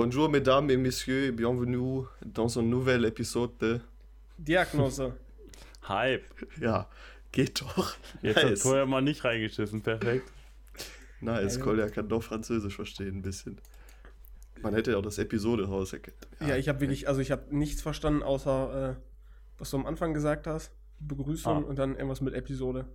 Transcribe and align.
Bonjour, 0.00 0.28
mesdames 0.28 0.70
et 0.70 0.76
messieurs, 0.76 1.24
et 1.24 1.32
bienvenue 1.32 2.04
dans 2.24 2.56
un 2.56 2.62
nouvel 2.62 3.04
épisode 3.04 3.50
de. 3.58 3.80
Diagnose. 4.38 5.12
Hype. 5.88 6.22
Ja, 6.60 6.88
geht 7.32 7.60
doch. 7.60 7.96
Jetzt 8.22 8.36
nice. 8.36 8.44
hat 8.44 8.58
vorher 8.60 8.86
mal 8.86 9.02
nicht 9.02 9.24
reingeschissen, 9.24 9.82
perfekt. 9.82 10.30
Nice, 11.20 11.56
ja, 11.56 11.62
Kolja 11.64 11.88
kann 11.88 12.08
doch 12.08 12.22
Französisch 12.22 12.76
verstehen, 12.76 13.16
ein 13.16 13.22
bisschen. 13.22 13.60
Man 14.62 14.72
hätte 14.72 14.92
ja 14.92 14.98
auch 14.98 15.02
das 15.02 15.18
Episode 15.18 15.66
rauserkennen. 15.66 16.20
Ja, 16.38 16.50
ja, 16.50 16.56
ich 16.56 16.68
habe 16.68 16.78
wirklich, 16.78 17.08
also 17.08 17.20
ich 17.20 17.32
habe 17.32 17.46
nichts 17.50 17.82
verstanden, 17.82 18.22
außer 18.22 18.90
äh, 18.90 18.94
was 19.58 19.70
du 19.70 19.78
am 19.78 19.86
Anfang 19.86 20.14
gesagt 20.14 20.46
hast. 20.46 20.70
Begrüßung 21.00 21.64
ah. 21.64 21.68
und 21.68 21.76
dann 21.76 21.96
irgendwas 21.96 22.20
mit 22.20 22.34
Episode. 22.34 22.86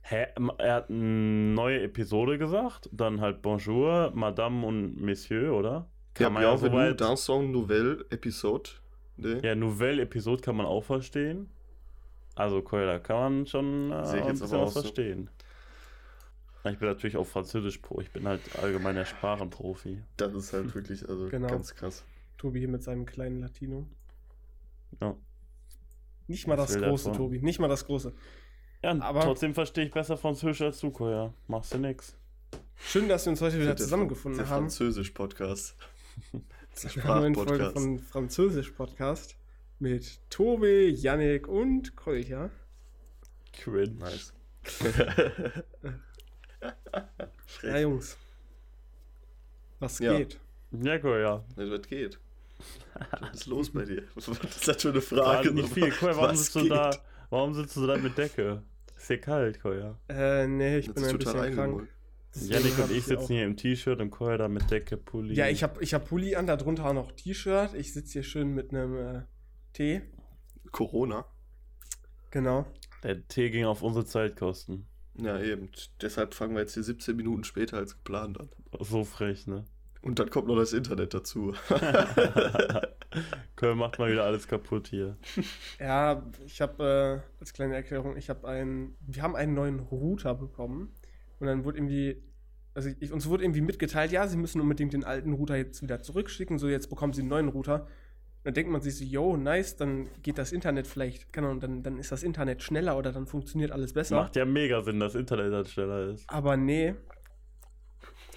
Hä? 0.00 0.26
Er 0.58 0.74
hat 0.74 0.90
eine 0.90 0.98
neue 0.98 1.82
Episode 1.82 2.36
gesagt, 2.36 2.88
dann 2.90 3.20
halt 3.20 3.42
Bonjour, 3.42 4.10
Madame 4.12 4.66
und 4.66 5.00
Monsieur, 5.00 5.52
oder? 5.54 5.88
Kann 6.16 6.24
ja, 6.24 6.30
man 6.30 6.42
ja 6.42 6.56
soweit... 6.56 7.00
dans 7.00 7.24
son 7.24 7.52
nouvelle 7.52 8.06
Episode. 8.08 8.70
Ne? 9.18 9.40
Ja, 9.42 9.54
Nouvelle 9.54 10.02
Episode 10.02 10.40
kann 10.40 10.56
man 10.56 10.64
auch 10.64 10.82
verstehen. 10.82 11.50
Also, 12.34 12.64
cool, 12.72 12.86
da 12.86 12.98
kann 12.98 13.16
man 13.16 13.46
schon 13.46 13.90
äh, 13.90 13.94
ein 13.94 14.28
bisschen 14.28 14.60
was 14.60 14.72
verstehen. 14.72 15.28
So. 16.64 16.70
Ich 16.70 16.78
bin 16.78 16.88
natürlich 16.88 17.16
auch 17.16 17.26
Französisch 17.26 17.78
Pro. 17.78 18.00
Ich 18.00 18.10
bin 18.10 18.26
halt 18.26 18.40
allgemeiner 18.60 19.04
Sprachenprofi. 19.04 20.02
Das 20.16 20.32
ist 20.34 20.52
halt 20.52 20.74
wirklich 20.74 21.06
also 21.08 21.28
genau. 21.30 21.48
ganz 21.48 21.74
krass. 21.74 22.02
Tobi 22.38 22.60
hier 22.60 22.68
mit 22.68 22.82
seinem 22.82 23.06
kleinen 23.06 23.40
Latino. 23.40 23.86
Ja. 25.00 25.14
Nicht 26.28 26.46
mal 26.46 26.56
das, 26.56 26.76
große, 26.76 27.10
davon. 27.10 27.26
Tobi. 27.26 27.40
Nicht 27.40 27.60
mal 27.60 27.68
das 27.68 27.86
große. 27.86 28.12
Ja, 28.82 28.98
aber 29.00 29.20
trotzdem 29.20 29.54
verstehe 29.54 29.84
ich 29.84 29.92
besser 29.92 30.16
Französisch 30.16 30.62
als 30.62 30.80
du, 30.80 30.92
ja. 31.08 31.32
Machst 31.46 31.74
du 31.74 31.78
nix. 31.78 32.16
Schön, 32.78 33.08
dass 33.08 33.26
wir 33.26 33.30
uns 33.30 33.40
heute 33.40 33.60
wieder 33.60 33.76
zusammengefunden 33.76 34.38
der 34.38 34.48
haben. 34.48 34.68
Französisch-Podcast. 36.30 36.92
Sprachpodcast. 36.92 37.72
von 37.72 37.98
Französisch-Podcast 37.98 39.36
mit 39.78 40.20
Tobi, 40.30 40.90
Yannick 40.90 41.48
und 41.48 41.96
Kolja. 41.96 42.50
Cringe. 43.52 43.96
Nice. 43.98 44.32
ja, 47.62 47.78
Jungs. 47.78 48.16
Was 49.78 49.98
ja. 49.98 50.16
geht? 50.16 50.38
Ja, 50.72 50.98
cool, 51.02 51.20
ja. 51.20 51.44
Was 51.56 51.86
geht? 51.86 52.18
Was 53.20 53.34
ist 53.34 53.46
los 53.46 53.70
bei 53.70 53.84
dir? 53.84 54.02
Was 54.14 54.28
ist 54.28 54.68
das 54.68 54.82
für 54.82 54.90
eine 54.90 55.00
Frage? 55.00 55.52
nicht 55.52 55.72
viel. 55.72 55.92
Cool, 56.00 56.16
warum 56.16 56.36
sitzt 56.36 56.54
du 56.54 56.68
da? 56.68 56.90
Warum 57.30 57.54
sitzt 57.54 57.76
du 57.76 57.86
da 57.86 57.96
mit 57.96 58.16
Decke? 58.16 58.62
Ist 58.96 59.10
dir 59.10 59.18
kalt, 59.18 59.60
Koya? 59.60 59.98
Äh, 60.08 60.46
nee, 60.46 60.78
ich 60.78 60.86
das 60.86 60.94
bin 60.94 61.04
ein 61.04 61.18
bisschen 61.18 61.54
krank. 61.54 61.88
Janik 62.42 62.78
und 62.78 62.90
ich 62.90 63.04
sitzen 63.04 63.34
hier 63.34 63.44
im 63.44 63.56
T-Shirt 63.56 64.00
und 64.00 64.10
Koya 64.10 64.36
da 64.36 64.48
mit 64.48 64.70
Decke, 64.70 64.96
Pulli. 64.96 65.34
Ja, 65.34 65.48
ich 65.48 65.62
hab, 65.62 65.80
ich 65.80 65.94
hab 65.94 66.08
Pulli 66.08 66.36
an, 66.36 66.46
darunter 66.46 66.86
auch 66.86 66.92
noch 66.92 67.12
T-Shirt. 67.12 67.74
Ich 67.74 67.92
sitze 67.92 68.14
hier 68.14 68.22
schön 68.22 68.54
mit 68.54 68.70
einem 68.70 68.96
äh, 68.96 69.22
Tee. 69.72 70.02
Corona. 70.70 71.26
Genau. 72.30 72.66
Der 73.02 73.26
Tee 73.28 73.50
ging 73.50 73.64
auf 73.64 73.82
unsere 73.82 74.04
Zeitkosten. 74.04 74.86
Ja, 75.18 75.40
eben. 75.40 75.70
Deshalb 76.00 76.34
fangen 76.34 76.54
wir 76.54 76.60
jetzt 76.60 76.74
hier 76.74 76.82
17 76.82 77.16
Minuten 77.16 77.44
später 77.44 77.78
als 77.78 77.96
geplant 77.96 78.38
an. 78.38 78.50
So 78.80 79.04
frech, 79.04 79.46
ne? 79.46 79.64
Und 80.02 80.18
dann 80.18 80.30
kommt 80.30 80.46
noch 80.46 80.56
das 80.56 80.72
Internet 80.72 81.14
dazu. 81.14 81.54
Köln 83.56 83.78
macht 83.78 83.98
mal 83.98 84.12
wieder 84.12 84.24
alles 84.24 84.46
kaputt 84.46 84.88
hier. 84.88 85.16
Ja, 85.80 86.22
ich 86.44 86.60
habe 86.60 87.22
äh, 87.24 87.40
als 87.40 87.52
kleine 87.52 87.74
Erklärung, 87.74 88.16
ich 88.16 88.28
habe 88.28 88.46
einen, 88.46 88.96
wir 89.00 89.22
haben 89.22 89.34
einen 89.34 89.54
neuen 89.54 89.80
Router 89.80 90.34
bekommen 90.34 90.94
und 91.40 91.46
dann 91.46 91.64
wurde 91.64 91.78
irgendwie, 91.78 92.22
also 92.76 92.90
ich, 93.00 93.10
uns 93.10 93.26
wurde 93.26 93.42
irgendwie 93.42 93.62
mitgeteilt, 93.62 94.12
ja, 94.12 94.28
sie 94.28 94.36
müssen 94.36 94.60
unbedingt 94.60 94.92
den 94.92 95.02
alten 95.02 95.32
Router 95.32 95.56
jetzt 95.56 95.82
wieder 95.82 96.02
zurückschicken, 96.02 96.58
so 96.58 96.68
jetzt 96.68 96.90
bekommen 96.90 97.14
sie 97.14 97.22
einen 97.22 97.30
neuen 97.30 97.48
Router. 97.48 97.88
dann 98.44 98.52
denkt 98.52 98.70
man 98.70 98.82
sich 98.82 98.98
so, 98.98 99.04
yo, 99.04 99.38
nice, 99.38 99.76
dann 99.76 100.08
geht 100.22 100.36
das 100.36 100.52
Internet 100.52 100.86
vielleicht, 100.86 101.32
genau, 101.32 101.50
und 101.50 101.62
dann, 101.62 101.82
dann 101.82 101.98
ist 101.98 102.12
das 102.12 102.22
Internet 102.22 102.62
schneller 102.62 102.98
oder 102.98 103.12
dann 103.12 103.26
funktioniert 103.26 103.72
alles 103.72 103.94
besser. 103.94 104.16
Macht 104.16 104.36
ja 104.36 104.44
mega 104.44 104.82
Sinn, 104.82 105.00
dass 105.00 105.14
Internet 105.14 105.52
dann 105.54 105.64
schneller 105.64 106.10
ist. 106.10 106.28
Aber 106.28 106.58
nee, 106.58 106.94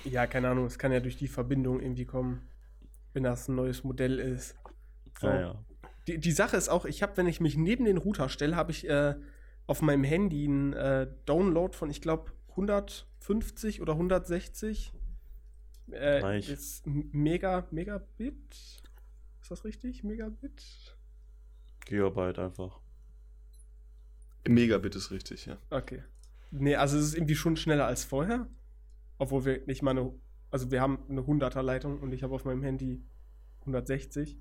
ja, 0.05 0.25
keine 0.25 0.49
Ahnung, 0.49 0.65
es 0.65 0.79
kann 0.79 0.93
ja 0.93 1.01
durch 1.01 1.17
die 1.17 1.27
Verbindung 1.27 1.81
irgendwie 1.81 2.05
kommen, 2.05 2.47
wenn 3.11 3.23
das 3.23 3.49
ein 3.49 3.55
neues 3.55 3.83
Modell 3.83 4.19
ist. 4.19 4.55
So. 5.19 5.27
Ja, 5.27 5.41
ja. 5.41 5.65
Die, 6.07 6.17
die 6.17 6.31
Sache 6.31 6.55
ist 6.55 6.69
auch, 6.69 6.85
ich 6.85 7.03
habe, 7.03 7.17
wenn 7.17 7.27
ich 7.27 7.41
mich 7.41 7.57
neben 7.57 7.83
den 7.83 7.97
Router 7.97 8.29
stelle, 8.29 8.55
habe 8.55 8.71
ich 8.71 8.89
äh, 8.89 9.15
auf 9.67 9.81
meinem 9.81 10.05
Handy 10.05 10.45
einen 10.45 10.71
äh, 10.71 11.07
Download 11.25 11.75
von, 11.75 11.89
ich 11.89 12.01
glaube, 12.01 12.31
150 12.59 13.81
oder 13.81 13.93
160. 13.93 14.93
Äh, 15.91 16.39
ist 16.39 16.85
Mega, 16.85 17.67
Megabit. 17.71 18.35
Ist 19.41 19.51
das 19.51 19.63
richtig? 19.65 20.03
Megabit? 20.03 20.95
Gigabyte 21.85 22.39
einfach. 22.39 22.79
Megabit 24.47 24.95
ist 24.95 25.11
richtig, 25.11 25.45
ja. 25.45 25.57
Okay. 25.69 26.03
Nee, 26.51 26.75
also 26.75 26.97
es 26.97 27.05
ist 27.05 27.15
irgendwie 27.15 27.35
schon 27.35 27.55
schneller 27.57 27.85
als 27.85 28.03
vorher. 28.03 28.47
Obwohl 29.17 29.45
wir 29.45 29.65
nicht 29.65 29.81
mal 29.81 29.91
eine, 29.91 30.13
also 30.51 30.71
wir 30.71 30.81
haben 30.81 30.99
eine 31.09 31.21
100er 31.21 31.61
Leitung 31.61 31.99
und 31.99 32.13
ich 32.13 32.23
habe 32.23 32.35
auf 32.35 32.45
meinem 32.45 32.63
Handy 32.63 33.03
160. 33.61 34.37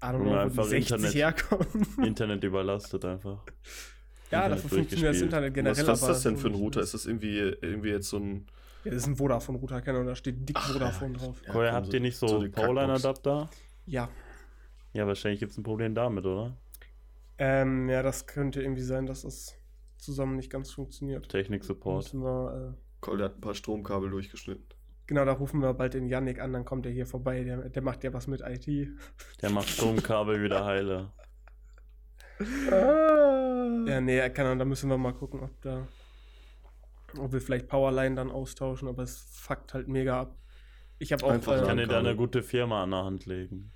I 0.00 0.06
don't 0.06 0.22
know, 0.22 0.56
wo 0.56 0.62
die 0.62 0.68
60 0.68 0.92
Internet, 0.92 1.14
herkommen. 1.14 1.86
Internet 2.04 2.44
überlastet 2.44 3.04
einfach. 3.04 3.44
Ja, 4.30 4.44
Internet 4.44 4.64
dafür 4.64 4.78
funktioniert 4.78 5.14
das 5.14 5.22
Internet 5.22 5.54
generell. 5.54 5.86
Was, 5.86 5.88
was 5.88 6.02
ist 6.02 6.08
das 6.08 6.22
denn 6.22 6.36
für 6.36 6.48
ein 6.48 6.54
Router? 6.54 6.80
Ist 6.80 6.94
das 6.94 7.06
irgendwie, 7.06 7.38
irgendwie 7.38 7.90
jetzt 7.90 8.08
so 8.08 8.18
ein. 8.18 8.46
Ja, 8.84 8.92
das 8.92 9.02
ist 9.02 9.08
ein 9.08 9.16
Vodafone-Router, 9.16 9.80
genau, 9.82 10.04
da 10.04 10.14
steht 10.14 10.48
dick 10.48 10.56
Ach, 10.58 10.72
Vodafone 10.72 11.14
ja. 11.14 11.18
drauf. 11.18 11.42
Ja, 11.46 11.52
Vorher 11.52 11.72
habt 11.72 11.92
ihr 11.92 12.00
nicht 12.00 12.16
so, 12.16 12.28
so 12.28 12.48
Powerline-Adapter? 12.48 13.50
Ja. 13.86 14.08
Ja, 14.92 15.06
wahrscheinlich 15.06 15.40
gibt 15.40 15.52
es 15.52 15.58
ein 15.58 15.64
Problem 15.64 15.94
damit, 15.94 16.24
oder? 16.24 16.56
Ähm, 17.38 17.88
ja, 17.88 18.02
das 18.02 18.26
könnte 18.26 18.62
irgendwie 18.62 18.82
sein, 18.82 19.06
dass 19.06 19.22
das 19.22 19.54
zusammen 19.96 20.36
nicht 20.36 20.50
ganz 20.50 20.70
funktioniert. 20.70 21.28
Technik-Support. 21.28 22.14
Äh, 22.14 22.72
Cole 23.00 23.24
hat 23.24 23.36
ein 23.36 23.40
paar 23.40 23.54
Stromkabel 23.54 24.10
durchgeschnitten. 24.10 24.64
Genau, 25.06 25.24
da 25.24 25.32
rufen 25.32 25.60
wir 25.60 25.72
bald 25.72 25.94
den 25.94 26.06
Yannick 26.06 26.40
an, 26.40 26.52
dann 26.52 26.64
kommt 26.64 26.84
er 26.84 26.92
hier 26.92 27.06
vorbei. 27.06 27.42
Der, 27.42 27.68
der 27.70 27.82
macht 27.82 28.04
ja 28.04 28.12
was 28.12 28.26
mit 28.26 28.42
IT. 28.42 28.66
Der 29.40 29.50
macht 29.50 29.68
Stromkabel 29.68 30.42
wieder 30.42 30.64
heile. 30.64 31.12
Ah. 32.70 33.84
Ja, 33.86 34.00
nee, 34.00 34.28
kann, 34.30 34.58
da 34.58 34.64
müssen 34.64 34.88
wir 34.90 34.98
mal 34.98 35.12
gucken, 35.12 35.40
ob 35.40 35.60
da. 35.60 35.88
Ob 37.16 37.32
wir 37.32 37.40
vielleicht 37.40 37.68
Powerline 37.68 38.14
dann 38.14 38.30
austauschen, 38.30 38.88
aber 38.88 39.02
es 39.02 39.26
fuckt 39.32 39.74
halt 39.74 39.88
mega 39.88 40.20
ab. 40.20 40.36
Ich 40.98 41.12
habe 41.12 41.24
auch. 41.24 41.30
Einfach 41.30 41.62
äh, 41.62 41.66
kann 41.66 41.78
dir 41.78 41.86
da 41.86 41.98
eine 41.98 42.14
gute 42.14 42.42
Firma 42.42 42.82
an 42.82 42.90
der 42.90 43.04
Hand 43.04 43.26
legen. 43.26 43.72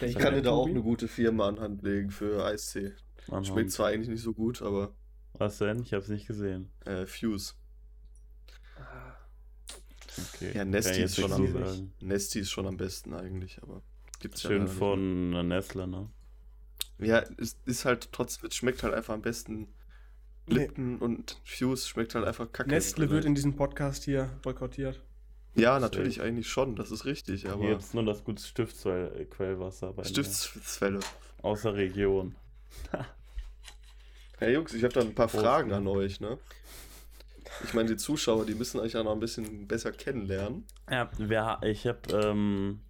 Ich 0.00 0.16
kann 0.16 0.34
dir 0.34 0.42
da 0.42 0.52
auch 0.52 0.66
eine 0.66 0.82
gute 0.82 1.08
Firma 1.08 1.48
an 1.48 1.60
Hand 1.60 1.82
legen 1.82 2.10
für 2.10 2.44
Eiscee. 2.44 2.92
Schmeckt 3.42 3.70
zwar 3.70 3.88
eigentlich 3.88 4.08
nicht 4.08 4.22
so 4.22 4.32
gut, 4.32 4.62
aber. 4.62 4.94
Was 5.34 5.58
denn? 5.58 5.82
Ich 5.82 5.92
habe 5.92 6.02
es 6.02 6.08
nicht 6.08 6.26
gesehen. 6.26 6.70
Äh, 6.84 7.06
Fuse. 7.06 7.54
Okay. 10.34 10.52
Ja, 10.54 10.64
Nesty 10.64 11.02
ist, 11.02 11.16
schon 11.16 11.32
am, 11.32 11.92
Nesty 12.00 12.40
ist 12.40 12.50
schon 12.50 12.66
am 12.66 12.76
besten 12.76 13.14
eigentlich, 13.14 13.62
aber 13.62 13.82
gibt's 14.20 14.42
Schön 14.42 14.66
ja 14.66 14.72
von 14.72 15.48
Nestle, 15.48 15.86
ne? 15.86 16.08
Ja, 16.98 17.24
es 17.38 17.58
ist 17.64 17.84
halt 17.84 18.12
trotzdem, 18.12 18.48
es 18.48 18.54
schmeckt 18.54 18.82
halt 18.82 18.94
einfach 18.94 19.14
am 19.14 19.22
besten. 19.22 19.68
Lipton 20.46 20.94
nee. 20.96 21.04
und 21.04 21.40
Fuse 21.44 21.86
schmeckt 21.86 22.14
halt 22.14 22.26
einfach 22.26 22.50
kacke. 22.52 22.70
Nestle 22.70 23.10
wird 23.10 23.24
in 23.24 23.34
diesem 23.34 23.56
Podcast 23.56 24.04
hier 24.04 24.30
boykottiert. 24.42 25.00
Ja, 25.54 25.78
natürlich 25.78 26.16
Deswegen. 26.16 26.28
eigentlich 26.28 26.48
schon, 26.48 26.76
das 26.76 26.90
ist 26.90 27.04
richtig, 27.04 27.48
aber. 27.48 27.64
Jetzt 27.64 27.94
nur 27.94 28.04
das 28.04 28.24
gute 28.24 28.42
Stiftsquellwasser 28.42 29.92
bei 29.92 30.04
Stiftsquelle. 30.04 31.00
Außer 31.42 31.74
Region. 31.74 32.34
Hey 34.38 34.54
Jungs, 34.54 34.72
ich 34.72 34.82
habe 34.84 34.94
da 34.94 35.02
ein 35.02 35.14
paar 35.14 35.28
Prost, 35.28 35.44
Fragen 35.44 35.70
an 35.74 35.86
euch, 35.86 36.18
ne? 36.18 36.38
Ich 37.62 37.74
meine, 37.74 37.90
die 37.90 37.96
Zuschauer, 37.98 38.46
die 38.46 38.54
müssen 38.54 38.80
euch 38.80 38.94
ja 38.94 39.02
noch 39.02 39.12
ein 39.12 39.20
bisschen 39.20 39.68
besser 39.68 39.92
kennenlernen. 39.92 40.64
Ja, 40.90 41.10
wer, 41.18 41.60
ich 41.62 41.86
habe, 41.86 42.00
ähm, 42.10 42.80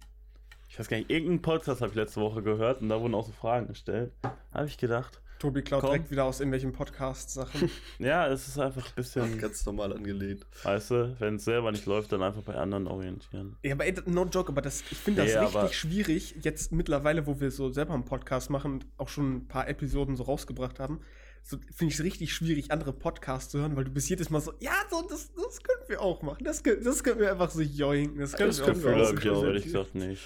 ich 0.71 0.79
weiß 0.79 0.87
gar 0.87 0.95
nicht, 0.95 1.09
irgendeinen 1.09 1.41
Podcast 1.41 1.81
habe 1.81 1.89
ich 1.89 1.97
letzte 1.97 2.21
Woche 2.21 2.41
gehört 2.41 2.81
und 2.81 2.87
da 2.87 3.01
wurden 3.01 3.13
auch 3.13 3.25
so 3.25 3.33
Fragen 3.33 3.67
gestellt. 3.67 4.13
Habe 4.53 4.67
ich 4.67 4.77
gedacht. 4.77 5.21
Tobi 5.37 5.63
klaut 5.63 5.83
direkt 5.83 6.11
wieder 6.11 6.23
aus 6.23 6.39
irgendwelchen 6.39 6.71
Podcast-Sachen. 6.71 7.69
ja, 7.99 8.25
es 8.27 8.47
ist 8.47 8.57
einfach 8.57 8.87
ein 8.87 8.95
bisschen. 8.95 9.37
Ganz 9.37 9.65
normal 9.65 9.91
angelehnt. 9.91 10.45
Weißt 10.63 10.91
du, 10.91 11.15
wenn 11.19 11.35
es 11.35 11.43
selber 11.43 11.73
nicht 11.73 11.85
läuft, 11.87 12.13
dann 12.13 12.23
einfach 12.23 12.43
bei 12.43 12.55
anderen 12.55 12.87
orientieren. 12.87 13.57
Ja, 13.63 13.73
aber 13.73 13.85
ey, 13.85 13.95
no 14.05 14.23
joke, 14.23 14.49
aber 14.49 14.61
das, 14.61 14.81
ich 14.89 14.97
finde 14.97 15.25
das 15.25 15.33
nee, 15.33 15.39
richtig 15.57 15.77
schwierig, 15.77 16.35
jetzt 16.41 16.71
mittlerweile, 16.71 17.27
wo 17.27 17.41
wir 17.41 17.51
so 17.51 17.69
selber 17.69 17.93
einen 17.93 18.05
Podcast 18.05 18.49
machen 18.49 18.75
und 18.75 18.85
auch 18.95 19.09
schon 19.09 19.35
ein 19.35 19.47
paar 19.49 19.67
Episoden 19.67 20.15
so 20.15 20.23
rausgebracht 20.23 20.79
haben, 20.79 21.01
so, 21.43 21.57
finde 21.57 21.91
ich 21.93 21.99
es 21.99 22.05
richtig 22.05 22.33
schwierig, 22.33 22.71
andere 22.71 22.93
Podcasts 22.93 23.51
zu 23.51 23.59
hören, 23.59 23.75
weil 23.75 23.83
du 23.83 23.91
bist 23.91 24.09
jedes 24.09 24.29
Mal 24.29 24.41
so, 24.41 24.53
ja, 24.59 24.73
so, 24.89 25.01
das, 25.07 25.33
das 25.33 25.61
können 25.61 25.83
wir 25.87 26.01
auch 26.01 26.21
machen. 26.21 26.43
Das, 26.43 26.63
das 26.63 27.03
können 27.03 27.19
wir 27.19 27.31
einfach 27.31 27.49
so 27.49 27.61
joinken. 27.61 28.19
Das, 28.19 28.33
können 28.33 28.49
das 28.49 28.59
wir 28.59 28.73
Gefühl 28.73 29.05
habe 29.05 29.19
ich 29.19 29.29
auch 29.29 29.43
ehrlich 29.43 29.63
gesagt 29.65 29.95
nicht. 29.95 30.21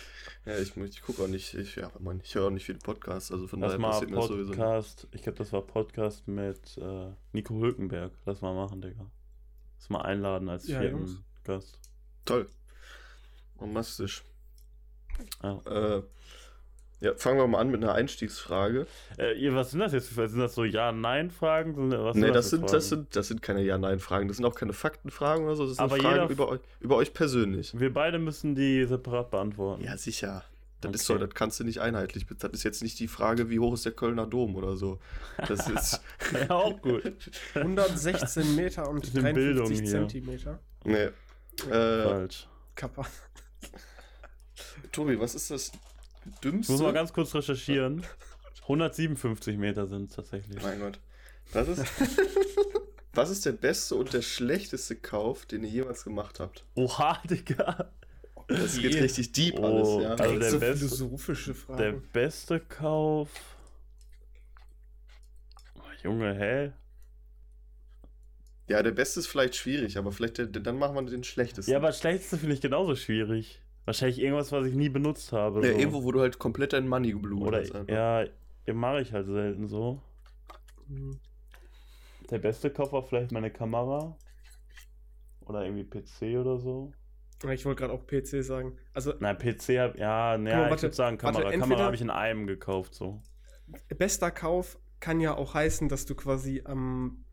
Ja, 0.45 0.57
ich, 0.59 0.77
ich 0.77 1.01
gucke 1.01 1.23
auch 1.23 1.27
nicht, 1.27 1.53
ich, 1.56 1.75
ja, 1.77 1.91
man, 2.00 2.21
ich 2.23 2.35
höre 2.35 2.47
auch 2.47 2.51
nicht 2.51 2.65
viele 2.65 2.77
Podcasts, 2.77 3.31
also 3.31 3.47
von 3.47 3.62
Lass 3.62 3.73
daher 3.73 3.89
passiert 3.89 4.12
mir 4.12 4.21
sowieso 4.21 4.51
Podcast, 4.51 5.07
ich 5.12 5.23
glaube, 5.23 5.38
das 5.39 5.51
war 5.51 5.62
Podcast 5.63 6.27
mit 6.27 6.77
äh, 6.77 7.12
Nico 7.33 7.56
Hülkenberg. 7.56 8.11
Lass 8.25 8.41
mal 8.41 8.53
machen, 8.53 8.81
Digga. 8.81 9.09
Lass 9.77 9.89
mal 9.89 10.01
einladen 10.01 10.50
als 10.50 10.68
ja, 10.68 10.79
vierten 10.79 10.97
Jungs. 10.97 11.23
Gast. 11.44 11.79
Toll. 12.25 12.47
Bombastisch. 13.57 14.23
Ja. 15.41 15.61
Äh, 15.97 16.03
ja, 17.01 17.13
fangen 17.15 17.38
wir 17.38 17.47
mal 17.47 17.59
an 17.59 17.69
mit 17.69 17.83
einer 17.83 17.94
Einstiegsfrage. 17.94 18.88
Äh, 19.18 19.53
was 19.53 19.71
sind 19.71 19.81
das 19.81 19.94
jetzt? 19.94 20.15
Sind 20.15 20.39
das 20.39 20.56
so 20.56 20.63
Ja-Nein-Fragen? 20.63 21.89
Nee, 22.13 22.31
das, 22.31 22.50
sind, 22.50 22.71
das, 22.71 22.89
sind, 22.89 23.15
das 23.15 23.27
sind 23.27 23.42
keine 23.42 23.62
Ja-Nein-Fragen. 23.62 24.27
Das 24.27 24.38
sind 24.38 24.45
auch 24.45 24.56
keine 24.56 24.74
Faktenfragen 24.74 25.45
oder 25.45 25.56
so. 25.56 25.68
Das 25.68 25.75
sind 25.75 25.83
Aber 25.83 25.97
Fragen 25.97 26.30
über 26.30 26.50
euch, 26.50 26.62
über 26.80 26.95
euch 26.95 27.13
persönlich. 27.13 27.77
Wir 27.77 27.94
beide 27.94 28.18
müssen 28.18 28.56
die 28.56 28.86
separat 28.86 29.30
beantworten. 29.30 29.83
Ja, 29.83 29.97
sicher. 29.97 30.44
Das 30.81 30.89
okay. 30.89 30.95
ist 30.95 31.06
so, 31.06 31.18
das 31.18 31.30
kannst 31.33 31.59
du 31.59 31.63
nicht 31.63 31.80
einheitlich. 31.80 32.25
Das 32.39 32.51
ist 32.51 32.63
jetzt 32.63 32.81
nicht 32.81 33.00
die 33.00 33.07
Frage, 33.07 33.50
wie 33.50 33.59
hoch 33.59 33.74
ist 33.74 33.86
der 33.86 33.92
Kölner 33.92 34.25
Dom 34.25 34.56
oder 34.56 34.77
so. 34.77 35.00
Das 35.47 35.69
ist. 35.69 36.01
ja, 36.33 36.50
auch 36.50 36.81
gut. 36.81 37.13
116 37.56 38.56
Meter 38.56 38.89
und 38.89 39.13
53 39.13 39.86
Zentimeter. 39.86 40.59
Nee. 40.83 41.09
Äh, 41.69 42.03
Falsch. 42.03 42.47
Kappa. 42.75 43.06
Tobi, 44.92 45.19
was 45.19 45.36
ist 45.36 45.51
das 45.51 45.71
dümmste? 46.44 46.74
Ich 46.74 46.80
muss 46.80 46.81
mal 46.81 46.94
ganz 46.94 47.13
kurz 47.13 47.33
recherchieren. 47.36 48.06
157 48.63 49.57
Meter 49.57 49.88
sind 49.88 50.10
es 50.10 50.16
tatsächlich. 50.16 50.62
Mein 50.63 50.80
Gott. 50.80 51.00
Das 51.51 51.68
ist. 51.68 51.86
was 53.13 53.30
ist 53.30 53.45
der 53.45 53.51
beste 53.54 53.95
und 53.95 54.13
der 54.13 54.22
schlechteste 54.22 54.95
Kauf, 54.95 55.45
den 55.45 55.63
ihr 55.63 55.69
jemals 55.69 56.04
gemacht 56.04 56.39
habt? 56.39 56.66
Oha, 56.75 57.22
Digga. 57.30 57.92
Das 58.48 58.77
geht 58.77 58.95
richtig 58.95 59.31
deep 59.31 59.60
oh, 59.60 59.66
alles, 59.66 60.04
ja. 60.04 60.16
Also 60.16 60.39
der 60.39 60.51
so 60.51 60.60
beste, 60.60 60.77
philosophische 60.77 61.54
Frage. 61.56 61.83
Der 61.83 61.92
beste 61.92 62.60
Kauf. 62.60 63.30
Oh, 65.75 65.81
Junge, 66.04 66.36
hä? 66.36 66.71
Ja, 68.68 68.81
der 68.83 68.92
beste 68.92 69.19
ist 69.19 69.28
vielleicht 69.28 69.56
schwierig, 69.56 69.98
aber 69.98 70.12
vielleicht 70.12 70.38
der, 70.38 70.48
dann 70.48 70.78
machen 70.78 70.95
wir 70.95 71.04
den 71.04 71.24
schlechtesten. 71.24 71.71
Ja, 71.71 71.78
aber 71.78 71.92
schlechteste 71.92 72.38
finde 72.38 72.56
ich 72.56 72.62
genauso 72.62 72.95
schwierig. 72.95 73.62
Wahrscheinlich 73.85 74.19
irgendwas, 74.19 74.51
was 74.51 74.65
ich 74.67 74.73
nie 74.73 74.89
benutzt 74.89 75.31
habe. 75.31 75.65
Ja, 75.65 75.73
so. 75.73 75.79
irgendwo, 75.79 76.03
wo 76.03 76.11
du 76.11 76.21
halt 76.21 76.39
komplett 76.39 76.73
dein 76.73 76.87
Money 76.87 77.11
geblutet 77.11 77.47
Oder, 77.47 77.61
hast. 77.61 77.75
Einfach. 77.75 77.93
Ja, 78.65 78.73
mache 78.73 79.01
ich 79.01 79.13
halt 79.13 79.27
selten 79.27 79.67
so. 79.67 80.01
Mhm. 80.87 81.19
Der 82.31 82.39
beste 82.39 82.71
Kauf 82.71 82.91
war 82.91 83.03
vielleicht 83.03 83.31
meine 83.31 83.51
Kamera. 83.51 84.17
Oder 85.41 85.63
irgendwie 85.63 85.83
PC 85.83 86.39
oder 86.39 86.57
so. 86.57 86.91
Ich 87.51 87.65
wollte 87.65 87.81
gerade 87.81 87.93
auch 87.93 88.07
PC 88.07 88.43
sagen. 88.43 88.77
Also, 88.93 89.13
Nein, 89.19 89.37
PC 89.37 89.77
hab, 89.77 89.97
ja, 89.97 90.37
naja, 90.37 90.73
ich 90.73 90.81
würde 90.81 90.95
sagen 90.95 91.17
Kamera. 91.17 91.43
Warte, 91.43 91.59
Kamera 91.59 91.83
habe 91.83 91.95
ich 91.95 92.01
in 92.01 92.09
einem 92.09 92.47
gekauft, 92.47 92.95
so. 92.95 93.21
Bester 93.95 94.31
Kauf 94.31 94.79
kann 94.99 95.19
ja 95.19 95.35
auch 95.35 95.53
heißen, 95.53 95.89
dass 95.89 96.05
du 96.05 96.15
quasi 96.15 96.63
am 96.65 97.25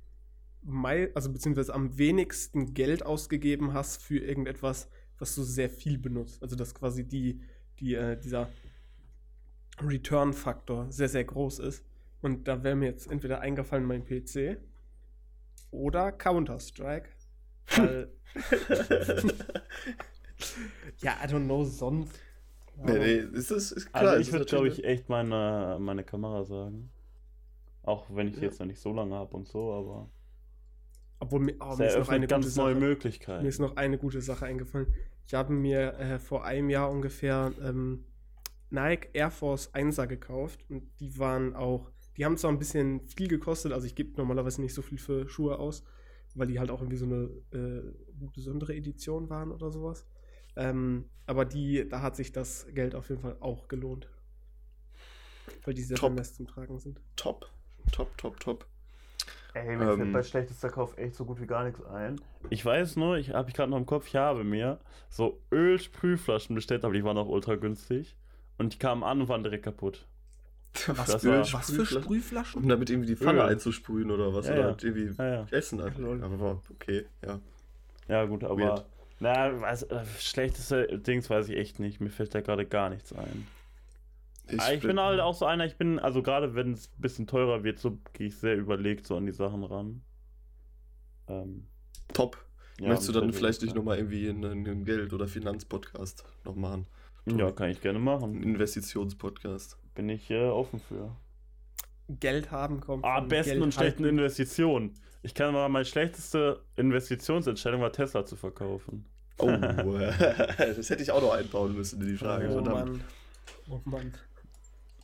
Mai, 0.65 1.11
also 1.15 1.33
beziehungsweise 1.33 1.75
am 1.75 1.97
wenigsten 1.99 2.75
Geld 2.75 3.05
ausgegeben 3.05 3.73
hast 3.73 4.03
für 4.03 4.19
irgendetwas, 4.19 4.91
was 5.23 5.35
du 5.35 5.43
sehr 5.43 5.71
viel 5.71 5.99
benutzt. 5.99 6.43
Also 6.43 6.57
dass 6.57 6.75
quasi 6.75 7.05
die, 7.05 7.41
die, 7.79 7.95
äh, 7.95 8.19
dieser 8.19 8.51
Return-Faktor 9.81 10.91
sehr, 10.91 11.09
sehr 11.09 11.25
groß 11.25 11.61
ist. 11.61 11.85
Und 12.21 12.47
da 12.47 12.63
wäre 12.63 12.77
mir 12.77 12.87
jetzt 12.87 13.11
entweder 13.11 13.41
eingefallen 13.41 13.85
mein 13.85 14.05
PC 14.05 14.59
oder 15.71 16.13
Counter-Strike. 16.13 17.09
Weil. 17.77 18.13
ja, 20.99 21.17
I 21.23 21.29
don't 21.29 21.45
know, 21.45 21.65
sonst. 21.65 22.21
Nee, 22.77 22.99
nee, 22.99 23.39
ist 23.39 23.51
das 23.51 23.73
ist 23.73 23.93
klar. 23.93 24.05
Also 24.05 24.21
ich 24.21 24.33
würde, 24.33 24.45
glaube 24.45 24.69
ich, 24.69 24.85
echt 24.85 25.09
meine, 25.09 25.79
meine 25.81 26.05
Kamera 26.05 26.45
sagen. 26.45 26.91
Auch 27.83 28.07
wenn 28.11 28.29
ich 28.29 28.37
ja. 28.37 28.43
jetzt 28.43 28.61
noch 28.61 28.67
nicht 28.67 28.81
so 28.81 28.93
lange 28.93 29.15
habe 29.15 29.37
und 29.37 29.47
so, 29.47 29.73
aber. 29.73 30.11
Obwohl 31.21 31.41
mir, 31.41 31.55
oh, 31.61 31.77
mir 31.77 31.87
ist 31.87 31.99
noch 31.99 32.09
eine 32.09 32.27
ganz 32.27 32.57
neue 32.57 32.75
Möglichkeit. 32.75 33.43
Mir 33.43 33.49
ist 33.49 33.61
noch 33.61 33.77
eine 33.77 33.99
gute 33.99 34.21
Sache 34.21 34.47
eingefallen. 34.47 34.93
Ich 35.27 35.35
habe 35.35 35.53
mir 35.53 35.95
äh, 35.99 36.19
vor 36.19 36.45
einem 36.45 36.71
Jahr 36.71 36.91
ungefähr 36.91 37.53
ähm, 37.63 38.05
Nike 38.71 39.09
Air 39.13 39.31
Force 39.31 39.73
1er 39.75 40.07
gekauft 40.07 40.65
und 40.69 40.89
die 41.01 41.19
waren 41.19 41.55
auch, 41.55 41.91
die 42.17 42.25
haben 42.25 42.37
zwar 42.37 42.51
ein 42.51 42.59
bisschen 42.59 43.07
viel 43.07 43.29
gekostet, 43.29 43.73
also 43.73 43.87
ich 43.87 43.95
gebe 43.95 44.17
normalerweise 44.17 44.61
nicht 44.61 44.75
so 44.75 44.83
viel 44.83 44.99
für 44.99 45.29
Schuhe 45.29 45.59
aus, 45.59 45.85
weil 46.35 46.47
die 46.47 46.59
halt 46.59 46.71
auch 46.71 46.81
irgendwie 46.81 46.97
so 46.97 47.05
eine 47.05 47.31
äh, 47.53 47.83
besondere 48.35 48.75
Edition 48.75 49.29
waren 49.29 49.53
oder 49.53 49.71
sowas. 49.71 50.07
Ähm, 50.57 51.07
aber 51.27 51.45
die, 51.45 51.89
da 51.89 52.03
hat 52.03 52.17
sich 52.17 52.33
das 52.33 52.67
Geld 52.75 52.95
auf 52.95 53.09
jeden 53.09 53.21
Fall 53.21 53.37
auch 53.41 53.69
gelohnt. 53.69 54.09
Weil 55.65 55.75
die 55.75 55.83
sehr 55.83 55.97
top. 55.97 56.25
zum 56.25 56.47
Tragen 56.47 56.79
sind. 56.79 57.01
Top, 57.17 57.51
top, 57.91 58.17
top, 58.19 58.41
top. 58.41 58.67
Ey, 59.55 59.77
mir 59.77 59.91
ähm, 59.91 59.99
fällt 59.99 60.13
bei 60.13 60.23
schlechtester 60.23 60.71
Kauf 60.71 60.97
echt 60.97 61.15
so 61.15 61.25
gut 61.25 61.41
wie 61.41 61.47
gar 61.47 61.65
nichts 61.65 61.85
ein. 61.85 62.21
Ich 62.49 62.65
weiß 62.65 62.97
nur, 62.97 63.17
ich 63.19 63.31
habe 63.31 63.51
ich 63.51 63.55
gerade 63.55 63.71
noch 63.71 63.77
im 63.77 63.87
Kopf, 63.87 64.07
ich 64.07 64.17
habe 64.17 64.45
mir 64.45 64.79
so 65.11 65.41
Ölsprühflaschen 65.53 66.55
bestellt, 66.55 66.85
aber 66.85 66.95
die 66.95 67.05
waren 67.05 67.19
auch 67.19 67.29
ultra 67.29 67.57
günstig. 67.57 68.17
Und 68.59 68.75
die 68.75 68.79
kamen 68.79 69.03
an 69.03 69.21
und 69.21 69.29
waren 69.29 69.43
direkt 69.43 69.65
kaputt. 69.65 70.07
Was, 70.87 71.23
Öl, 71.25 71.45
was 71.53 71.71
für 71.71 71.85
Sprühflaschen? 71.85 72.63
Um 72.63 72.69
damit 72.69 72.89
irgendwie 72.89 73.09
die 73.09 73.17
Pfanne 73.17 73.41
Öl. 73.41 73.49
einzusprühen 73.49 74.11
oder 74.11 74.33
was? 74.33 74.47
Ja, 74.47 74.55
oder 74.55 74.71
ja. 74.71 74.77
irgendwie 74.81 75.23
ja, 75.23 75.47
essen 75.51 75.81
einfach. 75.81 76.03
Aber 76.23 76.63
okay, 76.71 77.05
ja. 77.25 77.41
Ja, 78.09 78.25
gut, 78.25 78.45
aber. 78.45 78.57
Weird. 78.57 78.85
Na, 79.21 79.61
was, 79.61 79.83
äh, 79.85 80.05
schlechteste 80.19 80.99
Dings 80.99 81.29
weiß 81.29 81.49
ich 81.49 81.57
echt 81.57 81.79
nicht. 81.79 82.01
Mir 82.01 82.11
fällt 82.11 82.35
da 82.35 82.41
gerade 82.41 82.67
gar 82.67 82.89
nichts 82.89 83.13
ein. 83.13 83.47
Ich, 84.49 84.55
ich 84.55 84.81
bin, 84.81 84.89
bin, 84.89 85.01
halt 85.01 85.21
auch 85.21 85.35
so 85.35 85.47
einer, 85.47 85.65
ich 85.65 85.77
bin, 85.77 85.99
also 85.99 86.23
gerade 86.23 86.55
wenn 86.55 86.73
es 86.73 86.89
ein 86.89 87.01
bisschen 87.01 87.27
teurer 87.27 87.65
wird, 87.65 87.79
so 87.79 87.99
gehe 88.13 88.27
ich 88.27 88.37
sehr 88.37 88.57
überlegt 88.57 89.07
so 89.07 89.17
an 89.17 89.27
die 89.27 89.33
Sachen 89.33 89.65
ran. 89.65 90.03
Ähm, 91.29 91.67
Top. 92.13 92.37
Ja, 92.81 92.89
Möchtest 92.89 93.11
du 93.11 93.13
dann 93.13 93.33
vielleicht 93.33 93.63
nicht 93.63 93.75
nochmal 93.75 93.99
irgendwie 93.99 94.29
einen, 94.29 94.45
einen 94.45 94.85
Geld- 94.85 95.13
oder 95.13 95.29
Finanzpodcast 95.29 96.25
noch 96.45 96.57
machen? 96.57 96.87
Ja, 97.27 97.53
kann 97.53 97.71
ich 97.71 97.81
gerne 97.81 97.99
machen. 97.99 98.37
Ein 98.37 98.43
Investitionspodcast. 98.43 99.79
Bin 99.95 100.09
ich 100.09 100.31
äh, 100.31 100.49
offen 100.49 100.81
für. 100.81 101.15
Geld 102.09 102.51
haben 102.51 102.81
kommt. 102.81 103.05
Ah, 103.05 103.21
besten 103.21 103.53
Geld 103.53 103.63
und 103.63 103.75
schlechten 103.75 104.05
halten. 104.05 104.19
Investitionen. 104.19 104.95
Ich 105.23 105.35
kann 105.35 105.55
mal, 105.55 105.69
meine 105.69 105.85
schlechteste 105.85 106.61
Investitionsentscheidung 106.77 107.81
war 107.81 107.93
Tesla 107.93 108.27
zu 108.27 108.35
verkaufen. 108.35 109.07
Oh, 109.39 109.47
das 110.59 110.91
hätte 110.91 111.03
ich 111.03 111.13
auch 111.13 111.23
noch 111.23 111.33
einbauen 111.33 111.75
müssen 111.75 112.01
in 112.03 112.09
die 112.09 112.17
Frage. 112.17 112.49
Oh 112.51 112.61
Mann. 112.61 113.03
Oh 113.69 113.81
Mann. 113.85 114.13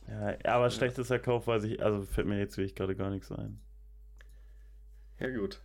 Ja, 0.09 0.37
aber 0.51 0.65
ja. 0.65 0.69
schlechtester 0.71 1.19
Kauf 1.19 1.45
weiß 1.47 1.63
ich, 1.65 1.83
also 1.83 2.01
fällt 2.01 2.27
mir 2.27 2.39
jetzt 2.39 2.57
wirklich 2.57 2.75
gerade 2.75 2.95
gar 2.95 3.11
nichts 3.11 3.31
ein. 3.31 3.59
Ja, 5.19 5.29
gut. 5.29 5.61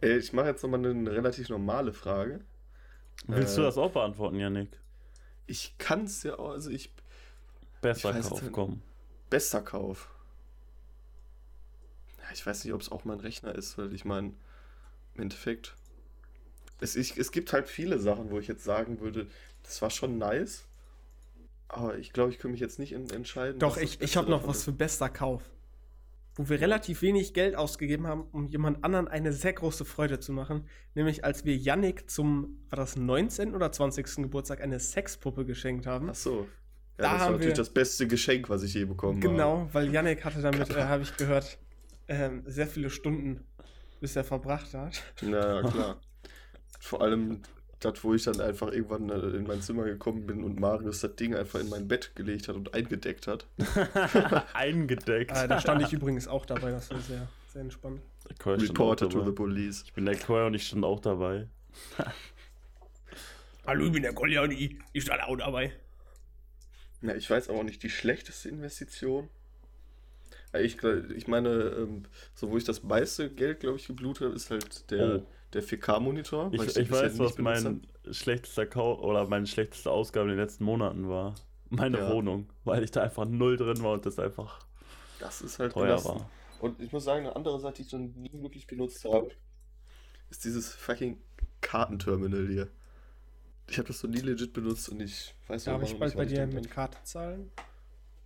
Ich 0.00 0.32
mache 0.32 0.48
jetzt 0.48 0.62
nochmal 0.62 0.84
eine 0.84 1.10
relativ 1.10 1.48
normale 1.48 1.92
Frage. 1.92 2.40
Willst 3.26 3.54
äh, 3.54 3.56
du 3.58 3.62
das 3.62 3.78
auch 3.78 3.92
beantworten, 3.92 4.38
Janik? 4.38 4.68
Ich 5.46 5.76
kann 5.78 6.04
es 6.04 6.22
ja 6.24 6.38
auch, 6.38 6.50
also 6.50 6.70
ich. 6.70 6.92
Besser 7.80 8.18
ich 8.18 8.26
Kauf, 8.26 8.42
komm. 8.50 8.82
Bester 9.30 9.60
Kauf. 9.60 10.10
Ja, 12.18 12.24
ich 12.32 12.44
weiß 12.44 12.64
nicht, 12.64 12.72
ob 12.72 12.80
es 12.80 12.90
auch 12.90 13.04
mein 13.04 13.20
Rechner 13.20 13.54
ist, 13.54 13.78
weil 13.78 13.92
ich 13.94 14.04
meine, 14.04 14.32
im 15.14 15.22
Endeffekt. 15.22 15.76
Es, 16.80 16.96
ich, 16.96 17.16
es 17.16 17.30
gibt 17.30 17.52
halt 17.52 17.68
viele 17.68 18.00
Sachen, 18.00 18.30
wo 18.30 18.40
ich 18.40 18.48
jetzt 18.48 18.64
sagen 18.64 19.00
würde, 19.00 19.28
das 19.62 19.82
war 19.82 19.90
schon 19.90 20.18
nice. 20.18 20.64
Aber 21.72 21.96
ich 21.96 22.12
glaube, 22.12 22.30
ich 22.30 22.38
könnte 22.38 22.52
mich 22.52 22.60
jetzt 22.60 22.78
nicht 22.78 22.92
entscheiden. 22.92 23.58
Doch, 23.58 23.78
ich, 23.78 24.00
ich 24.02 24.18
habe 24.18 24.30
noch 24.30 24.46
was 24.46 24.64
für 24.64 24.72
bester 24.72 25.08
Kauf. 25.08 25.42
Wo 26.34 26.48
wir 26.48 26.60
relativ 26.60 27.00
wenig 27.00 27.32
Geld 27.32 27.56
ausgegeben 27.56 28.06
haben, 28.06 28.24
um 28.30 28.46
jemand 28.46 28.84
anderen 28.84 29.08
eine 29.08 29.32
sehr 29.32 29.54
große 29.54 29.86
Freude 29.86 30.20
zu 30.20 30.32
machen. 30.32 30.66
Nämlich 30.94 31.24
als 31.24 31.46
wir 31.46 31.56
Yannick 31.56 32.10
zum, 32.10 32.58
war 32.68 32.76
das 32.76 32.96
19. 32.96 33.54
oder 33.54 33.72
20. 33.72 34.16
Geburtstag 34.16 34.60
eine 34.60 34.78
Sexpuppe 34.78 35.46
geschenkt 35.46 35.86
haben. 35.86 36.10
Ach 36.10 36.14
so. 36.14 36.46
Ja, 36.98 37.04
da 37.04 37.12
das 37.12 37.20
war 37.22 37.30
natürlich 37.30 37.54
das 37.54 37.70
beste 37.70 38.06
Geschenk, 38.06 38.50
was 38.50 38.62
ich 38.62 38.74
je 38.74 38.84
bekommen 38.84 39.22
habe. 39.22 39.32
Genau, 39.32 39.68
weil 39.72 39.90
Yannick 39.90 40.26
hatte 40.26 40.42
damit, 40.42 40.68
äh, 40.76 40.84
habe 40.84 41.02
ich 41.02 41.16
gehört, 41.16 41.58
äh, 42.06 42.28
sehr 42.44 42.66
viele 42.66 42.90
Stunden, 42.90 43.46
bis 43.98 44.14
er 44.14 44.24
verbracht 44.24 44.74
hat. 44.74 45.02
Na 45.22 45.62
ja, 45.62 45.70
klar. 45.70 46.00
Vor 46.80 47.00
allem 47.00 47.40
das, 47.84 48.02
wo 48.04 48.14
ich 48.14 48.24
dann 48.24 48.40
einfach 48.40 48.72
irgendwann 48.72 49.10
äh, 49.10 49.36
in 49.36 49.44
mein 49.44 49.62
Zimmer 49.62 49.84
gekommen 49.84 50.26
bin 50.26 50.44
und 50.44 50.58
Marius 50.58 51.00
das 51.00 51.16
Ding 51.16 51.34
einfach 51.34 51.60
in 51.60 51.68
mein 51.68 51.88
Bett 51.88 52.12
gelegt 52.14 52.48
hat 52.48 52.56
und 52.56 52.74
eingedeckt 52.74 53.26
hat. 53.26 53.46
eingedeckt. 54.54 55.32
Ah, 55.32 55.46
da 55.46 55.60
stand 55.60 55.82
ich 55.82 55.92
übrigens 55.92 56.28
auch 56.28 56.46
dabei, 56.46 56.70
das 56.70 56.90
war 56.90 57.00
sehr, 57.00 57.28
sehr 57.52 57.62
entspannt. 57.62 58.00
Reporter 58.44 59.08
to 59.08 59.24
the 59.24 59.32
police. 59.32 59.82
Ich 59.84 59.92
bin 59.92 60.06
der 60.06 60.16
Koya 60.16 60.46
und 60.46 60.54
ich 60.54 60.66
stand 60.66 60.84
auch 60.84 61.00
dabei. 61.00 61.48
Hallo, 63.66 63.86
ich 63.86 63.92
bin 63.92 64.02
der 64.02 64.12
Kolja 64.12 64.42
und 64.42 64.50
ich, 64.50 64.76
ich 64.92 65.02
stand 65.02 65.22
auch 65.22 65.36
dabei. 65.36 65.72
Ja, 67.00 67.14
ich 67.14 67.28
weiß 67.28 67.48
aber 67.48 67.60
auch 67.60 67.64
nicht 67.64 67.82
die 67.82 67.90
schlechteste 67.90 68.48
Investition. 68.48 69.28
Ich, 70.54 70.82
ich 70.82 71.28
meine, 71.28 71.48
ähm, 71.48 72.04
so 72.34 72.50
wo 72.50 72.58
ich 72.58 72.64
das 72.64 72.82
meiste 72.82 73.30
Geld, 73.30 73.60
glaube 73.60 73.78
ich, 73.78 73.86
geblutet 73.86 74.26
habe, 74.26 74.34
ist 74.34 74.50
halt 74.50 74.90
der, 74.90 75.22
oh. 75.22 75.26
Der 75.52 75.62
4K-Monitor. 75.62 76.50
Ich, 76.52 76.62
ich, 76.62 76.76
ich 76.76 76.90
weiß, 76.90 77.18
was 77.18 77.38
mein 77.38 77.86
schlechtester 78.10 78.66
Kau 78.66 78.98
oder 79.00 79.26
meine 79.26 79.46
schlechteste 79.46 79.90
Ausgabe 79.90 80.30
in 80.30 80.36
den 80.36 80.44
letzten 80.44 80.64
Monaten 80.64 81.08
war. 81.08 81.34
Meine 81.74 82.00
ja. 82.00 82.12
Wohnung, 82.12 82.50
weil 82.64 82.84
ich 82.84 82.90
da 82.90 83.00
einfach 83.00 83.24
null 83.24 83.56
drin 83.56 83.82
war 83.82 83.92
und 83.94 84.04
das 84.04 84.18
einfach 84.18 84.58
das 85.20 85.40
ist 85.40 85.58
halt 85.58 85.72
teuer 85.72 86.04
war. 86.04 86.28
Und 86.60 86.78
ich 86.80 86.92
muss 86.92 87.04
sagen, 87.04 87.24
eine 87.24 87.34
andere 87.34 87.58
Sache, 87.60 87.74
die 87.74 87.82
ich 87.82 87.92
noch 87.92 87.98
nie 87.98 88.30
wirklich 88.42 88.66
benutzt 88.66 89.04
habe, 89.06 89.30
ist 90.28 90.44
dieses 90.44 90.74
fucking 90.74 91.16
Kartenterminal 91.62 92.46
hier. 92.46 92.68
Ich 93.68 93.78
habe 93.78 93.88
das 93.88 94.02
noch 94.02 94.10
nie 94.10 94.20
legit 94.20 94.52
benutzt 94.52 94.90
und 94.90 95.00
ich 95.00 95.34
weiß 95.48 95.64
Darf 95.64 95.82
ich 95.82 95.98
bald 95.98 96.14
bei 96.14 96.26
dir 96.26 96.46
mit 96.46 96.70
Karte 96.70 96.98
zahlen? 97.04 97.50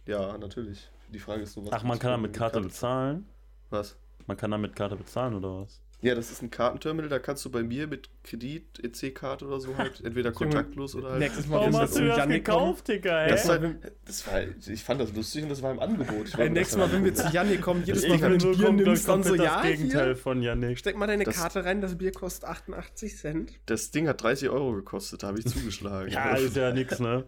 Ja, 0.06 0.37
natürlich. 0.38 0.90
Die 1.12 1.18
Frage 1.18 1.42
ist 1.42 1.56
nur, 1.56 1.66
was. 1.66 1.73
Ach, 1.73 1.83
man 1.85 1.99
kann 1.99 2.11
da 2.11 2.16
mit 2.16 2.33
Karte, 2.33 2.54
Karte 2.54 2.68
bezahlen? 2.68 3.28
Was? 3.71 3.97
Man 4.26 4.37
kann 4.37 4.50
da 4.50 4.59
mit 4.59 4.75
Karte 4.75 4.97
bezahlen 4.97 5.35
oder 5.35 5.62
was? 5.62 5.80
Ja, 6.03 6.15
das 6.15 6.31
ist 6.31 6.43
ein 6.43 6.50
Kartenterminal, 6.50 7.09
da 7.09 7.19
kannst 7.19 7.43
du 7.47 7.50
bei 7.50 7.62
mir 7.62 7.87
mit 7.87 8.11
Kredit, 8.23 8.85
EC-Karte 8.85 9.47
oder 9.47 9.61
so 9.61 9.79
halt 9.79 10.05
entweder 10.05 10.31
kontaktlos 10.31 10.95
oder 10.95 11.12
halt. 11.12 11.21
Nächstes 11.21 11.47
Mal 11.47 11.61
Warum 11.61 11.76
hast 11.79 11.97
du 11.97 12.07
das 12.07 12.29
gekauft, 12.29 12.88
Digga, 12.88 13.23
ey? 13.23 13.31
Das, 13.31 13.49
halt, 13.49 13.79
das 14.05 14.26
war 14.26 14.43
ich 14.43 14.85
fand 14.85 15.00
das 15.00 15.15
lustig 15.15 15.45
und 15.45 15.49
das 15.49 15.62
war 15.62 15.73
im 15.73 15.81
Angebot. 15.81 16.38
Ey, 16.38 16.50
nächstes 16.50 16.76
Mal, 16.76 16.93
wenn 16.93 17.03
wir 17.03 17.15
zu 17.15 17.26
Janik 17.33 17.62
kommen, 17.62 17.83
jedes 17.85 18.07
Mal, 18.07 18.21
wenn 18.21 18.38
du 18.38 18.55
Bier 18.55 18.73
nimmst, 18.73 19.09
dann 19.09 19.23
so, 19.23 19.35
ja, 19.35 19.62
das 19.62 19.62
Gegenteil 19.62 20.07
hier, 20.09 20.17
von 20.17 20.43
Janik. 20.43 20.79
Steck 20.79 20.97
mal 20.99 21.07
deine 21.07 21.25
das, 21.25 21.35
Karte 21.35 21.65
rein, 21.65 21.81
das 21.81 21.97
Bier 21.97 22.12
kostet 22.12 22.45
88 22.45 23.17
Cent. 23.17 23.53
Das 23.65 23.91
Ding 23.91 24.07
hat 24.07 24.23
30 24.23 24.50
Euro 24.50 24.75
gekostet, 24.75 25.23
da 25.23 25.29
habe 25.29 25.38
ich 25.38 25.47
zugeschlagen. 25.47 26.12
ja, 26.12 26.37
ist 26.37 26.57
ja 26.57 26.73
nix, 26.73 27.00
ne? 27.00 27.25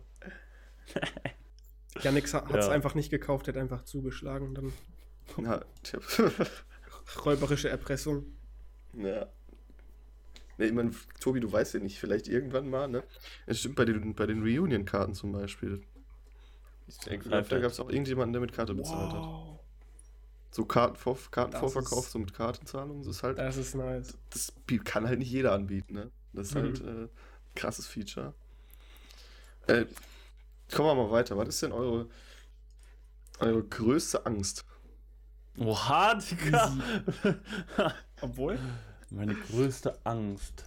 Janik 2.02 2.32
hat 2.32 2.54
es 2.54 2.66
ja. 2.66 2.72
einfach 2.72 2.94
nicht 2.94 3.10
gekauft, 3.10 3.48
hat 3.48 3.56
einfach 3.56 3.84
zugeschlagen. 3.84 4.54
Dann 4.54 4.72
ja, 5.42 5.64
Räuberische 7.24 7.68
Erpressung. 7.70 8.37
Ja. 8.94 9.26
Ne, 10.58 10.66
ich 10.66 10.72
meine, 10.72 10.90
Tobi, 11.20 11.40
du 11.40 11.50
weißt 11.50 11.74
ja 11.74 11.80
nicht, 11.80 11.98
vielleicht 11.98 12.26
irgendwann 12.26 12.68
mal, 12.68 12.88
ne? 12.88 13.04
Es 13.46 13.60
stimmt 13.60 13.76
bei 13.76 13.84
den, 13.84 14.14
bei 14.14 14.26
den 14.26 14.42
Reunion-Karten 14.42 15.14
zum 15.14 15.32
Beispiel. 15.32 15.82
Ich 16.88 16.98
denke, 16.98 17.28
da 17.28 17.40
gab 17.40 17.70
es 17.70 17.80
auch 17.80 17.90
irgendjemanden, 17.90 18.32
der 18.32 18.40
mit 18.40 18.52
Karte 18.52 18.74
bezahlt 18.74 19.12
wow. 19.12 19.52
hat. 19.52 19.58
So 20.50 20.64
Kartenvor 20.64 21.18
Kartenvorverkauf, 21.30 22.06
ist, 22.06 22.12
so 22.12 22.18
mit 22.18 22.32
Kartenzahlung, 22.32 23.00
das 23.00 23.08
ist 23.08 23.22
halt. 23.22 23.38
Das 23.38 23.56
ist 23.56 23.74
nice. 23.74 24.16
Das, 24.30 24.52
das 24.66 24.84
kann 24.84 25.06
halt 25.06 25.18
nicht 25.18 25.30
jeder 25.30 25.52
anbieten, 25.52 25.94
ne? 25.94 26.10
Das 26.32 26.48
ist 26.48 26.54
mhm. 26.54 26.60
halt 26.60 26.80
äh, 26.80 27.08
krasses 27.54 27.86
Feature. 27.86 28.34
Äh, 29.66 29.84
kommen 30.74 30.88
wir 30.88 30.94
mal 30.94 31.10
weiter. 31.10 31.36
Was 31.36 31.48
ist 31.48 31.62
denn 31.62 31.72
eure, 31.72 32.08
eure 33.38 33.62
größte 33.62 34.24
Angst? 34.24 34.64
Oha, 35.58 36.14
Digga! 36.14 36.76
Obwohl? 38.20 38.58
Meine 39.10 39.34
größte 39.34 39.98
Angst. 40.04 40.64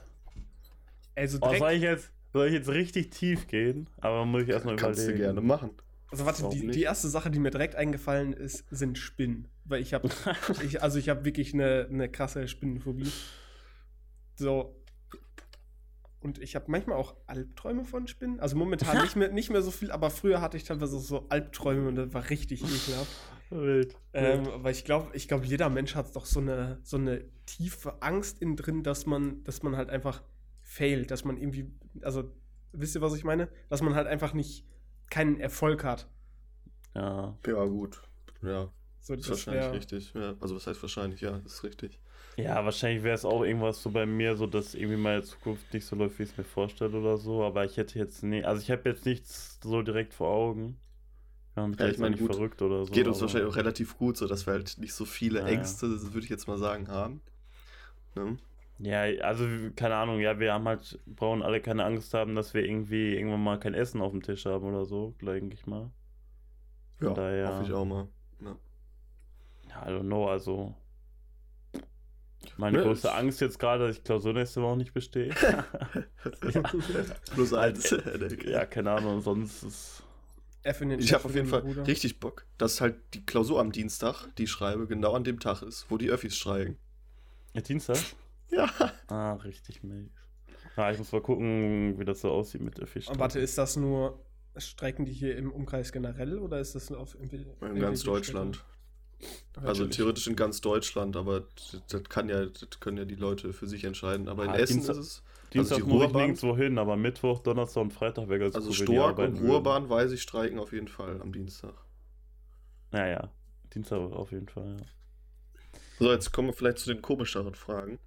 Also 1.16 1.38
oh, 1.42 1.54
soll, 1.56 1.72
ich 1.72 1.82
jetzt, 1.82 2.12
soll 2.34 2.48
ich 2.48 2.54
jetzt 2.54 2.70
richtig 2.70 3.12
tief 3.12 3.48
gehen? 3.48 3.88
Aber 4.00 4.26
muss 4.26 4.44
ich 4.44 4.50
erstmal 4.50 4.76
überlegen. 4.76 4.96
Kannst 4.96 5.08
du 5.08 5.16
gerne 5.16 5.42
machen. 5.42 5.72
Also 6.10 6.26
warte, 6.26 6.50
die, 6.50 6.68
die, 6.68 6.82
erste 6.82 7.08
Sache, 7.08 7.32
die 7.32 7.40
mir 7.40 7.52
direkt 7.52 7.76
eingefallen 7.76 8.34
ist, 8.34 8.66
sind 8.70 8.98
Spinnen. 8.98 9.48
Weil 9.64 9.82
ich 9.82 9.94
habe, 9.94 10.10
ich, 10.64 10.82
also 10.82 11.00
ich 11.00 11.10
habe 11.10 11.24
wirklich 11.24 11.54
eine, 11.54 11.88
eine 11.90 12.10
krasse 12.10 12.48
Spinnenphobie. 12.48 13.12
So. 14.36 14.76
Und 16.20 16.40
ich 16.40 16.56
habe 16.56 16.66
manchmal 16.68 16.98
auch 16.98 17.16
Albträume 17.28 17.86
von 17.86 18.08
Spinnen. 18.08 18.40
Also 18.40 18.56
momentan 18.56 19.02
nicht 19.02 19.16
mehr, 19.16 19.32
nicht 19.32 19.50
mehr 19.50 19.62
so 19.62 19.72
viel, 19.72 19.92
aber 19.92 20.10
früher 20.10 20.42
hatte 20.42 20.58
ich 20.58 20.66
teilweise 20.66 21.00
so 21.00 21.28
Albträume 21.30 21.88
und 21.88 21.96
das 21.96 22.14
war 22.14 22.30
richtig 22.30 22.62
ekelhaft. 22.62 23.12
Wild. 23.50 23.96
Ähm, 24.14 24.48
weil 24.58 24.72
ich 24.72 24.86
glaube, 24.86 25.10
ich 25.14 25.28
glaube, 25.28 25.46
jeder 25.46 25.70
Mensch 25.70 25.96
hat 25.96 26.16
doch 26.16 26.26
so 26.26 26.40
eine, 26.40 26.80
so 26.84 26.98
eine 26.98 27.24
tiefe 27.58 28.02
Angst 28.02 28.42
in 28.42 28.56
drin, 28.56 28.84
dass 28.84 29.06
man, 29.06 29.44
dass 29.44 29.64
man 29.64 29.76
halt 29.76 29.90
einfach 29.90 30.22
failt, 30.62 31.12
dass 31.12 31.26
man 31.26 31.38
irgendwie, 31.38 31.72
also 32.02 32.32
wisst 32.72 32.96
ihr, 32.96 33.02
was 33.02 33.16
ich 33.16 33.24
meine? 33.24 33.50
Dass 33.70 33.82
man 33.82 33.96
halt 33.96 34.08
einfach 34.08 34.34
nicht 34.34 34.66
keinen 35.10 35.40
Erfolg 35.40 35.84
hat. 35.84 36.08
Ja. 36.96 37.38
Ja, 37.46 37.66
gut. 37.66 38.02
Ja. 38.42 38.72
So, 39.02 39.16
das 39.16 39.26
ist 39.26 39.30
wahrscheinlich 39.30 39.64
wär... 39.64 39.74
richtig. 39.74 40.14
Ja, 40.14 40.36
also 40.40 40.56
was 40.56 40.68
heißt 40.68 40.82
wahrscheinlich, 40.82 41.22
ja, 41.22 41.40
das 41.40 41.54
ist 41.54 41.64
richtig. 41.64 42.00
Ja, 42.38 42.64
wahrscheinlich 42.64 43.04
wäre 43.04 43.16
es 43.16 43.26
auch 43.26 43.44
irgendwas 43.44 43.82
so 43.84 43.90
bei 43.90 44.06
mir, 44.06 44.36
so 44.36 44.48
dass 44.48 44.74
irgendwie 44.74 44.98
meine 44.98 45.22
Zukunft 45.24 45.74
nicht 45.74 45.86
so 45.86 45.96
läuft, 45.96 46.18
wie 46.18 46.24
ich 46.24 46.30
es 46.30 46.38
mir 46.38 46.44
vorstelle 46.44 46.98
oder 46.98 47.18
so. 47.18 47.44
Aber 47.44 47.66
ich 47.66 47.78
hätte 47.78 48.00
jetzt 48.00 48.24
nie, 48.24 48.44
also 48.44 48.62
ich 48.62 48.72
habe 48.72 48.88
jetzt 48.88 49.06
nichts 49.06 49.60
so 49.62 49.82
direkt 49.82 50.14
vor 50.14 50.30
Augen. 50.30 50.78
Ja, 51.58 51.68
ja 51.68 51.88
ich 51.90 51.98
meine, 51.98 52.16
gut, 52.16 52.34
verrückt 52.34 52.62
oder 52.62 52.86
so. 52.86 52.94
Geht 52.94 53.08
uns 53.08 53.20
wahrscheinlich 53.20 53.52
auch 53.52 53.58
relativ 53.58 53.98
gut, 53.98 54.16
so 54.16 54.28
dass 54.28 54.46
wir 54.46 54.54
halt 54.54 54.78
nicht 54.78 54.94
so 54.94 55.04
viele 55.04 55.40
ja, 55.40 55.48
Ängste, 55.48 55.88
ja. 55.88 56.14
würde 56.14 56.24
ich 56.24 56.30
jetzt 56.30 56.48
mal 56.48 56.58
sagen, 56.58 56.88
haben. 56.88 57.22
Ne? 58.16 58.38
Ja, 58.80 59.02
also 59.24 59.46
keine 59.76 59.96
Ahnung, 59.96 60.20
ja, 60.20 60.40
wir 60.40 60.54
haben 60.54 60.68
halt, 60.68 61.00
brauchen 61.06 61.44
alle 61.44 61.62
keine 61.62 61.86
Angst 61.86 62.14
haben, 62.14 62.36
dass 62.36 62.54
wir 62.54 62.66
irgendwie 62.66 63.16
irgendwann 63.16 63.44
mal 63.44 63.60
kein 63.60 63.76
Essen 63.76 64.02
auf 64.02 64.12
dem 64.12 64.24
Tisch 64.24 64.46
haben 64.46 64.66
oder 64.66 64.86
so, 64.86 65.14
denke 65.22 65.54
ich 65.54 65.68
mal. 65.68 65.92
Von 66.98 67.10
ja, 67.10 67.14
daher, 67.14 67.48
hoffe 67.50 67.64
ich 67.66 67.74
auch 67.74 67.86
mal. 67.86 68.08
Ja. 68.40 68.56
ja, 69.70 69.88
I 69.88 69.94
don't 69.94 70.08
know, 70.08 70.28
also 70.28 70.74
meine 72.58 72.80
ne, 72.80 72.84
größte 72.84 73.14
Angst 73.14 73.40
jetzt 73.42 73.60
gerade, 73.60 73.88
dass 73.88 73.98
ich 73.98 74.04
Klausur 74.04 74.34
nächste 74.34 74.62
Woche 74.64 74.78
nicht 74.78 74.94
bestehe. 74.94 75.30
Plus 77.34 77.54
eins. 77.54 77.96
ja, 78.46 78.66
keine 78.66 78.92
Ahnung, 78.92 79.22
sonst 79.22 79.64
ist 79.64 80.04
ich 80.64 81.14
habe 81.14 81.26
auf 81.26 81.34
jeden 81.34 81.48
Fall 81.48 81.64
Bruder. 81.64 81.88
richtig 81.88 82.20
Bock, 82.20 82.46
dass 82.60 82.82
halt 82.82 82.96
die 83.16 83.26
Klausur 83.26 83.60
am 83.60 83.72
Dienstag, 83.72 84.28
die 84.36 84.44
ich 84.44 84.52
schreibe, 84.52 84.86
genau 84.86 85.14
an 85.14 85.24
dem 85.24 85.40
Tag 85.40 85.64
ist, 85.64 85.88
wo 85.90 85.98
die 85.98 86.10
Öffis 86.10 86.38
streiken. 86.38 86.78
Ja, 87.54 87.62
Dienstag? 87.62 87.98
Ja. 88.54 88.70
Ah, 89.08 89.36
richtig 89.36 89.82
mies. 89.82 90.12
Ah, 90.76 90.92
ich 90.92 90.98
muss 90.98 91.10
mal 91.14 91.22
gucken, 91.22 91.98
wie 91.98 92.04
das 92.04 92.20
so 92.20 92.30
aussieht 92.30 92.60
mit 92.60 92.78
Öffis. 92.82 93.08
Warte, 93.08 93.40
ist 93.40 93.58
das 93.58 93.78
nur, 93.78 94.20
streiken 94.58 95.06
die 95.06 95.14
hier 95.14 95.38
im 95.38 95.54
Umkreis 95.54 95.94
generell 95.94 96.38
oder 96.38 96.60
ist 96.60 96.76
das 96.76 96.90
nur 96.90 97.00
auf 97.00 97.16
in, 97.18 97.30
in 97.30 97.80
ganz 97.80 98.04
Deutschland? 98.04 98.62
Also 99.56 99.86
theoretisch 99.86 100.28
in 100.28 100.36
ganz 100.36 100.60
Deutschland, 100.60 101.16
aber 101.16 101.48
das 101.90 102.04
kann 102.10 102.28
ja, 102.28 102.46
das 102.46 102.80
können 102.82 102.98
ja 102.98 103.06
die 103.06 103.16
Leute 103.16 103.54
für 103.54 103.68
sich 103.68 103.86
entscheiden. 103.86 104.28
Aber 104.28 104.44
in 104.44 104.50
ah, 104.50 104.58
Essen 104.58 104.74
Dienstag, 104.74 104.98
ist 104.98 105.00
es. 105.00 105.24
Dienstag 105.54 105.76
also 105.78 105.88
muss 105.88 106.08
ich 106.08 106.14
nirgendwo 106.14 106.58
hin, 106.58 106.78
aber 106.78 106.98
Mittwoch, 106.98 107.40
Donnerstag 107.40 107.84
und 107.84 107.94
Freitag 107.94 108.28
wäre 108.28 108.40
ganz 108.40 108.56
Also 108.56 108.70
cool, 108.70 108.76
Stork 108.76 109.20
und 109.20 109.40
Ruhrbahn, 109.40 109.90
weiß 109.90 110.12
ich, 110.12 110.22
streiken 110.22 110.60
auf 110.60 110.74
jeden 110.74 110.88
Fall 110.88 111.22
am 111.22 111.32
Dienstag. 111.32 111.74
Naja, 112.92 113.30
Dienstag 113.74 114.00
auf 114.00 114.32
jeden 114.32 114.50
Fall, 114.50 114.78
ja. 114.80 114.86
So, 116.02 116.12
jetzt 116.12 116.32
kommen 116.32 116.48
wir 116.48 116.54
vielleicht 116.54 116.80
zu 116.80 116.92
den 116.92 117.02
komischeren 117.02 117.54
Fragen. 117.54 118.00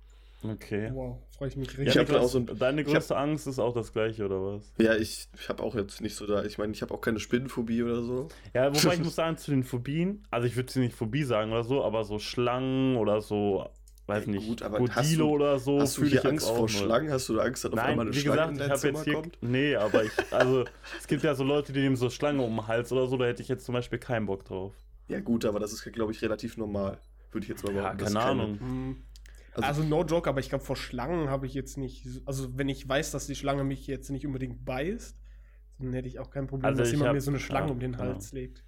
Okay. 0.42 0.90
Wow, 0.92 1.18
freue 1.38 1.48
ich 1.48 1.56
mich 1.56 1.68
richtig. 1.78 1.96
Ich 1.96 2.08
ja, 2.08 2.20
auch 2.20 2.28
so 2.28 2.38
ein, 2.38 2.58
Deine 2.58 2.84
größte 2.84 3.14
hab, 3.14 3.22
Angst 3.22 3.46
ist 3.46 3.58
auch 3.58 3.72
das 3.72 3.92
gleiche, 3.92 4.24
oder 4.26 4.42
was? 4.42 4.72
Ja, 4.78 4.94
ich, 4.96 5.28
ich 5.38 5.48
habe 5.48 5.62
auch 5.62 5.76
jetzt 5.76 6.00
nicht 6.00 6.16
so 6.16 6.26
da. 6.26 6.44
Ich 6.44 6.58
meine, 6.58 6.72
ich 6.72 6.82
habe 6.82 6.92
auch 6.92 7.00
keine 7.00 7.20
Spinnenphobie 7.20 7.82
oder 7.82 8.02
so. 8.02 8.28
Ja, 8.52 8.74
wobei 8.74 8.94
ich 8.94 9.04
muss 9.04 9.14
sagen, 9.14 9.38
zu 9.38 9.52
den 9.52 9.62
Phobien, 9.62 10.26
also 10.30 10.46
ich 10.46 10.56
würde 10.56 10.72
sie 10.72 10.80
nicht 10.80 10.94
Phobie 10.94 11.22
sagen 11.22 11.52
oder 11.52 11.62
so, 11.62 11.84
aber 11.84 12.04
so 12.04 12.18
Schlangen 12.18 12.96
oder 12.96 13.20
so 13.20 13.64
weiß 14.06 14.26
nicht, 14.26 14.46
gut, 14.46 14.62
aber 14.62 14.78
Godilo 14.78 15.28
du, 15.28 15.34
oder 15.34 15.58
so. 15.58 15.80
Hast 15.80 15.96
du 15.96 16.04
hier 16.04 16.26
Angst 16.26 16.50
vor 16.50 16.68
Schlangen? 16.68 17.10
Hast 17.10 17.28
du 17.28 17.40
Angst, 17.40 17.64
dass 17.64 17.72
auf 17.72 17.76
Nein, 17.76 17.90
einmal 17.90 18.06
eine 18.06 18.14
wie 18.14 18.20
Schlange 18.20 18.52
gesagt, 18.52 18.62
in 18.62 18.68
dein 18.68 18.78
Zimmer 18.78 19.04
hier, 19.04 19.14
kommt? 19.14 19.38
Nee, 19.40 19.76
aber 19.76 20.04
ich, 20.04 20.12
also 20.30 20.64
es 20.98 21.06
gibt 21.06 21.22
ja 21.22 21.34
so 21.34 21.44
Leute, 21.44 21.72
die 21.72 21.80
nehmen 21.80 21.96
so 21.96 22.10
Schlangen 22.10 22.40
um 22.40 22.56
den 22.56 22.66
Hals 22.66 22.92
oder 22.92 23.06
so, 23.06 23.16
da 23.16 23.26
hätte 23.26 23.40
ich 23.40 23.48
jetzt 23.48 23.64
zum 23.64 23.72
Beispiel 23.72 24.00
keinen 24.00 24.26
Bock 24.26 24.44
drauf. 24.44 24.74
Ja 25.08 25.20
gut, 25.20 25.44
aber 25.44 25.60
das 25.60 25.72
ist, 25.72 25.84
glaube 25.92 26.12
ich, 26.12 26.20
relativ 26.22 26.56
normal. 26.56 26.98
Würde 27.34 27.44
ich 27.44 27.48
jetzt 27.48 27.64
mal. 27.64 27.74
Ja, 27.74 27.94
keine 27.94 28.20
Ahnung. 28.20 28.58
Keine, 28.58 28.96
also, 29.54 29.82
also, 29.82 29.82
no 29.84 30.04
joke, 30.04 30.28
aber 30.28 30.40
ich 30.40 30.48
glaube, 30.48 30.64
vor 30.64 30.76
Schlangen 30.76 31.28
habe 31.28 31.46
ich 31.46 31.54
jetzt 31.54 31.76
nicht, 31.76 32.06
also 32.24 32.56
wenn 32.58 32.68
ich 32.68 32.88
weiß, 32.88 33.12
dass 33.12 33.26
die 33.26 33.36
Schlange 33.36 33.62
mich 33.62 33.86
jetzt 33.86 34.10
nicht 34.10 34.26
unbedingt 34.26 34.64
beißt, 34.64 35.16
dann 35.78 35.92
hätte 35.92 36.08
ich 36.08 36.18
auch 36.18 36.30
kein 36.30 36.46
Problem, 36.46 36.66
also 36.66 36.82
dass 36.82 36.90
jemand 36.90 37.08
hab, 37.08 37.14
mir 37.14 37.20
so 37.20 37.30
eine 37.30 37.38
Schlange 37.38 37.68
ja, 37.68 37.72
um 37.72 37.80
den 37.80 37.98
Hals 37.98 38.32
ja. 38.32 38.38
legt. 38.38 38.64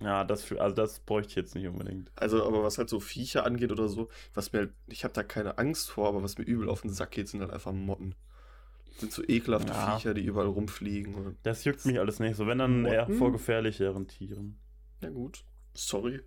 Ja, 0.00 0.24
das 0.24 0.42
für, 0.42 0.60
also 0.60 0.74
das 0.74 1.00
bräuchte 1.00 1.30
ich 1.30 1.36
jetzt 1.36 1.54
nicht 1.54 1.66
unbedingt. 1.66 2.10
Also, 2.16 2.44
aber 2.44 2.62
was 2.62 2.76
halt 2.76 2.88
so 2.88 3.00
Viecher 3.00 3.46
angeht 3.46 3.70
oder 3.70 3.88
so, 3.88 4.08
was 4.34 4.52
mir, 4.52 4.70
ich 4.88 5.04
habe 5.04 5.14
da 5.14 5.22
keine 5.22 5.58
Angst 5.58 5.90
vor, 5.90 6.08
aber 6.08 6.22
was 6.22 6.38
mir 6.38 6.44
übel 6.44 6.68
auf 6.68 6.82
den 6.82 6.90
Sack 6.90 7.12
geht, 7.12 7.28
sind 7.28 7.40
halt 7.40 7.52
einfach 7.52 7.72
Motten. 7.72 8.14
Das 8.86 9.00
sind 9.00 9.12
so 9.12 9.22
ekelhafte 9.22 9.72
ja. 9.72 9.96
Viecher, 9.96 10.12
die 10.12 10.24
überall 10.24 10.48
rumfliegen. 10.48 11.36
das 11.44 11.64
juckt 11.64 11.86
mich 11.86 11.98
alles 11.98 12.18
nicht 12.18 12.36
so, 12.36 12.46
wenn 12.46 12.58
dann 12.58 12.82
Motten? 12.82 12.94
eher 12.94 13.08
vor 13.10 13.32
gefährlicheren 13.32 14.08
Tieren. 14.08 14.58
Ja 15.00 15.10
gut, 15.10 15.44
sorry. 15.72 16.20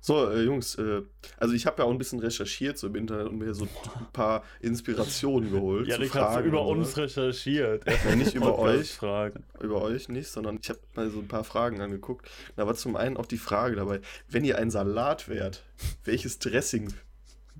So, 0.00 0.30
äh, 0.30 0.42
Jungs, 0.42 0.76
äh, 0.76 1.02
also 1.36 1.54
ich 1.54 1.66
habe 1.66 1.82
ja 1.82 1.88
auch 1.88 1.90
ein 1.90 1.98
bisschen 1.98 2.20
recherchiert 2.20 2.78
so 2.78 2.86
im 2.86 2.94
Internet 2.94 3.26
und 3.28 3.38
mir 3.38 3.54
so 3.54 3.64
ein 3.64 4.06
paar 4.12 4.44
Inspirationen 4.60 5.50
geholt. 5.50 5.88
ja, 5.88 5.98
ich 5.98 6.14
habe 6.14 6.46
über 6.46 6.64
uns 6.64 6.96
recherchiert. 6.96 7.84
Ja, 7.86 8.14
nicht 8.14 8.34
über 8.36 8.58
euch. 8.58 8.92
Fragen. 8.92 9.44
Über 9.60 9.82
euch 9.82 10.08
nicht, 10.08 10.28
sondern 10.28 10.58
ich 10.62 10.68
habe 10.68 10.78
mal 10.94 11.10
so 11.10 11.18
ein 11.18 11.28
paar 11.28 11.44
Fragen 11.44 11.80
angeguckt. 11.80 12.30
Da 12.54 12.66
war 12.66 12.74
zum 12.74 12.96
einen 12.96 13.16
auch 13.16 13.26
die 13.26 13.38
Frage 13.38 13.76
dabei, 13.76 14.00
wenn 14.28 14.44
ihr 14.44 14.58
ein 14.58 14.70
Salat 14.70 15.28
wärt, 15.28 15.64
welches 16.04 16.38
Dressing 16.38 16.92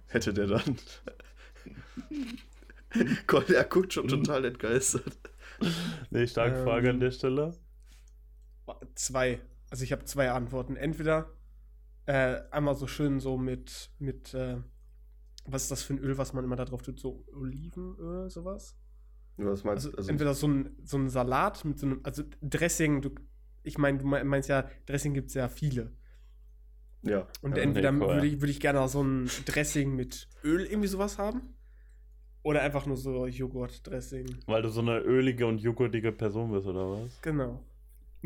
hätte 0.06 0.32
der 0.32 0.46
dann? 0.46 0.78
Gott, 3.26 3.50
er 3.50 3.64
guckt 3.64 3.92
schon 3.92 4.08
total 4.08 4.44
entgeistert. 4.44 5.18
Nee, 6.10 6.26
starke 6.26 6.58
ähm, 6.58 6.64
Frage 6.64 6.90
an 6.90 7.00
der 7.00 7.10
Stelle. 7.10 7.54
Zwei. 8.94 9.40
Also 9.70 9.84
ich 9.84 9.92
habe 9.92 10.04
zwei 10.04 10.30
Antworten. 10.30 10.76
Entweder 10.76 11.28
äh, 12.06 12.40
einmal 12.50 12.74
so 12.74 12.86
schön 12.86 13.20
so 13.20 13.36
mit, 13.36 13.90
mit 13.98 14.32
äh, 14.34 14.56
was 15.44 15.64
ist 15.64 15.70
das 15.70 15.82
für 15.82 15.94
ein 15.94 15.98
Öl, 15.98 16.18
was 16.18 16.32
man 16.32 16.44
immer 16.44 16.56
da 16.56 16.64
drauf 16.64 16.82
tut? 16.82 16.98
So 16.98 17.24
Olivenöl, 17.32 18.30
sowas? 18.30 18.76
Was 19.36 19.64
meinst 19.64 19.84
du? 19.84 19.88
Also, 19.90 19.98
also 19.98 20.10
entweder 20.10 20.34
so 20.34 20.48
ein, 20.48 20.76
so 20.82 20.96
ein 20.96 21.08
Salat 21.08 21.64
mit 21.64 21.78
so 21.78 21.86
einem, 21.86 22.00
also 22.02 22.22
Dressing, 22.40 23.02
du, 23.02 23.10
ich 23.62 23.78
meine, 23.78 23.98
du 23.98 24.06
meinst 24.06 24.48
ja, 24.48 24.68
Dressing 24.86 25.14
gibt 25.14 25.28
es 25.28 25.34
ja 25.34 25.48
viele. 25.48 25.92
Ja. 27.02 27.26
Und 27.42 27.56
ja, 27.56 27.62
entweder 27.62 27.92
nee, 27.92 28.04
cool, 28.04 28.14
würde 28.14 28.26
ich, 28.26 28.40
würd 28.40 28.50
ich 28.50 28.60
gerne 28.60 28.88
so 28.88 29.02
ein 29.02 29.30
Dressing 29.44 29.94
mit 29.94 30.28
Öl 30.42 30.64
irgendwie 30.64 30.88
sowas 30.88 31.18
haben. 31.18 31.54
Oder 32.42 32.62
einfach 32.62 32.86
nur 32.86 32.96
so 32.96 33.26
Joghurt-Dressing. 33.26 34.38
Weil 34.46 34.62
du 34.62 34.68
so 34.68 34.80
eine 34.80 35.00
ölige 35.00 35.46
und 35.46 35.58
joghurtige 35.58 36.12
Person 36.12 36.52
bist, 36.52 36.66
oder 36.66 36.92
was? 36.92 37.20
Genau. 37.20 37.60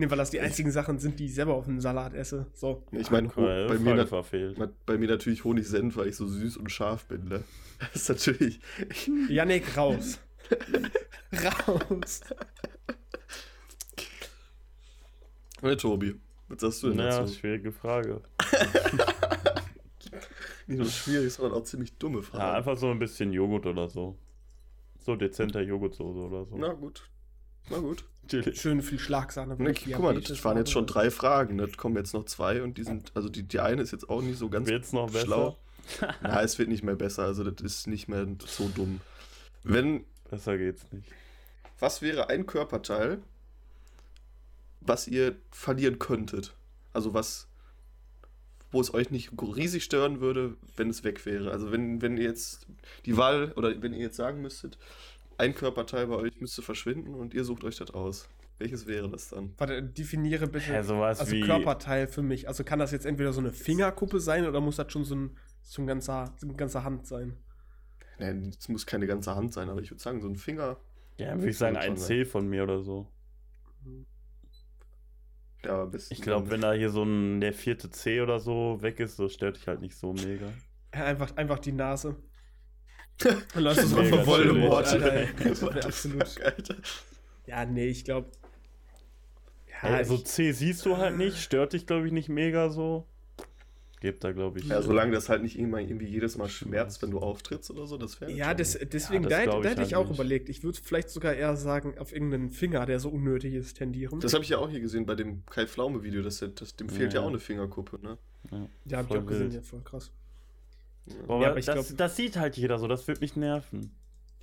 Nee, 0.00 0.10
weil 0.10 0.16
das 0.16 0.30
die 0.30 0.40
einzigen 0.40 0.70
Sachen 0.70 0.98
sind, 0.98 1.18
die 1.20 1.26
ich 1.26 1.34
selber 1.34 1.52
auf 1.54 1.66
dem 1.66 1.78
Salat 1.78 2.14
esse. 2.14 2.46
So. 2.54 2.82
Ich 2.92 3.10
meine, 3.10 3.28
Cool, 3.36 3.66
bei, 3.68 3.76
Frage 3.76 3.80
mir, 3.96 4.06
verfehlt. 4.06 4.58
bei 4.86 4.96
mir 4.96 5.08
natürlich 5.08 5.44
Honig-Senf, 5.44 5.94
weil 5.96 6.08
ich 6.08 6.16
so 6.16 6.26
süß 6.26 6.56
und 6.56 6.70
scharf 6.72 7.04
bin, 7.04 7.24
ne? 7.28 7.44
Das 7.92 7.96
ist 7.96 8.08
natürlich. 8.08 8.60
Yannick, 9.28 9.76
raus. 9.76 10.18
raus. 11.68 12.20
Ne, 15.62 15.76
Tobi, 15.76 16.14
was 16.48 16.60
sagst 16.60 16.82
du 16.82 16.88
denn 16.88 16.96
Naja, 16.96 17.20
dazu? 17.20 17.34
schwierige 17.34 17.72
Frage. 17.72 18.22
Nicht 20.66 20.78
nur 20.78 20.86
schwierig, 20.88 21.32
sondern 21.32 21.58
auch 21.60 21.64
ziemlich 21.64 21.92
dumme 21.98 22.18
Ja, 22.18 22.22
Fragen. 22.22 22.56
einfach 22.56 22.76
so 22.78 22.90
ein 22.90 22.98
bisschen 22.98 23.32
Joghurt 23.32 23.66
oder 23.66 23.88
so. 23.88 24.16
So 25.00 25.16
dezenter 25.16 25.60
Joghurtsoße 25.60 26.18
oder 26.18 26.46
so. 26.46 26.56
Na 26.56 26.72
gut. 26.72 27.08
Na 27.68 27.78
gut. 27.78 28.04
Chillig. 28.28 28.60
Schön 28.60 28.80
viel 28.82 28.98
Schlagsahne. 28.98 29.56
Ne, 29.56 29.74
guck 29.74 29.98
mal, 29.98 30.20
das 30.20 30.44
waren 30.44 30.56
jetzt 30.56 30.70
schon 30.70 30.86
drei 30.86 31.10
Fragen. 31.10 31.56
Ne? 31.56 31.68
kommen 31.76 31.96
jetzt 31.96 32.14
noch 32.14 32.24
zwei 32.26 32.62
und 32.62 32.78
die 32.78 32.84
sind, 32.84 33.10
also 33.14 33.28
die, 33.28 33.42
die 33.42 33.58
eine 33.58 33.82
ist 33.82 33.90
jetzt 33.90 34.08
auch 34.08 34.22
nicht 34.22 34.38
so 34.38 34.48
ganz 34.48 34.68
Wird's 34.68 34.92
noch 34.92 35.10
besser? 35.10 35.26
schlau. 35.26 35.58
Na, 36.22 36.40
es 36.42 36.58
wird 36.58 36.68
nicht 36.68 36.84
mehr 36.84 36.94
besser, 36.94 37.24
also 37.24 37.42
das 37.42 37.60
ist 37.64 37.86
nicht 37.88 38.06
mehr 38.06 38.26
so 38.46 38.68
dumm. 38.68 39.00
Wenn, 39.64 40.04
Besser 40.30 40.56
geht's 40.58 40.86
nicht. 40.92 41.08
was 41.80 42.02
wäre 42.02 42.28
ein 42.28 42.46
Körperteil, 42.46 43.18
was 44.80 45.08
ihr 45.08 45.34
verlieren 45.50 45.98
könntet? 45.98 46.54
Also 46.92 47.12
was, 47.14 47.48
wo 48.70 48.80
es 48.80 48.94
euch 48.94 49.10
nicht 49.10 49.30
riesig 49.40 49.82
stören 49.82 50.20
würde, 50.20 50.54
wenn 50.76 50.88
es 50.90 51.02
weg 51.02 51.26
wäre. 51.26 51.50
Also 51.50 51.72
wenn, 51.72 52.00
wenn 52.00 52.16
ihr 52.16 52.24
jetzt 52.24 52.66
die 53.06 53.16
Wahl, 53.16 53.52
oder 53.56 53.82
wenn 53.82 53.92
ihr 53.92 54.00
jetzt 54.00 54.16
sagen 54.16 54.40
müsstet, 54.40 54.78
ein 55.40 55.54
Körperteil 55.54 56.06
bei 56.06 56.16
euch 56.16 56.40
müsste 56.40 56.62
verschwinden 56.62 57.14
und 57.14 57.34
ihr 57.34 57.44
sucht 57.44 57.64
euch 57.64 57.76
das 57.76 57.90
aus. 57.90 58.28
Welches 58.58 58.86
wäre 58.86 59.08
das 59.08 59.30
dann? 59.30 59.54
Warte, 59.56 59.82
definiere 59.82 60.46
bitte. 60.46 60.72
Ja, 60.72 60.82
sowas 60.82 61.18
also 61.18 61.32
wie. 61.32 61.40
Körperteil 61.40 62.06
für 62.06 62.22
mich. 62.22 62.46
Also 62.46 62.62
kann 62.62 62.78
das 62.78 62.92
jetzt 62.92 63.06
entweder 63.06 63.32
so 63.32 63.40
eine 63.40 63.52
Fingerkuppe 63.52 64.20
sein 64.20 64.46
oder 64.46 64.60
muss 64.60 64.76
das 64.76 64.92
schon 64.92 65.04
so 65.04 65.16
ein, 65.16 65.36
so 65.62 65.80
ein, 65.80 65.86
ganzer, 65.86 66.34
so 66.36 66.46
eine 66.46 66.56
ganze 66.56 66.84
Hand 66.84 67.06
sein? 67.06 67.38
Nein, 68.18 68.52
es 68.58 68.68
muss 68.68 68.84
keine 68.84 69.06
ganze 69.06 69.34
Hand 69.34 69.54
sein, 69.54 69.70
aber 69.70 69.80
ich 69.80 69.90
würde 69.90 70.02
sagen, 70.02 70.20
so 70.20 70.28
ein 70.28 70.36
Finger. 70.36 70.76
Ja, 71.16 71.34
würde 71.36 71.48
ich 71.48 71.56
sagen, 71.56 71.78
ein. 71.78 71.96
C 71.96 72.26
von 72.26 72.46
mir 72.48 72.64
oder 72.64 72.82
so. 72.82 73.10
Ja, 75.64 75.82
am 75.82 75.90
besten 75.90 76.12
Ich 76.12 76.20
glaube, 76.20 76.50
wenn 76.50 76.60
da 76.60 76.72
hier 76.72 76.90
so 76.90 77.02
ein 77.02 77.40
der 77.40 77.54
vierte 77.54 77.90
C 77.90 78.20
oder 78.20 78.40
so 78.40 78.78
weg 78.82 79.00
ist, 79.00 79.16
so 79.16 79.28
stört 79.30 79.56
dich 79.56 79.68
halt 79.68 79.80
nicht 79.80 79.96
so 79.96 80.12
mega. 80.12 80.52
Ja, 80.94 81.04
einfach, 81.04 81.34
einfach 81.36 81.58
die 81.58 81.72
Nase. 81.72 82.16
Du 83.20 83.74
so 83.74 83.96
Mega 83.96 84.16
von 84.16 84.26
Voldemort. 84.26 84.86
Alter. 84.86 85.26
absolut. 85.84 86.40
Alter. 86.42 86.76
Ja, 87.46 87.64
nee, 87.64 87.88
ich 87.88 88.04
glaube. 88.04 88.28
Ja, 89.82 89.90
also 89.90 90.14
ich, 90.14 90.26
C 90.26 90.52
siehst 90.52 90.84
du 90.86 90.96
halt 90.96 91.16
nicht, 91.16 91.38
stört 91.38 91.72
dich, 91.72 91.86
glaube 91.86 92.06
ich, 92.06 92.12
nicht 92.12 92.28
mega 92.28 92.70
so. 92.70 93.06
Gibt 94.00 94.24
da, 94.24 94.32
glaube 94.32 94.58
ich. 94.58 94.66
Ja, 94.66 94.80
solange 94.80 95.12
das 95.12 95.28
halt 95.28 95.42
nicht 95.42 95.58
immer 95.58 95.78
irgendwie 95.78 96.06
jedes 96.06 96.38
Mal 96.38 96.48
schmerzt, 96.48 97.02
wenn 97.02 97.10
du 97.10 97.18
auftrittst 97.18 97.70
oder 97.70 97.86
so, 97.86 97.98
das 97.98 98.18
wäre. 98.18 98.32
ja 98.32 98.54
das, 98.54 98.78
deswegen, 98.78 99.24
das 99.24 99.32
da, 99.32 99.44
da 99.44 99.60
ich 99.60 99.66
hätte 99.66 99.82
ich 99.82 99.92
halt 99.92 99.94
auch 99.96 100.08
nicht. 100.08 100.14
überlegt. 100.14 100.48
Ich 100.48 100.64
würde 100.64 100.78
vielleicht 100.82 101.10
sogar 101.10 101.34
eher 101.34 101.54
sagen, 101.56 101.98
auf 101.98 102.12
irgendeinen 102.12 102.48
Finger, 102.48 102.86
der 102.86 102.98
so 102.98 103.10
unnötig 103.10 103.52
ist, 103.52 103.74
tendieren. 103.76 104.20
Das 104.20 104.32
habe 104.32 104.42
ich 104.42 104.50
ja 104.50 104.58
auch 104.58 104.70
hier 104.70 104.80
gesehen 104.80 105.04
bei 105.04 105.14
dem 105.14 105.44
Kai 105.44 105.66
Pflaume-Video, 105.66 106.22
das, 106.22 106.42
das, 106.54 106.76
dem 106.76 106.88
fehlt 106.88 107.12
ja. 107.12 107.20
Ja. 107.20 107.26
auch 107.26 107.28
eine 107.30 107.40
Fingerkuppe, 107.40 107.98
ne? 108.02 108.16
ja, 108.86 108.96
hab 108.98 109.04
ich 109.04 109.08
voll 109.08 109.18
auch 109.18 109.26
gesehen, 109.26 109.50
ja, 109.50 109.60
voll 109.60 109.82
krass. 109.82 110.10
Ja, 111.28 111.34
aber 111.50 111.58
ich 111.58 111.66
das, 111.66 111.88
glaub- 111.88 111.98
das 111.98 112.16
sieht 112.16 112.36
halt 112.36 112.56
jeder 112.56 112.78
so, 112.78 112.86
das 112.88 113.06
wird 113.08 113.20
mich 113.20 113.36
nerven. 113.36 113.90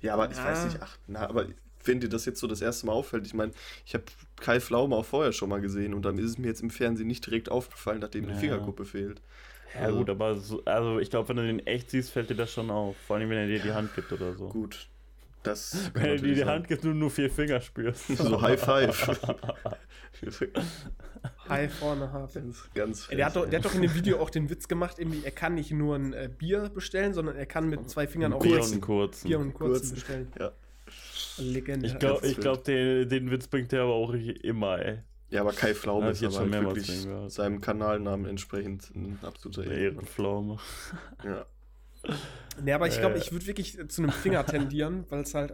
Ja, 0.00 0.14
aber 0.14 0.30
ich 0.30 0.36
Ja. 0.36 0.44
weiß 0.44 0.64
nicht, 0.66 0.78
ach, 0.80 0.96
na, 1.06 1.28
aber 1.28 1.46
wenn 1.84 2.00
dir 2.00 2.08
das 2.08 2.24
jetzt 2.24 2.40
so 2.40 2.46
das 2.46 2.60
erste 2.60 2.86
Mal 2.86 2.92
auffällt, 2.92 3.26
ich 3.26 3.34
meine, 3.34 3.52
ich 3.86 3.94
habe 3.94 4.04
Kai 4.40 4.60
Pflaume 4.60 4.94
auch 4.96 5.04
vorher 5.04 5.32
schon 5.32 5.48
mal 5.48 5.60
gesehen 5.60 5.94
und 5.94 6.02
dann 6.04 6.18
ist 6.18 6.24
es 6.30 6.38
mir 6.38 6.48
jetzt 6.48 6.60
im 6.62 6.70
Fernsehen 6.70 7.06
nicht 7.08 7.24
direkt 7.26 7.50
aufgefallen, 7.50 8.00
nachdem 8.00 8.26
die 8.26 8.32
Ja. 8.32 8.38
Fingerkuppe 8.38 8.84
fehlt. 8.84 9.20
Ja, 9.74 9.82
Also- 9.86 9.98
gut, 9.98 10.10
aber 10.10 10.36
so, 10.36 10.62
also 10.64 10.98
ich 10.98 11.10
glaube, 11.10 11.28
wenn 11.30 11.36
du 11.36 11.46
den 11.46 11.66
echt 11.66 11.90
siehst, 11.90 12.10
fällt 12.10 12.30
dir 12.30 12.34
das 12.36 12.52
schon 12.52 12.70
auf. 12.70 12.96
Vor 13.06 13.16
allem, 13.16 13.28
wenn 13.30 13.38
er 13.38 13.46
dir 13.46 13.60
die 13.60 13.72
Hand 13.72 13.94
gibt 13.94 14.12
oder 14.12 14.34
so. 14.34 14.48
Gut. 14.48 14.88
Das 15.44 15.90
Wenn 15.94 16.04
er 16.04 16.16
dir 16.16 16.34
die 16.34 16.40
sein. 16.40 16.48
Hand 16.48 16.68
gibt 16.68 16.84
und 16.84 16.98
nur 16.98 17.10
vier 17.10 17.30
Finger 17.30 17.60
spürst. 17.60 18.08
So 18.08 18.42
High 18.42 18.60
Five. 18.60 19.20
High 21.48 21.72
vorne, 21.72 22.12
Half. 22.12 22.36
ganz, 22.74 23.08
Der 23.08 23.26
hat, 23.26 23.36
doch, 23.36 23.48
der 23.48 23.58
hat 23.58 23.64
doch 23.66 23.74
in 23.74 23.82
dem 23.82 23.94
Video 23.94 24.18
auch 24.20 24.30
den 24.30 24.50
Witz 24.50 24.68
gemacht, 24.68 24.98
irgendwie, 24.98 25.22
er 25.24 25.30
kann 25.30 25.54
nicht 25.54 25.70
nur 25.70 25.96
ein 25.96 26.12
äh, 26.12 26.28
Bier 26.36 26.70
bestellen, 26.74 27.14
sondern 27.14 27.36
er 27.36 27.46
kann 27.46 27.68
mit 27.68 27.88
zwei 27.90 28.06
Fingern 28.06 28.32
auch 28.32 28.40
Bier 28.40 28.62
und 28.62 28.80
kurzen. 28.80 29.28
Bier 29.28 29.38
und 29.38 29.54
kurzen 29.54 29.72
Kurzen. 29.80 29.94
bestellen. 29.94 30.32
Ja. 30.38 30.52
Legende. 31.38 31.86
Ich 31.86 31.98
glaube, 31.98 32.34
glaub, 32.34 32.64
den, 32.64 33.08
den 33.08 33.30
Witz 33.30 33.46
bringt 33.46 33.72
er 33.72 33.82
aber 33.82 33.94
auch 33.94 34.12
immer, 34.12 34.78
ey. 34.78 34.98
Ja, 35.30 35.42
aber 35.42 35.52
Kai 35.52 35.74
Pflaume 35.74 36.10
ist 36.10 36.22
jetzt 36.22 36.36
aber 36.36 36.46
schon 36.46 36.52
halt 36.54 36.62
mehrmals 36.62 36.88
wirklich 36.88 37.32
seinem 37.34 37.60
Kanalnamen 37.60 38.26
entsprechend 38.26 38.90
ein 38.96 39.18
absoluter. 39.22 39.70
Ehrenpflaume. 39.70 40.56
Ja. 41.22 41.44
Nee, 42.62 42.72
aber 42.72 42.88
ich 42.88 42.98
glaube, 42.98 43.16
Äh. 43.16 43.18
ich 43.18 43.30
würde 43.32 43.46
wirklich 43.46 43.78
zu 43.88 44.02
einem 44.02 44.10
Finger 44.12 44.46
tendieren, 44.46 45.04
weil 45.10 45.20
es 45.20 45.34
halt, 45.34 45.52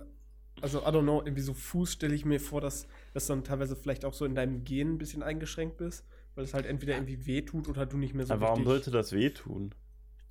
also 0.61 0.81
I 0.81 0.85
don't 0.85 1.03
know, 1.03 1.21
irgendwie 1.25 1.43
so 1.43 1.53
Fuß 1.55 1.93
stelle 1.93 2.15
ich 2.15 2.25
mir 2.25 2.39
vor, 2.39 2.61
dass 2.61 2.87
das 3.15 3.27
dann 3.27 3.43
teilweise 3.45 3.75
vielleicht 3.77 4.05
auch 4.05 4.13
so 4.13 4.25
in 4.27 4.35
deinem 4.35 4.65
Gen 4.65 4.95
ein 4.95 4.99
bisschen 4.99 5.23
eingeschränkt 5.23 5.79
bist, 5.79 6.05
weil 6.35 6.45
es 6.45 6.53
halt 6.53 6.67
entweder 6.67 6.95
irgendwie 6.95 7.25
weh 7.27 7.43
tut 7.43 7.69
oder 7.69 7.87
du 7.87 7.97
nicht 7.97 8.13
mehr 8.15 8.27
so 8.27 8.35
Aber 8.35 8.49
warum 8.49 8.65
sollte 8.65 8.91
das 8.91 9.13
wehtun? 9.13 9.75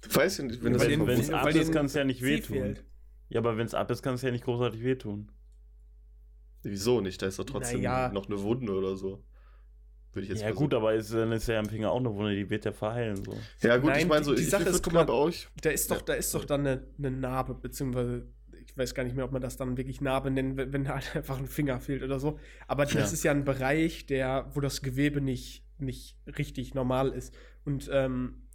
Du 0.02 0.14
weißt 0.14 0.40
ja 0.40 0.44
nicht, 0.46 0.62
wenn 0.64 0.74
das 0.74 0.84
es 0.84 0.90
weil 1.32 1.34
ab 1.36 1.56
ist, 1.56 1.72
kann 1.72 1.86
es 1.88 1.94
ja 1.94 2.04
nicht 2.04 2.22
wehtun. 2.22 2.58
fehlt. 2.58 2.84
Ja, 3.30 3.40
aber 3.40 3.58
wenn 3.58 3.66
es 3.66 3.74
ab 3.74 3.90
ist, 3.90 4.04
kann 4.04 4.16
es 4.16 4.22
ja 4.22 4.30
nicht 4.32 4.44
großartig 4.44 4.84
wehtun. 4.84 5.32
Wieso 6.62 7.02
nicht? 7.02 7.22
Da 7.22 7.28
ist 7.28 7.40
doch 7.40 7.46
trotzdem 7.46 7.82
Naja. 7.82 8.12
noch 8.14 8.28
eine 8.28 8.42
Wunde 8.42 8.74
oder 8.74 8.96
so. 8.96 9.24
Würde 10.14 10.24
ich 10.26 10.30
jetzt 10.30 10.42
Ja 10.42 10.50
so- 10.50 10.56
gut, 10.56 10.74
aber 10.74 10.94
ist, 10.94 11.14
dann 11.14 11.32
ist 11.32 11.48
ja 11.48 11.58
am 11.60 11.66
Finger 11.66 11.92
auch 11.92 12.00
eine 12.00 12.14
Wunde, 12.14 12.36
die 12.36 12.50
wird 12.50 12.66
ja 12.66 12.72
verheilen. 12.72 13.24
So. 13.24 13.36
Ja, 13.62 13.78
gut, 13.78 13.90
Nein, 13.90 14.02
ich 14.02 14.08
meine 14.08 14.22
die- 14.22 14.26
so, 14.26 14.36
die 14.36 14.42
ich, 14.44 14.50
Sache 14.50 14.64
ich 14.64 14.70
ist, 14.70 14.84
guck 14.84 14.94
mal, 14.94 15.06
bei 15.06 15.14
euch. 15.14 15.48
Da 15.62 15.72
ist 15.72 15.90
doch, 15.90 15.98
Ja, 15.98 16.04
da 16.06 16.14
ist 16.14 16.34
doch 16.36 16.46
dann 16.46 16.62
eine, 16.68 16.84
eine 16.98 17.12
Narbe, 17.12 17.56
beziehungsweise 17.56 18.28
ich 18.74 18.78
weiß 18.78 18.96
gar 18.96 19.04
nicht 19.04 19.16
mehr, 19.16 19.26
ob 19.26 19.32
man 19.32 19.42
das 19.42 19.56
dann 19.56 19.78
wirklich 19.78 20.02
Narbe 20.02 20.32
nennt, 20.32 20.58
wenn, 20.58 20.74
wenn 20.74 20.88
halt 20.90 21.16
einfach 21.16 21.38
ein 21.38 21.46
Finger 21.48 21.80
fehlt 21.80 22.02
oder 22.04 22.20
so. 22.20 22.40
Aber 22.68 22.86
das 22.86 22.94
Ja. 22.94 23.02
ist 23.04 23.24
ja 23.24 23.32
ein 23.32 23.46
Bereich, 23.46 24.08
der, 24.08 24.50
wo 24.54 24.62
das 24.62 24.82
Gewebe 24.82 25.22
nicht, 25.22 25.64
nicht 25.78 26.18
richtig 26.26 26.74
normal 26.74 27.10
ist. 27.12 27.36
Und 27.66 27.88
ähm, 27.94 28.48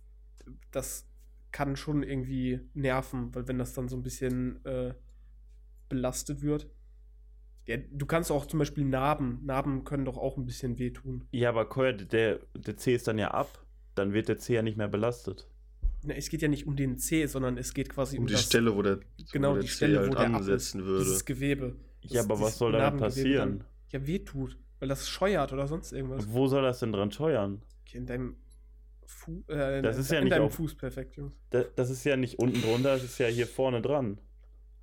das 0.72 1.09
kann 1.52 1.76
schon 1.76 2.02
irgendwie 2.02 2.61
nerven, 2.74 3.33
weil 3.35 3.46
wenn 3.46 3.59
das 3.59 3.74
dann 3.74 3.88
so 3.88 3.96
ein 3.96 4.02
bisschen 4.02 4.64
äh, 4.64 4.94
belastet 5.88 6.42
wird. 6.42 6.68
Ja, 7.66 7.76
du 7.76 8.07
kannst 8.07 8.33
auch 8.33 8.46
zum 8.46 8.59
Beispiel 8.59 8.85
Narben. 8.85 9.40
Narben 9.44 9.85
können 9.85 10.04
doch 10.04 10.16
auch 10.18 10.37
ein 10.37 10.46
bisschen 10.46 10.78
wehtun. 10.78 11.28
Ja, 11.31 11.50
aber 11.50 11.68
Koya, 11.68 11.92
der, 11.92 12.40
der 12.57 12.76
C 12.76 12.94
ist 12.94 13.07
dann 13.07 13.18
ja 13.18 13.31
ab. 13.31 13.64
Dann 13.94 14.12
wird 14.12 14.28
der 14.28 14.38
C 14.38 14.54
ja 14.54 14.62
nicht 14.62 14.78
mehr 14.78 14.88
belastet. 14.88 15.48
Na, 16.04 16.14
es 16.14 16.28
geht 16.28 16.42
ja 16.42 16.48
nicht 16.48 16.66
um 16.66 16.76
den 16.76 16.96
C, 16.96 17.26
sondern 17.26 17.56
es 17.58 17.74
geht 17.74 17.88
quasi 17.88 18.18
Um 18.18 18.26
die 18.26 18.34
das, 18.34 18.44
Stelle, 18.44 18.74
wo 18.74 18.82
der, 18.82 19.00
genau 19.32 19.50
wo 19.50 19.54
der 19.54 19.62
die 19.62 19.68
Stelle, 19.68 19.98
halt 20.00 20.11
wo 20.11 20.14
der 20.14 20.26
ansetzen 20.34 20.84
würde. 20.84 21.04
dieses 21.04 21.24
Gewebe. 21.24 21.76
Ja, 22.02 22.22
Das- 22.22 22.30
aber 22.30 22.40
was 22.40 22.58
soll 22.58 22.72
Narbengewebe 22.72 23.04
passieren? 23.06 23.58
Dann, 23.58 24.00
ja, 24.02 24.06
wehtut, 24.06 24.56
weil 24.78 24.88
das 24.88 25.08
scheuert 25.08 25.52
oder 25.52 25.66
sonst 25.66 25.92
irgendwas. 25.92 26.30
Wo 26.30 26.46
soll 26.46 26.62
das 26.62 26.78
denn 26.80 26.92
dran 26.92 27.11
scheuern? 27.11 27.62
Okay, 27.87 27.98
in 27.98 28.06
deinem 28.06 28.37
Fu 29.04 29.42
äh, 29.48 29.82
Das 29.82 29.96
in, 29.96 30.02
ist 30.02 30.11
ja 30.12 30.18
in 30.18 30.24
nicht 30.24 30.32
deinem 30.34 30.42
auf- 30.44 30.54
Fuß 30.54 30.76
perfekt, 30.76 31.16
Jungs. 31.16 31.34
Das, 31.50 31.66
das 31.74 31.90
ist 31.90 32.04
ja 32.04 32.16
nicht 32.16 32.38
unten 32.38 32.61
drunter, 32.61 32.94
das 32.94 33.04
ist 33.04 33.18
ja 33.18 33.26
hier 33.26 33.46
vorne 33.46 33.80
dran. 33.82 34.20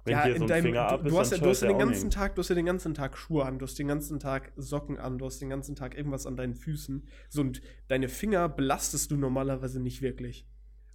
Wenn 0.03 0.21
hier 0.21 0.37
so 0.37 0.45
ein 0.45 0.61
Finger 0.61 0.81
ab 0.87 1.01
du, 1.01 1.07
ist, 1.09 1.15
hast 1.17 1.31
ja, 1.31 1.37
dann 1.37 1.43
du 1.45 1.49
hast 1.49 1.61
ja 1.61 1.67
den 1.67 1.79
ganzen. 1.79 2.09
Tag, 2.11 2.35
du 2.35 2.39
hast 2.41 2.49
ja 2.49 2.55
den 2.55 2.65
ganzen 2.67 2.93
Tag 2.93 3.17
Schuhe 3.17 3.43
an, 3.45 3.57
du 3.57 3.65
hast 3.65 3.79
den 3.79 3.87
ganzen 3.87 4.19
Tag 4.19 4.51
Socken 4.55 4.99
an, 4.99 5.17
du 5.17 5.25
hast 5.25 5.39
den 5.41 5.49
ganzen 5.49 5.75
Tag 5.75 5.95
irgendwas 5.97 6.27
an 6.27 6.35
deinen 6.35 6.53
Füßen. 6.55 7.07
So 7.29 7.41
und 7.41 7.61
deine 7.87 8.07
Finger 8.07 8.47
belastest 8.49 9.09
du 9.09 9.17
normalerweise 9.17 9.79
nicht 9.79 10.01
wirklich. 10.03 10.45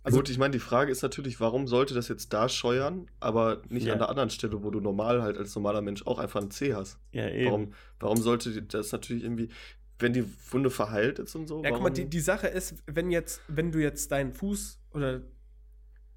Also 0.03 0.17
Gut, 0.19 0.31
ich 0.31 0.39
meine, 0.39 0.53
die 0.53 0.59
Frage 0.61 0.91
ist 0.91 1.03
natürlich, 1.03 1.41
warum 1.41 1.67
sollte 1.67 1.93
das 1.93 2.09
jetzt 2.09 2.33
da 2.33 2.49
scheuern, 2.49 3.07
aber 3.21 3.63
nicht 3.69 3.87
Ja. 3.87 3.93
an 3.93 3.99
der 3.99 4.09
anderen 4.09 4.31
Stelle, 4.31 4.63
wo 4.63 4.71
du 4.71 4.81
normal 4.81 5.23
halt 5.23 5.37
als 5.37 5.55
normaler 5.55 5.83
Mensch 5.83 6.07
auch 6.07 6.19
einfach 6.19 6.41
einen 6.41 6.51
C 6.51 6.75
hast? 6.75 6.99
Ja, 7.13 7.29
eben. 7.29 7.47
Warum, 7.47 7.75
warum 7.99 8.17
sollte 8.17 8.63
das 8.63 8.93
natürlich 8.93 9.25
irgendwie, 9.25 9.51
wenn 9.99 10.15
die 10.15 10.25
Wunde 10.51 10.71
verheilt 10.71 11.19
ist 11.19 11.35
und 11.35 11.47
so? 11.47 11.59
Ja, 11.59 11.65
warum, 11.65 11.75
guck 11.75 11.83
mal, 11.83 11.91
die, 11.91 12.09
die 12.09 12.21
Sache 12.21 12.47
ist, 12.47 12.77
wenn 12.87 13.11
jetzt, 13.11 13.43
wenn 13.49 13.73
du 13.73 13.79
jetzt 13.79 14.11
deinen 14.11 14.33
Fuß 14.33 14.81
oder 14.93 15.21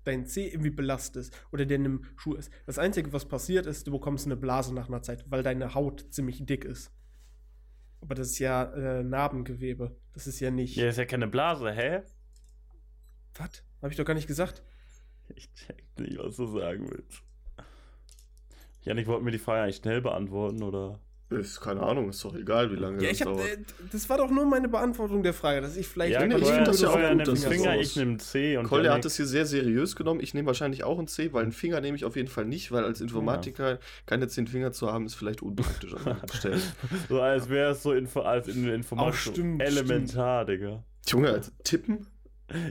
deinen 0.05 0.27
Zeh 0.27 0.47
irgendwie 0.47 0.69
belastest 0.69 1.35
oder 1.51 1.65
der 1.65 1.75
in 1.77 1.85
einem 1.85 2.05
Schuh 2.15 2.35
ist, 2.35 2.51
das 2.65 2.79
Einzige, 2.79 3.11
was 3.11 3.25
passiert 3.25 3.65
ist, 3.65 3.85
du 3.87 3.91
bekommst 3.91 4.25
eine 4.25 4.37
Blase 4.37 4.73
nach 4.73 4.87
einer 4.87 5.01
Zeit, 5.01 5.25
weil 5.29 5.43
deine 5.43 5.75
Haut 5.75 6.05
ziemlich 6.09 6.45
dick 6.45 6.63
ist. 6.63 6.89
Aber 7.99 8.15
das 8.15 8.29
ist 8.31 8.39
ja 8.39 8.63
äh, 8.63 9.03
Narbengewebe. 9.03 9.95
Das 10.13 10.27
ist 10.27 10.39
ja 10.39 10.51
nicht. 10.51 10.75
Ja, 10.77 10.87
ist 10.87 10.97
ja 10.97 11.05
keine 11.05 11.27
Blase, 11.27 11.71
hä? 11.71 12.01
Was? 13.35 13.63
Hab 13.83 13.91
ich 13.91 13.97
doch 13.97 14.05
gar 14.05 14.13
nicht 14.13 14.27
gesagt. 14.27 14.63
Ich 15.35 15.53
check 15.53 15.83
nicht, 15.99 16.17
was 16.17 16.37
du 16.37 16.47
sagen 16.47 16.89
willst. 16.89 17.21
Janik 18.83 19.07
wollte 19.07 19.25
mir 19.25 19.31
die 19.31 19.39
Frage 19.39 19.63
eigentlich 19.63 19.77
schnell 19.77 20.01
beantworten, 20.01 20.63
oder? 20.63 20.99
Ist 21.29 21.59
keine 21.61 21.81
Ahnung, 21.81 22.09
ist 22.09 22.23
doch 22.23 22.35
egal, 22.35 22.71
wie 22.71 22.75
lange 22.75 23.01
ja, 23.01 23.09
das 23.09 23.19
ich 23.19 23.25
hab, 23.25 23.33
dauert. 23.33 23.47
Äh, 23.47 23.57
das 23.91 24.07
war 24.09 24.19
doch 24.19 24.29
nur 24.29 24.45
meine 24.45 24.69
Beantwortung 24.69 25.23
der 25.23 25.33
Frage, 25.33 25.61
dass 25.61 25.75
ich 25.75 25.87
vielleicht. 25.87 26.13
Ja, 26.13 26.25
nee, 26.25 26.35
ich 26.35 26.45
finde 26.45 26.63
das 26.63 26.79
ja 26.79 26.89
auch 26.89 27.11
gut, 27.11 27.27
das 27.27 27.45
Finger, 27.45 27.77
ich 27.77 27.95
nehme 27.95 28.17
C 28.17 28.55
und 28.55 28.67
Kolja 28.67 28.93
hat 28.93 29.03
es 29.03 29.17
hier 29.17 29.25
sehr 29.25 29.45
seriös 29.45 29.95
genommen. 29.95 30.19
Ich 30.21 30.33
nehme 30.33 30.45
wahrscheinlich 30.47 30.83
auch 30.83 30.97
einen 30.97 31.07
C, 31.07 31.33
weil 31.33 31.43
einen 31.43 31.51
Finger 31.51 31.81
nehme 31.81 31.97
ich 31.97 32.05
auf 32.05 32.15
jeden 32.15 32.27
Fall 32.27 32.45
nicht, 32.45 32.71
weil 32.71 32.85
als 32.85 33.01
Informatiker 33.01 33.71
ja. 33.71 33.79
keine 34.05 34.27
zehn 34.27 34.47
Finger 34.47 34.71
zu 34.71 34.91
haben, 34.91 35.07
ist 35.07 35.15
vielleicht 35.15 35.41
unpraktisch 35.41 35.93
an 35.93 36.21
der 36.21 36.33
Stelle. 36.33 36.61
so 37.09 37.19
als 37.19 37.49
wäre 37.49 37.71
es 37.71 37.83
so 37.83 37.93
Info 37.93 38.21
als 38.21 38.47
in 38.47 38.69
Informatik. 38.69 39.33
Oh, 39.35 39.57
elementar, 39.59 40.43
stimmt. 40.43 40.61
Digga. 40.61 40.83
Junge, 41.07 41.29
also 41.31 41.51
tippen? 41.63 42.07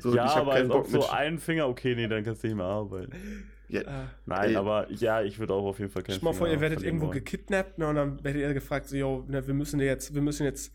So, 0.01 0.15
ja, 0.15 0.25
aber 0.25 0.53
als 0.53 0.71
ob 0.71 0.87
so 0.87 1.09
ein 1.09 1.39
Finger, 1.39 1.69
okay, 1.69 1.95
nee, 1.95 2.09
dann 2.09 2.25
kannst 2.25 2.43
du 2.43 2.49
nicht 2.49 2.57
mehr 2.57 2.67
arbeiten. 2.67 3.13
Ja, 3.69 3.81
äh, 3.81 4.07
Nein, 4.27 4.51
ey. 4.51 4.57
aber 4.57 4.91
ja, 4.93 5.23
ich 5.23 5.39
würde 5.39 5.55
auch 5.55 5.65
auf 5.65 5.79
jeden 5.79 5.91
Fall 5.91 6.03
keinen 6.03 6.17
Stell 6.17 6.25
mal 6.25 6.35
vor, 6.35 6.47
ihr 6.49 6.61
werdet 6.61 6.83
irgendwo 6.83 7.07
wollen. 7.07 7.15
gekidnappt 7.15 7.79
ne, 7.79 7.87
und 7.89 7.95
dann 7.95 8.23
werdet 8.23 8.43
ihr 8.43 8.53
gefragt, 8.53 8.87
so, 8.89 8.97
yo, 8.97 9.25
ne, 9.29 9.47
wir 9.47 9.55
müssen 9.55 9.79
dir 9.79 9.87
jetzt, 9.87 10.15
wir 10.15 10.21
müssen 10.21 10.45
jetzt, 10.45 10.75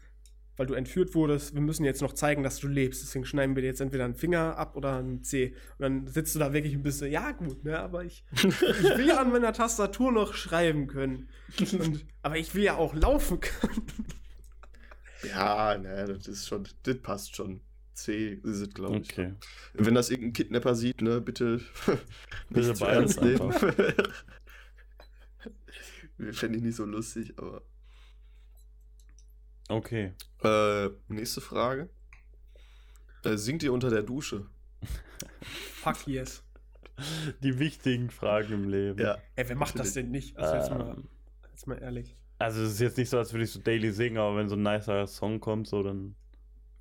weil 0.56 0.66
du 0.66 0.74
entführt 0.74 1.14
wurdest, 1.14 1.54
wir 1.54 1.62
müssen 1.62 1.86
jetzt 1.86 2.02
noch 2.02 2.14
zeigen, 2.14 2.42
dass 2.42 2.58
du 2.58 2.68
lebst. 2.68 3.04
Deswegen 3.04 3.26
schneiden 3.26 3.56
wir 3.56 3.62
dir 3.62 3.68
jetzt 3.68 3.82
entweder 3.82 4.06
einen 4.06 4.16
Finger 4.16 4.58
ab 4.58 4.76
oder 4.76 4.98
einen 4.98 5.24
C. 5.24 5.54
Und 5.78 5.84
dann 5.84 6.08
sitzt 6.08 6.34
du 6.34 6.40
da 6.40 6.54
wirklich 6.54 6.74
ein 6.74 6.82
bisschen, 6.82 7.12
ja 7.12 7.34
gut, 7.34 7.64
ne, 7.64 7.78
aber 7.78 8.04
ich, 8.04 8.24
ich 8.34 8.62
will 8.62 9.08
ja 9.08 9.22
an 9.22 9.32
meiner 9.32 9.54
Tastatur 9.54 10.12
noch 10.12 10.34
schreiben 10.34 10.88
können. 10.88 11.30
Und, 11.60 12.04
aber 12.24 12.38
ich 12.38 12.56
will 12.56 12.64
ja 12.64 12.78
auch 12.78 12.96
laufen 12.96 13.40
können. 13.40 13.86
Ja, 15.22 15.78
ne, 15.78 16.06
das 16.06 16.28
ist 16.28 16.48
schon, 16.48 16.68
das 16.84 16.98
passt 16.98 17.36
schon. 17.36 17.62
C 17.98 18.40
ist 18.44 18.62
es, 18.62 18.74
glaube 18.74 18.98
ich. 18.98 19.12
Okay. 19.12 19.34
Wenn 19.74 19.96
das 19.96 20.10
irgendein 20.10 20.34
Kidnapper 20.34 20.76
sieht, 20.76 21.02
ne, 21.02 21.20
bitte, 21.20 21.60
bitte 22.50 22.74
beides 22.80 23.20
nehmen. 23.20 23.52
Fände 26.32 26.58
ich 26.58 26.64
nicht 26.64 26.76
so 26.76 26.86
lustig, 26.86 27.34
aber. 27.38 27.62
Okay. 29.70 30.14
Äh, 30.44 30.90
nächste 31.08 31.42
Frage. 31.42 31.90
Äh, 33.24 33.38
singt 33.38 33.64
ihr 33.64 33.74
unter 33.74 33.90
der 33.90 34.04
Dusche? 34.04 34.46
Fuck 35.42 36.08
yes. 36.08 36.44
Die 37.44 37.60
wichtigen 37.60 38.10
Fragen 38.10 38.54
im 38.54 38.70
Leben. 38.70 39.00
Ja. 39.00 39.18
Ey, 39.36 39.50
wer 39.50 39.56
macht 39.56 39.78
das 39.78 39.94
denn 39.94 40.10
nicht? 40.10 40.38
Also 40.38 40.56
jetzt, 40.56 40.72
mal, 40.72 40.96
ähm. 40.98 41.08
jetzt 41.52 41.68
mal 41.68 41.78
ehrlich. 41.78 42.16
Also 42.40 42.64
es 42.64 42.74
ist 42.74 42.80
jetzt 42.80 42.98
nicht 42.98 43.10
so, 43.10 43.18
als 43.18 43.34
würde 43.34 43.44
ich 43.44 43.52
so 43.52 43.60
daily 43.60 43.92
singen, 43.92 44.18
aber 44.18 44.38
wenn 44.38 44.50
so 44.50 44.56
ein 44.56 44.64
nicer 44.64 45.06
Song 45.08 45.40
kommt, 45.40 45.68
so 45.68 45.84
dann. 45.84 46.16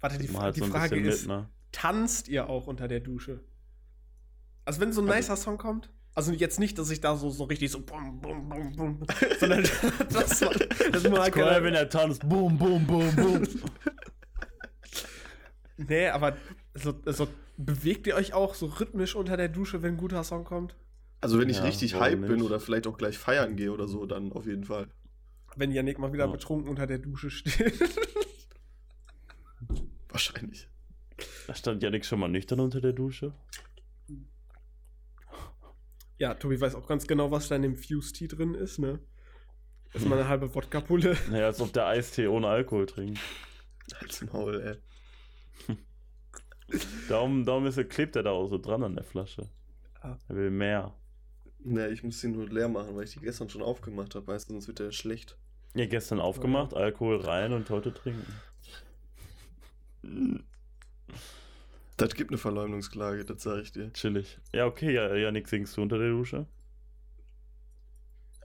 Warte, 0.00 0.18
die, 0.18 0.28
halt 0.37 0.56
die 0.56 0.61
so 0.61 0.66
Frage 0.66 1.00
ist, 1.00 1.22
mit, 1.22 1.37
ne? 1.37 1.48
tanzt 1.72 2.28
ihr 2.28 2.48
auch 2.48 2.66
unter 2.66 2.88
der 2.88 3.00
Dusche? 3.00 3.40
Also 4.64 4.80
wenn 4.80 4.92
so 4.92 5.00
ein 5.00 5.09
also, 5.09 5.16
nicer 5.16 5.37
Song 5.37 5.59
kommt? 5.59 5.90
Also 6.14 6.32
jetzt 6.32 6.59
nicht, 6.59 6.78
dass 6.78 6.90
ich 6.90 7.00
da 7.00 7.16
so, 7.16 7.30
so 7.30 7.44
richtig 7.44 7.70
so 7.70 7.80
bum, 7.80 8.20
bum, 8.20 8.48
bum, 8.48 8.72
bum, 8.74 9.06
sondern 9.40 9.62
das, 10.11 10.42
war, 10.42 10.52
das 10.90 11.09
mag 11.09 11.35
geil, 11.35 11.62
wenn 11.62 11.74
er 11.74 11.88
tanzt, 11.88 12.26
bum, 12.28 12.56
bum, 12.56 12.87
bum, 12.87 13.14
bum. 13.14 13.42
nee, 15.76 16.09
aber 16.09 16.37
so, 16.74 16.94
so 17.04 17.28
bewegt 17.56 18.06
ihr 18.06 18.14
euch 18.14 18.32
auch 18.32 18.54
so 18.54 18.66
rhythmisch 18.66 19.14
unter 19.14 19.37
der 19.37 19.48
Dusche, 19.48 19.82
wenn 19.82 19.94
ein 19.94 19.98
guter 19.98 20.24
Song 20.24 20.44
kommt? 20.44 20.74
Also 21.20 21.38
wenn 21.38 21.48
ich 21.48 21.59
ja, 21.59 21.64
richtig 21.64 21.94
hype 21.94 22.26
bin 22.26 22.42
oder 22.42 22.61
vielleicht 22.61 22.87
auch 22.87 22.98
gleich 22.98 23.18
feiern 23.18 23.56
gehe 23.56 23.72
oder 23.72 23.88
so, 23.88 24.06
dann 24.06 24.32
auf 24.32 24.46
jeden 24.46 24.64
Fall. 24.64 24.88
Wenn 25.54 25.70
Janik 25.70 25.98
mal 25.98 26.12
wieder 26.12 26.26
ja. 26.26 26.30
betrunken 26.30 26.68
unter 26.68 26.87
der 26.87 26.98
Dusche 26.98 27.30
steht. 27.30 27.74
Wahrscheinlich. 30.16 30.66
Da 31.46 31.55
stand 31.55 31.83
Janik 31.83 32.07
schon 32.07 32.20
mal 32.20 32.29
nüchtern 32.29 32.61
unter 32.61 32.81
der 32.81 32.94
Dusche. 32.94 33.35
Ja, 36.16 36.33
Tobi 36.33 36.59
weiß 36.59 36.74
auch 36.74 36.87
ganz 36.87 37.07
genau, 37.07 37.31
was 37.31 37.48
da 37.48 37.57
in 37.57 37.61
dem 37.61 37.76
Fuse-Tee 37.76 38.29
drin 38.29 38.55
ist, 38.55 38.79
ne? 38.79 38.98
Das 39.92 40.00
ist 40.00 40.09
mal 40.09 40.18
eine 40.18 40.26
halbe 40.26 40.55
Wodka-Pulle. 40.55 41.18
Naja, 41.31 41.44
als 41.44 41.61
ob 41.61 41.70
der 41.74 41.87
Eistee 41.87 42.29
ohne 42.29 42.48
Alkohol 42.48 42.87
trinkt. 42.87 43.20
Als 44.00 44.24
Maul, 44.33 44.81
ey. 45.68 45.76
darum, 47.11 47.44
darum 47.44 47.66
ist 47.66 47.76
er, 47.76 47.85
klebt 47.85 48.16
er 48.16 48.22
da 48.22 48.31
auch 48.31 48.46
so 48.46 48.57
dran 48.57 48.85
an 48.85 48.94
der 48.94 49.05
Flasche. 49.05 49.50
Ah. 50.00 50.16
Er 50.29 50.35
will 50.35 50.50
mehr. 50.50 50.94
Ne, 51.59 51.88
ich 51.88 52.02
muss 52.02 52.22
sie 52.22 52.29
nur 52.29 52.48
leer 52.48 52.68
machen, 52.68 52.96
weil 52.96 53.05
ich 53.05 53.12
die 53.12 53.20
gestern 53.20 53.50
schon 53.50 53.61
aufgemacht 53.61 54.14
habe, 54.14 54.26
weißt 54.29 54.48
du, 54.48 54.55
sonst 54.55 54.66
wird 54.66 54.79
der 54.79 54.92
schlecht. 54.92 55.37
Ja, 55.74 55.85
gestern 55.85 56.20
aufgemacht, 56.20 56.72
ja. 56.72 56.79
Alkohol 56.79 57.20
rein 57.20 57.52
und 57.52 57.68
heute 57.68 57.92
trinken. 57.92 58.33
Das 61.96 62.14
gibt 62.14 62.30
eine 62.30 62.38
Verleumdungsklage, 62.38 63.24
das 63.24 63.42
sage 63.42 63.62
ich 63.62 63.72
dir. 63.72 63.92
Chillig. 63.92 64.38
Ja, 64.52 64.66
okay, 64.66 64.92
ja, 64.92 65.14
Janik, 65.14 65.48
singst 65.48 65.76
du 65.76 65.82
unter 65.82 65.98
der 65.98 66.10
Dusche? 66.10 66.46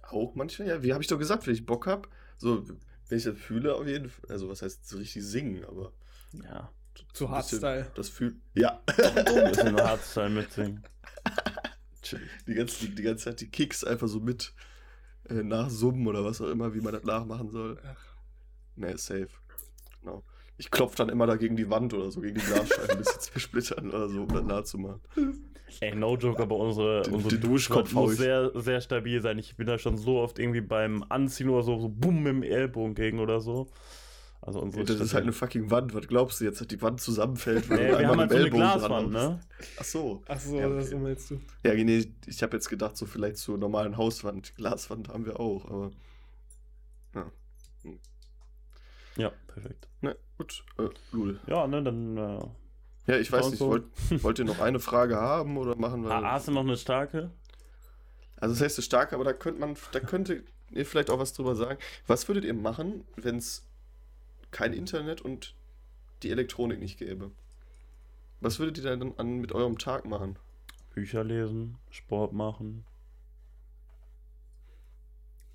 Auch 0.04 0.36
manchmal, 0.36 0.70
ja. 0.70 0.84
Wie 0.84 0.94
habe 0.94 1.04
ich 1.04 1.08
doch 1.08 1.20
gesagt, 1.20 1.48
wenn 1.48 1.54
ich 1.54 1.66
Bock 1.66 1.88
habe, 1.88 2.08
so, 2.38 2.66
wenn 3.10 3.18
ich 3.18 3.26
das 3.26 3.38
fühle, 3.38 3.76
auf 3.76 3.88
jeden 3.88 4.10
Fall. 4.10 4.32
Also, 4.32 4.48
was 4.48 4.62
heißt 4.62 4.88
so 4.88 4.98
richtig 4.98 5.24
singen, 5.24 5.66
aber. 5.66 5.92
Ja. 6.34 6.72
Zu 7.14 7.30
Hardstyle. 7.30 7.92
Das 7.96 8.10
fühlt. 8.10 8.36
Ja. 8.54 8.82
Ein 8.88 9.52
bisschen 9.52 9.76
Hardstyle 9.82 10.30
mitsingen. 10.30 10.84
Die 12.48 12.54
ganze, 12.54 12.86
die, 12.86 12.96
die 12.96 13.04
ganze 13.04 13.26
Zeit 13.26 13.42
die 13.42 13.50
Kicks 13.50 13.84
einfach 13.84 14.08
so 14.08 14.20
mit 14.20 14.54
äh, 15.30 15.44
nachsummen 15.44 16.08
oder 16.08 16.24
was 16.26 16.42
auch 16.42 16.50
immer, 16.50 16.74
wie 16.74 16.82
man 16.82 16.94
das 16.94 17.04
nachmachen 17.04 17.50
soll. 17.50 17.80
Ach. 17.86 18.16
Nee, 18.76 18.96
safe. 18.98 19.30
Genau. 20.00 20.24
Ich 20.62 20.70
klopfe 20.70 20.98
dann 20.98 21.10
immer 21.10 21.26
da 21.26 21.38
gegen 21.38 21.56
die 21.56 21.72
Wand 21.72 21.92
oder 21.92 22.12
so, 22.12 22.22
gegen 22.22 22.36
die 22.36 22.46
Glasscheiben, 22.46 23.00
bis 23.00 23.08
sie 23.08 23.20
zersplittern 23.32 23.90
oder 23.90 24.08
so, 24.08 24.22
um 24.22 24.28
das 24.28 24.44
nahe 24.44 24.64
zu 24.64 24.78
machen. 24.78 25.02
Ey, 25.80 25.96
no 25.96 26.16
joke, 26.16 26.40
aber 26.40 26.56
unsere, 26.56 27.02
den, 27.02 27.16
unsere 27.16 27.40
Duschkopf 27.40 27.92
muss 27.94 28.18
sehr, 28.18 28.52
sehr 28.54 28.80
stabil 28.80 29.20
sein. 29.24 29.40
Ich 29.40 29.58
bin 29.58 29.66
da 29.66 29.80
schon 29.80 29.98
so 29.98 30.20
oft 30.20 30.38
irgendwie 30.38 30.62
beim 30.62 31.04
Anziehen 31.10 31.50
oder 31.50 31.64
so, 31.64 31.80
so 31.80 31.90
bumm 31.90 32.28
im 32.28 32.44
Ellbogen 32.44 32.94
gegen 32.94 33.18
oder 33.18 33.42
so. 33.42 33.72
Also 34.40 34.60
unsere 34.60 34.86
das 34.86 35.00
ist 35.00 35.16
halt 35.16 35.24
eine 35.24 35.34
fucking 35.34 35.72
Wand. 35.72 35.96
Was 35.96 36.08
glaubst 36.08 36.42
du 36.42 36.46
jetzt, 36.46 36.62
dass 36.62 36.68
die 36.68 36.80
Wand 36.84 37.02
zusammenfällt? 37.02 37.68
Weil 37.68 37.78
nee, 37.78 37.98
wir 37.98 38.08
haben 38.08 38.20
halt 38.20 38.30
so 38.30 38.38
eine 38.38 38.50
Glaswand, 38.52 39.12
ne? 39.12 39.40
Ach 39.80 39.84
so. 39.84 40.22
Ach 40.28 40.40
so, 40.40 40.60
ja, 40.60 40.68
okay. 40.68 40.76
das 40.76 40.92
meinst 40.92 41.32
du. 41.32 41.42
Ja, 41.64 41.74
nee, 41.74 42.06
ich 42.28 42.44
habe 42.44 42.56
jetzt 42.56 42.70
gedacht, 42.70 42.98
so 42.98 43.08
vielleicht 43.08 43.38
zur 43.38 43.58
normalen 43.58 43.98
Hauswand. 43.98 44.56
Glaswand 44.56 45.10
haben 45.10 45.26
wir 45.26 45.40
auch, 45.40 45.66
aber. 45.66 45.92
Ja. 47.16 47.32
Hm. 47.82 48.00
Ja, 49.18 49.32
perfekt. 49.48 49.88
Ne, 50.02 50.16
gut. 50.38 50.64
Äh, 50.78 50.90
Lul. 51.12 51.40
Ja, 51.48 51.68
ne, 51.68 51.84
dann. 51.84 52.18
Äh, 52.18 52.40
ja, 53.08 53.18
ich 53.18 53.32
weiß 53.32 53.50
nicht, 53.50 53.60
so. 53.60 53.68
wollt, 53.68 53.86
wollt 54.24 54.40
ihr 54.40 54.46
noch 54.46 54.60
eine 54.60 54.80
Frage 54.80 55.16
haben 55.16 55.58
oder 55.58 55.76
machen 55.76 56.04
wir. 56.04 56.12
Ah, 56.12 56.32
hast 56.34 56.48
du 56.48 56.52
noch 56.52 56.62
eine 56.62 56.78
starke? 56.78 57.32
Also, 58.38 58.56
das 58.56 58.62
heißt, 58.62 58.78
eine 58.78 58.84
starke, 58.84 59.16
aber 59.16 59.24
da 59.24 59.34
könnte 59.34 59.60
man, 59.60 59.76
da 59.92 60.00
könnte 60.00 60.44
ihr 60.72 60.86
vielleicht 60.86 61.10
auch 61.10 61.20
was 61.20 61.34
drüber 61.34 61.56
sagen. 61.56 61.80
Was 62.08 62.28
würdet 62.28 62.46
ihr 62.46 62.54
machen, 62.54 63.04
wenn 63.16 63.38
es 63.38 63.68
kein 64.52 64.74
Internet 64.74 65.22
und 65.22 65.56
die 66.24 66.32
Elektronik 66.32 66.80
nicht 66.80 67.00
gäbe? 67.00 67.32
Was 68.40 68.60
würdet 68.60 68.78
ihr 68.78 68.84
dann 68.84 69.14
an, 69.18 69.40
mit 69.40 69.52
eurem 69.52 69.78
Tag 69.78 70.06
machen? 70.06 70.38
Bücher 70.94 71.24
lesen, 71.24 71.78
Sport 71.90 72.34
machen, 72.34 72.86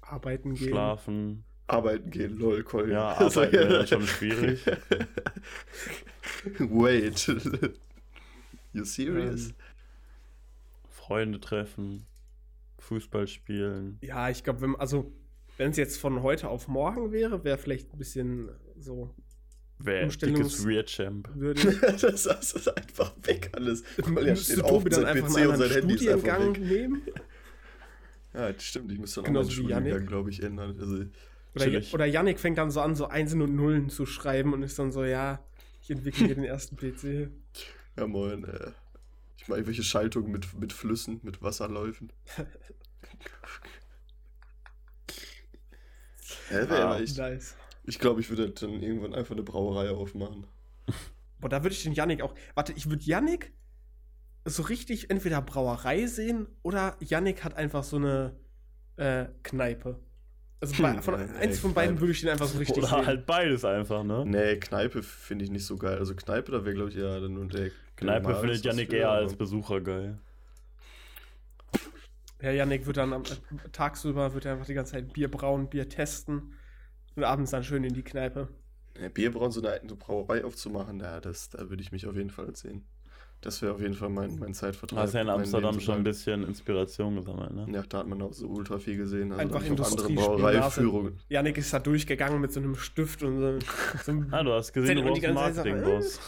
arbeiten 0.01 0.55
gehen, 0.55 0.69
schlafen, 0.69 1.45
Arbeiten 1.67 2.11
gehen, 2.11 2.39
lol, 2.39 2.63
Colin. 2.63 2.93
Ja, 2.93 3.09
arbeiten 3.19 3.53
wäre 3.53 3.87
schon 3.87 4.07
schwierig. 4.07 4.65
Wait. 6.59 7.27
you 8.73 8.85
serious? 8.85 9.49
Ähm, 9.49 9.55
Freunde 10.91 11.41
treffen, 11.41 12.07
Fußball 12.79 13.27
spielen. 13.27 13.99
Ja, 14.01 14.29
ich 14.31 14.45
glaube, 14.45 14.61
wenn, 14.61 14.77
also, 14.77 15.13
wenn 15.57 15.71
es 15.71 15.77
jetzt 15.77 15.99
von 15.99 16.23
heute 16.23 16.49
auf 16.49 16.69
morgen 16.69 17.13
wäre, 17.13 17.43
wäre 17.45 17.59
vielleicht 17.59 17.93
ein 17.93 17.99
bisschen 17.99 18.51
so. 18.79 19.15
Wäre 19.79 20.09
dickes 20.09 20.67
Weird 20.67 20.89
Champ. 20.89 21.29
das, 22.01 22.23
das 22.25 22.53
ist 22.53 22.69
einfach 22.77 23.13
weg 23.25 23.51
alles. 23.53 23.85
Weil 23.99 24.29
er 24.29 24.37
steht 24.37 24.63
auf 24.63 24.85
dann 24.85 25.05
einfach 25.05 25.29
PC 25.29 25.49
und 25.49 25.57
sein 25.59 25.71
Handy 25.71 25.95
ist 25.95 26.09
einfach 26.09 26.41
weg. 26.41 26.61
nehmen? 26.61 27.03
Ja, 28.33 28.53
das 28.53 28.63
stimmt. 28.63 28.93
Ich 28.93 28.99
müsste 28.99 29.23
dann 29.23 29.37
auch 29.37 29.43
meinen 29.43 29.51
Studiengang, 29.51 30.07
glaube 30.07 30.31
ich, 30.31 30.43
ändern. 30.43 30.77
Also, 30.81 31.05
oder, 31.57 31.83
oder 31.93 32.07
Yannick 32.07 32.39
fängt 32.39 32.59
dann 32.59 32.71
so 32.71 32.81
an, 32.81 32.95
so 32.95 33.07
Einsen 33.09 33.43
und 33.43 33.57
Nullen 33.57 33.89
zu 33.89 34.07
schreiben 34.07 34.53
und 34.53 34.63
ist 34.63 34.79
dann 34.79 34.93
so, 34.93 35.05
ja, 35.05 35.43
ich 35.83 35.91
entwickle 35.91 36.27
hier 36.27 36.35
den 36.35 36.45
ersten 36.45 36.77
PC. 36.77 37.31
Ja, 37.97 38.07
moin. 38.07 38.45
Äh, 38.45 38.73
ich 39.37 39.49
mache 39.49 39.59
irgendwelche 39.59 39.85
Schaltungen 39.85 40.31
mit, 40.33 40.59
mit 40.59 40.73
Flüssen, 40.73 41.21
mit 41.23 41.43
Wasserläufen. 41.43 42.13
ja, 46.51 46.67
ah, 46.69 46.99
ich 47.01 47.17
nice. 47.17 47.55
ich 47.85 47.99
glaube, 47.99 48.21
ich 48.21 48.29
würde 48.29 48.51
dann 48.51 48.83
irgendwann 48.83 49.15
einfach 49.15 49.33
eine 49.33 49.43
Brauerei 49.43 49.91
aufmachen. 49.91 50.47
Boah, 51.41 51.49
da 51.49 51.63
würde 51.63 51.75
ich 51.75 51.83
den 51.83 51.93
Yannick 51.93 52.23
auch. 52.23 52.35
Warte, 52.55 52.73
ich 52.73 52.91
würde 52.91 53.05
Yannick 53.05 53.53
so 54.45 54.63
richtig 54.63 55.11
entweder 55.11 55.43
Brauerei 55.43 56.07
sehen 56.07 56.49
oder 56.63 56.97
Yannick 57.01 57.45
hat 57.45 57.55
einfach 57.55 57.85
so 57.85 57.97
eine 57.97 58.37
äh, 58.97 59.27
Kneipe. 59.43 60.01
Also 60.61 60.83
bei, 60.83 61.03
von, 61.03 61.21
hm, 61.21 61.37
eins 61.37 61.59
von 61.59 61.75
beiden 61.75 62.01
würde 62.01 62.13
ich 62.13 62.21
den 62.21 62.31
einfach 62.31 62.47
so 62.47 62.59
richtig 62.59 62.79
Oder 62.79 62.87
sehen. 62.89 63.07
halt 63.07 63.27
beides 63.27 63.65
einfach, 63.65 64.05
ne? 64.05 64.25
Nee, 64.27 64.57
Kneipe 64.57 65.03
finde 65.03 65.45
ich 65.45 65.51
nicht 65.51 65.67
so 65.67 65.77
geil. 65.77 65.99
Also 65.99 66.15
Kneipe, 66.15 66.51
da 66.53 66.65
wäre, 66.65 66.75
glaube 66.75 66.91
ich, 66.91 66.97
ja 66.97 67.21
dann 67.21 67.35
nur 67.35 67.47
der. 67.47 67.71
Kneipe 67.97 68.35
findet 68.37 68.65
Janik 68.65 68.93
eher 68.93 69.11
als 69.11 69.35
Besucher 69.37 69.81
geil. 69.81 70.19
Ja, 72.43 72.51
Janik 72.51 72.87
wird 72.87 72.99
dann 72.99 73.13
am, 73.13 73.23
tagsüber 73.73 74.35
wird 74.35 74.45
er 74.45 74.53
einfach 74.53 74.67
die 74.67 74.75
ganze 74.75 74.93
Zeit 74.93 75.13
Bier 75.13 75.31
brauen, 75.31 75.69
Bier 75.69 75.89
testen. 75.89 76.55
Und 77.17 77.25
abends 77.25 77.51
dann 77.51 77.65
schön 77.65 77.83
in 77.85 77.95
die 77.95 78.03
Kneipe. 78.03 78.49
Ja, 79.01 79.09
Bierbrauen, 79.09 79.51
so 79.51 79.61
eine, 79.61 79.81
eine 79.81 79.95
Brauerei 79.95 80.45
aufzumachen, 80.45 81.01
ja, 81.01 81.21
das, 81.21 81.51
da 81.51 81.69
würde 81.69 81.83
ich 81.83 81.93
mich 81.93 82.07
auf 82.07 82.17
jeden 82.17 82.31
Fall 82.31 82.55
sehen. 82.57 82.87
Das 83.41 83.63
wäre 83.63 83.75
auf 83.75 83.81
jeden 83.81 83.95
Fall 83.95 84.09
mein, 84.09 84.39
mein 84.39 84.55
Zeitvertrag. 84.55 84.99
Hast 84.99 85.15
ja 85.15 85.21
in 85.21 85.29
Amsterdam 85.29 85.79
schon 85.79 85.97
ein 85.97 86.05
bisschen 86.05 86.43
Inspiration 86.45 87.17
gesammelt, 87.17 87.55
ne? 87.55 87.67
Ja, 87.71 87.83
da 87.89 87.99
hat 87.99 88.09
man 88.09 88.21
auch 88.23 88.33
so 88.33 88.49
ultra 88.49 88.79
viel 88.79 88.97
gesehen. 88.97 89.33
Also 89.33 89.43
Einfach 89.43 89.65
Industrie 89.65 90.15
Brauereiführungen. 90.15 91.21
Janik 91.29 91.59
ist 91.59 91.73
da 91.73 91.79
durchgegangen 91.79 92.41
mit 92.41 92.53
so 92.53 92.61
einem 92.61 92.75
Stift 92.77 93.23
und 93.23 93.39
so, 93.39 93.59
so 94.05 94.11
einem 94.11 94.29
Ah, 94.33 94.43
du 94.43 94.53
hast 94.53 94.73
gesehen, 94.73 95.05
du 95.05 95.13
einen 95.13 95.35
Marketingboss. 95.35 96.19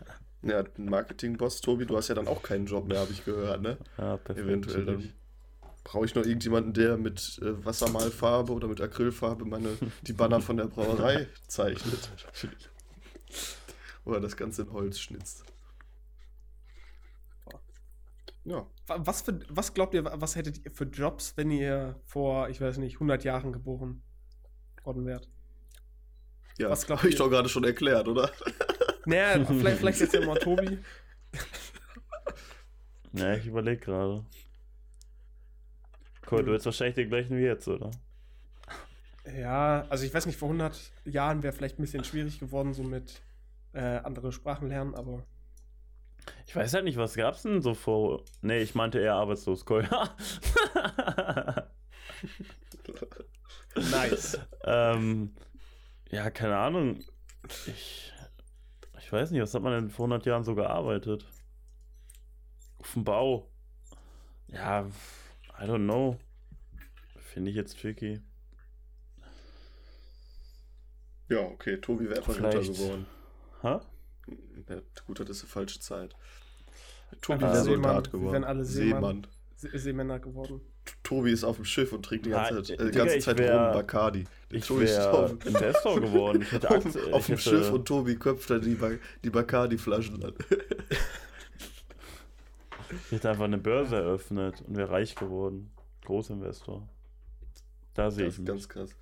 ja, 0.42 0.60
ein 0.60 0.84
Marketingboss, 0.86 1.60
Tobi, 1.60 1.86
du 1.86 1.96
hast 1.96 2.08
ja 2.08 2.14
dann 2.14 2.26
auch 2.26 2.42
keinen 2.42 2.66
Job 2.66 2.88
mehr, 2.88 3.00
habe 3.00 3.12
ich 3.12 3.24
gehört, 3.24 3.62
ne? 3.62 3.76
Ja, 3.98 4.16
perfekt. 4.16 4.46
Eventuell 4.46 4.84
dann. 4.84 5.12
Brauche 5.84 6.06
ich 6.06 6.14
noch 6.14 6.24
irgendjemanden, 6.24 6.72
der 6.72 6.96
mit 6.96 7.38
äh, 7.42 7.62
Wassermalfarbe 7.62 8.52
oder 8.54 8.68
mit 8.68 8.80
Acrylfarbe 8.80 9.44
meine, 9.44 9.68
die 10.02 10.14
Banner 10.14 10.40
von 10.40 10.56
der 10.56 10.64
Brauerei 10.64 11.28
zeichnet? 11.46 12.10
oder 14.06 14.18
das 14.20 14.36
Ganze 14.36 14.62
in 14.62 14.72
Holz 14.72 14.98
schnitzt. 14.98 15.44
Ja. 18.44 18.66
Was, 18.86 19.22
für, 19.22 19.40
was 19.48 19.72
glaubt 19.72 19.94
ihr, 19.94 20.04
was 20.04 20.36
hättet 20.36 20.64
ihr 20.64 20.70
für 20.70 20.84
Jobs, 20.84 21.36
wenn 21.36 21.50
ihr 21.50 21.98
vor, 22.04 22.48
ich 22.48 22.60
weiß 22.60 22.78
nicht, 22.78 22.96
100 22.96 23.24
Jahren 23.24 23.52
geboren 23.52 24.02
worden 24.82 25.06
wärt? 25.06 25.28
Ja, 26.58 26.70
was 26.70 26.88
habe 26.88 27.08
ich 27.08 27.16
doch 27.16 27.30
gerade 27.30 27.48
schon 27.48 27.64
erklärt, 27.64 28.08
oder? 28.08 28.30
Naja, 29.06 29.44
vielleicht, 29.44 29.78
vielleicht 29.80 30.00
jetzt 30.00 30.14
ja 30.14 30.24
mal 30.24 30.38
Tobi. 30.38 30.78
Ja, 33.16 33.34
ich 33.34 33.46
überlege 33.46 33.76
gerade. 33.76 34.24
Cool, 36.28 36.42
du 36.42 36.50
willst 36.50 36.66
wahrscheinlich 36.66 36.96
den 36.96 37.08
gleichen 37.08 37.36
wie 37.36 37.42
jetzt, 37.42 37.68
oder? 37.68 37.90
Ja, 39.38 39.86
also 39.88 40.04
ich 40.04 40.12
weiß 40.12 40.26
nicht, 40.26 40.36
vor 40.36 40.48
100 40.48 40.92
Jahren 41.04 41.42
wäre 41.42 41.52
vielleicht 41.52 41.78
ein 41.78 41.82
bisschen 41.82 42.02
schwierig 42.02 42.40
geworden, 42.40 42.74
so 42.74 42.82
mit 42.82 43.22
äh, 43.72 43.98
andere 43.98 44.32
Sprachen 44.32 44.68
lernen, 44.68 44.94
aber 44.94 45.24
ich 46.46 46.54
weiß 46.56 46.74
halt 46.74 46.84
nicht, 46.84 46.96
was 46.96 47.14
gab's 47.14 47.42
denn 47.42 47.62
so 47.62 47.74
vor. 47.74 48.22
Nee, 48.42 48.58
ich 48.62 48.74
meinte 48.74 48.98
eher 49.00 49.14
arbeitslos, 49.14 49.64
nice. 53.76 54.38
ähm, 54.64 55.34
ja, 56.10 56.30
keine 56.30 56.56
Ahnung. 56.56 57.00
Ich, 57.66 58.12
ich 58.98 59.12
weiß 59.12 59.30
nicht, 59.30 59.42
was 59.42 59.52
hat 59.54 59.62
man 59.62 59.72
denn 59.72 59.90
vor 59.90 60.04
100 60.04 60.26
Jahren 60.26 60.44
so 60.44 60.54
gearbeitet? 60.54 61.26
Auf 62.78 62.92
dem 62.92 63.04
Bau. 63.04 63.50
Ja, 64.48 64.86
I 65.60 65.64
don't 65.64 65.84
know. 65.84 66.18
Finde 67.18 67.50
ich 67.50 67.56
jetzt 67.56 67.80
tricky. 67.80 68.20
Ja, 71.28 71.40
okay, 71.40 71.78
Tobi 71.80 72.08
wäre 72.08 72.20
etwas 72.20 72.36
runter 72.40 72.60
geworden. 72.60 73.06
Hä? 73.62 73.80
Ja, 74.68 74.76
gut, 75.06 75.20
das 75.20 75.28
ist 75.30 75.42
eine 75.42 75.50
falsche 75.50 75.80
Zeit. 75.80 76.14
Tobi 77.20 77.42
wäre 77.42 77.62
Soldat 77.62 78.10
geworden. 78.10 78.32
Wären 78.32 78.44
alle 78.44 78.64
Seemann. 78.64 79.26
Seemänner 79.56 80.18
geworden. 80.18 80.60
Tobi 81.02 81.32
ist 81.32 81.44
auf 81.44 81.56
dem 81.56 81.64
Schiff 81.64 81.92
und 81.92 82.04
trinkt 82.04 82.26
die 82.26 82.30
ganze, 82.30 82.62
Zeit, 82.62 82.80
äh, 82.80 82.90
ganze 82.90 83.18
Zeit 83.20 83.38
wär, 83.38 83.54
rum 83.54 83.72
Bacardi. 83.72 84.24
Ich 84.50 84.68
wäre 84.68 85.38
Investor 85.44 86.00
geworden. 86.00 86.42
Ich 86.42 86.52
hätte 86.52 86.70
auf, 86.70 86.84
auf 86.84 87.26
dem 87.26 87.36
hätte... 87.36 87.38
Schiff 87.38 87.72
und 87.72 87.86
Tobi 87.86 88.16
köpft 88.16 88.50
dann 88.50 88.60
die, 88.60 88.74
ba 88.74 88.90
die 89.22 89.30
Bacardi-Flaschen 89.30 90.22
an. 90.22 90.34
ich 92.90 93.12
hätte 93.12 93.30
einfach 93.30 93.44
eine 93.44 93.58
Börse 93.58 93.96
eröffnet 93.96 94.62
und 94.66 94.76
wäre 94.76 94.90
reich 94.90 95.14
geworden. 95.14 95.70
Großinvestor. 96.04 96.86
Da 97.94 98.10
sehe 98.10 98.26
ich 98.26 98.38
mich. 98.38 98.46
Ganz 98.46 98.68
krass 98.68 98.94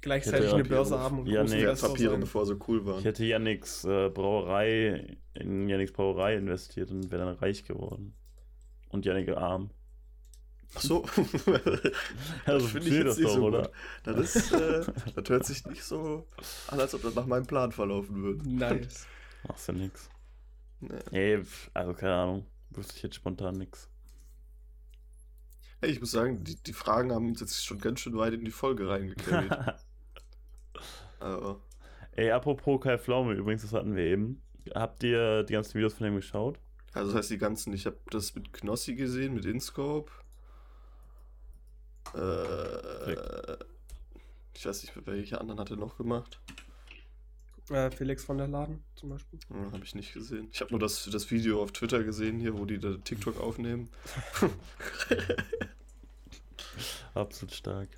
gleichzeitig 0.00 0.52
eine 0.52 0.64
Börse 0.64 0.98
haben 0.98 1.20
und 1.20 1.26
ja, 1.26 1.44
nee, 1.44 1.64
Papiere, 1.64 2.18
bevor 2.18 2.46
so 2.46 2.56
cool 2.68 2.84
waren. 2.86 2.98
Ich 3.00 3.04
hätte 3.04 3.24
Yannicks 3.24 3.84
äh, 3.84 4.08
Brauerei 4.08 5.18
in 5.34 5.68
Yannicks 5.68 5.92
Brauerei 5.92 6.36
investiert 6.36 6.90
und 6.90 7.10
wäre 7.10 7.24
dann 7.24 7.36
reich 7.36 7.64
geworden. 7.64 8.14
Und 8.88 9.06
Yannick 9.06 9.28
arm. 9.30 9.70
Ach 10.74 10.80
so. 10.80 11.02
also 12.44 12.66
finde 12.66 12.88
ich 12.88 12.94
jetzt 12.94 13.18
nicht 13.18 13.28
doch, 13.28 13.34
so 13.34 13.46
oder? 13.46 13.62
Gut. 13.62 13.72
Das, 14.04 14.36
ist, 14.36 14.52
äh, 14.52 14.84
das 15.14 15.28
hört 15.28 15.44
sich 15.44 15.64
nicht 15.66 15.84
so 15.84 16.28
an, 16.68 16.80
als 16.80 16.94
ob 16.94 17.02
das 17.02 17.14
nach 17.14 17.26
meinem 17.26 17.46
Plan 17.46 17.72
verlaufen 17.72 18.22
würde. 18.22 18.48
Nice. 18.48 19.06
Machst 19.46 19.68
du 19.68 19.72
nix. 19.72 20.08
Nee. 20.80 20.98
nee, 21.10 21.42
also 21.74 21.94
keine 21.94 22.14
Ahnung. 22.14 22.46
Wüsste 22.70 22.94
ich 22.96 23.02
jetzt 23.02 23.16
spontan 23.16 23.56
nix. 23.56 23.90
Hey, 25.80 25.90
ich 25.90 26.00
muss 26.00 26.10
sagen, 26.10 26.44
die, 26.44 26.56
die 26.62 26.72
Fragen 26.72 27.12
haben 27.12 27.28
uns 27.28 27.40
jetzt 27.40 27.64
schon 27.64 27.78
ganz 27.78 28.00
schön 28.00 28.16
weit 28.16 28.34
in 28.34 28.44
die 28.44 28.50
Folge 28.50 28.88
reingekarrt. 28.88 29.80
Aber. 31.20 31.60
Ey, 32.12 32.30
apropos 32.30 32.80
Kai 32.80 32.98
Pflaume, 32.98 33.34
übrigens, 33.34 33.62
das 33.62 33.72
hatten 33.72 33.94
wir 33.94 34.04
eben. 34.04 34.42
Habt 34.74 35.02
ihr 35.04 35.44
die 35.44 35.52
ganzen 35.52 35.74
Videos 35.74 35.94
von 35.94 36.06
ihm 36.06 36.16
geschaut? 36.16 36.58
Also 36.92 37.12
das 37.12 37.18
heißt 37.18 37.30
die 37.30 37.38
ganzen, 37.38 37.72
ich 37.72 37.86
habe 37.86 37.98
das 38.10 38.34
mit 38.34 38.52
Knossi 38.52 38.94
gesehen, 38.94 39.34
mit 39.34 39.44
InScope. 39.44 40.10
Äh, 42.14 43.56
ich 44.54 44.66
weiß 44.66 44.82
nicht, 44.82 45.06
welche 45.06 45.40
anderen 45.40 45.60
hat 45.60 45.70
er 45.70 45.76
noch 45.76 45.96
gemacht. 45.96 46.40
Äh, 47.70 47.90
Felix 47.92 48.24
von 48.24 48.38
der 48.38 48.48
Laden 48.48 48.82
zum 48.96 49.10
Beispiel. 49.10 49.38
Ja, 49.48 49.72
habe 49.72 49.84
ich 49.84 49.94
nicht 49.94 50.12
gesehen. 50.12 50.48
Ich 50.52 50.60
habe 50.60 50.72
nur 50.72 50.80
das, 50.80 51.08
das 51.10 51.30
Video 51.30 51.62
auf 51.62 51.70
Twitter 51.70 52.02
gesehen, 52.02 52.40
hier, 52.40 52.58
wo 52.58 52.64
die 52.64 52.78
da 52.78 52.96
TikTok 52.96 53.40
aufnehmen. 53.40 53.88
Absolut 57.14 57.54
stark. 57.54 57.88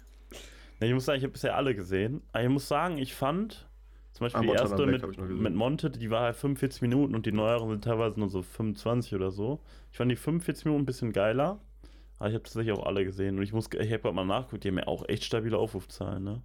Ich 0.83 0.95
muss 0.95 1.05
sagen, 1.05 1.18
ich 1.18 1.25
habe 1.25 1.33
bisher 1.33 1.57
alle 1.57 1.75
gesehen. 1.75 2.23
Aber 2.33 2.42
ich 2.42 2.51
muss 2.51 2.68
sagen, 2.68 2.99
ich 2.99 3.14
fand 3.14 3.68
zum 4.12 4.27
Beispiel 4.27 4.40
ah, 4.40 4.53
die 4.53 4.59
erste 4.59 4.87
mit, 4.87 5.31
mit 5.31 5.55
Monte, 5.55 5.90
die 5.90 6.11
war 6.11 6.23
halt 6.23 6.37
45 6.37 6.83
Minuten 6.83 7.14
und 7.14 7.25
die 7.25 7.33
neueren 7.33 7.71
sind 7.71 7.85
teilweise 7.85 8.21
nur 8.21 8.29
so 8.29 8.42
25 8.42 9.14
oder 9.14 9.31
so. 9.31 9.61
Ich 9.90 9.97
fand 9.97 10.11
die 10.11 10.16
45 10.16 10.66
Minuten 10.66 10.83
ein 10.83 10.87
bisschen 10.87 11.12
geiler. 11.12 11.61
Aber 12.18 12.29
ich 12.29 12.35
habe 12.35 12.45
tatsächlich 12.45 12.73
auch 12.73 12.87
alle 12.87 13.05
gesehen. 13.05 13.38
Und 13.38 13.42
ich 13.42 13.53
muss, 13.53 13.68
ich 13.73 13.92
habe 13.92 14.03
gerade 14.03 14.14
mal 14.14 14.25
nachgeguckt, 14.25 14.64
die 14.64 14.68
haben 14.68 14.79
ja 14.79 14.87
auch 14.87 15.09
echt 15.09 15.25
stabile 15.25 15.59
Aufrufzahlen, 15.59 16.23
ne? 16.23 16.42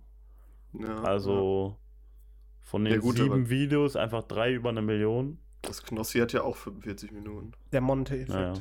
Ja, 0.73 1.04
also 1.04 1.76
ja. 1.78 2.67
von 2.67 2.84
den 2.86 2.93
ja, 2.93 3.00
gut, 3.00 3.17
sieben 3.17 3.50
Videos 3.50 3.95
einfach 3.95 4.23
drei 4.23 4.54
über 4.54 4.69
eine 4.69 4.82
Million. 4.82 5.38
Das 5.62 5.84
Knossi 5.84 6.19
hat 6.19 6.34
ja 6.34 6.43
auch 6.43 6.56
45 6.56 7.12
Minuten. 7.12 7.52
Der 7.71 7.82
Monte-Effekt. 7.82 8.30
Naja. 8.30 8.54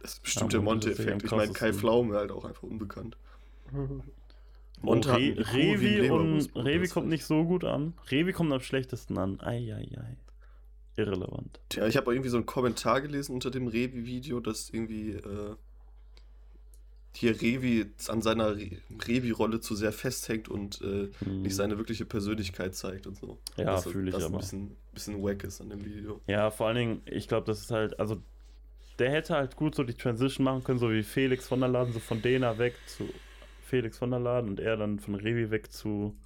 Das 0.00 0.14
ist 0.14 0.22
bestimmt 0.22 0.52
der 0.52 0.62
Monte-Effekt. 0.62 1.22
Ich 1.24 1.30
meine, 1.30 1.52
Kai 1.52 1.72
Pflaume 1.72 2.16
halt 2.16 2.32
auch 2.32 2.44
einfach 2.44 2.62
unbekannt. 2.62 3.16
Und 4.82 5.08
Re 5.08 5.34
Revi, 5.54 6.10
und 6.10 6.54
Revi 6.54 6.88
kommt 6.88 7.08
nicht 7.08 7.24
so 7.24 7.44
gut 7.44 7.64
an. 7.64 7.94
Revi 8.10 8.32
kommt 8.32 8.52
am 8.52 8.60
schlechtesten 8.60 9.16
an. 9.18 9.40
Eieiei. 9.40 10.18
Irrelevant. 10.96 11.60
Ja, 11.74 11.86
ich 11.86 11.96
habe 11.96 12.12
irgendwie 12.12 12.30
so 12.30 12.36
einen 12.36 12.46
Kommentar 12.46 13.00
gelesen 13.00 13.32
unter 13.32 13.50
dem 13.50 13.66
Revi-Video, 13.66 14.40
dass 14.40 14.70
irgendwie 14.70 15.12
äh, 15.12 15.54
hier 17.14 17.40
Revi 17.40 17.86
an 18.08 18.22
seiner 18.22 18.56
Re 18.56 18.70
Revi-Rolle 19.06 19.60
zu 19.60 19.74
sehr 19.74 19.92
festhängt 19.92 20.48
und 20.48 20.80
äh, 20.80 21.08
hm. 21.24 21.42
nicht 21.42 21.54
seine 21.54 21.78
wirkliche 21.78 22.06
Persönlichkeit 22.06 22.74
zeigt 22.74 23.06
und 23.06 23.18
so. 23.18 23.38
Ja, 23.56 23.76
fühle 23.78 24.08
ich 24.08 24.14
das 24.14 24.24
aber. 24.24 24.36
ein 24.36 24.40
bisschen, 24.40 24.76
bisschen 24.94 25.22
wack 25.22 25.44
ist 25.44 25.60
an 25.60 25.70
dem 25.70 25.84
Video. 25.84 26.20
Ja, 26.26 26.50
vor 26.50 26.68
allen 26.68 26.76
Dingen, 26.76 27.02
ich 27.06 27.28
glaube, 27.28 27.46
das 27.46 27.60
ist 27.60 27.70
halt, 27.70 27.98
also 28.00 28.22
der 28.98 29.10
hätte 29.10 29.34
halt 29.34 29.56
gut 29.56 29.74
so 29.74 29.84
die 29.84 29.94
Transition 29.94 30.44
machen 30.44 30.64
können, 30.64 30.78
so 30.78 30.90
wie 30.90 31.02
Felix 31.02 31.46
von 31.46 31.60
der 31.60 31.68
Laden, 31.68 31.92
so 31.92 31.98
von 31.98 32.22
Dena 32.22 32.56
weg 32.56 32.74
zu 32.86 33.06
Felix 33.66 33.98
von 33.98 34.10
der 34.10 34.20
Laden 34.20 34.50
und 34.50 34.60
er 34.60 34.76
dann 34.76 34.98
von 34.98 35.14
Revi 35.14 35.50
weg 35.50 35.72
zu, 35.72 36.16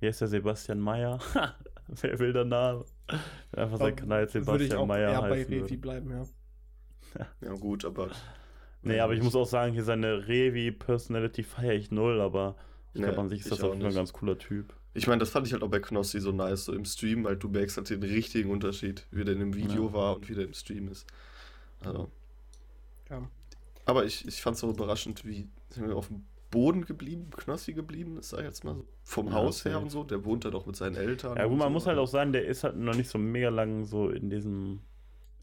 wie 0.00 0.06
heißt 0.06 0.20
der, 0.20 0.28
Sebastian 0.28 0.80
Meyer? 0.80 1.20
Wer 2.00 2.18
will 2.18 2.32
der 2.32 2.44
Name? 2.44 2.84
Einfach 3.52 3.78
sein 3.78 3.96
Kanal 3.96 4.28
Sebastian 4.28 4.86
Meyer 4.86 5.22
heißen. 5.22 5.28
bei 5.28 5.56
Revi 5.56 5.76
bleiben, 5.76 6.10
ja. 6.10 6.26
ja, 7.40 7.54
gut, 7.54 7.84
aber. 7.84 8.10
Nee, 8.82 9.00
aber 9.00 9.12
ich 9.12 9.22
muss 9.22 9.34
auch 9.34 9.46
sagen, 9.46 9.72
hier 9.74 9.84
seine 9.84 10.26
Revi-Personality 10.26 11.42
feiere 11.42 11.74
ich 11.74 11.90
null, 11.90 12.20
aber 12.20 12.56
ich 12.94 13.00
nee, 13.00 13.06
glaube, 13.06 13.20
an 13.20 13.28
sich 13.28 13.40
ist 13.40 13.52
das 13.52 13.62
auch 13.62 13.72
ein 13.72 13.80
ganz 13.80 14.12
cooler 14.12 14.38
Typ. 14.38 14.74
Ich 14.94 15.06
meine, 15.06 15.18
das 15.18 15.30
fand 15.30 15.46
ich 15.46 15.52
halt 15.52 15.62
auch 15.62 15.68
bei 15.68 15.80
Knossi 15.80 16.18
so 16.18 16.32
nice, 16.32 16.64
so 16.64 16.72
im 16.72 16.84
Stream, 16.84 17.24
weil 17.24 17.36
du 17.36 17.48
merkst 17.48 17.76
halt 17.76 17.90
den 17.90 18.02
richtigen 18.02 18.50
Unterschied, 18.50 19.06
wie 19.10 19.24
der 19.24 19.34
in 19.34 19.40
dem 19.40 19.54
Video 19.54 19.86
ja. 19.86 19.92
war 19.92 20.16
und 20.16 20.28
wie 20.28 20.34
der 20.34 20.44
im 20.44 20.54
Stream 20.54 20.88
ist. 20.88 21.06
Also. 21.84 22.10
Ja. 23.10 23.28
Aber 23.84 24.04
ich, 24.04 24.26
ich 24.26 24.40
fand 24.40 24.54
es 24.54 24.60
so 24.60 24.70
überraschend, 24.70 25.24
wie 25.26 25.48
auf 25.92 26.08
dem 26.08 26.24
Boden 26.50 26.84
geblieben, 26.84 27.30
Knossi 27.30 27.72
geblieben 27.72 28.18
ist, 28.18 28.30
sag 28.30 28.40
ich 28.40 28.46
jetzt 28.46 28.64
mal 28.64 28.74
so. 28.74 28.86
Vom 29.04 29.26
ja, 29.28 29.34
Haus 29.34 29.64
her 29.64 29.80
und 29.80 29.90
so. 29.90 30.04
Der 30.04 30.24
wohnt 30.24 30.44
da 30.44 30.50
doch 30.50 30.66
mit 30.66 30.76
seinen 30.76 30.96
Eltern. 30.96 31.36
Ja, 31.36 31.46
gut, 31.46 31.58
man 31.58 31.68
so. 31.68 31.72
muss 31.72 31.86
halt 31.86 31.98
auch 31.98 32.08
sagen, 32.08 32.32
der 32.32 32.44
ist 32.44 32.64
halt 32.64 32.76
noch 32.76 32.94
nicht 32.94 33.08
so 33.08 33.18
mega 33.18 33.48
lang 33.48 33.84
so 33.84 34.08
in 34.08 34.30
diesem. 34.30 34.80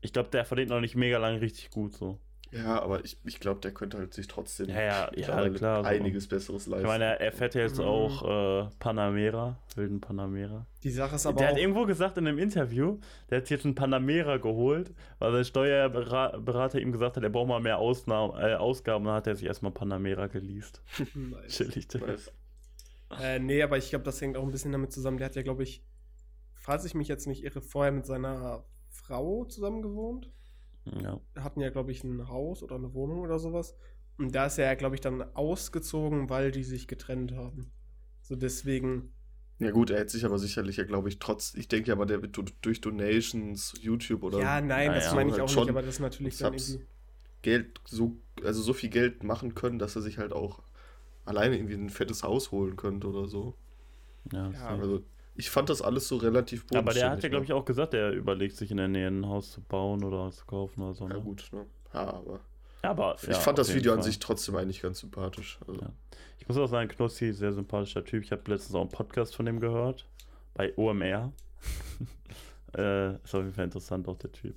Ich 0.01 0.13
glaube, 0.13 0.29
der 0.29 0.45
verdient 0.45 0.69
noch 0.69 0.81
nicht 0.81 0.95
mega 0.95 1.17
lang 1.17 1.37
richtig 1.37 1.71
gut 1.71 1.93
so. 1.93 2.19
Ja, 2.51 2.81
aber 2.81 3.03
ich, 3.03 3.17
ich 3.25 3.39
glaube, 3.39 3.59
der 3.61 3.73
könnte 3.73 3.97
halt 3.97 4.13
sich 4.13 4.27
trotzdem 4.27 4.69
ja, 4.69 4.81
ja, 4.81 5.11
ja, 5.15 5.49
klar, 5.49 5.85
einiges 5.85 6.23
so. 6.23 6.29
Besseres 6.29 6.67
leisten. 6.67 6.85
Ich 6.85 6.89
meine, 6.89 7.19
er 7.19 7.31
fährt 7.31 7.55
ja 7.55 7.61
jetzt 7.61 7.79
mhm. 7.79 7.85
auch 7.85 8.65
äh, 8.65 8.69
Panamera, 8.79 9.57
wilden 9.75 9.99
Panamera. 9.99 10.65
Die 10.83 10.91
Sache 10.91 11.15
ist 11.15 11.25
aber 11.25 11.37
Der 11.37 11.47
auch 11.47 11.51
hat 11.53 11.59
irgendwo 11.59 11.85
gesagt 11.85 12.17
in 12.17 12.27
einem 12.27 12.39
Interview, 12.39 12.99
der 13.29 13.39
hat 13.39 13.49
jetzt 13.49 13.65
einen 13.65 13.75
Panamera 13.75 14.37
geholt, 14.37 14.93
weil 15.19 15.31
sein 15.33 15.45
Steuerberater 15.45 16.79
ihm 16.79 16.91
gesagt 16.91 17.17
hat, 17.17 17.23
er 17.23 17.29
braucht 17.29 17.49
mal 17.49 17.59
mehr 17.59 17.77
Ausnahmen, 17.79 18.33
äh, 18.39 18.55
Ausgaben, 18.55 19.05
dann 19.05 19.15
hat 19.15 19.27
er 19.27 19.35
sich 19.35 19.45
erstmal 19.45 19.71
Panamera 19.71 20.27
geleast. 20.27 20.81
nice. 21.13 21.47
Chillig, 21.47 21.87
nice. 21.93 22.31
Äh, 23.21 23.39
nee, 23.39 23.61
aber 23.61 23.77
ich 23.77 23.89
glaube, 23.89 24.05
das 24.05 24.19
hängt 24.21 24.37
auch 24.37 24.43
ein 24.43 24.51
bisschen 24.51 24.71
damit 24.71 24.91
zusammen. 24.91 25.17
Der 25.17 25.25
hat 25.25 25.35
ja, 25.35 25.41
glaube 25.41 25.63
ich, 25.63 25.83
falls 26.53 26.85
ich 26.85 26.93
mich 26.93 27.07
jetzt 27.07 27.27
nicht 27.27 27.43
irre, 27.43 27.61
vorher 27.61 27.91
mit 27.91 28.05
seiner 28.05 28.65
Frau 28.89 29.45
zusammen 29.45 29.81
gewohnt. 29.81 30.29
Ja. 31.01 31.19
Hatten 31.35 31.61
ja, 31.61 31.69
glaube 31.69 31.91
ich, 31.91 32.03
ein 32.03 32.27
Haus 32.27 32.63
oder 32.63 32.75
eine 32.75 32.93
Wohnung 32.93 33.19
oder 33.19 33.39
sowas. 33.39 33.75
Und 34.17 34.33
da 34.33 34.47
ist 34.47 34.57
er, 34.57 34.75
glaube 34.75 34.95
ich, 34.95 35.01
dann 35.01 35.21
ausgezogen, 35.35 36.29
weil 36.29 36.51
die 36.51 36.63
sich 36.63 36.87
getrennt 36.87 37.33
haben. 37.33 37.71
So 38.21 38.35
deswegen. 38.35 39.13
Ja 39.59 39.71
gut, 39.71 39.89
er 39.89 39.99
hätte 39.99 40.11
sich 40.11 40.25
aber 40.25 40.37
sicherlich 40.37 40.77
ja, 40.77 40.83
glaube 40.83 41.09
ich, 41.09 41.19
trotz, 41.19 41.55
ich 41.55 41.67
denke 41.67 41.91
aber, 41.91 42.05
der 42.05 42.21
wird 42.21 42.39
durch 42.61 42.81
Donations, 42.81 43.73
YouTube 43.79 44.23
oder. 44.23 44.39
Ja, 44.39 44.61
nein, 44.61 44.93
das 44.93 45.13
meine 45.15 45.29
ich 45.29 45.33
halt 45.33 45.43
auch 45.43 45.49
schon 45.49 45.63
nicht, 45.63 45.71
aber 45.71 45.81
das 45.81 45.95
ist 45.95 45.99
natürlich 45.99 46.37
dann 46.37 46.53
irgendwie. 46.53 46.85
Geld 47.41 47.81
so, 47.85 48.17
also 48.43 48.61
so 48.61 48.73
viel 48.73 48.89
Geld 48.89 49.23
machen 49.23 49.55
können, 49.55 49.79
dass 49.79 49.95
er 49.95 50.01
sich 50.01 50.17
halt 50.17 50.33
auch 50.33 50.61
alleine 51.25 51.55
irgendwie 51.55 51.75
ein 51.75 51.89
fettes 51.89 52.23
Haus 52.23 52.51
holen 52.51 52.75
könnte 52.75 53.07
oder 53.07 53.27
so. 53.27 53.55
Ja, 54.31 54.51
Ja. 54.51 54.67
Also 54.67 55.03
ich 55.37 55.49
fand 55.49 55.69
das 55.69 55.81
alles 55.81 56.07
so 56.07 56.17
relativ 56.17 56.65
aber 56.73 56.93
der 56.93 57.11
hat 57.11 57.19
ja, 57.23 57.23
ne? 57.23 57.29
glaube 57.29 57.45
ich, 57.45 57.53
auch 57.53 57.63
gesagt, 57.65 57.93
er 57.93 58.11
überlegt 58.11 58.55
sich 58.57 58.71
in 58.71 58.77
der 58.77 58.87
Nähe 58.87 59.07
ein 59.07 59.25
Haus 59.27 59.51
zu 59.51 59.61
bauen 59.61 60.03
oder 60.03 60.31
zu 60.31 60.45
kaufen 60.45 60.81
oder 60.81 60.93
so. 60.93 61.07
Ja 61.07 61.13
Ne? 61.15 61.21
gut, 61.21 61.49
ne? 61.53 61.65
Ja, 61.93 61.99
aber 62.13 62.39
Ja, 62.83 62.89
aber 62.91 63.15
ich 63.21 63.27
ja, 63.29 63.33
fand 63.35 63.57
das 63.57 63.73
Video 63.73 63.91
an 63.93 63.99
Fall. 63.99 64.05
sich 64.07 64.19
trotzdem 64.19 64.55
eigentlich 64.55 64.81
ganz 64.81 64.99
sympathisch. 64.99 65.59
Also, 65.67 65.79
Ja. 65.81 65.91
Ich 66.39 66.47
muss 66.47 66.57
auch 66.57 66.67
sagen, 66.67 66.87
Knossi, 66.89 67.33
sehr 67.33 67.51
sympathischer 67.51 68.03
Typ. 68.05 68.23
Ich 68.23 68.31
habe 68.31 68.41
letztens 68.49 68.75
auch 68.75 68.81
einen 68.81 68.89
Podcast 68.89 69.35
von 69.35 69.45
dem 69.45 69.59
gehört. 69.59 70.07
Bei 70.53 70.73
OMR. 70.77 71.31
äh, 72.77 73.15
ist 73.15 73.35
auf 73.35 73.41
jeden 73.41 73.53
Fall 73.53 73.65
interessant, 73.65 74.07
auch 74.07 74.17
der 74.17 74.31
Typ. 74.31 74.55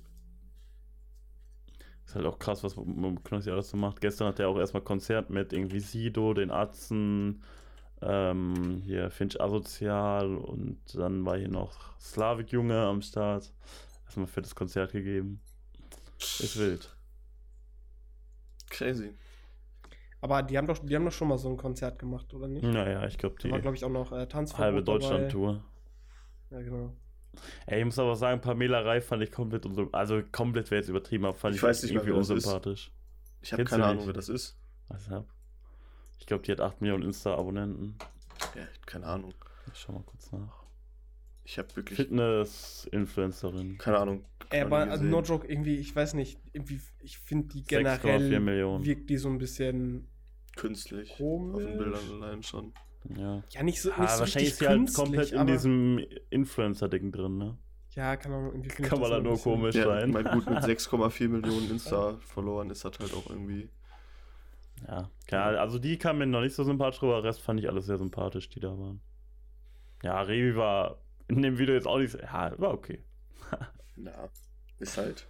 Ist 2.05 2.15
halt 2.15 2.25
auch 2.25 2.39
krass, 2.39 2.63
was 2.63 2.75
Knossi 3.23 3.51
alles 3.51 3.69
so 3.69 3.77
macht. 3.77 4.01
Gestern 4.01 4.27
hat 4.27 4.39
er 4.39 4.49
auch 4.49 4.57
erstmal 4.57 4.83
Konzert 4.83 5.29
mit 5.29 5.53
irgendwie 5.53 5.79
Sido, 5.79 6.33
den 6.33 6.49
Atzen, 6.51 7.41
ähm, 8.01 8.81
hier 8.83 9.09
Finch 9.11 9.39
Asozial 9.39 10.35
und 10.35 10.79
dann 10.95 11.25
war 11.25 11.37
hier 11.37 11.49
noch 11.49 11.99
Slavik 11.99 12.51
Junge 12.51 12.79
am 12.79 13.01
Start. 13.01 13.53
Erstmal 14.05 14.27
fettes 14.27 14.55
Konzert 14.55 14.91
gegeben. 14.91 15.41
Ist 16.17 16.57
wild. 16.57 16.95
Crazy. 18.69 19.13
Aber 20.21 20.43
die 20.43 20.57
haben 20.57 20.67
doch, 20.67 20.77
die 20.79 20.95
haben 20.95 21.05
doch 21.05 21.11
schon 21.11 21.27
mal 21.27 21.37
so 21.37 21.49
ein 21.49 21.57
Konzert 21.57 21.97
gemacht, 21.97 22.31
oder 22.33 22.47
nicht? 22.47 22.63
Naja, 22.63 23.05
ich 23.07 23.17
glaube, 23.17 23.35
Da 23.39 23.47
die 23.47 23.51
war, 23.51 23.59
glaube 23.59 23.75
ich, 23.75 23.83
auch 23.83 23.89
noch 23.89 24.11
äh, 24.11 24.27
Tanzverbot 24.27 24.65
halbe. 24.65 24.83
Deutschland-Tour. 24.83 25.63
Ja, 26.51 26.61
genau. 26.61 26.95
Ey, 27.65 27.79
ich 27.79 27.85
muss 27.85 27.97
aber 27.97 28.15
sagen, 28.15 28.41
Pamela 28.41 28.81
Reif 28.81 29.07
fand 29.07 29.23
ich 29.23 29.31
komplett 29.31 29.65
unsympathisch. 29.65 29.97
Also 29.99 30.21
komplett 30.31 30.69
wäre 30.69 30.81
jetzt 30.81 30.89
übertrieben, 30.89 31.25
aber 31.25 31.33
fand 31.33 31.55
Ich 31.55 31.59
ich, 31.59 31.63
weiß 31.63 31.83
nicht 31.83 31.93
irgendwie 31.93 32.11
das 32.13 32.29
unsympathisch. 32.29 32.91
Ich 33.41 33.53
habe 33.53 33.63
keine 33.63 33.85
Ahnung, 33.85 33.97
nicht? 33.97 34.07
wer 34.07 34.13
das 34.13 34.29
ist. 34.29 34.59
Weshalb? 34.89 35.25
Ich 36.21 36.27
glaube, 36.27 36.43
die 36.43 36.51
hat 36.51 36.61
8 36.61 36.81
Millionen 36.81 37.01
Insta-Abonnenten. 37.03 37.95
Ja, 38.55 38.61
keine 38.85 39.07
Ahnung. 39.07 39.33
Ich 39.73 39.79
schau 39.79 39.91
mal 39.93 40.03
kurz 40.03 40.31
nach. 40.31 40.61
Ich 41.43 41.57
habe 41.57 41.75
wirklich 41.75 41.97
Fitness-Influencerin. 41.97 43.79
keine 43.79 43.97
Ahnung. 43.97 44.23
Ey, 44.51 44.61
aber 44.61 44.77
also, 44.89 45.03
no 45.03 45.21
joke, 45.21 45.47
irgendwie, 45.47 45.77
ich 45.77 45.95
weiß 45.95 46.13
nicht, 46.13 46.39
irgendwie, 46.53 46.79
ich 46.99 47.17
finde 47.17 47.47
die 47.47 47.63
6,4 47.63 47.67
generell 47.77 48.39
Millionen. 48.39 48.85
wirkt 48.85 49.09
die 49.09 49.17
so 49.17 49.29
ein 49.29 49.39
bisschen 49.39 50.07
künstlich. 50.55 51.15
komisch. 51.17 51.55
Auf 51.65 51.69
den 51.71 51.77
Bildern 51.79 52.21
allein 52.23 52.43
schon. 52.43 52.71
Ja. 53.17 53.43
Ja, 53.49 53.63
nicht 53.63 53.81
so, 53.81 53.89
nicht 53.89 53.97
Ah, 53.99 54.07
so 54.09 54.19
wahrscheinlich 54.19 54.51
ist 54.51 54.59
sie 54.59 54.67
halt 54.67 54.93
komplett 54.93 55.31
in 55.31 55.47
diesem 55.47 56.05
Influencer-Ding 56.29 57.11
drin, 57.11 57.37
ne? 57.39 57.57
Ja, 57.95 58.15
keine 58.15 58.35
Ahnung, 58.35 58.51
irgendwie 58.53 58.69
Kann 58.83 58.99
man 58.99 59.09
da 59.09 59.19
nur 59.19 59.39
komisch 59.39 59.73
Ja, 59.75 59.85
sein. 59.85 60.11
mein 60.11 60.25
gut 60.25 60.47
mit 60.47 60.59
6,4 60.63 61.27
Millionen 61.27 61.71
Insta-Followern 61.71 62.69
ist 62.69 62.85
das 62.85 62.99
halt 62.99 63.13
auch 63.15 63.27
irgendwie. 63.29 63.69
Ja, 64.87 65.09
Ahnung, 65.31 65.59
also 65.59 65.79
die 65.79 65.97
kam 65.97 66.17
mir 66.17 66.25
noch 66.25 66.41
nicht 66.41 66.55
so 66.55 66.63
sympathisch 66.63 67.01
rüber, 67.01 67.21
der 67.21 67.25
Rest 67.25 67.41
fand 67.41 67.59
ich 67.59 67.69
alles 67.69 67.85
sehr 67.85 67.97
sympathisch, 67.97 68.49
die 68.49 68.59
da 68.59 68.77
waren. 68.77 69.01
Ja, 70.03 70.21
Revi 70.21 70.55
war 70.55 70.97
in 71.27 71.41
dem 71.41 71.57
Video 71.57 71.75
jetzt 71.75 71.87
auch 71.87 71.99
nicht 71.99 72.11
so, 72.11 72.17
ja, 72.19 72.53
war 72.59 72.73
okay. 72.73 73.03
Na, 73.95 74.29
ist 74.79 74.97
halt. 74.97 75.27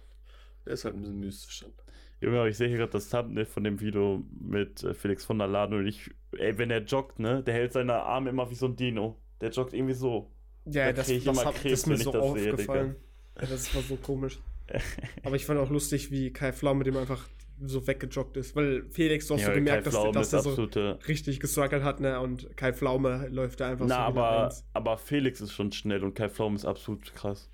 Der 0.64 0.74
ist 0.74 0.84
halt 0.84 0.94
ein 0.94 1.00
bisschen 1.00 1.20
mystisch 1.20 1.60
dann. 1.60 1.72
Junge, 2.20 2.38
aber 2.38 2.48
ich 2.48 2.56
sehe 2.56 2.68
hier 2.68 2.78
gerade 2.78 2.92
das 2.92 3.08
Thumbnail 3.08 3.44
von 3.46 3.64
dem 3.64 3.80
Video 3.80 4.24
mit 4.40 4.82
äh, 4.84 4.94
Felix 4.94 5.24
von 5.24 5.38
der 5.38 5.48
Laden 5.48 5.78
und 5.78 5.86
ich, 5.86 6.10
ey, 6.38 6.56
wenn 6.56 6.68
der 6.68 6.82
joggt, 6.84 7.18
ne, 7.18 7.42
der 7.42 7.54
hält 7.54 7.72
seine 7.72 7.94
Arme 7.94 8.30
immer 8.30 8.48
wie 8.50 8.54
so 8.54 8.66
ein 8.66 8.76
Dino. 8.76 9.20
Der 9.40 9.50
joggt 9.50 9.74
irgendwie 9.74 9.94
so. 9.94 10.30
Ja, 10.64 10.92
Da 10.92 10.92
das, 10.92 11.08
ich 11.08 11.24
das, 11.24 11.36
immer 11.36 11.44
hab, 11.46 11.54
das 11.54 11.62
Krebs, 11.62 11.80
ist 11.80 11.86
mir 11.86 11.94
wenn 11.94 12.00
ich 12.00 12.04
so 12.04 12.12
das 12.12 12.32
sehe, 12.32 12.52
Digga. 12.52 12.52
aufgefallen. 12.52 12.96
ja, 13.40 13.46
das 13.46 13.74
war 13.74 13.82
so 13.82 13.96
komisch. 13.96 14.40
Aber 15.24 15.34
ich 15.36 15.44
fand 15.44 15.58
auch 15.58 15.70
lustig, 15.70 16.10
wie 16.12 16.32
Kai 16.32 16.52
Flau 16.52 16.74
mit 16.74 16.86
dem 16.86 16.96
einfach 16.96 17.28
so 17.66 17.86
weggejoggt 17.86 18.36
ist. 18.36 18.54
Weil 18.56 18.84
Felix, 18.90 19.26
du 19.26 19.34
hast 19.34 19.42
Ja, 19.42 19.46
so 19.48 19.52
gemerkt, 19.54 19.84
Kai 19.84 19.90
dass, 19.90 20.12
dass 20.12 20.26
ist 20.28 20.32
er 20.32 20.42
so 20.42 20.50
absolute. 20.50 20.98
richtig 21.08 21.40
gestruggelt 21.40 21.82
hat, 21.82 22.00
ne? 22.00 22.20
Und 22.20 22.56
Kai 22.56 22.72
Pflaume 22.72 23.28
läuft 23.28 23.60
da 23.60 23.70
einfach 23.70 23.86
Na, 23.86 24.06
so 24.06 24.12
wieder 24.12 24.24
aber, 24.24 24.54
aber 24.72 24.98
Felix 24.98 25.40
ist 25.40 25.52
schon 25.52 25.72
schnell 25.72 26.02
und 26.04 26.14
Kai 26.14 26.28
Pflaume 26.28 26.56
ist 26.56 26.64
absolut 26.64 27.14
krass. 27.14 27.50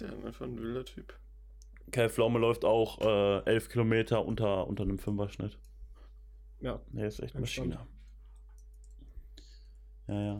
Der 0.00 0.08
ist 0.08 0.24
einfach 0.24 0.46
ein 0.46 0.58
wilder 0.60 0.84
Typ. 0.84 1.14
Kai 1.90 2.08
Pflaume 2.08 2.38
läuft 2.38 2.64
auch 2.64 3.00
äh, 3.00 3.44
11 3.50 3.68
Kilometer 3.68 4.24
unter, 4.24 4.66
unter 4.66 4.82
einem 4.84 4.98
Fünferschnitt. 4.98 5.58
Ja. 6.60 6.80
Der 6.92 7.06
ist 7.06 7.20
echt. 7.20 7.38
Maschine. 7.38 7.78
Ja, 10.08 10.20
ja. 10.20 10.38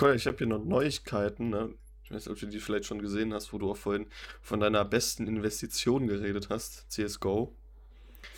Cool, 0.00 0.14
ich 0.14 0.26
habe 0.26 0.36
hier 0.38 0.46
noch 0.46 0.64
Neuigkeiten. 0.64 1.50
Ne? 1.50 1.74
Ich 2.06 2.12
weiß 2.12 2.26
nicht, 2.26 2.32
ob 2.32 2.38
du 2.38 2.46
die 2.46 2.60
vielleicht 2.60 2.84
schon 2.84 3.02
gesehen 3.02 3.34
hast, 3.34 3.52
wo 3.52 3.58
du 3.58 3.68
auch 3.68 3.76
vorhin 3.76 4.06
von 4.40 4.60
deiner 4.60 4.84
besten 4.84 5.26
Investition 5.26 6.06
geredet 6.06 6.50
hast, 6.50 6.88
CSGO. 6.90 7.52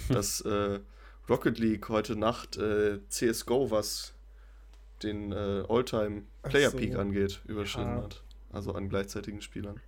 Dass 0.08 0.40
äh, 0.40 0.80
Rocket 1.28 1.58
League 1.58 1.88
heute 1.90 2.16
Nacht 2.16 2.56
äh, 2.56 2.98
CSGO, 3.10 3.70
was 3.70 4.14
den 5.02 5.32
äh, 5.32 5.64
All-Time 5.68 6.22
Player 6.44 6.68
Ach 6.68 6.72
so. 6.72 6.78
Peak 6.78 6.96
angeht, 6.96 7.42
überschritten 7.46 7.96
Ja. 7.98 8.02
hat. 8.04 8.22
Also 8.50 8.72
an 8.72 8.88
gleichzeitigen 8.88 9.42
Spielern. 9.42 9.78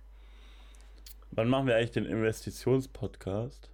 Wann 1.31 1.49
machen 1.49 1.65
wir 1.65 1.75
eigentlich 1.75 1.91
den 1.91 2.05
Investitionspodcast? 2.05 3.69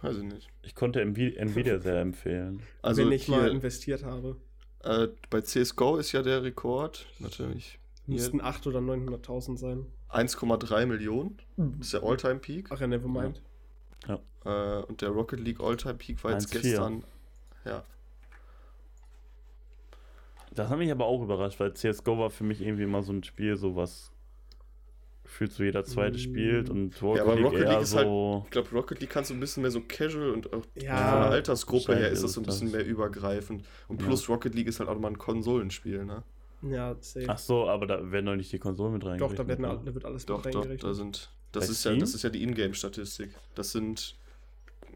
Weiß 0.00 0.16
ich 0.16 0.22
nicht. 0.22 0.48
Ich 0.62 0.74
konnte 0.74 1.02
Nvi- 1.02 1.36
Nvidia 1.36 1.78
sehr 1.78 2.00
empfehlen. 2.00 2.62
Also 2.80 3.02
Wenn 3.04 3.12
ich 3.12 3.28
mal 3.28 3.42
hier, 3.42 3.50
investiert 3.50 4.02
habe, 4.02 4.36
äh, 4.82 5.08
bei 5.28 5.42
CSGO 5.42 5.96
ist 5.98 6.12
ja 6.12 6.22
der 6.22 6.42
Rekord, 6.42 7.06
natürlich, 7.18 7.78
müssten 8.06 8.40
800.000 8.40 8.66
oder 8.68 8.78
900.000 8.80 9.56
sein. 9.58 9.86
1,3 10.10 10.86
Millionen. 10.86 11.38
Das 11.56 11.86
ist 11.86 11.92
der 11.94 12.02
All-Time 12.02 12.36
Peak. 12.40 12.68
Ach 12.70 12.80
ja, 12.80 12.86
nevermind. 12.86 13.40
Äh, 14.44 14.82
und 14.82 15.00
der 15.00 15.10
Rocket 15.10 15.38
League 15.38 15.60
All-Time 15.60 15.94
Peak 15.94 16.22
war 16.24 16.32
jetzt 16.32 16.52
1,4. 16.52 16.60
gestern. 16.62 17.04
Ja, 17.64 17.84
Das 20.54 20.68
hat 20.68 20.78
mich 20.78 20.90
aber 20.90 21.06
auch 21.06 21.22
überrascht, 21.22 21.60
weil 21.60 21.72
CSGO 21.74 22.18
war 22.18 22.28
für 22.30 22.44
mich 22.44 22.60
irgendwie 22.60 22.82
immer 22.82 23.02
so 23.02 23.12
ein 23.12 23.22
Spiel, 23.22 23.56
so 23.56 23.74
was 23.76 24.10
gefühlt 25.24 25.52
so 25.52 25.62
jeder 25.62 25.84
zweite 25.84 26.16
Mm. 26.16 26.18
spielt 26.18 26.68
und 26.70 27.00
Rocket 27.00 27.18
Ja, 27.18 27.22
aber 27.24 27.36
League 27.36 27.44
Rocket 27.46 27.60
eher 27.62 27.68
League 27.70 27.80
ist 27.82 27.94
halt- 27.94 28.06
so. 28.06 28.42
Ich 28.44 28.50
glaube, 28.50 28.68
Rocket 28.72 29.00
League 29.00 29.08
kannst 29.10 29.30
du 29.30 29.34
ein 29.34 29.40
bisschen 29.40 29.62
mehr 29.62 29.70
so 29.70 29.80
casual 29.80 30.30
und 30.30 30.52
auch 30.52 30.62
Ja, 30.74 30.96
von 31.12 31.20
der 31.22 31.30
Altersgruppe 31.30 31.94
her 31.96 32.10
ist 32.10 32.22
das 32.22 32.32
so 32.34 32.40
ein 32.40 32.44
bisschen 32.44 32.66
das. 32.70 32.76
mehr 32.76 32.84
übergreifend. 32.86 33.64
Und 33.88 34.00
Ja. 34.02 34.06
plus 34.08 34.28
Rocket 34.28 34.54
League 34.54 34.66
ist 34.66 34.78
halt 34.80 34.90
auch 34.90 34.98
mal 34.98 35.08
ein 35.08 35.16
Konsolenspiel, 35.18 36.04
ne? 36.04 36.22
Ja, 36.62 36.96
safe. 37.00 37.26
Ach 37.28 37.38
so, 37.38 37.68
aber 37.68 37.86
da 37.86 38.10
werden 38.12 38.26
doch 38.26 38.36
nicht 38.36 38.52
die 38.52 38.58
Konsolen 38.58 38.92
mit 38.92 39.02
doch, 39.02 39.08
reingerechnet. 39.08 39.38
da, 39.38 39.48
werden, 39.48 39.64
all- 39.64 39.80
da 39.84 39.94
wird 39.94 40.04
alles 40.04 40.26
Doch, 40.26 40.44
mit 40.44 40.54
doch, 40.54 40.60
reingerechnet. 40.60 40.84
da 40.90 40.94
sind. 40.94 41.30
Das 41.52 41.66
Bei 41.66 41.72
ist 41.72 41.84
ja, 41.84 41.94
das 41.96 42.14
ist 42.14 42.22
ja 42.22 42.30
die 42.30 42.42
Ingame-Statistik. 42.42 43.30
Das 43.54 43.72
sind 43.72 44.16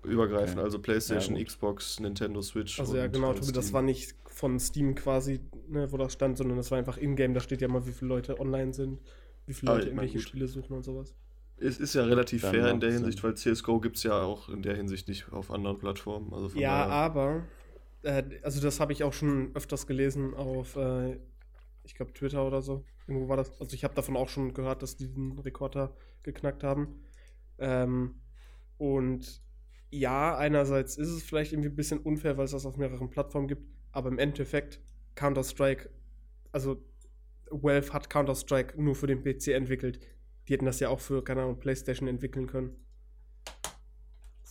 übergreifend, 0.04 0.58
Okay. 0.58 0.64
also 0.64 0.78
PlayStation, 0.78 1.36
Ja. 1.36 1.44
Xbox, 1.44 2.00
Nintendo 2.00 2.40
Switch. 2.42 2.78
Also 2.78 2.96
ja, 2.96 3.04
und, 3.04 3.12
genau, 3.12 3.32
äh, 3.32 3.34
Tobi, 3.34 3.52
das 3.52 3.64
Steam. 3.66 3.74
war 3.74 3.82
nicht 3.82 4.14
von 4.26 4.60
Steam 4.60 4.94
quasi, 4.94 5.40
ne, 5.68 5.90
wo 5.90 5.96
das 5.96 6.12
stand, 6.12 6.36
sondern 6.38 6.56
das 6.56 6.70
war 6.70 6.78
einfach 6.78 6.96
in-game. 6.98 7.34
Da 7.34 7.40
steht 7.40 7.60
ja 7.60 7.68
mal, 7.68 7.86
wie 7.86 7.92
viele 7.92 8.08
Leute 8.10 8.38
online 8.38 8.72
sind, 8.72 9.00
wie 9.46 9.54
viele 9.54 9.72
Leute 9.72 9.86
irgendwelche. 9.88 10.20
Spiele 10.20 10.46
suchen 10.46 10.74
und 10.76 10.84
sowas. 10.84 11.14
Es 11.58 11.78
ist 11.78 11.94
ja 11.94 12.04
relativ 12.04 12.42
Dann 12.42 12.50
fair 12.54 12.68
in 12.70 12.80
der 12.80 12.92
Sinn. 12.92 13.02
Hinsicht, 13.02 13.24
weil 13.24 13.34
CSGO 13.34 13.80
gibt 13.80 13.96
es 13.96 14.02
ja 14.02 14.20
auch 14.22 14.48
in 14.50 14.62
der 14.62 14.76
Hinsicht 14.76 15.08
nicht 15.08 15.32
auf 15.32 15.50
anderen 15.50 15.78
Plattformen. 15.78 16.32
Also 16.34 16.50
von 16.50 16.60
Ja, 16.60 16.86
aber, 16.86 17.44
äh, 18.02 18.22
also 18.42 18.60
das 18.60 18.78
habe 18.78 18.92
ich 18.92 19.02
auch 19.04 19.14
schon 19.14 19.50
öfters 19.54 19.86
gelesen 19.86 20.34
auf, 20.34 20.76
äh, 20.76 21.18
ich 21.86 21.94
glaube, 21.94 22.12
Twitter 22.12 22.46
oder 22.46 22.60
so. 22.62 22.84
Irgendwo 23.06 23.28
war 23.28 23.36
das. 23.36 23.58
Also 23.60 23.74
ich 23.74 23.84
habe 23.84 23.94
davon 23.94 24.16
auch 24.16 24.28
schon 24.28 24.52
gehört, 24.54 24.82
dass 24.82 24.96
die 24.96 25.12
den 25.12 25.38
Rekord 25.38 25.76
da 25.76 25.94
geknackt 26.22 26.64
haben. 26.64 27.00
Ähm, 27.58 28.20
und 28.76 29.42
ja, 29.90 30.36
einerseits 30.36 30.96
ist 30.98 31.08
es 31.08 31.22
vielleicht 31.22 31.52
irgendwie 31.52 31.70
ein 31.70 31.76
bisschen 31.76 32.00
unfair, 32.00 32.36
weil 32.36 32.44
es 32.44 32.50
das 32.50 32.66
auf 32.66 32.76
mehreren 32.76 33.08
Plattformen 33.08 33.48
gibt, 33.48 33.62
aber 33.92 34.08
im 34.08 34.18
Endeffekt 34.18 34.80
Counter-Strike, 35.14 35.88
also 36.52 36.84
Valve 37.50 37.92
hat 37.92 38.10
Counter-Strike 38.10 38.80
nur 38.80 38.94
für 38.94 39.06
den 39.06 39.22
PC 39.22 39.48
entwickelt. 39.48 40.00
Die 40.48 40.52
hätten 40.52 40.66
das 40.66 40.80
ja 40.80 40.88
auch 40.88 41.00
für, 41.00 41.22
keine 41.24 41.42
Ahnung, 41.42 41.58
PlayStation 41.58 42.08
entwickeln 42.08 42.46
können. 42.46 42.76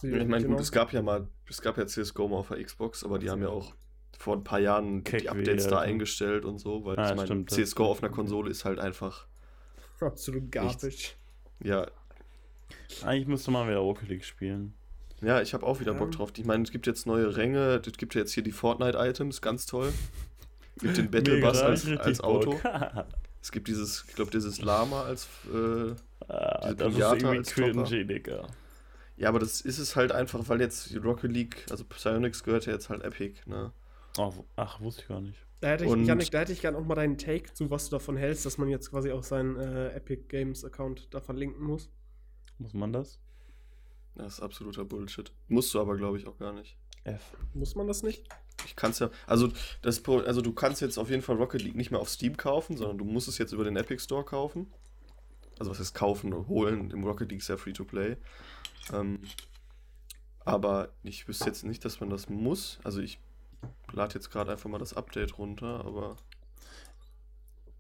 Ich 0.01 0.27
meine, 0.27 0.45
gut, 0.45 0.59
es 0.59 0.71
gab 0.71 0.91
ja 0.93 1.01
mal, 1.01 1.27
es 1.49 1.61
gab 1.61 1.77
ja 1.77 1.85
CSGO 1.85 2.27
mal 2.27 2.37
auf 2.37 2.49
der 2.49 2.63
Xbox, 2.63 3.03
aber 3.03 3.17
die 3.17 3.29
haben 3.29 3.41
ja 3.41 3.49
auch 3.49 3.75
vor 4.17 4.35
ein 4.35 4.43
paar 4.43 4.59
Jahren 4.59 5.03
Keck 5.03 5.21
die 5.21 5.29
Updates 5.29 5.65
wie, 5.65 5.69
da 5.69 5.79
eingestellt 5.79 6.45
und 6.45 6.57
so, 6.57 6.85
weil 6.85 6.97
Ah, 6.99 7.11
ich 7.11 7.15
meine, 7.15 7.45
CSGO 7.45 7.85
auf 7.85 8.01
einer 8.03 8.11
Konsole 8.11 8.49
ist 8.49 8.65
halt 8.65 8.79
einfach, 8.79 9.27
Absolut 9.99 10.51
garbage. 10.51 11.15
ja, 11.63 11.87
Eigentlich 13.03 13.27
müsste 13.27 13.51
man 13.51 13.67
wieder 13.67 13.77
Rocket 13.79 14.09
League 14.09 14.25
spielen. 14.25 14.73
Ja, 15.21 15.41
ich 15.41 15.53
habe 15.53 15.65
auch 15.65 15.79
wieder 15.79 15.93
Bock 15.93 16.11
drauf. 16.11 16.31
Ich 16.37 16.45
meine, 16.45 16.63
es 16.63 16.71
gibt 16.71 16.87
jetzt 16.87 17.05
neue 17.07 17.35
Ränge, 17.35 17.81
es 17.85 17.97
gibt 17.97 18.15
jetzt 18.15 18.33
hier 18.33 18.43
die 18.43 18.51
Fortnite-Items, 18.51 19.41
ganz 19.41 19.65
toll. 19.65 19.91
Es 20.75 20.83
gibt 20.83 20.97
den 20.97 21.09
Battle 21.11 21.39
Bus 21.39 21.61
als, 21.61 21.87
als 21.87 22.19
Auto. 22.21 22.59
es 23.41 23.51
gibt 23.51 23.67
dieses, 23.67 24.05
ich 24.07 24.15
glaube, 24.15 24.31
dieses 24.31 24.61
Lama 24.61 25.03
als 25.03 25.27
äh, 25.51 25.95
ah, 26.27 26.73
das 26.73 26.93
ist 26.93 26.99
irgendwie 26.99 27.41
cringy, 27.43 28.05
Digga. 28.05 28.47
Ja, 29.17 29.29
aber 29.29 29.39
das 29.39 29.61
ist 29.61 29.79
es 29.79 29.95
halt 29.95 30.11
einfach, 30.11 30.41
weil 30.49 30.59
jetzt 30.59 30.93
Rocket 31.03 31.31
League, 31.31 31.65
also 31.69 31.85
Psyonix 31.85 32.43
gehört 32.43 32.65
ja 32.65 32.73
jetzt 32.73 32.89
halt 32.89 33.01
Epic, 33.03 33.39
ne? 33.45 33.71
Ach, 34.17 34.33
ach 34.55 34.81
wusste 34.81 35.01
ich 35.01 35.07
gar 35.07 35.21
nicht. 35.21 35.37
Da 35.61 35.69
hätte 35.69 35.85
ich, 35.85 35.91
und, 35.91 36.05
Janik, 36.05 36.31
da 36.31 36.39
hätte 36.39 36.53
ich 36.53 36.61
gerne 36.61 36.77
auch 36.77 36.85
mal 36.85 36.95
deinen 36.95 37.17
Take 37.17 37.53
zu, 37.53 37.69
was 37.71 37.85
du 37.85 37.95
davon 37.95 38.17
hältst, 38.17 38.45
dass 38.45 38.57
man 38.57 38.69
jetzt 38.69 38.91
quasi 38.91 39.11
auch 39.11 39.23
seinen 39.23 39.57
äh, 39.57 39.89
Epic 39.93 40.23
Games 40.27 40.63
Account 40.63 41.07
da 41.11 41.21
verlinken 41.21 41.63
muss. 41.63 41.89
Muss 42.57 42.73
man 42.73 42.93
das? 42.93 43.19
Das 44.15 44.35
ist 44.35 44.39
absoluter 44.41 44.85
Bullshit. 44.85 45.31
Musst 45.47 45.73
du 45.73 45.79
aber, 45.79 45.97
glaube 45.97 46.17
ich, 46.17 46.27
auch 46.27 46.37
gar 46.37 46.53
nicht. 46.53 46.77
F. 47.03 47.35
Muss 47.53 47.75
man 47.75 47.87
das 47.87 48.03
nicht? 48.03 48.27
Ich 48.65 48.75
kann 48.75 48.91
es 48.91 48.99
ja, 48.99 49.09
also, 49.27 49.49
das, 49.81 50.03
also 50.05 50.41
du 50.41 50.53
kannst 50.53 50.81
jetzt 50.81 50.97
auf 50.97 51.09
jeden 51.09 51.21
Fall 51.21 51.35
Rocket 51.35 51.61
League 51.61 51.75
nicht 51.75 51.91
mehr 51.91 51.99
auf 51.99 52.09
Steam 52.09 52.37
kaufen, 52.37 52.77
sondern 52.77 52.97
du 52.97 53.05
musst 53.05 53.27
es 53.27 53.37
jetzt 53.37 53.51
über 53.51 53.63
den 53.63 53.75
Epic 53.75 54.03
Store 54.03 54.23
kaufen. 54.23 54.71
Also 55.59 55.71
was 55.71 55.79
heißt 55.79 55.93
kaufen 55.93 56.33
und 56.33 56.47
holen? 56.47 56.91
Im 56.91 57.03
Rocket 57.03 57.29
League 57.29 57.41
ist 57.41 57.47
ja 57.47 57.57
Free-to-Play. 57.57 58.17
Ähm, 58.93 59.19
aber 60.39 60.89
ich 61.03 61.27
wüsste 61.27 61.45
jetzt 61.45 61.63
nicht, 61.63 61.83
dass 61.85 61.99
man 61.99 62.09
das 62.09 62.29
muss. 62.29 62.79
Also 62.83 63.01
ich 63.01 63.19
lade 63.95 64.15
jetzt 64.15 64.31
gerade 64.31 64.51
einfach 64.51 64.69
mal 64.69 64.77
das 64.77 64.93
Update 64.93 65.37
runter, 65.37 65.83
aber 65.85 66.17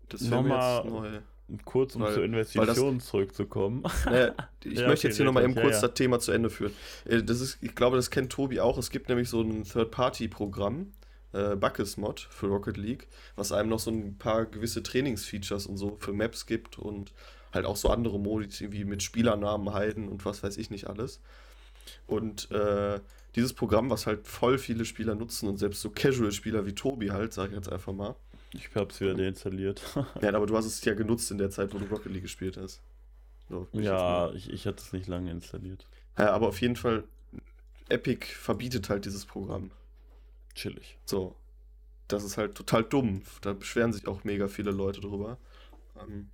das 0.09 0.29
wäre 0.29 0.43
jetzt 0.43 0.91
neu. 0.91 1.19
Kurz, 1.63 1.95
um 1.95 2.01
weil, 2.01 2.13
zur 2.15 2.23
Investition 2.23 2.97
das, 2.97 3.07
zurückzukommen. 3.07 3.83
Naja, 4.05 4.33
ich 4.63 4.79
ja, 4.79 4.87
möchte 4.87 5.01
okay, 5.01 5.07
jetzt 5.09 5.17
hier 5.17 5.25
nochmal 5.25 5.43
eben 5.43 5.53
kurz 5.53 5.75
ja, 5.75 5.81
ja. 5.81 5.81
das 5.81 5.93
Thema 5.93 6.19
zu 6.19 6.31
Ende 6.31 6.49
führen. 6.49 6.73
Äh, 7.05 7.21
das 7.21 7.39
ist, 7.39 7.59
ich 7.61 7.75
glaube, 7.75 7.97
das 7.97 8.09
kennt 8.09 8.31
Tobi 8.31 8.59
auch. 8.59 8.79
Es 8.79 8.89
gibt 8.89 9.09
nämlich 9.09 9.29
so 9.29 9.41
ein 9.41 9.63
Third-Party-Programm, 9.63 10.91
äh, 11.33 11.55
Buckes-Mod 11.55 12.19
für 12.31 12.47
Rocket 12.47 12.77
League, 12.77 13.07
was 13.35 13.51
einem 13.51 13.69
noch 13.69 13.79
so 13.79 13.91
ein 13.91 14.17
paar 14.17 14.45
gewisse 14.45 14.81
Trainingsfeatures 14.81 15.67
und 15.67 15.77
so 15.77 15.97
für 15.99 16.13
Maps 16.13 16.47
gibt 16.47 16.79
und 16.79 17.13
halt 17.53 17.65
auch 17.65 17.75
so 17.75 17.89
andere 17.89 18.19
Modi, 18.19 18.49
wie 18.71 18.83
mit 18.83 19.03
Spielernamen 19.03 19.71
halten 19.71 20.07
und 20.07 20.25
was 20.25 20.41
weiß 20.41 20.57
ich 20.57 20.71
nicht 20.71 20.87
alles. 20.87 21.21
Und 22.07 22.49
äh, 22.49 22.99
dieses 23.35 23.53
Programm, 23.53 23.89
was 23.89 24.07
halt 24.07 24.27
voll 24.27 24.57
viele 24.57 24.85
Spieler 24.85 25.15
nutzen 25.15 25.49
und 25.49 25.57
selbst 25.57 25.81
so 25.81 25.89
Casual-Spieler 25.89 26.65
wie 26.65 26.73
Tobi 26.73 27.11
halt, 27.11 27.33
sag 27.33 27.49
ich 27.49 27.55
jetzt 27.55 27.71
einfach 27.71 27.93
mal, 27.93 28.15
ich 28.53 28.69
hab's 28.75 29.01
wieder 29.01 29.13
deinstalliert. 29.13 29.81
ja, 30.21 30.33
aber 30.33 30.45
du 30.45 30.55
hast 30.55 30.65
es 30.65 30.83
ja 30.85 30.93
genutzt 30.93 31.31
in 31.31 31.37
der 31.37 31.49
Zeit, 31.49 31.73
wo 31.73 31.77
du 31.77 31.85
Rocket 31.85 32.11
League 32.11 32.23
gespielt 32.23 32.57
hast. 32.57 32.81
So, 33.49 33.67
ja, 33.73 34.31
ich, 34.33 34.49
ich 34.49 34.65
hatte 34.65 34.81
es 34.81 34.93
nicht 34.93 35.07
lange 35.07 35.29
installiert. 35.29 35.85
Ja, 36.17 36.31
aber 36.31 36.47
auf 36.47 36.61
jeden 36.61 36.75
Fall, 36.75 37.03
Epic 37.89 38.25
verbietet 38.25 38.89
halt 38.89 39.05
dieses 39.05 39.25
Programm. 39.25 39.71
Chillig. 40.55 40.97
So. 41.05 41.35
Das 42.07 42.23
ist 42.23 42.37
halt 42.37 42.55
total 42.55 42.83
dumm. 42.83 43.23
Da 43.41 43.53
beschweren 43.53 43.91
sich 43.91 44.07
auch 44.07 44.23
mega 44.23 44.47
viele 44.47 44.71
Leute 44.71 45.01
drüber. 45.01 45.37
Ähm, 45.99 46.29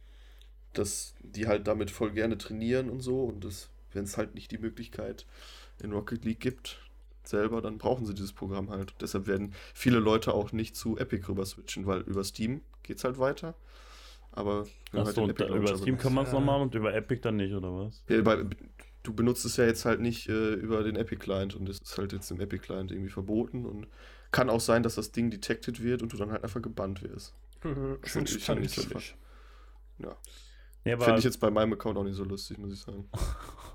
dass 0.74 1.16
die 1.22 1.48
halt 1.48 1.68
damit 1.68 1.92
voll 1.92 2.12
gerne 2.12 2.38
trainieren 2.38 2.90
und 2.90 3.02
so. 3.02 3.24
Und 3.24 3.46
wenn 3.94 4.04
es 4.04 4.18
halt 4.18 4.36
nicht 4.36 4.52
die 4.52 4.58
Möglichkeit 4.58 5.26
in 5.82 5.92
Rocket 5.92 6.24
League 6.24 6.40
gibt, 6.40 6.80
selber, 7.28 7.62
dann 7.62 7.78
brauchen 7.78 8.06
sie 8.06 8.14
dieses 8.14 8.34
Programm 8.34 8.70
halt. 8.70 8.94
Deshalb 9.02 9.28
werden 9.28 9.54
viele 9.74 10.00
Leute 10.00 10.34
auch 10.34 10.52
nicht 10.52 10.76
zu 10.76 10.98
Epic 10.98 11.28
rüber 11.28 11.46
switchen, 11.46 11.86
weil 11.86 12.02
über 12.02 12.24
Steam 12.24 12.62
geht 12.84 12.98
es 12.98 13.04
halt 13.04 13.20
weiter. 13.20 13.56
Aber 14.32 14.66
Achso, 14.94 15.28
halt 15.28 15.40
über 15.40 15.78
Steam 15.78 15.98
kann 15.98 16.14
man 16.14 16.26
es 16.26 16.32
nochmal 16.32 16.62
und 16.62 16.74
über 16.74 16.94
Epic 16.94 17.22
dann 17.22 17.38
nicht, 17.38 17.54
oder 17.54 17.70
was? 17.76 18.04
Ja, 18.08 18.22
bei, 18.22 18.46
du 19.04 19.14
benutzt 19.14 19.46
es 19.46 19.58
ja 19.58 19.66
jetzt 19.66 19.86
halt 19.86 20.00
nicht 20.00 20.30
äh, 20.30 20.54
über 20.54 20.84
den 20.84 20.96
Epic 20.96 21.18
Client 21.22 21.56
und 21.56 21.68
es 21.68 21.80
ist 21.80 21.98
halt 21.98 22.14
jetzt 22.14 22.32
im 22.32 22.40
Epic 22.40 22.64
Client 22.66 22.92
irgendwie 22.92 23.10
verboten 23.10 23.66
und 23.66 23.88
kann 24.32 24.50
auch 24.50 24.62
sein, 24.62 24.84
dass 24.84 24.96
das 24.96 25.12
Ding 25.12 25.30
detected 25.30 25.84
wird 25.84 26.02
und 26.02 26.14
du 26.14 26.18
dann 26.18 26.32
halt 26.32 26.44
einfach 26.44 26.62
gebannt 26.62 27.04
wirst. 27.04 27.36
Mhm, 27.64 28.00
Finde 28.02 28.32
ich, 28.32 28.78
ich 28.78 29.16
Ja. 30.00 30.18
ja 30.84 30.98
Finde 30.98 31.20
ich 31.20 31.26
jetzt 31.26 31.40
bei 31.40 31.52
meinem 31.52 31.74
Account 31.74 31.96
auch 31.96 32.04
nicht 32.04 32.16
so 32.16 32.24
lustig, 32.24 32.58
muss 32.58 32.74
ich 32.74 32.80
sagen. 32.80 33.08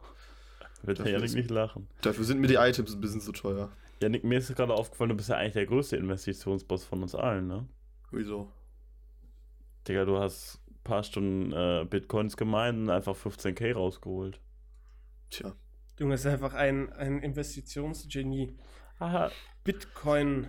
Wird 0.86 0.98
der 1.00 1.10
Janik 1.10 1.34
nicht 1.34 1.50
lachen. 1.50 1.88
Dafür 2.02 2.24
sind 2.24 2.40
mir 2.40 2.46
die 2.46 2.54
Items 2.54 2.94
ein 2.94 3.00
bisschen 3.00 3.20
zu 3.20 3.32
teuer. 3.32 3.70
Janik, 4.00 4.24
mir 4.24 4.38
ist 4.38 4.54
gerade 4.54 4.74
aufgefallen, 4.74 5.10
du 5.10 5.16
bist 5.16 5.28
ja 5.28 5.36
eigentlich 5.36 5.54
der 5.54 5.66
größte 5.66 5.96
Investitionsboss 5.96 6.84
von 6.84 7.02
uns 7.02 7.14
allen, 7.14 7.46
ne? 7.46 7.66
Wieso? 8.10 8.52
Digga, 9.88 10.04
du 10.04 10.18
hast 10.18 10.60
ein 10.68 10.82
paar 10.84 11.02
Stunden 11.02 11.52
äh, 11.52 11.86
Bitcoins 11.88 12.36
gemeint 12.36 12.78
und 12.78 12.90
einfach 12.90 13.16
15k 13.16 13.74
rausgeholt. 13.74 14.40
Tja. 15.30 15.54
Junge, 15.98 16.14
ist 16.14 16.26
einfach 16.26 16.54
ein, 16.54 16.92
ein 16.92 17.20
Investitionsgenie. 17.20 18.56
Aha. 18.98 19.30
Bitcoin. 19.64 20.46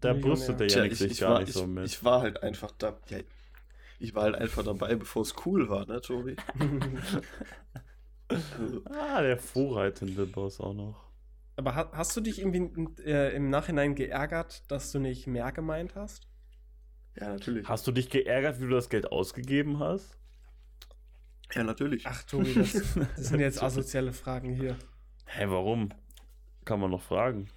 Da 0.00 0.14
brüstet 0.14 0.60
der 0.60 0.68
Janik 0.68 0.94
sich 0.94 1.12
ich 1.12 1.20
gar 1.20 1.34
war, 1.34 1.40
nicht 1.40 1.52
so 1.52 1.66
mit. 1.66 1.86
Ich 1.86 2.04
war 2.04 2.22
halt 2.22 2.42
einfach 2.42 2.72
da. 2.78 2.98
Ja, 3.08 3.18
ich 3.98 4.14
war 4.14 4.22
halt 4.24 4.36
einfach 4.36 4.62
dabei, 4.62 4.94
bevor 4.94 5.22
es 5.22 5.34
cool 5.44 5.68
war, 5.68 5.86
ne, 5.86 6.00
Tobi? 6.00 6.36
ah, 8.84 9.22
der 9.22 9.38
vorreitende 9.38 10.26
Boss 10.26 10.60
auch 10.60 10.74
noch. 10.74 11.08
Aber 11.56 11.74
ha 11.74 11.90
hast 11.92 12.16
du 12.16 12.20
dich 12.20 12.38
irgendwie 12.38 13.02
äh, 13.02 13.34
im 13.34 13.50
Nachhinein 13.50 13.94
geärgert, 13.94 14.70
dass 14.70 14.92
du 14.92 14.98
nicht 14.98 15.26
mehr 15.26 15.50
gemeint 15.50 15.94
hast? 15.94 16.28
Ja, 17.16 17.30
natürlich. 17.30 17.68
Hast 17.68 17.86
du 17.86 17.92
dich 17.92 18.10
geärgert, 18.10 18.60
wie 18.60 18.64
du 18.64 18.70
das 18.70 18.88
Geld 18.88 19.10
ausgegeben 19.10 19.80
hast? 19.80 20.16
Ja, 21.52 21.64
natürlich. 21.64 22.06
Ach, 22.06 22.22
Tobi, 22.22 22.54
das, 22.54 22.72
das 23.16 23.28
sind 23.28 23.40
jetzt 23.40 23.62
asoziale 23.62 24.12
Fragen 24.12 24.54
hier. 24.54 24.74
Hä, 25.24 25.40
hey, 25.40 25.50
warum? 25.50 25.90
Kann 26.64 26.80
man 26.80 26.90
noch 26.90 27.02
fragen. 27.02 27.48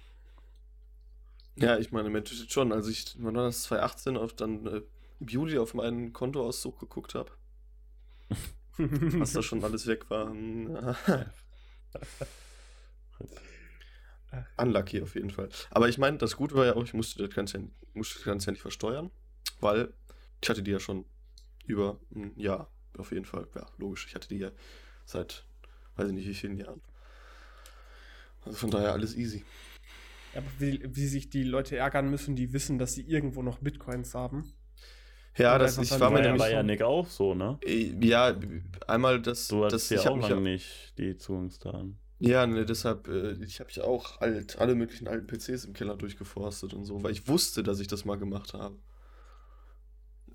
Ja, 1.56 1.76
ich 1.78 1.92
meine, 1.92 2.08
Mensch, 2.08 2.48
schon, 2.48 2.72
als 2.72 2.88
ich, 2.88 3.16
wann 3.18 3.36
war 3.36 3.44
das, 3.44 3.64
2018 3.64 4.16
auf 4.16 4.32
dann 4.32 4.66
äh, 4.66 4.82
im 5.20 5.28
Juli 5.28 5.58
auf 5.58 5.74
meinen 5.74 6.12
Kontoauszug 6.12 6.80
geguckt 6.80 7.14
habe. 7.14 7.30
was 8.78 9.32
da 9.34 9.42
schon 9.42 9.62
alles 9.64 9.86
weg 9.86 10.08
war. 10.10 10.30
Unlucky 14.56 15.02
auf 15.02 15.14
jeden 15.14 15.30
Fall. 15.30 15.48
Aber 15.70 15.88
ich 15.88 15.98
meine, 15.98 16.18
das 16.18 16.36
Gute 16.36 16.54
war 16.54 16.64
ja 16.66 16.74
auch, 16.74 16.84
ich 16.84 16.94
musste 16.94 17.26
das, 17.26 17.34
Ganze, 17.34 17.68
musste 17.92 18.14
das 18.16 18.24
Ganze 18.24 18.46
ja 18.46 18.52
nicht 18.52 18.62
versteuern, 18.62 19.10
weil 19.60 19.92
ich 20.40 20.48
hatte 20.48 20.62
die 20.62 20.70
ja 20.70 20.80
schon 20.80 21.04
über 21.66 22.00
ein 22.14 22.38
Jahr, 22.38 22.70
auf 22.96 23.12
jeden 23.12 23.26
Fall. 23.26 23.46
Ja, 23.54 23.66
logisch, 23.78 24.06
ich 24.06 24.14
hatte 24.14 24.28
die 24.28 24.38
ja 24.38 24.50
seit, 25.04 25.44
weiß 25.96 26.08
ich 26.08 26.14
nicht 26.14 26.28
wie 26.28 26.34
vielen 26.34 26.56
Jahren. 26.56 26.80
Also 28.44 28.58
von 28.58 28.70
daher 28.70 28.92
alles 28.92 29.14
easy. 29.16 29.44
Aber 30.34 30.46
wie, 30.58 30.82
wie 30.84 31.06
sich 31.06 31.28
die 31.28 31.44
Leute 31.44 31.76
ärgern 31.76 32.10
müssen, 32.10 32.34
die 32.34 32.52
wissen, 32.52 32.78
dass 32.78 32.94
sie 32.94 33.02
irgendwo 33.02 33.42
noch 33.42 33.58
Bitcoins 33.58 34.14
haben. 34.14 34.52
Ja, 35.36 35.58
das 35.58 35.78
ich 35.78 35.98
war 35.98 36.10
mir 36.10 36.20
nämlich 36.20 36.42
bei 36.42 36.52
Janik 36.52 36.82
auch 36.82 37.06
so, 37.08 37.34
ne? 37.34 37.58
Äh, 37.64 37.94
ja, 38.00 38.34
einmal 38.86 39.20
das. 39.20 39.48
Du 39.48 39.64
hattest 39.64 39.90
das, 39.90 40.04
ja 40.04 40.10
auch 40.10 40.18
lange 40.18 40.40
nicht 40.40 40.92
die 40.98 41.16
Zugangsdaten. 41.16 41.98
Ja, 42.18 42.46
ne, 42.46 42.64
deshalb, 42.64 43.08
äh, 43.08 43.32
ich 43.44 43.58
habe 43.58 43.70
ja 43.72 43.82
auch 43.82 44.20
alt, 44.20 44.58
alle 44.58 44.76
möglichen 44.76 45.08
alten 45.08 45.26
PCs 45.26 45.64
im 45.64 45.72
Keller 45.72 45.96
durchgeforstet 45.96 46.72
und 46.72 46.84
so, 46.84 47.02
weil 47.02 47.10
ich 47.10 47.26
wusste, 47.26 47.64
dass 47.64 47.80
ich 47.80 47.88
das 47.88 48.04
mal 48.04 48.16
gemacht 48.16 48.54
habe. 48.54 48.76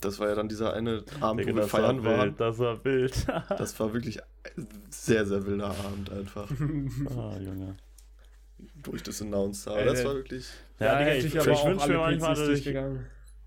Das 0.01 0.19
war 0.19 0.27
ja 0.27 0.35
dann 0.35 0.49
dieser 0.49 0.73
eine 0.73 1.03
Abend, 1.21 1.39
Denke, 1.39 1.53
wo 1.53 1.57
wir 1.59 1.67
feiern 1.67 2.03
war 2.03 2.17
waren. 2.17 2.35
Das 2.37 2.59
war 2.59 2.83
wild. 2.83 3.25
das 3.49 3.79
war 3.79 3.93
wirklich 3.93 4.19
ein 4.21 4.67
sehr, 4.89 5.25
sehr 5.25 5.45
wilder 5.45 5.69
Abend 5.69 6.11
einfach. 6.11 6.51
ah, 7.09 7.37
Junge. 7.39 7.77
Wo 8.83 8.93
ich 8.93 9.03
das 9.03 9.21
announced 9.21 9.67
habe. 9.67 9.85
Das 9.85 10.03
war 10.03 10.15
wirklich. 10.15 10.47
Ja, 10.79 10.99
ja 10.99 11.13
ich, 11.15 11.25
ich, 11.25 11.35
ich 11.35 11.45
wünsche 11.45 11.87
mir 11.87 11.97
manchmal, 11.97 12.35
dass 12.35 12.49
ich, 12.49 12.65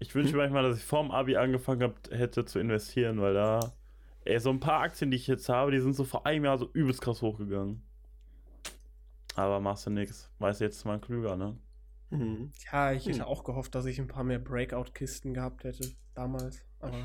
ich 0.00 0.14
wünsche 0.14 0.30
hm? 0.30 0.38
mir 0.38 0.42
manchmal, 0.44 0.62
dass 0.64 0.78
ich 0.78 0.84
vorm 0.84 1.10
Abi 1.10 1.36
angefangen 1.36 1.82
hab, 1.82 2.10
hätte 2.10 2.44
zu 2.44 2.58
investieren, 2.58 3.20
weil 3.20 3.34
da, 3.34 3.72
ey, 4.24 4.40
so 4.40 4.50
ein 4.50 4.58
paar 4.58 4.80
Aktien, 4.80 5.10
die 5.10 5.16
ich 5.16 5.26
jetzt 5.26 5.48
habe, 5.48 5.70
die 5.70 5.80
sind 5.80 5.94
so 5.94 6.04
vor 6.04 6.26
einem 6.26 6.46
Jahr 6.46 6.58
so 6.58 6.68
übelst 6.72 7.02
krass 7.02 7.22
hochgegangen. 7.22 7.82
Aber 9.36 9.60
machst 9.60 9.86
du 9.86 9.90
nichts. 9.90 10.30
Weißt 10.38 10.60
du, 10.60 10.64
jetzt 10.64 10.78
ist 10.78 10.84
mal 10.84 10.98
klüger, 10.98 11.36
ne? 11.36 11.56
Mhm. 12.10 12.50
Ja, 12.72 12.92
ich 12.92 13.06
hätte 13.06 13.18
mhm. 13.18 13.24
auch 13.24 13.44
gehofft, 13.44 13.74
dass 13.74 13.86
ich 13.86 14.00
ein 14.00 14.08
paar 14.08 14.24
mehr 14.24 14.40
Breakout-Kisten 14.40 15.34
gehabt 15.34 15.64
hätte 15.64 15.92
damals. 16.14 16.62
Aber 16.80 16.98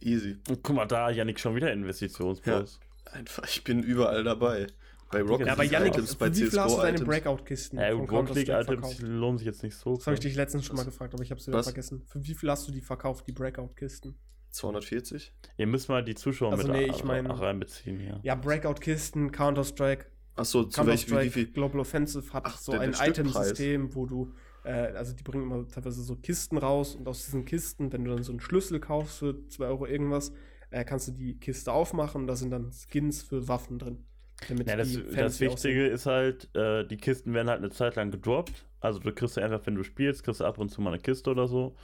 Easy. 0.00 0.38
Und 0.48 0.62
guck 0.62 0.76
mal, 0.76 0.86
da, 0.86 1.10
Janik, 1.10 1.38
schon 1.40 1.56
wieder 1.56 1.72
Investitionsbus. 1.72 2.80
Ja, 3.06 3.12
einfach, 3.12 3.44
ich 3.46 3.64
bin 3.64 3.82
überall 3.82 4.24
dabei. 4.24 4.68
Bei 5.10 5.22
Rocket 5.22 5.46
ja, 5.46 5.52
aber 5.52 5.62
Janik, 5.62 5.94
Items, 5.94 6.16
bei 6.16 6.34
wie 6.34 6.46
viel 6.46 6.60
hast 6.60 6.76
du 6.76 6.82
deine 6.82 6.98
Breakout-Kisten? 6.98 7.78
Ja, 7.78 7.90
Rocket 7.90 8.34
League-Items 8.34 9.00
lohnen 9.00 9.38
sich 9.38 9.46
jetzt 9.46 9.62
nicht 9.62 9.76
so. 9.76 9.96
Das 9.96 10.06
habe 10.06 10.14
ich 10.14 10.20
dich 10.20 10.34
letztens 10.34 10.64
schon 10.64 10.76
mal 10.76 10.84
gefragt, 10.84 11.14
aber 11.14 11.22
ich 11.22 11.30
habe 11.30 11.40
es 11.40 11.46
wieder 11.46 11.58
Was? 11.58 11.66
vergessen. 11.66 12.02
Für 12.06 12.24
wie 12.24 12.34
viel 12.34 12.50
hast 12.50 12.66
du 12.66 12.72
die 12.72 12.80
verkauft, 12.80 13.26
die 13.26 13.32
Breakout-Kisten? 13.32 14.16
240. 14.50 15.32
Ihr 15.58 15.66
müsst 15.66 15.88
mal 15.88 16.02
die 16.02 16.14
Zuschauer 16.14 16.52
also 16.52 16.68
mit 16.68 16.76
nee, 16.76 16.86
ich 16.86 17.04
mein, 17.04 17.26
reinbeziehen 17.26 18.00
hier. 18.00 18.20
Ja, 18.22 18.34
Breakout-Kisten, 18.34 19.30
Counter-Strike. 19.30 20.06
Achso, 20.34 20.64
zu 20.64 20.86
welchem 20.86 21.18
wie 21.20 21.30
viel? 21.30 21.46
Global 21.46 21.80
Offensive 21.80 22.32
hat 22.32 22.44
Ach, 22.46 22.58
so 22.58 22.72
ein 22.72 22.94
Item-System, 22.98 23.94
wo 23.94 24.06
du, 24.06 24.34
äh, 24.64 24.70
also 24.70 25.14
die 25.14 25.22
bringen 25.22 25.44
immer 25.44 25.66
teilweise 25.68 26.02
so 26.02 26.16
Kisten 26.16 26.58
raus 26.58 26.94
und 26.94 27.08
aus 27.08 27.24
diesen 27.24 27.44
Kisten, 27.44 27.92
wenn 27.92 28.04
du 28.04 28.10
dann 28.10 28.22
so 28.22 28.32
einen 28.32 28.40
Schlüssel 28.40 28.80
kaufst 28.80 29.18
für 29.18 29.46
2 29.48 29.66
Euro 29.66 29.86
irgendwas, 29.86 30.32
äh, 30.70 30.84
kannst 30.84 31.08
du 31.08 31.12
die 31.12 31.38
Kiste 31.38 31.72
aufmachen 31.72 32.22
und 32.22 32.26
da 32.26 32.36
sind 32.36 32.50
dann 32.50 32.70
Skins 32.70 33.22
für 33.22 33.48
Waffen 33.48 33.78
drin. 33.78 34.04
Ja, 34.48 34.76
das, 34.76 34.98
das 35.14 35.40
Wichtige 35.40 35.86
ist 35.86 36.06
halt, 36.06 36.54
äh, 36.54 36.86
die 36.86 36.98
Kisten 36.98 37.32
werden 37.32 37.48
halt 37.48 37.58
eine 37.58 37.70
Zeit 37.70 37.96
lang 37.96 38.10
gedroppt. 38.10 38.64
Also 38.80 38.98
du 38.98 39.12
kriegst 39.12 39.36
ja 39.36 39.44
einfach, 39.44 39.62
wenn 39.64 39.74
du 39.74 39.82
spielst, 39.82 40.24
kriegst 40.24 40.40
du 40.40 40.44
ab 40.44 40.58
und 40.58 40.68
zu 40.68 40.80
mal 40.80 40.90
eine 40.90 41.00
Kiste 41.00 41.30
oder 41.30 41.48
so. 41.48 41.74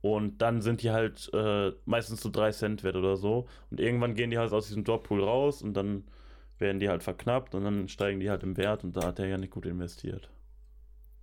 Und 0.00 0.38
dann 0.42 0.62
sind 0.62 0.82
die 0.82 0.90
halt 0.90 1.30
äh, 1.32 1.72
meistens 1.84 2.20
so 2.20 2.28
3 2.28 2.50
Cent 2.50 2.82
wert 2.82 2.96
oder 2.96 3.16
so. 3.16 3.46
Und 3.70 3.78
irgendwann 3.78 4.14
gehen 4.14 4.30
die 4.30 4.38
halt 4.38 4.52
aus 4.52 4.66
diesem 4.66 4.82
Droppool 4.82 5.22
raus 5.22 5.62
und 5.62 5.74
dann 5.74 6.04
werden 6.58 6.80
die 6.80 6.88
halt 6.88 7.02
verknappt 7.02 7.54
und 7.54 7.64
dann 7.64 7.88
steigen 7.88 8.20
die 8.20 8.30
halt 8.30 8.42
im 8.42 8.56
Wert 8.56 8.84
und 8.84 8.96
da 8.96 9.06
hat 9.06 9.18
er 9.18 9.26
ja 9.26 9.38
nicht 9.38 9.52
gut 9.52 9.66
investiert. 9.66 10.28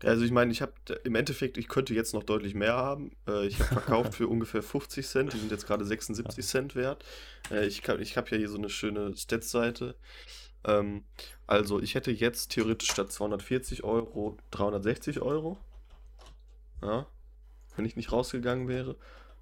Also 0.04 0.24
ich 0.24 0.32
meine, 0.32 0.52
ich 0.52 0.62
habe 0.62 0.74
im 1.04 1.16
Endeffekt, 1.16 1.58
ich 1.58 1.68
könnte 1.68 1.94
jetzt 1.94 2.14
noch 2.14 2.24
deutlich 2.24 2.56
mehr 2.56 2.74
haben. 2.74 3.12
Äh, 3.28 3.48
ich 3.48 3.60
habe 3.60 3.82
verkauft 3.82 4.16
für 4.16 4.28
ungefähr 4.30 4.64
50 4.64 5.06
Cent, 5.06 5.34
die 5.34 5.38
sind 5.38 5.52
jetzt 5.52 5.68
gerade 5.68 5.84
76 5.84 6.46
Cent 6.46 6.76
wert. 6.76 7.04
Äh, 7.52 7.68
ich 7.68 7.86
ich 7.88 8.18
habe 8.18 8.30
ja 8.32 8.38
hier 8.38 8.50
so 8.50 8.58
eine 8.58 8.70
schöne 8.70 9.16
Stats-Seite. 9.16 9.96
Ähm, 10.66 11.04
also 11.48 11.82
ich 11.82 11.96
hätte 11.96 12.12
jetzt 12.12 12.52
theoretisch 12.52 12.92
statt 12.92 13.12
240 13.12 13.84
Euro 13.84 14.38
360 14.52 15.22
Euro. 15.22 15.58
Ja, 16.82 17.08
wenn 17.76 17.86
ich 17.86 17.96
nicht 17.96 18.12
rausgegangen 18.12 18.68
wäre. 18.68 18.96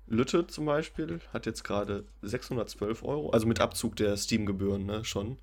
Lütte 0.08 0.48
zum 0.48 0.66
Beispiel 0.66 1.20
hat 1.34 1.46
jetzt 1.46 1.64
gerade 1.64 2.06
612 2.22 3.04
Euro, 3.04 3.32
also 3.32 3.46
mit 3.46 3.60
Abzug 3.60 3.96
der 3.98 4.16
Steam-Gebühren, 4.16 4.86
ne, 4.86 5.04
schon 5.04 5.38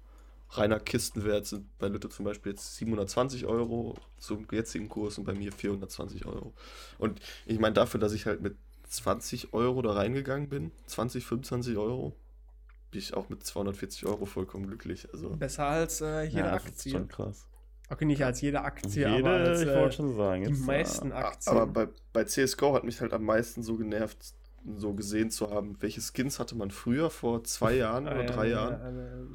reiner 0.56 0.80
Kistenwert 0.80 1.46
sind 1.46 1.66
bei 1.78 1.88
Lütte 1.88 2.08
zum 2.08 2.24
Beispiel 2.24 2.52
jetzt 2.52 2.76
720 2.76 3.46
Euro 3.46 3.96
zum 4.18 4.46
jetzigen 4.50 4.88
Kurs 4.88 5.18
und 5.18 5.24
bei 5.24 5.34
mir 5.34 5.52
420 5.52 6.26
Euro. 6.26 6.52
Und 6.98 7.20
ich 7.46 7.58
meine, 7.58 7.74
dafür, 7.74 8.00
dass 8.00 8.12
ich 8.12 8.26
halt 8.26 8.40
mit 8.40 8.56
20 8.88 9.52
Euro 9.52 9.82
da 9.82 9.92
reingegangen 9.92 10.48
bin, 10.48 10.70
20, 10.86 11.24
25 11.24 11.76
Euro, 11.76 12.14
bin 12.94 13.00
ich 13.00 13.12
auch 13.12 13.28
mit 13.28 13.44
240 13.44 14.06
Euro 14.06 14.24
vollkommen 14.24 14.68
glücklich. 14.68 15.08
Also 15.12 15.30
Besser 15.30 15.66
als 15.66 16.00
äh, 16.00 16.22
jede 16.22 16.38
ja, 16.38 16.52
Aktie. 16.52 16.70
Das 16.70 16.86
ist 16.86 16.92
schon 16.92 17.08
krass. 17.08 17.48
Okay, 17.90 18.04
nicht 18.04 18.24
als 18.24 18.40
jede 18.40 18.62
Aktie, 18.62 19.08
jede, 19.08 19.28
aber 19.28 19.30
als, 19.30 19.60
äh, 19.60 19.64
ich 19.64 19.76
wollte 19.76 19.96
schon 19.96 20.16
sagen, 20.16 20.44
die 20.44 20.50
jetzt, 20.50 20.64
meisten 20.64 21.12
Aktien. 21.12 21.56
Aber 21.56 21.66
bei, 21.66 21.88
bei 22.12 22.24
CSGO 22.24 22.72
hat 22.74 22.84
mich 22.84 23.00
halt 23.00 23.12
am 23.12 23.24
meisten 23.24 23.64
so 23.64 23.76
genervt, 23.76 24.34
so 24.76 24.94
gesehen 24.94 25.32
zu 25.32 25.50
haben, 25.50 25.76
welche 25.80 26.00
Skins 26.00 26.38
hatte 26.38 26.54
man 26.54 26.70
früher 26.70 27.10
vor 27.10 27.42
zwei 27.42 27.74
Jahren 27.74 28.06
oder 28.06 28.24
drei 28.24 28.48
Jahren 28.48 29.34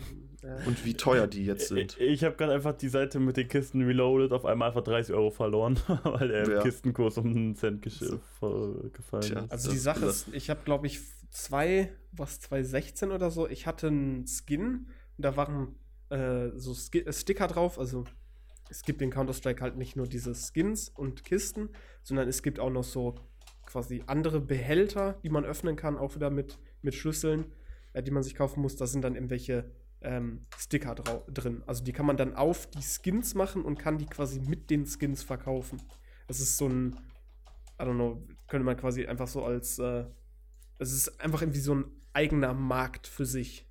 und 0.65 0.85
wie 0.85 0.93
teuer 0.93 1.27
die 1.27 1.45
jetzt 1.45 1.67
sind. 1.67 1.97
Ich, 1.99 2.13
ich 2.13 2.23
habe 2.23 2.37
gerade 2.37 2.53
einfach 2.53 2.73
die 2.73 2.87
Seite 2.87 3.19
mit 3.19 3.35
den 3.35 3.49
Kisten 3.49 3.81
reloaded, 3.81 4.31
auf 4.31 4.45
einmal 4.45 4.69
einfach 4.69 4.83
30 4.83 5.13
Euro 5.13 5.31
verloren, 5.31 5.77
weil 6.03 6.29
der 6.29 6.49
ja. 6.49 6.63
Kistenkurs 6.63 7.17
um 7.17 7.25
einen 7.25 7.55
Cent 7.55 7.83
gefallen 7.83 8.93
ist. 9.21 9.51
Also 9.51 9.69
die 9.69 9.77
Sache 9.77 10.05
ist, 10.05 10.27
ich 10.33 10.49
habe 10.49 10.61
glaube 10.63 10.87
ich 10.87 11.01
zwei, 11.29 11.91
was 12.11 12.39
2016 12.41 13.11
oder 13.11 13.31
so, 13.31 13.47
ich 13.47 13.67
hatte 13.67 13.87
einen 13.87 14.25
Skin 14.27 14.87
und 15.17 15.25
da 15.25 15.35
waren 15.37 15.75
äh, 16.09 16.49
so 16.55 16.73
Sk 16.73 17.13
Sticker 17.13 17.47
drauf, 17.47 17.77
also 17.79 18.05
es 18.69 18.83
gibt 18.83 19.01
in 19.01 19.09
Counter-Strike 19.09 19.61
halt 19.61 19.77
nicht 19.77 19.95
nur 19.95 20.07
diese 20.07 20.33
Skins 20.35 20.89
und 20.89 21.23
Kisten, 21.25 21.69
sondern 22.03 22.27
es 22.27 22.43
gibt 22.43 22.59
auch 22.59 22.69
noch 22.69 22.83
so 22.83 23.15
quasi 23.65 24.03
andere 24.07 24.39
Behälter, 24.39 25.19
die 25.23 25.29
man 25.29 25.45
öffnen 25.45 25.75
kann, 25.75 25.97
auch 25.97 26.15
wieder 26.15 26.29
mit, 26.29 26.59
mit 26.81 26.95
Schlüsseln, 26.95 27.45
äh, 27.93 28.03
die 28.03 28.11
man 28.11 28.23
sich 28.23 28.35
kaufen 28.35 28.61
muss. 28.61 28.75
Da 28.75 28.87
sind 28.87 29.03
dann 29.03 29.15
irgendwelche 29.15 29.71
ähm, 30.01 30.45
Sticker 30.57 30.95
drin. 30.95 31.63
Also 31.65 31.83
die 31.83 31.93
kann 31.93 32.05
man 32.05 32.17
dann 32.17 32.35
auf 32.35 32.67
die 32.67 32.81
Skins 32.81 33.35
machen 33.35 33.63
und 33.63 33.77
kann 33.77 33.97
die 33.97 34.05
quasi 34.05 34.39
mit 34.39 34.69
den 34.69 34.85
Skins 34.85 35.23
verkaufen. 35.23 35.81
Das 36.27 36.39
ist 36.39 36.57
so 36.57 36.67
ein, 36.67 36.95
I 37.79 37.83
don't 37.83 37.95
know, 37.95 38.23
könnte 38.47 38.65
man 38.65 38.77
quasi 38.77 39.05
einfach 39.05 39.27
so 39.27 39.43
als, 39.43 39.79
äh, 39.79 40.05
es 40.79 40.93
ist 40.93 41.21
einfach 41.21 41.41
irgendwie 41.41 41.59
so 41.59 41.75
ein 41.75 41.85
eigener 42.13 42.53
Markt 42.53 43.05
für 43.07 43.25
sich, 43.25 43.67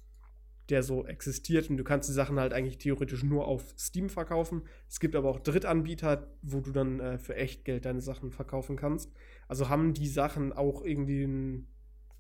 der 0.69 0.83
so 0.83 1.07
existiert 1.07 1.71
und 1.71 1.79
du 1.79 1.85
kannst 1.85 2.09
die 2.09 2.13
Sachen 2.13 2.39
halt 2.39 2.53
eigentlich 2.53 2.79
theoretisch 2.79 3.25
nur 3.25 3.47
auf 3.47 3.75
Steam 3.79 4.11
verkaufen. 4.11 4.63
Es 4.89 5.01
gibt 5.01 5.17
aber 5.17 5.31
auch 5.31 5.41
Drittanbieter, 5.41 6.31
wo 6.43 6.61
du 6.61 6.71
dann 6.71 7.01
äh, 7.01 7.19
für 7.19 7.35
echt 7.35 7.65
Geld 7.65 7.87
deine 7.87 8.03
Sachen 8.03 8.31
verkaufen 8.31 8.77
kannst. 8.77 9.11
Also 9.49 9.69
haben 9.71 9.95
die 9.95 10.09
Sachen 10.09 10.53
auch 10.53 10.85
irgendwie 10.85 11.25
einen 11.25 11.69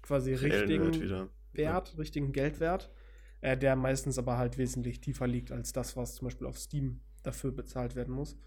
quasi 0.01 0.32
richtigen 0.32 0.95
Wert, 0.95 1.30
Wert 1.53 1.89
ja. 1.91 1.99
richtigen 1.99 2.32
Geldwert, 2.32 2.91
äh, 3.43 3.57
der 3.57 3.76
meistens 3.76 4.18
aber 4.18 4.39
halt 4.39 4.57
wesentlich 4.57 5.01
tiefer 5.03 5.26
liegt 5.26 5.53
als 5.53 5.72
das, 5.72 5.97
was 5.97 6.14
zum 6.14 6.28
Beispiel 6.28 6.47
auf 6.47 6.59
Steam 6.59 7.01
dafür 7.22 7.53
bezahlt 7.53 7.95
werden 7.95 8.14
muss. 8.14 8.39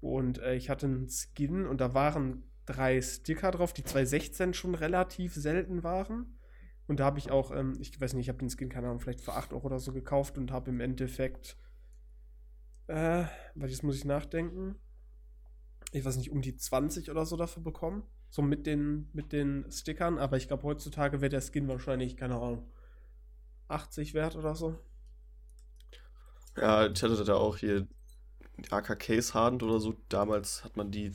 Und 0.00 0.38
äh, 0.38 0.56
ich 0.56 0.68
hatte 0.68 0.86
einen 0.86 1.08
Skin 1.08 1.66
und 1.66 1.80
da 1.80 1.94
waren 1.94 2.42
drei 2.66 3.00
Sticker 3.00 3.50
drauf, 3.50 3.72
die 3.72 3.84
2016 3.84 4.54
schon 4.54 4.74
relativ 4.74 5.34
selten 5.34 5.82
waren. 5.82 6.38
Und 6.86 7.00
da 7.00 7.04
habe 7.04 7.18
ich 7.18 7.30
auch, 7.30 7.50
ähm, 7.50 7.76
ich 7.80 8.00
weiß 8.00 8.14
nicht, 8.14 8.26
ich 8.26 8.28
habe 8.28 8.38
den 8.38 8.50
Skin, 8.50 8.68
keine 8.68 8.88
Ahnung, 8.88 9.00
vielleicht 9.00 9.20
für 9.20 9.32
8 9.32 9.52
Euro 9.52 9.66
oder 9.66 9.78
so 9.78 9.92
gekauft 9.92 10.38
und 10.38 10.52
habe 10.52 10.70
im 10.70 10.80
Endeffekt, 10.80 11.56
äh, 12.86 13.24
weil 13.54 13.70
jetzt 13.70 13.82
muss 13.82 13.96
ich 13.96 14.04
nachdenken, 14.04 14.76
ich 15.92 16.04
weiß 16.04 16.16
nicht, 16.16 16.30
um 16.30 16.42
die 16.42 16.56
20 16.56 17.10
oder 17.10 17.24
so 17.24 17.36
dafür 17.36 17.62
bekommen. 17.62 18.02
So 18.28 18.42
mit 18.42 18.66
den, 18.66 19.08
mit 19.12 19.32
den 19.32 19.70
Stickern, 19.70 20.18
aber 20.18 20.36
ich 20.36 20.48
glaube, 20.48 20.64
heutzutage 20.64 21.20
wäre 21.20 21.30
der 21.30 21.40
Skin 21.40 21.68
wahrscheinlich, 21.68 22.16
keine 22.16 22.34
Ahnung, 22.34 22.68
80 23.68 24.14
wert 24.14 24.36
oder 24.36 24.54
so. 24.54 24.78
Ja, 26.56 26.86
ich 26.86 27.02
hatte 27.02 27.24
da 27.24 27.34
auch 27.34 27.56
hier 27.56 27.86
die 28.58 28.72
AK 28.72 28.98
Case 28.98 29.34
Hardened 29.34 29.62
oder 29.62 29.80
so. 29.80 29.94
Damals 30.08 30.64
hat 30.64 30.76
man 30.76 30.90
die, 30.90 31.12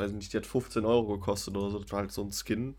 weiß 0.00 0.12
nicht, 0.12 0.32
die 0.32 0.36
hat 0.36 0.46
15 0.46 0.84
Euro 0.84 1.16
gekostet 1.18 1.56
oder 1.56 1.70
so. 1.70 1.78
Das 1.78 1.92
war 1.92 2.00
halt 2.00 2.12
so 2.12 2.22
ein 2.22 2.32
Skin. 2.32 2.74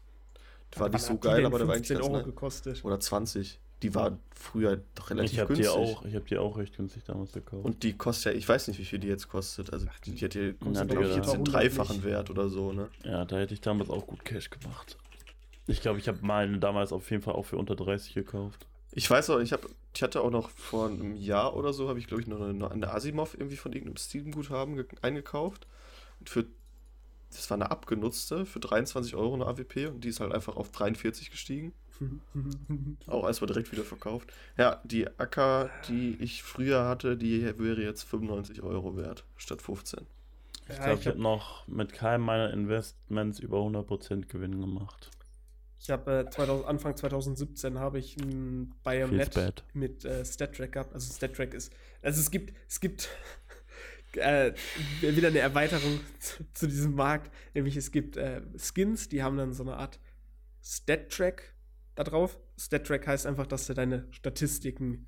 Das 0.71 0.79
war 0.79 0.89
nicht 0.89 1.01
so 1.01 1.17
geil, 1.17 1.45
aber 1.45 1.57
der 1.57 1.67
war 1.67 1.75
eigentlich 1.75 1.97
ganz 1.97 2.05
Euro 2.05 2.23
gekostet. 2.23 2.83
Oder 2.83 2.99
20. 2.99 3.59
Die 3.81 3.93
war 3.93 4.17
früher 4.33 4.81
doch 4.95 5.09
relativ 5.09 5.33
ich 5.33 5.39
hab 5.39 5.47
günstig. 5.47 5.67
Die 5.67 5.71
auch, 5.71 6.05
ich 6.05 6.15
habe 6.15 6.25
die 6.25 6.37
auch 6.37 6.57
recht 6.57 6.75
günstig 6.75 7.03
damals 7.03 7.33
gekauft. 7.33 7.65
Und 7.65 7.83
die 7.83 7.93
kostet 7.93 8.33
ja, 8.33 8.37
ich 8.37 8.47
weiß 8.47 8.67
nicht, 8.67 8.79
wie 8.79 8.85
viel 8.85 8.99
die 8.99 9.07
jetzt 9.07 9.27
kostet. 9.29 9.71
Also 9.71 9.87
die, 10.05 10.15
die 10.15 10.25
hat 10.25 10.33
hier, 10.33 10.53
glaube 10.53 11.05
ich, 11.05 11.15
jetzt 11.15 11.33
den 11.33 11.43
dreifachen 11.43 12.03
Wert 12.03 12.29
oder 12.29 12.49
so, 12.49 12.71
ne? 12.71 12.89
Ja, 13.03 13.25
da 13.25 13.37
hätte 13.37 13.53
ich 13.53 13.61
damals 13.61 13.89
auch 13.89 14.07
gut 14.07 14.23
Cash 14.25 14.49
gemacht. 14.49 14.97
Ich 15.67 15.81
glaube, 15.81 15.99
ich 15.99 16.07
habe 16.07 16.19
mal 16.25 16.59
damals 16.59 16.93
auf 16.93 17.09
jeden 17.11 17.23
Fall 17.23 17.35
auch 17.35 17.45
für 17.45 17.57
unter 17.57 17.75
30 17.75 18.13
gekauft. 18.13 18.65
Ich 18.91 19.09
weiß 19.09 19.29
auch, 19.31 19.39
ich, 19.39 19.51
hab, 19.51 19.65
ich 19.93 20.03
hatte 20.03 20.21
auch 20.21 20.31
noch 20.31 20.49
vor 20.49 20.87
einem 20.87 21.15
Jahr 21.15 21.55
oder 21.55 21.73
so, 21.73 21.89
habe 21.89 21.99
ich 21.99 22.07
glaube 22.07 22.21
ich 22.21 22.27
noch 22.27 22.39
eine, 22.39 22.71
eine 22.71 22.93
Asimov 22.93 23.33
irgendwie 23.33 23.57
von 23.57 23.73
irgendeinem 23.73 23.97
Steam-Guthaben 23.97 24.85
eingekauft. 25.01 25.67
Und 26.19 26.29
für 26.29 26.45
das 27.35 27.49
war 27.49 27.55
eine 27.55 27.71
abgenutzte 27.71 28.45
für 28.45 28.59
23 28.59 29.15
Euro 29.15 29.33
eine 29.33 29.45
AWP 29.45 29.87
und 29.87 30.03
die 30.03 30.09
ist 30.09 30.19
halt 30.19 30.33
einfach 30.33 30.55
auf 30.55 30.71
43 30.71 31.31
gestiegen. 31.31 31.73
Auch 33.07 33.25
erstmal 33.25 33.47
direkt 33.47 33.71
wieder 33.71 33.83
verkauft. 33.83 34.31
Ja, 34.57 34.81
die 34.83 35.07
AK, 35.07 35.69
die 35.87 36.17
ich 36.19 36.43
früher 36.43 36.85
hatte, 36.85 37.17
die 37.17 37.43
wäre 37.57 37.81
jetzt 37.81 38.03
95 38.03 38.61
Euro 38.63 38.97
wert, 38.97 39.25
statt 39.37 39.61
15. 39.61 40.05
Ich 40.67 40.75
glaube, 40.75 40.99
ich 40.99 41.07
habe 41.07 41.21
noch 41.21 41.67
mit 41.67 41.93
keinem 41.93 42.23
meiner 42.23 42.51
Investments 42.51 43.39
über 43.39 43.59
100% 43.59 44.25
Gewinn 44.27 44.59
gemacht. 44.59 45.11
Ich 45.79 45.91
habe 45.91 46.27
äh, 46.35 46.65
Anfang 46.65 46.97
2017 46.97 47.77
habe 47.77 47.99
ich 47.99 48.17
ein 48.17 48.73
Bionet 48.83 49.63
mit 49.73 50.03
äh, 50.03 50.25
StatTrack 50.25 50.71
gehabt. 50.71 50.93
Also 50.95 51.13
StatTrack 51.13 51.53
ist, 51.53 51.71
also 52.01 52.19
es 52.19 52.31
gibt, 52.31 52.55
es 52.67 52.79
gibt 52.79 53.09
äh, 54.17 54.53
wieder 55.01 55.29
eine 55.29 55.39
Erweiterung 55.39 55.99
zu, 56.19 56.45
zu, 56.53 56.67
diesem 56.67 56.95
Markt. 56.95 57.31
Nämlich 57.53 57.75
es 57.75 57.91
gibt 57.91 58.17
äh, 58.17 58.41
Skins, 58.57 59.09
die 59.09 59.23
haben 59.23 59.37
dann 59.37 59.53
so 59.53 59.63
eine 59.63 59.77
Art 59.77 59.99
Stat-Track 60.63 61.55
da 61.95 62.03
drauf. 62.03 62.39
Stat-Track 62.57 63.07
heißt 63.07 63.25
einfach, 63.25 63.47
dass 63.47 63.67
du 63.67 63.73
deine 63.73 64.07
Statistiken, 64.11 65.07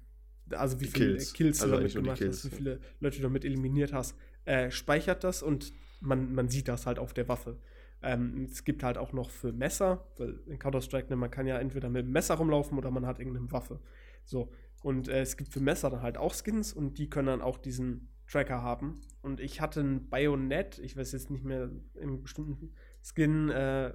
also 0.52 0.80
wie 0.80 0.88
viele 0.88 1.14
Kills, 1.14 1.34
Kills 1.34 1.62
also 1.62 1.76
du 1.76 1.80
damit 1.80 1.94
gemacht 1.96 2.18
Kills, 2.20 2.44
hast, 2.44 2.52
wie 2.52 2.56
viele 2.56 2.80
Leute 3.00 3.18
du 3.18 3.24
damit 3.24 3.46
eliminiert 3.46 3.94
hast, 3.94 4.16
äh, 4.46 4.72
speichert 4.72 5.24
das 5.24 5.44
und 5.44 5.74
man, 6.00 6.34
man 6.34 6.50
sieht 6.50 6.68
das 6.68 6.86
halt 6.86 7.00
auf 7.00 7.14
der 7.14 7.28
Waffe. 7.28 7.60
Ähm, 8.02 8.48
es 8.50 8.64
gibt 8.64 8.84
halt 8.84 8.98
auch 8.98 9.12
noch 9.12 9.32
für 9.32 9.52
Messer, 9.52 10.08
weil 10.18 10.40
in 10.46 10.60
Counter-Strike, 10.60 11.10
ne, 11.10 11.16
man 11.16 11.32
kann 11.32 11.48
ja 11.48 11.58
entweder 11.58 11.90
mit 11.90 12.06
dem 12.06 12.12
Messer 12.12 12.36
rumlaufen 12.36 12.78
oder 12.78 12.92
man 12.92 13.06
hat 13.06 13.20
irgendeine 13.20 13.52
Waffe. 13.52 13.80
So. 14.24 14.52
Und 14.84 15.08
äh, 15.08 15.22
es 15.22 15.38
gibt 15.38 15.52
für 15.52 15.60
Messer 15.60 15.90
dann 15.90 16.04
halt 16.04 16.18
auch 16.18 16.36
Skins 16.36 16.74
und 16.74 17.00
die 17.00 17.10
können 17.10 17.28
dann 17.28 17.42
auch 17.42 17.58
diesen 17.58 18.10
Tracker 18.28 18.62
haben. 18.62 19.02
Und 19.22 19.40
ich 19.40 19.62
hatte 19.62 19.82
ein 19.82 20.10
Bayonet, 20.10 20.80
ich 20.80 20.98
weiß 20.98 21.12
jetzt 21.12 21.30
nicht 21.30 21.44
mehr 21.44 21.70
im 21.96 22.22
bestimmten 22.22 22.74
Skin, 23.02 23.50
äh, 23.50 23.94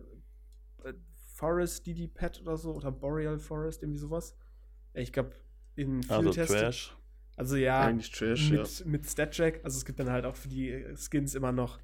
Forest 1.34 1.86
DD 1.86 2.08
Pet 2.08 2.40
oder 2.40 2.56
so, 2.56 2.72
oder 2.74 2.92
Boreal 2.92 3.38
Forest, 3.38 3.82
irgendwie 3.82 3.98
sowas. 3.98 4.36
Ich 4.94 5.12
glaube, 5.12 5.32
in 5.74 6.02
vielen 6.02 6.18
also 6.18 6.30
Tests. 6.30 6.54
Trash. 6.54 6.96
Also 7.36 7.56
ja, 7.56 7.80
Eigentlich 7.80 8.10
Trash, 8.10 8.50
mit, 8.50 8.78
ja. 8.78 8.86
mit 8.86 9.06
Statcheck. 9.06 9.60
Also 9.64 9.78
es 9.78 9.84
gibt 9.84 9.98
dann 9.98 10.10
halt 10.10 10.24
auch 10.26 10.36
für 10.36 10.48
die 10.48 10.84
Skins 10.96 11.34
immer 11.34 11.52
noch 11.52 11.78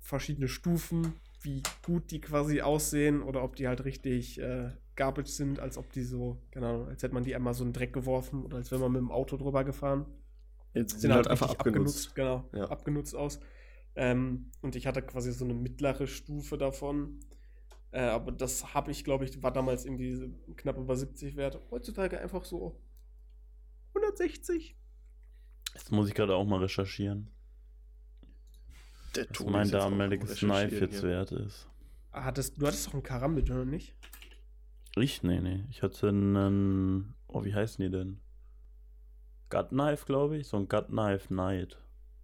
verschiedene 0.00 0.48
Stufen, 0.48 1.14
wie 1.40 1.62
gut 1.82 2.10
die 2.10 2.20
quasi 2.20 2.60
aussehen 2.60 3.22
oder 3.22 3.42
ob 3.42 3.54
die 3.56 3.68
halt 3.68 3.84
richtig 3.84 4.40
äh, 4.40 4.70
garbage 4.96 5.30
sind, 5.30 5.60
als 5.60 5.78
ob 5.78 5.92
die 5.92 6.02
so, 6.02 6.42
keine 6.50 6.66
Ahnung, 6.68 6.88
als 6.88 7.02
hätte 7.02 7.14
man 7.14 7.22
die 7.22 7.34
einmal 7.34 7.54
so 7.54 7.64
in 7.64 7.72
Dreck 7.72 7.92
geworfen 7.92 8.44
oder 8.44 8.56
als 8.56 8.70
wäre 8.70 8.80
man 8.80 8.92
mit 8.92 9.00
dem 9.00 9.12
Auto 9.12 9.36
drüber 9.36 9.64
gefahren. 9.64 10.06
Jetzt 10.74 11.00
sind 11.00 11.10
halt, 11.10 11.26
halt 11.26 11.28
einfach 11.28 11.50
abgenutzt. 11.50 12.08
abgenutzt. 12.08 12.14
Genau, 12.14 12.48
ja. 12.52 12.70
abgenutzt 12.70 13.14
aus. 13.14 13.40
Ähm, 13.94 14.50
und 14.62 14.74
ich 14.74 14.86
hatte 14.86 15.02
quasi 15.02 15.32
so 15.32 15.44
eine 15.44 15.54
mittlere 15.54 16.06
Stufe 16.06 16.56
davon. 16.56 17.20
Äh, 17.90 18.00
aber 18.00 18.32
das 18.32 18.72
habe 18.74 18.90
ich, 18.90 19.04
glaube 19.04 19.24
ich, 19.24 19.42
war 19.42 19.52
damals 19.52 19.84
irgendwie 19.84 20.34
knapp 20.56 20.78
über 20.78 20.96
70 20.96 21.36
wert. 21.36 21.60
Heutzutage 21.70 22.18
einfach 22.18 22.44
so 22.44 22.80
160. 23.94 24.76
Jetzt 25.74 25.92
muss 25.92 26.08
ich 26.08 26.14
gerade 26.14 26.34
auch 26.34 26.46
mal 26.46 26.60
recherchieren. 26.60 27.28
Der 29.14 29.26
was 29.28 29.44
mein 29.44 29.70
damaliges 29.70 30.38
Knife 30.38 30.74
jetzt 30.76 31.00
hier. 31.00 31.10
wert 31.10 31.32
ist. 31.32 31.68
Hattest, 32.12 32.60
du 32.60 32.66
hattest 32.66 32.86
doch 32.86 32.94
einen 32.94 33.02
Karambit, 33.02 33.50
oder 33.50 33.66
nicht? 33.66 33.94
Ich? 34.96 35.22
Nee, 35.22 35.40
nee. 35.40 35.64
Ich 35.70 35.82
hatte 35.82 36.08
einen. 36.08 37.14
Oh, 37.26 37.44
wie 37.44 37.54
heißen 37.54 37.82
die 37.82 37.90
denn? 37.90 38.20
Gut 39.52 39.68
Knife, 39.68 40.06
glaube 40.06 40.38
ich. 40.38 40.48
So 40.48 40.56
ein 40.56 40.66
Gut 40.66 40.86
Knife 40.86 41.28
Knight. 41.28 41.76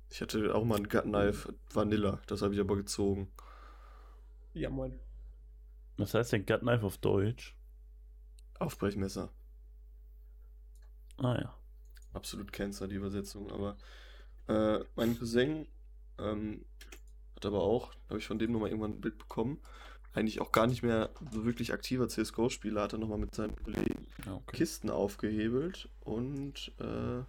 Ich 0.08 0.22
hatte 0.22 0.54
auch 0.54 0.64
mal 0.64 0.76
ein 0.76 0.88
Gut 0.88 1.02
Knife 1.02 1.54
Vanilla. 1.70 2.22
Das 2.26 2.40
habe 2.40 2.54
ich 2.54 2.60
aber 2.60 2.74
gezogen. 2.74 3.30
Ja, 4.54 4.70
moin. 4.70 4.98
Was 5.98 6.14
heißt 6.14 6.32
denn 6.32 6.46
Gut 6.46 6.60
Knife 6.60 6.86
auf 6.86 6.96
Deutsch? 6.96 7.54
Aufbrechmesser. 8.58 9.30
Ah 11.18 11.38
ja. 11.38 11.54
Absolut 12.14 12.50
Cancer, 12.50 12.88
die 12.88 12.94
Übersetzung. 12.94 13.52
Aber 13.52 13.76
äh, 14.48 14.82
mein 14.96 15.18
Cousin 15.18 15.68
ähm, 16.18 16.64
hat 17.36 17.44
aber 17.44 17.60
auch, 17.60 17.92
habe 18.08 18.18
ich 18.18 18.26
von 18.26 18.38
dem 18.38 18.52
nochmal 18.52 18.70
irgendwann 18.70 18.92
ein 18.92 19.00
Bild 19.02 19.18
bekommen, 19.18 19.60
eigentlich 20.14 20.40
auch 20.40 20.50
gar 20.50 20.66
nicht 20.66 20.82
mehr 20.82 21.10
so 21.30 21.44
wirklich 21.44 21.74
aktiver 21.74 22.08
CSGO-Spieler, 22.08 22.80
hat 22.80 22.94
er 22.94 22.98
nochmal 22.98 23.18
mit 23.18 23.34
seinen 23.34 23.54
Kollegen 23.54 24.07
okay. 24.34 24.56
Kisten 24.56 24.90
aufgehebelt 24.90 25.88
und 26.00 26.72
äh, 26.80 27.22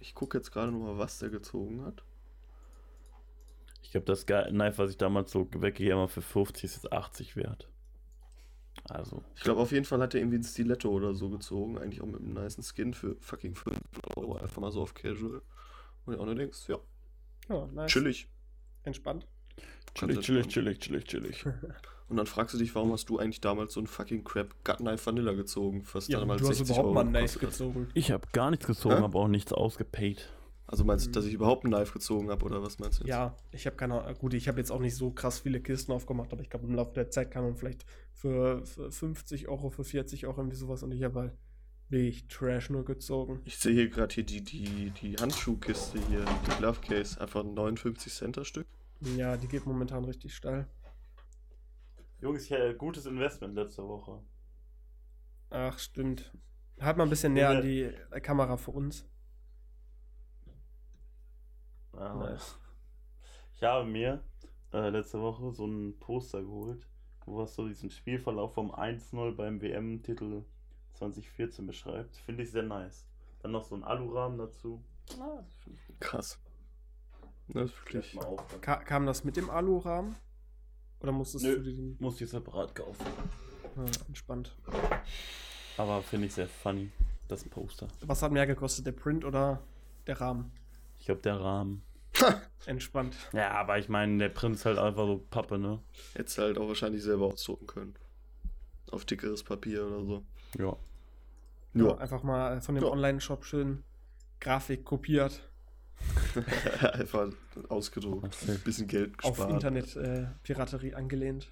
ich 0.00 0.14
gucke 0.14 0.38
jetzt 0.38 0.50
gerade 0.52 0.72
nochmal, 0.72 0.98
was 0.98 1.18
der 1.18 1.30
gezogen 1.30 1.84
hat. 1.84 2.02
Ich 3.82 3.90
glaube, 3.92 4.06
das 4.06 4.26
Knife, 4.26 4.78
was 4.78 4.90
ich 4.90 4.96
damals 4.96 5.32
so 5.32 5.48
weggegeben 5.52 5.98
habe, 5.98 6.08
für 6.10 6.22
50 6.22 6.64
ist 6.64 6.74
jetzt 6.76 6.92
80 6.92 7.36
wert. 7.36 7.68
Also. 8.84 9.22
Ich 9.36 9.42
glaube, 9.42 9.60
auf 9.60 9.70
jeden 9.70 9.84
Fall 9.84 10.00
hat 10.00 10.14
er 10.14 10.20
irgendwie 10.20 10.38
ein 10.38 10.44
Stiletto 10.44 10.88
oder 10.88 11.14
so 11.14 11.28
gezogen. 11.28 11.78
Eigentlich 11.78 12.00
auch 12.00 12.06
mit 12.06 12.20
einem 12.20 12.32
nice 12.32 12.58
Skin 12.74 12.94
für 12.94 13.16
fucking 13.20 13.54
5 13.54 13.78
Euro. 14.16 14.36
Einfach 14.36 14.60
mal 14.60 14.72
so 14.72 14.82
auf 14.82 14.94
Casual. 14.94 15.42
Und 16.06 16.18
auch 16.18 16.24
nur 16.24 16.34
denkst, 16.34 16.68
ja. 16.68 16.78
Ja, 17.48 17.66
nice. 17.66 17.92
Chillig. 17.92 18.28
Entspannt. 18.84 19.26
Chillig, 19.94 20.20
chillig, 20.20 20.48
chillig, 20.48 20.78
chillig, 20.78 21.04
chillig. 21.04 21.44
Und 22.08 22.16
dann 22.16 22.26
fragst 22.26 22.54
du 22.54 22.58
dich, 22.58 22.74
warum 22.74 22.92
hast 22.92 23.08
du 23.08 23.18
eigentlich 23.18 23.40
damals 23.40 23.74
so 23.74 23.80
ein 23.80 23.86
fucking 23.86 24.24
Crap 24.24 24.54
Gut 24.64 24.76
Knife 24.78 25.06
Vanilla 25.06 25.32
gezogen? 25.32 25.84
Was 25.92 26.08
ja, 26.08 26.20
damals 26.20 26.42
du 26.42 26.48
hast 26.48 26.60
überhaupt 26.60 26.84
Euro 26.84 26.94
mal 26.94 27.06
ein 27.06 27.12
Knife 27.12 27.38
gezogen. 27.38 27.88
Ich 27.94 28.10
habe 28.10 28.26
gar 28.32 28.50
nichts 28.50 28.66
gezogen, 28.66 28.96
habe 28.96 29.18
auch 29.18 29.28
nichts 29.28 29.52
ausgepaid. 29.52 30.30
Also 30.66 30.84
meinst 30.84 31.04
du, 31.04 31.10
mhm. 31.10 31.12
dass 31.12 31.24
ich 31.26 31.34
überhaupt 31.34 31.64
ein 31.64 31.70
Knife 31.70 31.92
gezogen 31.92 32.30
habe 32.30 32.44
oder 32.46 32.62
was 32.62 32.78
meinst 32.78 33.00
du 33.00 33.04
jetzt? 33.04 33.10
Ja, 33.10 33.36
ich 33.50 33.66
habe 33.66 33.76
keine 33.76 34.14
Gut, 34.18 34.32
ich 34.32 34.48
habe 34.48 34.58
jetzt 34.58 34.70
auch 34.70 34.80
nicht 34.80 34.96
so 34.96 35.10
krass 35.10 35.40
viele 35.40 35.60
Kisten 35.60 35.92
aufgemacht, 35.92 36.32
aber 36.32 36.40
ich 36.40 36.48
glaube, 36.48 36.66
im 36.66 36.74
Laufe 36.74 36.94
der 36.94 37.10
Zeit 37.10 37.30
kann 37.30 37.44
man 37.44 37.56
vielleicht 37.56 37.84
für, 38.12 38.64
für 38.64 38.90
50 38.90 39.48
Euro, 39.48 39.68
für 39.68 39.84
40 39.84 40.26
Euro 40.26 40.40
irgendwie 40.40 40.56
sowas 40.56 40.82
und 40.82 40.92
ich 40.92 41.02
habe 41.02 41.20
halt 41.20 41.32
wirklich 41.90 42.26
Trash 42.28 42.70
nur 42.70 42.84
gezogen. 42.84 43.40
Ich 43.44 43.58
sehe 43.58 43.74
hier 43.74 43.88
gerade 43.90 44.14
hier 44.14 44.24
die, 44.24 44.42
die, 44.42 44.90
die 44.90 45.16
Handschuhkiste 45.16 45.98
hier, 46.08 46.24
die 46.24 46.56
Glove 46.58 46.80
Case, 46.80 47.20
einfach 47.20 47.44
59 47.44 48.12
Cent 48.12 48.46
Stück. 48.46 48.66
Ja, 49.16 49.36
die 49.36 49.48
geht 49.48 49.66
momentan 49.66 50.04
richtig 50.04 50.34
steil. 50.34 50.66
Jungs, 52.22 52.48
ja, 52.50 52.72
gutes 52.72 53.04
Investment 53.06 53.56
letzte 53.56 53.82
Woche. 53.82 54.22
Ach, 55.50 55.76
stimmt. 55.76 56.32
Halt 56.80 56.96
mal 56.96 57.02
ein 57.02 57.10
bisschen 57.10 57.32
näher 57.32 57.50
an 57.50 57.62
die 57.62 57.92
Kamera 58.22 58.56
für 58.56 58.70
uns. 58.70 59.04
Ah, 61.92 62.14
nice. 62.14 62.56
Ich 63.56 63.62
habe 63.64 63.84
mir 63.88 64.22
äh, 64.72 64.90
letzte 64.90 65.20
Woche 65.20 65.52
so 65.52 65.66
ein 65.66 65.98
Poster 65.98 66.42
geholt, 66.42 66.86
wo 67.26 67.38
was 67.38 67.56
so 67.56 67.66
diesen 67.66 67.90
Spielverlauf 67.90 68.54
vom 68.54 68.70
1-0 68.72 69.34
beim 69.34 69.60
WM-Titel 69.60 70.44
2014 70.94 71.66
beschreibt. 71.66 72.16
Finde 72.18 72.44
ich 72.44 72.52
sehr 72.52 72.62
nice. 72.62 73.04
Dann 73.40 73.50
noch 73.50 73.64
so 73.64 73.74
ein 73.74 73.82
Alurahmen 73.82 74.38
dazu. 74.38 74.80
Ah, 75.20 75.42
Krass. 75.98 76.40
Das 77.48 77.70
ist 77.70 77.78
wirklich. 77.80 78.16
Ka 78.60 78.76
kam 78.76 79.06
das 79.06 79.24
mit 79.24 79.36
dem 79.36 79.50
Alurahmen? 79.50 80.14
Oder 81.02 81.12
musstest 81.12 81.44
Nö, 81.44 81.56
du 81.56 81.62
den. 81.62 81.96
Muss 81.98 82.20
ich 82.20 82.30
separat 82.30 82.74
kaufen. 82.74 83.04
Ja, 83.76 83.84
entspannt. 84.06 84.54
Aber 85.76 86.02
finde 86.02 86.26
ich 86.26 86.34
sehr 86.34 86.48
funny, 86.48 86.90
das 87.28 87.44
Poster. 87.44 87.88
Was 88.02 88.22
hat 88.22 88.32
mehr 88.32 88.46
gekostet, 88.46 88.86
der 88.86 88.92
Print 88.92 89.24
oder 89.24 89.60
der 90.06 90.20
Rahmen? 90.20 90.52
Ich 90.98 91.06
glaube, 91.06 91.22
der 91.22 91.40
Rahmen. 91.40 91.82
Entspannt. 92.66 93.16
Ja, 93.32 93.50
aber 93.52 93.78
ich 93.78 93.88
meine, 93.88 94.18
der 94.18 94.28
Print 94.28 94.56
ist 94.56 94.64
halt 94.64 94.78
einfach 94.78 95.06
so 95.06 95.24
Pappe, 95.30 95.58
ne? 95.58 95.80
Hättest 96.14 96.38
halt 96.38 96.58
auch 96.58 96.68
wahrscheinlich 96.68 97.02
selber 97.02 97.26
ausdrucken 97.26 97.66
können. 97.66 97.94
Auf 98.90 99.04
dickeres 99.04 99.42
Papier 99.42 99.86
oder 99.86 100.04
so. 100.04 100.22
Ja. 100.58 100.76
Ja, 101.74 101.86
ja 101.86 101.96
einfach 101.96 102.22
mal 102.22 102.60
von 102.60 102.74
dem 102.74 102.84
ja. 102.84 102.90
Online-Shop 102.90 103.44
schön 103.44 103.82
Grafik 104.40 104.84
kopiert. 104.84 105.40
Einfach 106.92 107.28
ausgedruckt. 107.68 108.36
Ein 108.48 108.60
bisschen 108.60 108.86
Geld 108.86 109.18
gespart. 109.18 109.38
Auf 109.38 109.50
Internet-Piraterie 109.50 110.90
äh, 110.90 110.94
angelehnt. 110.94 111.48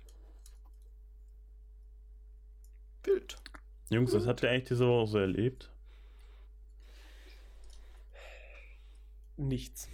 Bild. 3.02 3.36
Jungs, 3.90 4.12
was 4.12 4.26
habt 4.26 4.42
ihr 4.42 4.50
eigentlich 4.50 4.68
diese 4.68 4.86
Woche 4.86 5.06
so 5.08 5.18
erlebt? 5.18 5.70
Nichts. 9.36 9.88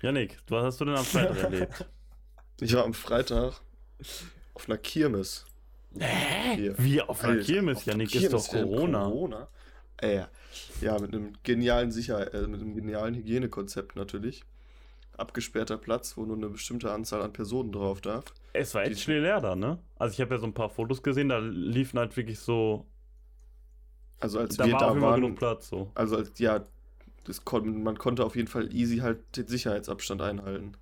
Janik, 0.00 0.38
was 0.48 0.64
hast 0.64 0.80
du 0.80 0.84
denn 0.84 0.94
am 0.94 1.04
Freitag 1.04 1.36
erlebt? 1.42 1.86
Ich 2.60 2.72
war 2.74 2.84
am 2.84 2.94
Freitag 2.94 3.60
auf 4.54 4.68
einer 4.68 4.78
Kirmes. 4.78 5.44
Hä? 5.98 6.72
Wie 6.78 7.02
auf 7.02 7.24
einer 7.24 7.42
Kirmes? 7.42 7.84
Janik, 7.84 8.14
ist 8.14 8.32
doch 8.32 8.46
Corona. 8.48 9.04
Corona. 9.04 9.48
Äh, 10.00 10.24
ja, 10.80 10.98
mit 10.98 11.12
einem 11.14 11.32
genialen 11.42 11.90
Sicherheit, 11.90 12.32
äh, 12.34 12.46
mit 12.46 12.60
einem 12.60 12.74
genialen 12.74 13.14
Hygienekonzept 13.14 13.96
natürlich. 13.96 14.44
Abgesperrter 15.16 15.76
Platz, 15.76 16.16
wo 16.16 16.24
nur 16.24 16.36
eine 16.36 16.48
bestimmte 16.48 16.92
Anzahl 16.92 17.22
an 17.22 17.32
Personen 17.32 17.72
drauf 17.72 18.00
darf. 18.00 18.24
Es 18.52 18.74
war 18.74 18.84
echt 18.84 19.00
schnell 19.00 19.22
leer 19.22 19.40
da, 19.40 19.56
ne? 19.56 19.78
Also 19.98 20.12
ich 20.14 20.20
habe 20.20 20.34
ja 20.34 20.40
so 20.40 20.46
ein 20.46 20.54
paar 20.54 20.70
Fotos 20.70 21.02
gesehen, 21.02 21.28
da 21.28 21.38
liefen 21.38 21.98
halt 21.98 22.16
wirklich 22.16 22.38
so. 22.38 22.86
Also 24.20 24.38
als 24.38 24.56
da 24.56 24.66
wir 24.66 24.74
war 24.74 24.80
da 24.80 25.00
waren. 25.00 25.20
Genug 25.20 25.38
Platz, 25.38 25.68
so. 25.68 25.90
Also 25.94 26.16
als, 26.16 26.38
ja, 26.38 26.62
das 27.24 27.44
kon 27.44 27.82
man 27.82 27.98
konnte 27.98 28.24
auf 28.24 28.36
jeden 28.36 28.48
Fall 28.48 28.72
easy 28.72 28.98
halt 28.98 29.36
den 29.36 29.48
Sicherheitsabstand 29.48 30.22
einhalten. 30.22 30.72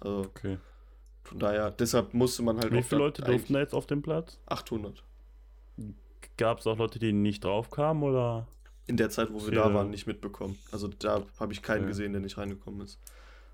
Also, 0.00 0.20
okay. 0.20 0.58
Von 1.22 1.38
daher, 1.38 1.70
deshalb 1.70 2.12
musste 2.12 2.42
man 2.42 2.58
halt. 2.58 2.70
Wie 2.72 2.82
viele 2.82 3.00
Leute 3.00 3.22
durften 3.22 3.54
da 3.54 3.60
jetzt 3.60 3.74
auf 3.74 3.86
dem 3.86 4.02
Platz? 4.02 4.38
800. 4.46 5.02
Gab 6.36 6.60
es 6.60 6.66
auch 6.66 6.78
Leute, 6.78 6.98
die 6.98 7.12
nicht 7.12 7.44
drauf 7.44 7.70
kamen 7.70 8.02
oder? 8.02 8.46
In 8.86 8.96
der 8.96 9.10
Zeit, 9.10 9.32
wo 9.32 9.44
wir 9.46 9.52
ja. 9.52 9.68
da 9.68 9.74
waren, 9.74 9.90
nicht 9.90 10.06
mitbekommen. 10.06 10.58
Also 10.70 10.88
da 10.88 11.24
habe 11.38 11.52
ich 11.52 11.62
keinen 11.62 11.82
ja. 11.82 11.88
gesehen, 11.88 12.12
der 12.12 12.20
nicht 12.20 12.36
reingekommen 12.36 12.82
ist. 12.82 12.98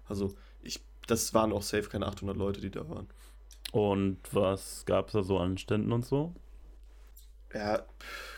Also 0.08 0.34
ich, 0.62 0.80
das 1.06 1.34
waren 1.34 1.52
auch 1.52 1.62
safe 1.62 1.88
keine 1.88 2.06
800 2.06 2.36
Leute, 2.36 2.60
die 2.60 2.70
da 2.70 2.88
waren. 2.88 3.06
Und 3.72 4.18
was 4.32 4.84
gab 4.86 5.06
es 5.08 5.12
da 5.12 5.22
so 5.22 5.38
an 5.38 5.56
Ständen 5.56 5.92
und 5.92 6.04
so? 6.04 6.34
Ja, 7.54 7.84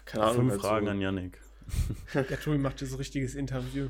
keine 0.04 0.24
Ahnung. 0.24 0.50
Fünf 0.50 0.62
Fragen 0.62 0.86
so. 0.86 0.92
an 0.92 1.00
Yannick. 1.00 1.40
Der 2.14 2.40
Tobi 2.40 2.58
macht 2.58 2.80
hier 2.80 2.88
so 2.88 2.96
richtiges 2.96 3.34
Interview. 3.34 3.88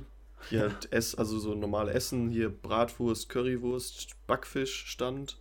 Hier 0.49 0.75
Ess, 0.91 1.15
also 1.15 1.39
so 1.39 1.55
normale 1.55 1.93
Essen, 1.93 2.31
hier 2.31 2.49
Bratwurst, 2.49 3.29
Currywurst, 3.29 4.17
Backfisch 4.27 4.87
stand. 4.87 5.39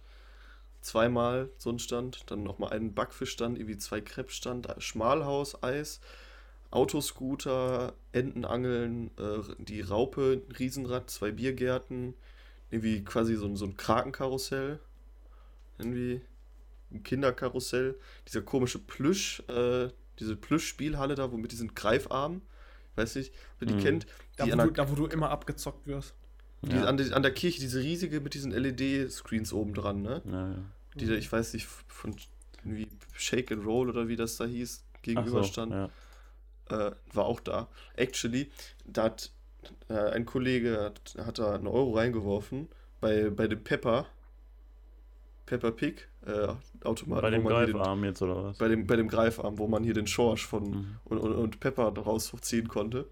Zweimal 0.81 1.49
so 1.57 1.69
ein 1.69 1.79
Stand, 1.79 2.29
dann 2.31 2.43
nochmal 2.43 2.71
einen 2.71 2.93
Backfischstand, 2.93 3.57
irgendwie 3.57 3.77
zwei 3.77 4.01
Krebsstand, 4.01 4.67
Schmalhaus, 4.79 5.61
Eis, 5.63 6.01
Autoscooter, 6.71 7.93
Entenangeln, 8.13 9.11
äh, 9.17 9.39
die 9.59 9.81
Raupe, 9.81 10.41
Riesenrad, 10.57 11.09
zwei 11.09 11.31
Biergärten, 11.31 12.15
irgendwie 12.71 13.03
quasi 13.03 13.35
so, 13.35 13.53
so 13.55 13.65
ein 13.65 13.77
Krakenkarussell, 13.77 14.79
irgendwie 15.77 16.21
ein 16.91 17.03
Kinderkarussell, 17.03 17.95
dieser 18.27 18.41
komische 18.41 18.79
Plüsch, 18.79 19.41
äh, 19.49 19.89
diese 20.19 20.35
Plüsch-Spielhalle 20.35 21.15
da, 21.15 21.31
wo 21.31 21.37
mit 21.37 21.51
diesen 21.51 21.75
Greifarmen, 21.75 22.41
weiß 22.95 23.15
nicht, 23.15 23.33
ihr 23.59 23.67
die 23.67 23.73
mhm. 23.73 23.79
kennt. 23.79 24.05
Die 24.43 24.49
da, 24.49 24.57
wo 24.57 24.67
du, 24.67 24.71
da, 24.71 24.89
wo 24.89 24.95
du 24.95 25.05
immer 25.07 25.29
abgezockt 25.29 25.87
wirst. 25.87 26.15
Die, 26.63 26.75
ja. 26.75 26.85
an, 26.85 26.97
die, 26.97 27.11
an, 27.11 27.23
der 27.23 27.33
Kirche, 27.33 27.59
diese 27.59 27.79
riesige 27.79 28.21
mit 28.21 28.33
diesen 28.35 28.51
LED-Screens 28.51 29.51
oben 29.51 29.73
dran, 29.73 30.01
ne? 30.01 30.21
Ja, 30.25 30.49
ja. 30.49 30.55
Die, 30.95 31.11
ich 31.13 31.31
weiß 31.31 31.53
nicht, 31.53 31.65
von 31.65 32.15
irgendwie 32.63 32.87
Shake 33.13 33.51
and 33.51 33.65
Roll 33.65 33.89
oder 33.89 34.07
wie 34.07 34.15
das 34.15 34.37
da 34.37 34.45
hieß, 34.45 34.83
gegenüberstand. 35.01 35.71
So, 35.71 35.77
ja 35.77 35.89
äh, 36.71 36.91
war 37.13 37.25
auch 37.25 37.39
da. 37.39 37.67
Actually, 37.95 38.49
da 38.85 39.03
hat 39.03 39.31
äh, 39.89 39.93
ein 39.93 40.25
Kollege 40.25 40.81
hat, 40.81 41.15
hat 41.25 41.39
da 41.39 41.55
einen 41.55 41.67
Euro 41.67 41.91
reingeworfen 41.97 42.69
bei, 42.99 43.29
bei 43.29 43.47
dem 43.47 43.63
Pepper. 43.63 44.07
Pepper 45.45 45.71
Pig 45.71 46.07
äh, 46.25 46.47
Automat. 46.85 47.21
Bei 47.21 47.29
dem 47.29 47.45
Greifarm 47.45 47.99
den, 47.99 48.09
jetzt 48.09 48.21
oder 48.21 48.43
was? 48.43 48.57
Bei 48.57 48.69
dem, 48.69 48.87
bei 48.87 48.95
dem 48.95 49.09
Greifarm, 49.09 49.57
wo 49.57 49.67
man 49.67 49.83
hier 49.83 49.93
den 49.93 50.07
Schorsch 50.07 50.45
von 50.45 50.63
mhm. 50.63 50.97
und, 51.05 51.17
und, 51.17 51.33
und 51.33 51.59
Pepper 51.59 51.89
rausziehen 51.89 52.69
konnte. 52.69 53.07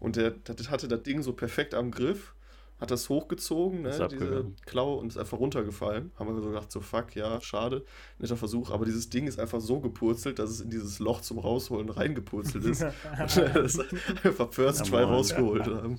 Und 0.00 0.16
der, 0.16 0.30
der 0.30 0.56
hatte 0.70 0.88
das 0.88 1.02
Ding 1.02 1.22
so 1.22 1.32
perfekt 1.32 1.74
am 1.74 1.90
Griff. 1.90 2.34
Hat 2.80 2.90
das 2.90 3.08
hochgezogen, 3.08 3.82
ne, 3.82 4.08
diese 4.10 4.46
Klaue, 4.64 4.96
und 4.96 5.08
ist 5.08 5.18
einfach 5.18 5.38
runtergefallen. 5.38 6.12
Haben 6.18 6.34
wir 6.34 6.42
so 6.42 6.48
gedacht, 6.48 6.72
so 6.72 6.80
fuck, 6.80 7.14
ja, 7.14 7.40
schade, 7.40 7.84
netter 8.18 8.36
Versuch. 8.36 8.70
Aber 8.70 8.86
dieses 8.86 9.10
Ding 9.10 9.26
ist 9.26 9.38
einfach 9.38 9.60
so 9.60 9.80
gepurzelt, 9.80 10.38
dass 10.38 10.50
es 10.50 10.60
in 10.62 10.70
dieses 10.70 10.98
Loch 10.98 11.20
zum 11.20 11.38
Rausholen 11.38 11.90
reingepurzelt 11.90 12.64
ist. 12.64 12.82
und 13.20 13.36
das 13.54 13.78
einfach 14.24 14.50
First 14.50 14.86
Try 14.86 15.02
rausgeholt 15.02 15.66
haben. 15.66 15.98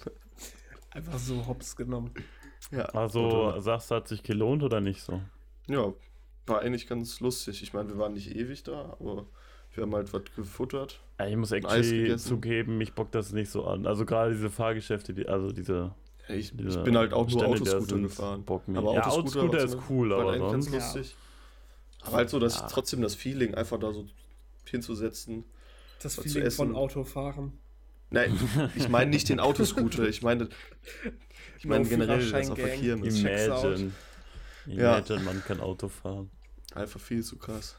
Einfach 0.90 1.20
so 1.20 1.46
hops 1.48 1.76
genommen. 1.76 2.12
Ja. 2.72 2.86
Also, 2.86 3.60
sagst 3.60 3.92
du, 3.92 3.96
hat 3.96 4.08
sich 4.08 4.24
gelohnt 4.24 4.64
oder 4.64 4.82
nicht 4.82 5.02
so? 5.02 5.22
Ja, 5.68 5.94
war 6.48 6.62
eigentlich 6.62 6.88
ganz 6.88 7.20
lustig. 7.20 7.62
Ich 7.62 7.74
meine, 7.74 7.90
wir 7.90 7.98
waren 7.98 8.14
nicht 8.14 8.36
ewig 8.36 8.64
da, 8.64 8.98
aber 9.00 9.28
wir 9.74 9.84
haben 9.84 9.94
halt 9.94 10.12
was 10.14 10.24
gefuttert. 10.36 11.00
Ja, 11.20 11.28
ich 11.28 11.38
muss 11.38 11.52
echt 11.52 11.68
zugeben, 12.20 12.78
mich 12.78 12.94
bockt 12.94 13.14
das 13.14 13.32
nicht 13.32 13.52
so 13.52 13.66
an. 13.66 13.86
Also 13.86 14.06
gerade 14.06 14.32
diese 14.32 14.50
Fahrgeschäfte, 14.50 15.14
die, 15.14 15.28
also 15.28 15.52
diese 15.52 15.94
ich, 16.34 16.58
ich, 16.58 16.84
bin 16.84 16.98
halt 16.98 17.14
auch 17.14 17.30
nur 17.30 17.46
Autoscooter 17.46 18.00
gefahren. 18.00 18.44
Aber 18.48 18.94
ja, 18.94 19.06
Autoscooter, 19.08 19.64
ist 19.64 19.78
cool, 19.90 20.14
aber 20.14 20.38
sonst... 20.38 20.72
ganz 20.72 20.96
lustig. 20.96 21.16
Ja. 22.02 22.08
Aber 22.08 22.18
halt 22.18 22.30
so, 22.30 22.40
dass 22.40 22.60
ja. 22.60 22.68
trotzdem 22.68 23.02
das 23.02 23.16
Feeling, 23.16 23.56
einfach 23.56 23.80
da 23.80 23.94
so 23.94 24.06
hinzusetzen. 24.66 25.44
Das 26.02 26.16
Feeling 26.16 26.50
von 26.52 26.76
Autofahren. 26.76 27.54
Nein, 28.10 28.38
ich 28.76 28.90
meine 28.90 29.10
nicht 29.10 29.30
den 29.30 29.40
Autoscooter, 29.40 30.08
ich 30.08 30.22
meine 30.22 30.50
ich 31.58 31.66
meine 31.66 31.86
generell 31.88 32.30
das 32.30 32.50
auf 32.50 32.60
Verkehr 32.60 32.98
mit 32.98 33.16
Imagine. 33.18 33.92
Imagine, 34.66 35.20
ja. 35.20 35.26
man 35.26 35.44
kann 35.44 35.62
Auto 35.62 35.88
fahren. 35.88 36.30
Einfach 36.74 37.00
viel 37.00 37.24
zu 37.24 37.38
krass. 37.38 37.76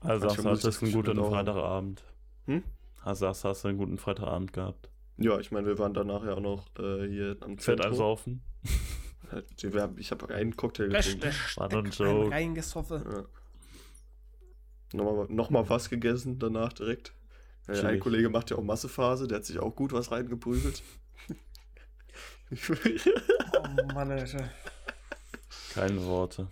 Also 0.00 0.28
sagst 0.28 0.44
du, 0.44 0.50
hattest 0.50 0.82
einen 0.82 0.92
guten 0.92 1.16
Freitagabend. 1.16 2.04
Hm? 2.46 2.62
Also 3.02 3.26
sagst 3.26 3.44
hast 3.44 3.64
du 3.64 3.68
einen 3.68 3.78
guten 3.78 3.98
Freitagabend 3.98 4.52
gehabt. 4.52 4.88
Ja, 5.18 5.38
ich 5.40 5.50
meine, 5.50 5.66
wir 5.66 5.78
waren 5.78 5.94
danach 5.94 6.24
ja 6.24 6.34
auch 6.34 6.40
noch 6.40 6.66
äh, 6.78 7.08
hier 7.08 7.36
am 7.40 7.58
Fett 7.58 7.84
ansaufen. 7.84 8.42
ich 9.56 10.10
habe 10.10 10.34
einen 10.34 10.56
Cocktail 10.56 10.88
getrunken. 10.88 11.32
War 11.56 11.72
ein 11.72 11.90
Joke. 11.90 12.30
Reingesoffen. 12.30 13.04
Ja. 13.04 13.24
Nochmal, 14.92 15.26
nochmal 15.28 15.68
was 15.68 15.90
gegessen 15.90 16.38
danach 16.38 16.72
direkt. 16.72 17.12
Ja, 17.66 17.82
ein 17.82 18.00
Kollege 18.00 18.30
macht 18.30 18.50
ja 18.50 18.56
auch 18.56 18.62
Massephase, 18.62 19.28
der 19.28 19.38
hat 19.38 19.44
sich 19.44 19.58
auch 19.58 19.74
gut 19.74 19.92
was 19.92 20.10
reingeprügelt. 20.10 20.82
oh 22.50 23.92
Mann, 23.92 24.10
Alter. 24.10 24.48
Keine 25.74 26.02
Worte. 26.06 26.48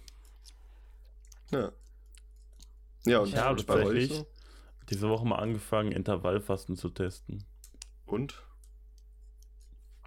Ja. 1.51 1.73
Ja, 3.07 3.21
und 3.21 3.29
ich 3.29 3.37
habe 3.37 3.65
tatsächlich 3.65 4.13
so? 4.13 4.27
diese 4.91 5.09
Woche 5.09 5.27
mal 5.27 5.37
angefangen, 5.37 5.93
Intervallfasten 5.93 6.77
zu 6.77 6.91
testen. 6.91 7.45
Und? 8.05 8.43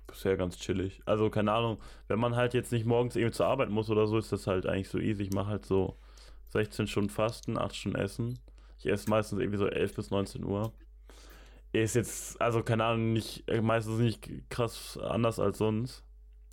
Bisher 0.10 0.38
ganz 0.38 0.57
chillig. 0.57 1.01
Also, 1.05 1.30
keine 1.30 1.51
Ahnung, 1.51 1.78
wenn 2.07 2.20
man 2.20 2.36
halt 2.36 2.53
jetzt 2.53 2.72
nicht 2.72 2.86
morgens 2.86 3.16
irgendwie 3.16 3.36
zur 3.36 3.47
Arbeit 3.47 3.70
muss 3.70 3.89
oder 3.89 4.07
so, 4.07 4.18
ist 4.18 4.32
das 4.32 4.47
halt 4.47 4.66
eigentlich 4.66 4.89
so 4.89 4.99
easy. 4.99 5.24
Ich 5.24 5.34
mache 5.34 5.47
halt 5.47 5.66
so 5.66 5.97
16 6.49 6.88
Stunden 6.88 7.10
Fasten, 7.10 7.57
8 7.57 7.76
Stunden 7.76 7.97
Essen. 7.97 8.39
Ich 8.80 8.88
esse 8.88 9.10
meistens 9.10 9.39
irgendwie 9.39 9.57
so 9.57 9.68
11 9.68 9.95
bis 9.95 10.12
19 10.12 10.43
Uhr. 10.43 10.74
Ist 11.72 11.95
jetzt, 11.95 12.41
also 12.41 12.64
keine 12.64 12.86
Ahnung, 12.86 13.14
nicht, 13.14 13.47
äh, 13.47 13.62
meistens 13.62 13.99
nicht 13.99 14.49
krass 14.49 14.97
anders 14.97 15.39
als 15.39 15.60
sonst. 15.60 16.03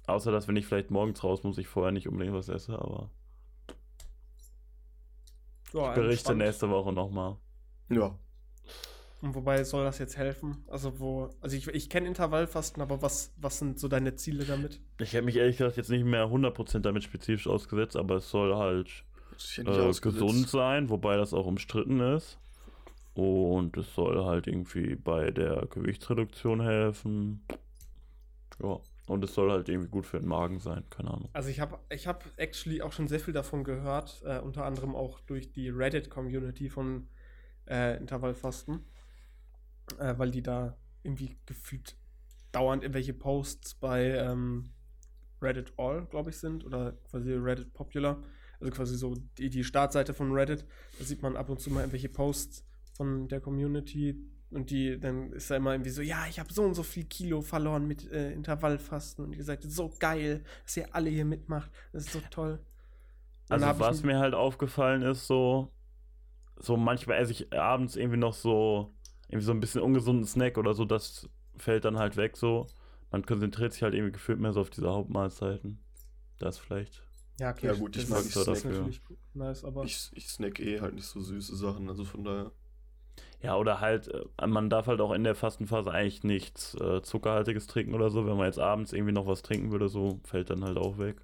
Außer, 0.07 0.31
dass 0.31 0.47
wenn 0.47 0.57
ich 0.57 0.67
vielleicht 0.67 0.91
morgens 0.91 1.25
raus 1.25 1.43
muss, 1.43 1.59
ich 1.59 1.69
vorher 1.69 1.93
nicht 1.93 2.09
unbedingt 2.09 2.35
was 2.37 2.49
esse, 2.49 2.79
aber. 2.79 3.11
Ja, 5.73 5.89
ich 5.89 5.95
berichte 5.95 6.33
entspannt. 6.33 6.39
nächste 6.39 6.71
Woche 6.71 6.93
nochmal. 6.93 7.37
Ja. 7.89 8.17
Und 9.23 9.35
wobei 9.35 9.65
soll 9.65 9.85
das 9.85 9.99
jetzt 9.99 10.17
helfen? 10.17 10.59
Also 10.69 11.01
wo, 11.01 11.31
also 11.41 11.57
ich, 11.57 11.67
ich 11.69 11.89
kenne 11.89 12.07
Intervallfasten, 12.07 12.83
aber 12.83 13.01
was, 13.01 13.33
was 13.39 13.59
sind 13.59 13.79
so 13.79 13.89
deine 13.89 14.15
Ziele 14.15 14.45
damit? 14.45 14.81
Ich 15.01 15.15
habe 15.15 15.25
mich 15.25 15.37
ehrlich 15.37 15.57
gesagt 15.57 15.77
jetzt 15.77 15.91
nicht 15.91 16.05
mehr 16.05 16.27
100% 16.27 16.81
damit 16.81 17.03
spezifisch 17.03 17.47
ausgesetzt, 17.47 17.97
aber 17.97 18.17
es 18.17 18.31
soll 18.31 18.55
halt 18.55 19.05
äh, 19.57 19.93
gesund 20.01 20.49
sein, 20.49 20.91
wobei 20.91 21.17
das 21.17 21.33
auch 21.33 21.47
umstritten 21.47 22.01
ist. 22.01 22.39
Und 23.15 23.79
es 23.79 23.95
soll 23.95 24.23
halt 24.25 24.47
irgendwie 24.47 24.95
bei 24.95 25.31
der 25.31 25.67
Gewichtsreduktion 25.71 26.61
helfen. 26.61 27.41
Ja. 28.63 28.79
Und 29.07 29.25
es 29.25 29.35
soll 29.35 29.51
halt 29.51 29.69
irgendwie 29.69 29.89
gut 29.89 30.05
für 30.05 30.19
den 30.19 30.29
Magen 30.29 30.59
sein, 30.59 30.83
keine 30.91 31.13
Ahnung. 31.13 31.31
Also 31.33 31.49
ich 31.49 31.61
habe 31.61 31.79
ich 31.89 32.07
hab 32.07 32.25
actually 32.37 32.83
auch 32.83 32.93
schon 32.93 33.09
sehr 33.09 33.21
viel 33.21 33.33
davon 33.33 33.65
gehört, 33.65 34.21
äh, 34.25 34.41
unter 34.41 34.65
anderem 34.65 34.95
auch 34.95 35.21
durch 35.21 35.53
die 35.53 35.71
Reddit-Community 35.71 36.69
von 36.69 37.07
äh, 37.69 37.97
Intervallfasten 37.99 38.85
äh, 39.99 40.15
weil 40.17 40.31
die 40.31 40.43
da 40.43 40.77
irgendwie 41.03 41.37
gefühlt 41.47 41.97
dauernd 42.53 42.83
irgendwelche 42.83 43.15
Posts 43.15 43.75
bei 43.75 44.17
ähm, 44.17 44.71
Reddit 45.43 45.73
All, 45.77 46.07
glaube 46.07 46.31
ich, 46.31 46.39
sind 46.39 46.65
oder 46.65 46.93
quasi 47.11 47.33
Reddit 47.33 47.73
Popular. 47.73 48.23
Also 48.61 48.73
quasi 48.73 48.97
so 48.97 49.15
die, 49.37 49.51
die 49.51 49.65
Startseite 49.65 50.15
von 50.15 50.33
Reddit. 50.33 50.65
Da 50.99 51.05
sieht 51.05 51.23
man 51.23 51.37
ab 51.37 51.51
und 51.51 51.61
zu 51.61 51.71
mal 51.71 51.81
irgendwelche 51.81 52.09
Posts 52.09 52.65
von 52.95 53.29
der 53.29 53.41
Community 53.41 54.19
und 54.51 54.71
die, 54.71 54.99
dann 54.99 55.33
ist 55.33 55.51
da 55.51 55.57
immer 55.57 55.73
irgendwie 55.73 55.91
so, 55.91 56.03
ja, 56.03 56.27
ich 56.29 56.39
habe 56.39 56.53
so 56.53 56.63
und 56.63 56.75
so 56.75 56.83
viel 56.83 57.05
Kilo 57.05 57.43
verloren 57.43 57.87
mit 57.87 58.11
äh, 58.11 58.33
Intervallfasten 58.33 59.25
und 59.25 59.33
die 59.33 59.37
gesagt, 59.37 59.65
so 59.65 59.93
geil, 59.99 60.45
dass 60.65 60.77
ihr 60.77 60.95
alle 60.95 61.11
hier 61.11 61.25
mitmacht, 61.25 61.71
das 61.93 62.05
ist 62.05 62.13
so 62.13 62.21
toll. 62.31 62.61
also 63.49 63.67
was 63.79 64.03
mir 64.03 64.19
halt 64.19 64.35
aufgefallen 64.35 65.03
ist, 65.03 65.27
so, 65.27 65.73
so 66.57 66.77
manchmal 66.77 67.19
esse 67.19 67.33
ich 67.33 67.53
abends 67.53 67.97
irgendwie 67.97 68.19
noch 68.19 68.35
so 68.35 68.96
irgendwie 69.29 69.45
so 69.47 69.53
ein 69.53 69.61
bisschen 69.61 69.81
ungesunden 69.81 70.25
Snack 70.25 70.59
oder 70.59 70.75
so, 70.75 70.85
das 70.85 71.29
fällt 71.57 71.85
dann 71.85 71.99
halt 71.99 72.17
weg 72.17 72.37
so. 72.37 72.67
Man 73.11 73.25
konzentriert 73.25 73.73
sich 73.73 73.83
halt 73.83 73.95
irgendwie 73.95 74.13
gefühlt 74.13 74.41
mehr 74.41 74.53
so 74.53 74.61
auf 74.61 74.71
diese 74.71 74.89
Hauptmahlzeiten. 74.89 75.79
Das 76.39 76.59
vielleicht. 76.59 77.03
Ja, 77.39 77.51
okay. 77.51 77.67
Ja 77.67 77.75
gut, 77.75 77.97
ich 77.97 78.09
mag 78.09 78.25
ich 78.25 78.33
snack. 78.33 78.63
Nice, 79.35 79.65
aber 79.65 79.85
ich, 79.85 80.11
ich 80.15 80.29
snack 80.29 80.59
eh 80.61 80.81
halt 80.81 80.95
nicht 80.95 81.07
so 81.07 81.21
süße 81.21 81.57
Sachen, 81.57 81.89
also 81.89 82.05
von 82.05 82.25
daher. 82.25 82.53
Ja, 83.43 83.57
oder 83.57 83.81
halt, 83.81 84.09
äh, 84.09 84.47
man 84.47 84.71
darf 84.71 84.87
halt 84.87 85.01
auch 85.01 85.13
in 85.13 85.25
der 85.25 85.35
Fastenphase 85.35 85.91
eigentlich 85.91 86.25
nichts 86.25 86.75
äh, 86.75 87.03
Zuckerhaltiges 87.03 87.67
trinken 87.67 87.95
oder 87.95 88.11
so. 88.11 88.27
Wenn 88.27 88.37
man 88.37 88.47
jetzt 88.47 88.59
abends 88.59 88.93
irgendwie 88.93 89.13
noch 89.13 89.27
was 89.27 89.43
trinken 89.43 89.71
würde, 89.71 89.89
so 89.89 90.21
fällt 90.25 90.51
dann 90.51 90.65
halt 90.65 90.79
auch 90.79 90.99
weg. 90.99 91.17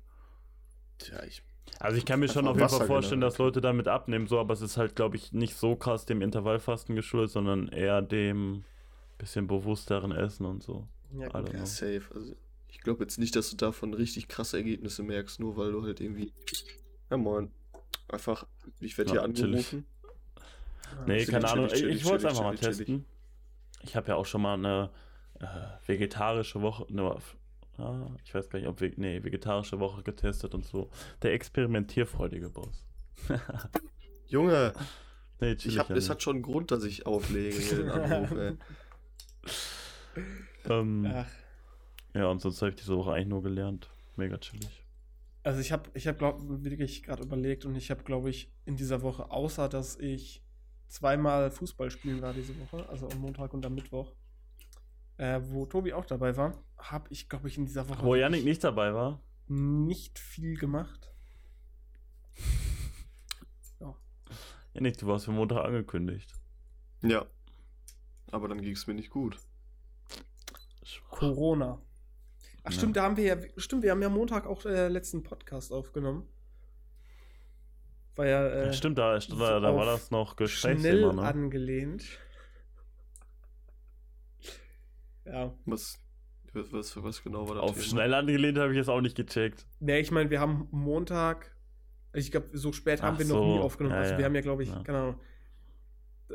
Tja, 0.99 1.23
ich 1.25 1.43
also 1.79 1.97
ich 1.97 2.05
kann 2.05 2.21
mir 2.21 2.29
schon 2.29 2.47
auf 2.47 2.57
jeden 2.57 2.69
Fall 2.69 2.87
vorstellen, 2.87 3.21
dass 3.21 3.39
Leute 3.39 3.61
damit 3.61 3.89
abnehmen, 3.89 4.27
so, 4.27 4.39
aber 4.39 4.55
es 4.55 4.61
ist 4.61 4.77
halt, 4.77 4.95
glaube 4.95 5.17
ich, 5.17 5.33
nicht 5.33 5.57
so 5.57 5.75
krass 5.75 6.07
dem 6.07 6.23
Intervallfasten 6.23 6.95
geschuldet, 6.95 7.31
sondern 7.31 7.69
eher 7.69 8.03
dem 8.03 8.65
bisschen 9.19 9.47
bewussteren 9.47 10.13
Essen 10.13 10.47
und 10.47 10.63
so. 10.63 10.89
Ja, 11.17 11.29
ja 11.53 11.67
safe. 11.67 12.03
Also 12.15 12.35
ich 12.69 12.81
glaube 12.81 13.05
jetzt 13.05 13.19
nicht, 13.19 13.37
dass 13.37 13.51
du 13.51 13.57
davon 13.57 13.95
richtig 13.95 14.29
krasse 14.29 14.57
Ergebnisse 14.57 15.03
merkst, 15.03 15.41
nur 15.41 15.57
weil 15.57 15.73
du 15.73 15.83
halt 15.83 16.01
irgendwie. 16.01 16.33
Ja 17.11 17.17
moin. 17.17 17.51
Einfach, 18.09 18.47
ich 18.81 18.99
werde 18.99 19.11
ja, 19.11 19.15
hier 19.15 19.23
angerufen. 19.25 19.87
Nee, 21.07 21.25
keine 21.25 21.49
Ahnung. 21.49 21.69
ich, 21.73 21.83
ich 21.83 22.05
wollte 22.05 22.27
es 22.27 22.33
einfach 22.33 22.45
mal 22.45 22.57
testen. 22.57 23.05
Ich 23.83 23.97
habe 23.97 24.09
ja 24.09 24.17
auch 24.17 24.27
schon 24.27 24.43
mal 24.43 24.55
eine 24.55 24.91
äh, 25.41 25.47
vegetarische 25.87 26.61
Woche, 26.61 26.87
eine 26.89 27.17
Ah, 27.79 28.07
ich 28.25 28.35
weiß 28.35 28.51
gar 28.51 28.59
nicht, 28.59 28.69
ob 28.69 28.81
wir, 28.81 28.93
nee, 28.97 29.23
vegetarische 29.23 29.81
Woche 29.81 30.03
getestet 30.03 30.55
und 30.55 30.65
so. 30.65 30.91
Der 31.23 31.33
experimentierfreudige 31.33 32.51
Boss. 32.51 32.87
Junge, 34.27 34.73
nee, 35.41 35.53
ich 35.53 35.79
hab, 35.79 35.91
es 35.91 36.11
hat 36.11 36.23
schon 36.23 36.37
einen 36.37 36.43
Grund, 36.43 36.71
dass 36.71 36.85
ich 36.85 37.07
auflege 37.07 37.59
den 37.77 37.91
Anruf, 37.91 38.31
ey. 38.33 38.57
ähm, 40.69 41.25
ja, 42.15 42.27
und 42.27 42.41
sonst 42.41 42.61
habe 42.61 42.71
ich 42.71 42.77
diese 42.77 42.97
Woche 42.97 43.13
eigentlich 43.13 43.29
nur 43.29 43.43
gelernt. 43.43 43.91
Mega 44.17 44.37
chillig. 44.39 44.85
Also 45.43 45.61
ich 45.61 45.73
habe, 45.73 45.91
ich 45.95 46.07
habe 46.07 46.19
glaube 46.19 46.65
wirklich 46.65 47.03
gerade 47.03 47.23
überlegt 47.23 47.65
und 47.65 47.75
ich 47.75 47.91
habe, 47.91 48.05
glaube 48.05 48.31
ich, 48.31 48.53
in 48.65 48.77
dieser 48.77 49.03
Woche, 49.03 49.31
außer 49.31 49.69
dass 49.69 49.99
ich 49.99 50.43
zweimal 50.87 51.51
Fußball 51.51 51.91
spielen 51.91 52.21
war 52.23 52.33
diese 52.35 52.57
Woche, 52.61 52.89
also 52.89 53.09
am 53.09 53.19
Montag 53.19 53.55
und 53.55 53.65
am 53.65 53.75
Mittwoch, 53.75 54.13
äh, 55.19 55.41
wo 55.43 55.67
Tobi 55.67 55.93
auch 55.93 56.05
dabei 56.05 56.37
war, 56.37 56.63
habe 56.79 57.07
ich, 57.11 57.29
glaube 57.29 57.49
ich, 57.49 57.59
in 57.59 57.67
dieser 57.67 57.89
Woche. 57.89 58.03
Wo 58.05 58.15
Yannick 58.15 58.45
nicht 58.45 58.65
dabei 58.65 58.95
war? 58.95 59.21
Nicht 59.49 60.19
viel 60.19 60.57
gemacht. 60.57 61.13
ja. 63.81 63.95
Yannick, 64.75 64.99
du 64.99 65.07
warst 65.07 65.27
für 65.27 65.33
Montag 65.33 65.65
angekündigt. 65.65 66.35
Ja. 67.03 67.27
Aber 68.31 68.49
dann 68.49 68.63
ging 68.63 68.73
es 68.73 68.87
mir 68.87 68.95
nicht 68.95 69.11
gut. 69.11 69.39
Corona. 71.11 71.81
Ach 72.65 72.71
ja. 72.71 72.79
stimmt, 72.79 72.97
da 72.97 73.03
haben 73.03 73.17
wir 73.17 73.25
ja, 73.25 73.37
stimmt, 73.57 73.83
wir 73.83 73.91
haben 73.91 74.03
ja 74.03 74.09
Montag 74.09 74.47
auch 74.47 74.65
äh, 74.65 74.89
letzten 74.89 75.23
Podcast 75.23 75.73
aufgenommen. 75.73 76.29
War 78.17 78.27
ja, 78.27 78.47
äh, 78.47 78.67
ja 78.67 78.73
stimmt, 78.73 78.99
da, 78.99 79.19
da, 79.19 79.61
da 79.61 79.75
war 79.75 79.87
das 79.87 80.11
noch 80.11 80.37
Gesprächsthema, 80.37 81.13
ne? 81.13 81.23
angelehnt. 81.23 82.05
Ja. 85.25 85.55
Was, 85.67 85.99
was, 86.53 87.03
was 87.03 87.23
genau 87.23 87.49
war 87.49 87.57
das? 87.57 87.65
Auf 87.65 87.75
Thema? 87.75 87.85
schnell 87.87 88.15
angelehnt 88.15 88.59
habe 88.59 88.73
ich 88.73 88.77
jetzt 88.77 88.89
auch 88.89 89.01
nicht 89.01 89.17
gecheckt. 89.17 89.67
Nee, 89.81 90.01
ich 90.01 90.11
meine, 90.11 90.31
wir 90.31 90.41
haben 90.41 90.69
Montag, 90.71 91.55
ich 92.13 92.31
glaube, 92.31 92.49
so 92.53 92.73
spät 92.73 93.01
Ach 93.01 93.09
haben 93.09 93.19
wir 93.19 93.27
so. 93.27 93.37
noch 93.37 93.55
nie 93.55 93.61
aufgenommen. 93.61 93.95
Ja, 93.95 94.03
also 94.03 94.19
wir 94.19 94.25
haben 94.25 94.35
ja, 94.35 94.41
glaube 94.41 94.63
ich, 94.63 94.69
ja. 94.69 94.83
keine 94.83 94.99
Ahnung, 94.99 95.21
äh, 96.31 96.35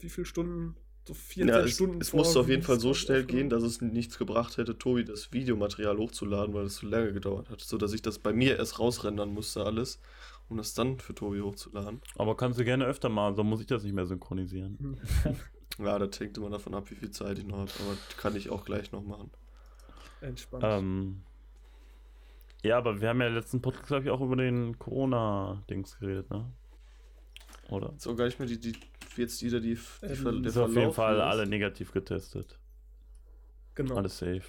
wie 0.00 0.08
viele 0.08 0.24
Stunden 0.24 0.76
So 1.06 1.14
14 1.14 1.48
ja, 1.48 1.60
es, 1.60 1.74
Stunden. 1.74 2.00
Es 2.00 2.12
musste 2.12 2.40
auf 2.40 2.48
jeden 2.48 2.62
Fall 2.62 2.80
so 2.80 2.94
schnell 2.94 3.24
gehen, 3.24 3.48
dass 3.48 3.62
es 3.62 3.80
nichts 3.80 4.18
gebracht 4.18 4.56
hätte, 4.56 4.76
Tobi 4.76 5.04
das 5.04 5.32
Videomaterial 5.32 5.96
hochzuladen, 5.96 6.54
weil 6.54 6.64
es 6.64 6.76
zu 6.76 6.86
lange 6.86 7.12
gedauert 7.12 7.48
hat. 7.48 7.60
So 7.60 7.78
dass 7.78 7.92
ich 7.92 8.02
das 8.02 8.18
bei 8.18 8.32
mir 8.32 8.58
erst 8.58 8.78
rausrendern 8.78 9.32
musste, 9.32 9.64
alles, 9.64 10.00
um 10.48 10.56
das 10.56 10.74
dann 10.74 10.98
für 10.98 11.14
Tobi 11.14 11.40
hochzuladen. 11.40 12.00
Aber 12.16 12.36
kannst 12.36 12.58
du 12.58 12.64
gerne 12.64 12.84
öfter 12.84 13.08
machen, 13.08 13.36
so 13.36 13.44
muss 13.44 13.60
ich 13.60 13.66
das 13.66 13.84
nicht 13.84 13.94
mehr 13.94 14.06
synchronisieren. 14.06 15.00
ja, 15.78 15.98
das 15.98 16.18
hängt 16.20 16.36
immer 16.36 16.50
davon 16.50 16.74
ab, 16.74 16.90
wie 16.90 16.94
viel 16.94 17.10
Zeit 17.10 17.38
ich 17.38 17.44
noch 17.46 17.58
habe. 17.58 17.70
Aber 17.80 17.96
kann 18.16 18.36
ich 18.36 18.50
auch 18.50 18.64
gleich 18.64 18.92
noch 18.92 19.02
machen. 19.02 19.30
Entspannt. 20.20 20.64
Ähm, 20.66 21.22
ja, 22.62 22.76
aber 22.78 23.00
wir 23.00 23.08
haben 23.08 23.20
ja 23.20 23.28
letzten 23.28 23.62
Podcast, 23.62 23.86
glaube 23.86 24.04
ich, 24.04 24.10
auch 24.10 24.20
über 24.20 24.36
den 24.36 24.78
Corona-Dings 24.78 25.98
geredet, 25.98 26.30
ne? 26.30 26.50
Oder? 27.68 27.94
So 27.98 28.16
gar 28.16 28.24
nicht 28.24 28.38
mehr 28.38 28.48
die, 28.48 28.58
die 28.58 28.74
jetzt 29.16 29.42
wieder 29.42 29.60
die, 29.60 29.74
die 29.74 30.06
ähm, 30.06 30.16
Ver 30.16 30.32
Ist 30.44 30.56
auf 30.56 30.74
jeden 30.74 30.92
Fall 30.92 31.16
ist. 31.16 31.22
alle 31.22 31.46
negativ 31.46 31.92
getestet. 31.92 32.58
Genau. 33.74 33.96
Alles 33.96 34.18
safe. 34.18 34.42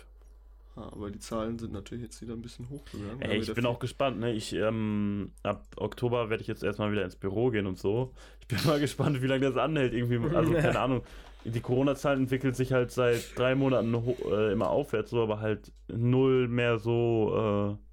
Aber 0.75 1.11
die 1.11 1.19
Zahlen 1.19 1.59
sind 1.59 1.73
natürlich 1.73 2.03
jetzt 2.03 2.21
wieder 2.21 2.33
ein 2.33 2.41
bisschen 2.41 2.69
hochgegangen. 2.69 3.21
Ey, 3.21 3.39
ich 3.39 3.53
bin 3.53 3.65
auch 3.65 3.79
gespannt, 3.79 4.19
ne? 4.19 4.31
Ich, 4.31 4.53
ähm, 4.53 5.31
ab 5.43 5.65
Oktober 5.77 6.29
werde 6.29 6.41
ich 6.41 6.47
jetzt 6.47 6.63
erstmal 6.63 6.91
wieder 6.91 7.03
ins 7.03 7.15
Büro 7.15 7.49
gehen 7.49 7.65
und 7.65 7.77
so. 7.77 8.13
Ich 8.39 8.47
bin 8.47 8.59
mal 8.65 8.79
gespannt, 8.79 9.21
wie 9.21 9.27
lange 9.27 9.45
das 9.47 9.57
anhält. 9.57 9.93
Irgendwie, 9.93 10.35
also 10.35 10.53
keine 10.53 10.79
Ahnung. 10.79 11.03
Die 11.45 11.61
Corona-Zahlen 11.61 12.21
entwickeln 12.21 12.53
sich 12.53 12.73
halt 12.73 12.91
seit 12.91 13.37
drei 13.37 13.55
Monaten 13.55 13.93
äh, 14.29 14.51
immer 14.51 14.69
aufwärts, 14.69 15.11
so, 15.11 15.23
aber 15.23 15.39
halt 15.39 15.71
null 15.87 16.47
mehr 16.47 16.77
so, 16.77 17.77
äh, 17.77 17.83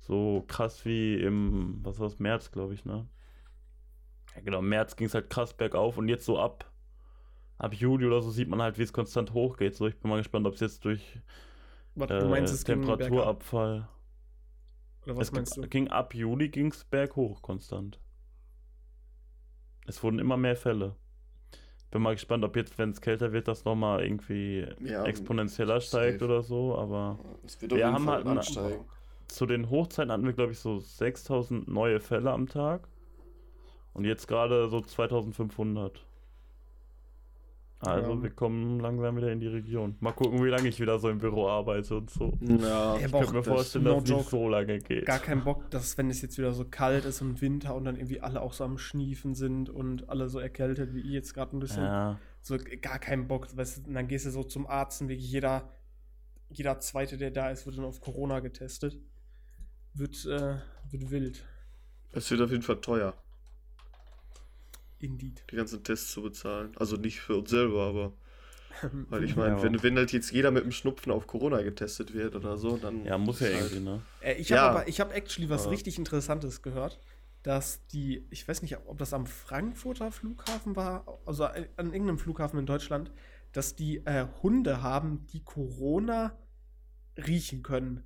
so 0.00 0.44
krass 0.48 0.84
wie 0.84 1.14
im, 1.14 1.78
was 1.82 2.00
war 2.00 2.10
März, 2.18 2.50
glaube 2.50 2.74
ich, 2.74 2.84
ne? 2.84 3.06
Ja, 4.34 4.42
genau, 4.42 4.58
im 4.58 4.68
März 4.68 4.96
ging 4.96 5.06
es 5.06 5.14
halt 5.14 5.30
krass 5.30 5.54
bergauf 5.54 5.96
und 5.96 6.08
jetzt 6.08 6.24
so 6.24 6.38
ab, 6.38 6.70
ab 7.58 7.72
Juli 7.74 8.06
oder 8.06 8.20
so 8.20 8.30
sieht 8.30 8.48
man 8.48 8.60
halt, 8.60 8.78
wie 8.78 8.82
es 8.82 8.92
konstant 8.92 9.32
hochgeht. 9.32 9.76
So, 9.76 9.86
ich 9.86 9.96
bin 9.98 10.10
mal 10.10 10.18
gespannt, 10.18 10.46
ob 10.46 10.54
es 10.54 10.60
jetzt 10.60 10.84
durch 10.84 11.20
was, 11.94 12.10
äh, 12.10 12.24
meinst, 12.24 12.54
es 12.54 12.64
Temperaturabfall. 12.64 13.88
Oder 15.04 15.16
was 15.16 15.28
es 15.28 15.32
meinst 15.32 15.56
du? 15.56 15.62
ging 15.62 15.88
ab 15.88 16.14
Juli 16.14 16.48
ging 16.48 16.70
es 16.70 16.84
berghoch 16.84 17.42
konstant. 17.42 17.98
Es 19.86 20.02
wurden 20.02 20.18
immer 20.18 20.36
mehr 20.36 20.56
Fälle. 20.56 20.96
Bin 21.90 22.02
mal 22.02 22.14
gespannt, 22.14 22.44
ob 22.44 22.56
jetzt, 22.56 22.78
wenn 22.78 22.90
es 22.90 23.00
kälter 23.00 23.32
wird, 23.32 23.48
das 23.48 23.64
nochmal 23.64 24.02
irgendwie 24.02 24.66
ja, 24.80 25.04
exponentieller 25.04 25.80
steigt 25.80 26.20
safe. 26.20 26.24
oder 26.24 26.42
so, 26.42 26.76
aber 26.78 27.18
wir 27.60 27.92
haben 27.92 28.08
halt 28.08 28.26
ansteigen. 28.26 28.84
zu 29.28 29.44
den 29.44 29.68
Hochzeiten 29.68 30.10
hatten 30.10 30.24
wir, 30.24 30.32
glaube 30.32 30.52
ich, 30.52 30.58
so 30.58 30.78
6000 30.78 31.68
neue 31.68 32.00
Fälle 32.00 32.30
am 32.30 32.48
Tag. 32.48 32.88
Und 33.92 34.04
jetzt 34.04 34.26
gerade 34.26 34.70
so 34.70 34.80
2500. 34.80 36.06
Also 37.84 38.12
ja. 38.12 38.22
wir 38.22 38.30
kommen 38.30 38.78
langsam 38.78 39.16
wieder 39.16 39.32
in 39.32 39.40
die 39.40 39.48
Region. 39.48 39.96
Mal 39.98 40.12
gucken, 40.12 40.42
wie 40.44 40.48
lange 40.48 40.68
ich 40.68 40.78
wieder 40.78 41.00
so 41.00 41.08
im 41.08 41.18
Büro 41.18 41.48
arbeite 41.48 41.96
und 41.96 42.10
so. 42.10 42.32
Ja, 42.40 42.96
ich 42.96 43.10
könnte 43.10 43.32
mir 43.32 43.42
vorstellen, 43.42 43.84
dass 43.84 44.04
es 44.04 44.10
no 44.10 44.18
nicht 44.18 44.30
so 44.30 44.48
lange 44.48 44.78
geht. 44.78 45.04
Gar 45.04 45.18
keinen 45.18 45.42
Bock, 45.42 45.68
dass 45.70 45.98
wenn 45.98 46.08
es 46.08 46.22
jetzt 46.22 46.38
wieder 46.38 46.52
so 46.52 46.64
kalt 46.64 47.04
ist 47.04 47.22
und 47.22 47.42
Winter 47.42 47.74
und 47.74 47.84
dann 47.84 47.96
irgendwie 47.96 48.20
alle 48.20 48.40
auch 48.40 48.52
so 48.52 48.62
am 48.62 48.78
Schniefen 48.78 49.34
sind 49.34 49.68
und 49.68 50.08
alle 50.08 50.28
so 50.28 50.38
erkältet 50.38 50.94
wie 50.94 51.00
ich 51.00 51.10
jetzt 51.10 51.34
gerade 51.34 51.56
ein 51.56 51.58
bisschen. 51.58 51.82
Ja. 51.82 52.20
So 52.40 52.56
gar 52.80 53.00
keinen 53.00 53.26
Bock. 53.26 53.48
Weißt 53.56 53.78
du, 53.78 53.88
und 53.88 53.94
dann 53.94 54.06
gehst 54.06 54.26
du 54.26 54.30
so 54.30 54.44
zum 54.44 54.68
Arzt 54.68 55.02
und 55.02 55.08
wirklich 55.08 55.30
jeder, 55.30 55.68
jeder 56.50 56.78
Zweite, 56.78 57.18
der 57.18 57.32
da 57.32 57.50
ist, 57.50 57.66
wird 57.66 57.78
dann 57.78 57.84
auf 57.84 58.00
Corona 58.00 58.38
getestet. 58.38 58.96
Wird, 59.92 60.24
äh, 60.26 60.54
wird 60.90 61.10
wild. 61.10 61.44
Es 62.12 62.30
wird 62.30 62.42
auf 62.42 62.50
jeden 62.52 62.62
Fall 62.62 62.80
teuer. 62.80 63.14
Indeed. 65.02 65.44
Die 65.50 65.56
ganzen 65.56 65.82
Tests 65.82 66.12
zu 66.12 66.22
bezahlen. 66.22 66.72
Also 66.76 66.96
nicht 66.96 67.20
für 67.20 67.36
uns 67.36 67.50
selber, 67.50 67.82
aber. 67.82 68.12
Weil 69.10 69.24
ich 69.24 69.36
meine, 69.36 69.56
ja. 69.56 69.62
wenn, 69.62 69.82
wenn 69.82 69.96
halt 69.96 70.12
jetzt 70.12 70.32
jeder 70.32 70.50
mit 70.50 70.64
dem 70.64 70.72
Schnupfen 70.72 71.12
auf 71.12 71.26
Corona 71.26 71.62
getestet 71.62 72.14
wird 72.14 72.34
oder 72.34 72.56
so, 72.56 72.76
dann. 72.76 73.04
Ja, 73.04 73.18
muss 73.18 73.40
ja 73.40 73.48
halt 73.48 73.56
irgendwie, 73.56 73.80
ne? 73.80 74.02
Äh, 74.20 74.34
ich 74.34 74.52
habe 74.52 74.56
ja. 74.56 74.70
aber, 74.70 74.88
ich 74.88 75.00
habe 75.00 75.14
actually 75.14 75.50
was 75.50 75.62
aber. 75.62 75.72
richtig 75.72 75.98
Interessantes 75.98 76.62
gehört, 76.62 77.00
dass 77.42 77.86
die, 77.88 78.26
ich 78.30 78.46
weiß 78.46 78.62
nicht, 78.62 78.78
ob 78.86 78.98
das 78.98 79.12
am 79.12 79.26
Frankfurter 79.26 80.12
Flughafen 80.12 80.76
war, 80.76 81.20
also 81.26 81.44
an 81.44 81.66
irgendeinem 81.76 82.18
Flughafen 82.18 82.58
in 82.58 82.66
Deutschland, 82.66 83.12
dass 83.52 83.74
die 83.74 83.98
äh, 84.06 84.26
Hunde 84.42 84.82
haben, 84.82 85.26
die 85.32 85.44
Corona 85.44 86.38
riechen 87.16 87.62
können. 87.62 88.04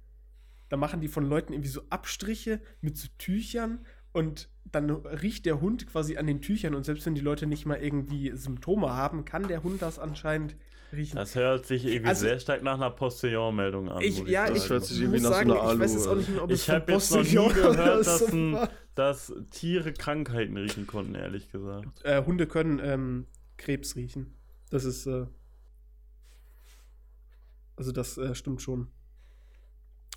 Da 0.68 0.76
machen 0.76 1.00
die 1.00 1.08
von 1.08 1.24
Leuten 1.24 1.52
irgendwie 1.52 1.70
so 1.70 1.82
Abstriche 1.90 2.60
mit 2.80 2.96
so 2.96 3.08
Tüchern 3.18 3.86
und 4.16 4.48
dann 4.64 4.90
riecht 4.90 5.44
der 5.44 5.60
Hund 5.60 5.86
quasi 5.86 6.16
an 6.16 6.26
den 6.26 6.40
Tüchern 6.40 6.74
und 6.74 6.84
selbst 6.84 7.04
wenn 7.04 7.14
die 7.14 7.20
Leute 7.20 7.46
nicht 7.46 7.66
mal 7.66 7.76
irgendwie 7.76 8.32
Symptome 8.34 8.88
haben, 8.88 9.26
kann 9.26 9.46
der 9.46 9.62
Hund 9.62 9.82
das 9.82 9.98
anscheinend 9.98 10.56
riechen. 10.90 11.16
Das 11.16 11.34
hört 11.34 11.66
sich 11.66 11.84
irgendwie 11.84 12.08
also, 12.08 12.22
sehr 12.22 12.38
stark 12.40 12.62
nach 12.62 12.76
einer 12.76 12.90
Postillon-Meldung 12.90 13.90
an. 13.90 14.00
Ich, 14.02 14.18
ja, 14.26 14.50
ich, 14.50 14.70
hört 14.70 14.86
sich 14.86 15.02
irgendwie 15.02 15.20
nach 15.20 15.32
sagen, 15.32 15.50
so 15.50 15.60
einer 15.60 15.74
ich 15.74 15.78
weiß 15.80 15.92
jetzt 15.92 16.06
auch 16.08 16.16
nicht 16.16 16.30
mehr, 16.30 16.42
ob 16.42 16.50
ich 16.50 16.70
habe 16.70 16.92
jetzt 16.92 17.10
noch 17.10 17.24
nie 17.24 17.52
gehört, 17.52 18.06
dass, 18.06 18.32
ein, 18.32 18.58
dass, 18.94 19.34
Tiere 19.50 19.92
Krankheiten 19.92 20.56
riechen 20.56 20.86
konnten, 20.86 21.14
ehrlich 21.14 21.52
gesagt. 21.52 22.02
Äh, 22.02 22.24
Hunde 22.24 22.46
können 22.46 22.80
ähm, 22.82 23.26
Krebs 23.58 23.96
riechen. 23.96 24.32
Das 24.70 24.86
ist 24.86 25.06
äh, 25.06 25.26
also 27.76 27.92
das 27.92 28.16
äh, 28.16 28.34
stimmt 28.34 28.62
schon. 28.62 28.88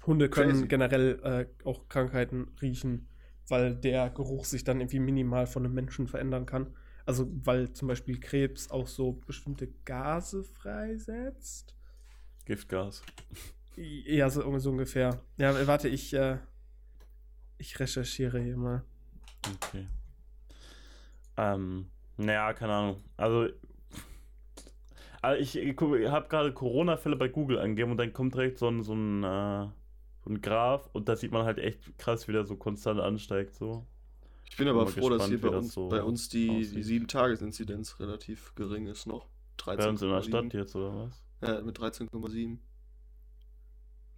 Hunde 0.08 0.30
können 0.30 0.52
Crazy. 0.52 0.68
generell 0.70 1.20
äh, 1.22 1.68
auch 1.68 1.90
Krankheiten 1.90 2.48
riechen 2.62 3.09
weil 3.50 3.76
der 3.76 4.10
Geruch 4.10 4.46
sich 4.46 4.64
dann 4.64 4.80
irgendwie 4.80 5.00
minimal 5.00 5.48
von 5.48 5.66
einem 5.66 5.74
Menschen 5.74 6.08
verändern 6.08 6.46
kann. 6.46 6.76
Also 7.06 7.28
weil 7.44 7.74
zum 7.74 7.88
Beispiel 7.88 8.20
Krebs 8.20 8.70
auch 8.70 8.88
so 8.88 9.14
bestimmte 9.14 9.68
Gase 9.86 10.44
freisetzt. 10.44 11.76
Giftgas. 12.46 13.04
Ja, 13.76 14.30
so, 14.30 14.58
so 14.60 14.72
ungefähr. 14.72 15.22
Ja, 15.38 15.68
warte, 15.68 15.88
ich, 15.88 16.14
äh, 16.14 16.38
ich 17.58 17.80
recherchiere 17.80 18.40
hier 18.40 18.58
mal. 18.58 18.84
Okay. 19.56 19.88
Ähm, 21.38 21.90
naja, 22.18 22.54
keine 22.54 22.74
Ahnung. 22.74 23.04
Also, 23.16 23.48
also 25.22 25.42
ich, 25.42 25.56
ich 25.58 25.80
habe 25.82 26.28
gerade 26.28 26.54
Corona-Fälle 26.54 27.16
bei 27.16 27.30
Google 27.30 27.60
angegeben 27.60 27.92
und 27.92 27.98
dann 27.98 28.14
kommt 28.14 28.36
direkt 28.36 28.58
so 28.58 28.68
ein, 28.68 28.84
so 28.84 28.94
ein 28.94 29.24
äh, 29.24 29.68
ein 30.30 30.42
Graph 30.42 30.90
und 30.94 31.10
da 31.10 31.16
sieht 31.16 31.32
man 31.32 31.46
halt 31.46 31.58
echt 31.58 31.98
krass, 31.98 32.28
wie 32.28 32.32
der 32.32 32.46
so 32.46 32.56
konstant 32.56 33.00
ansteigt. 33.00 33.56
So. 33.56 33.86
Ich 34.50 34.58
bin 34.58 34.68
aber 34.68 34.88
froh, 34.88 35.10
gespannt, 35.10 35.22
dass 35.22 35.28
hier 35.28 35.42
bei 35.42 35.50
uns, 35.50 35.74
so 35.74 35.90
bei 35.90 36.04
uns 36.04 36.30
die, 36.30 36.68
die 36.68 36.84
7-Tages-Inzidenz 36.84 38.00
relativ 38.00 38.54
gering 38.56 38.88
ist 38.88 39.06
noch. 39.06 39.28
13, 39.58 39.84
bei 39.84 39.90
uns 39.90 40.02
in 40.02 40.10
der 40.10 40.22
Stadt 40.22 40.54
jetzt, 40.54 40.76
oder 40.76 40.96
was? 40.96 41.24
Ja, 41.42 41.62
mit 41.62 41.80
13,7. 41.80 42.58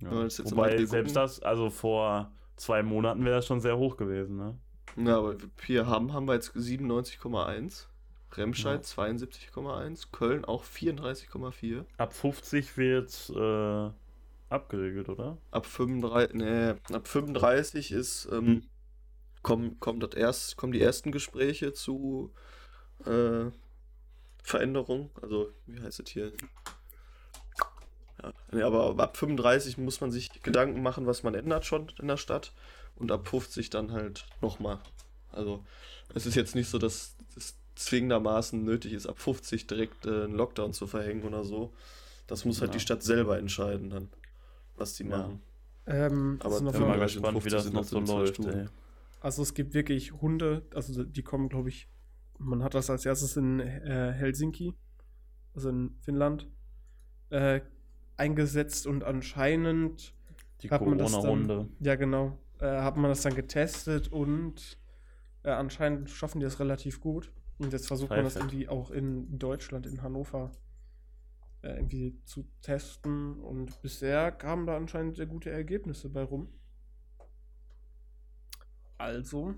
Ja. 0.01 0.11
Wobei 0.11 0.83
selbst 0.85 1.15
das, 1.15 1.41
also 1.41 1.69
vor 1.69 2.31
zwei 2.55 2.83
Monaten 2.83 3.23
wäre 3.23 3.35
das 3.35 3.45
schon 3.45 3.61
sehr 3.61 3.77
hoch 3.77 3.97
gewesen, 3.97 4.37
ne? 4.37 4.57
Ja, 4.97 5.17
aber 5.17 5.37
hier 5.65 5.87
haben, 5.87 6.13
haben 6.13 6.27
wir 6.27 6.33
jetzt 6.33 6.55
97,1. 6.55 7.85
Remscheid 8.33 8.85
ja. 8.97 9.03
72,1. 9.03 10.07
Köln 10.11 10.45
auch 10.45 10.63
34,4. 10.63 11.85
Ab 11.97 12.13
50 12.13 12.77
wird 12.77 13.29
äh, 13.35 13.91
abgeregelt, 14.51 15.09
oder? 15.09 15.37
Ab 15.51 15.65
35, 15.65 16.35
nee, 16.35 16.69
ab 16.93 17.07
35 17.07 17.91
ist, 17.91 18.27
ähm, 18.31 18.63
kommen, 19.41 19.79
kommen, 19.79 19.99
das 19.99 20.13
erst, 20.13 20.57
kommen 20.57 20.73
die 20.73 20.81
ersten 20.81 21.11
Gespräche 21.11 21.73
zu 21.73 22.31
äh, 23.05 23.45
Veränderung. 24.43 25.09
Also, 25.21 25.51
wie 25.65 25.81
heißt 25.81 25.99
es 26.01 26.09
hier? 26.09 26.33
Ja, 28.21 28.33
nee, 28.51 28.61
aber 28.61 28.99
ab 28.99 29.17
35 29.17 29.77
muss 29.77 30.01
man 30.01 30.11
sich 30.11 30.41
Gedanken 30.43 30.81
machen, 30.81 31.07
was 31.07 31.23
man 31.23 31.33
ändert 31.33 31.65
schon 31.65 31.91
in 31.99 32.07
der 32.07 32.17
Stadt. 32.17 32.53
Und 32.95 33.11
ab 33.11 33.27
50 33.27 33.69
dann 33.69 33.91
halt 33.91 34.25
nochmal. 34.41 34.79
Also, 35.31 35.63
es 36.13 36.25
ist 36.25 36.35
jetzt 36.35 36.55
nicht 36.55 36.69
so, 36.69 36.77
dass 36.77 37.15
es 37.35 37.57
zwingendermaßen 37.75 38.63
nötig 38.63 38.93
ist, 38.93 39.07
ab 39.07 39.17
50 39.17 39.65
direkt 39.65 40.05
äh, 40.05 40.25
einen 40.25 40.35
Lockdown 40.35 40.73
zu 40.73 40.87
verhängen 40.87 41.23
oder 41.23 41.43
so. 41.43 41.73
Das 42.27 42.45
muss 42.45 42.57
ja. 42.57 42.61
halt 42.61 42.75
die 42.75 42.79
Stadt 42.79 43.01
selber 43.01 43.39
entscheiden 43.39 43.89
dann 43.89 44.09
was 44.81 44.93
die 44.95 45.03
machen. 45.03 45.41
Ähm, 45.85 46.39
Aber 46.41 46.57
ich 46.57 46.71
bin 46.71 46.81
mal 46.81 46.99
gespannt, 46.99 47.45
wie 47.45 47.49
das 47.49 47.71
noch 47.71 47.83
so 47.83 47.99
läuft. 47.99 48.39
Also 49.19 49.43
es 49.43 49.53
gibt 49.53 49.73
wirklich 49.73 50.13
Hunde, 50.13 50.63
also 50.73 51.03
die 51.03 51.21
kommen, 51.21 51.49
glaube 51.49 51.69
ich, 51.69 51.87
man 52.37 52.63
hat 52.63 52.73
das 52.73 52.89
als 52.89 53.05
erstes 53.05 53.37
in 53.37 53.59
äh, 53.59 54.11
Helsinki, 54.13 54.73
also 55.53 55.69
in 55.69 55.95
Finnland, 55.99 56.47
äh, 57.29 57.61
eingesetzt 58.17 58.87
und 58.87 59.03
anscheinend 59.03 60.13
die 60.61 60.67
Corona-Hunde. 60.69 61.67
Ja, 61.79 61.95
genau. 61.95 62.37
Äh, 62.59 62.81
hat 62.81 62.97
man 62.97 63.09
das 63.09 63.21
dann 63.21 63.35
getestet 63.35 64.11
und 64.11 64.79
äh, 65.43 65.49
anscheinend 65.49 66.09
schaffen 66.09 66.39
die 66.39 66.45
das 66.45 66.59
relativ 66.59 66.99
gut. 66.99 67.31
Und 67.57 67.73
jetzt 67.73 67.87
versucht 67.87 68.09
Pfeife. 68.09 68.21
man 68.21 68.25
das 68.25 68.35
irgendwie 68.35 68.67
auch 68.67 68.89
in 68.89 69.37
Deutschland, 69.37 69.85
in 69.85 70.01
Hannover 70.01 70.51
äh, 71.61 71.75
irgendwie 71.75 72.19
zu 72.25 72.47
testen. 72.61 73.39
Und 73.39 73.81
bisher 73.81 74.31
kamen 74.31 74.65
da 74.65 74.75
anscheinend 74.77 75.15
sehr 75.15 75.27
gute 75.27 75.49
Ergebnisse 75.49 76.09
bei 76.09 76.23
rum. 76.23 76.49
Also. 78.97 79.55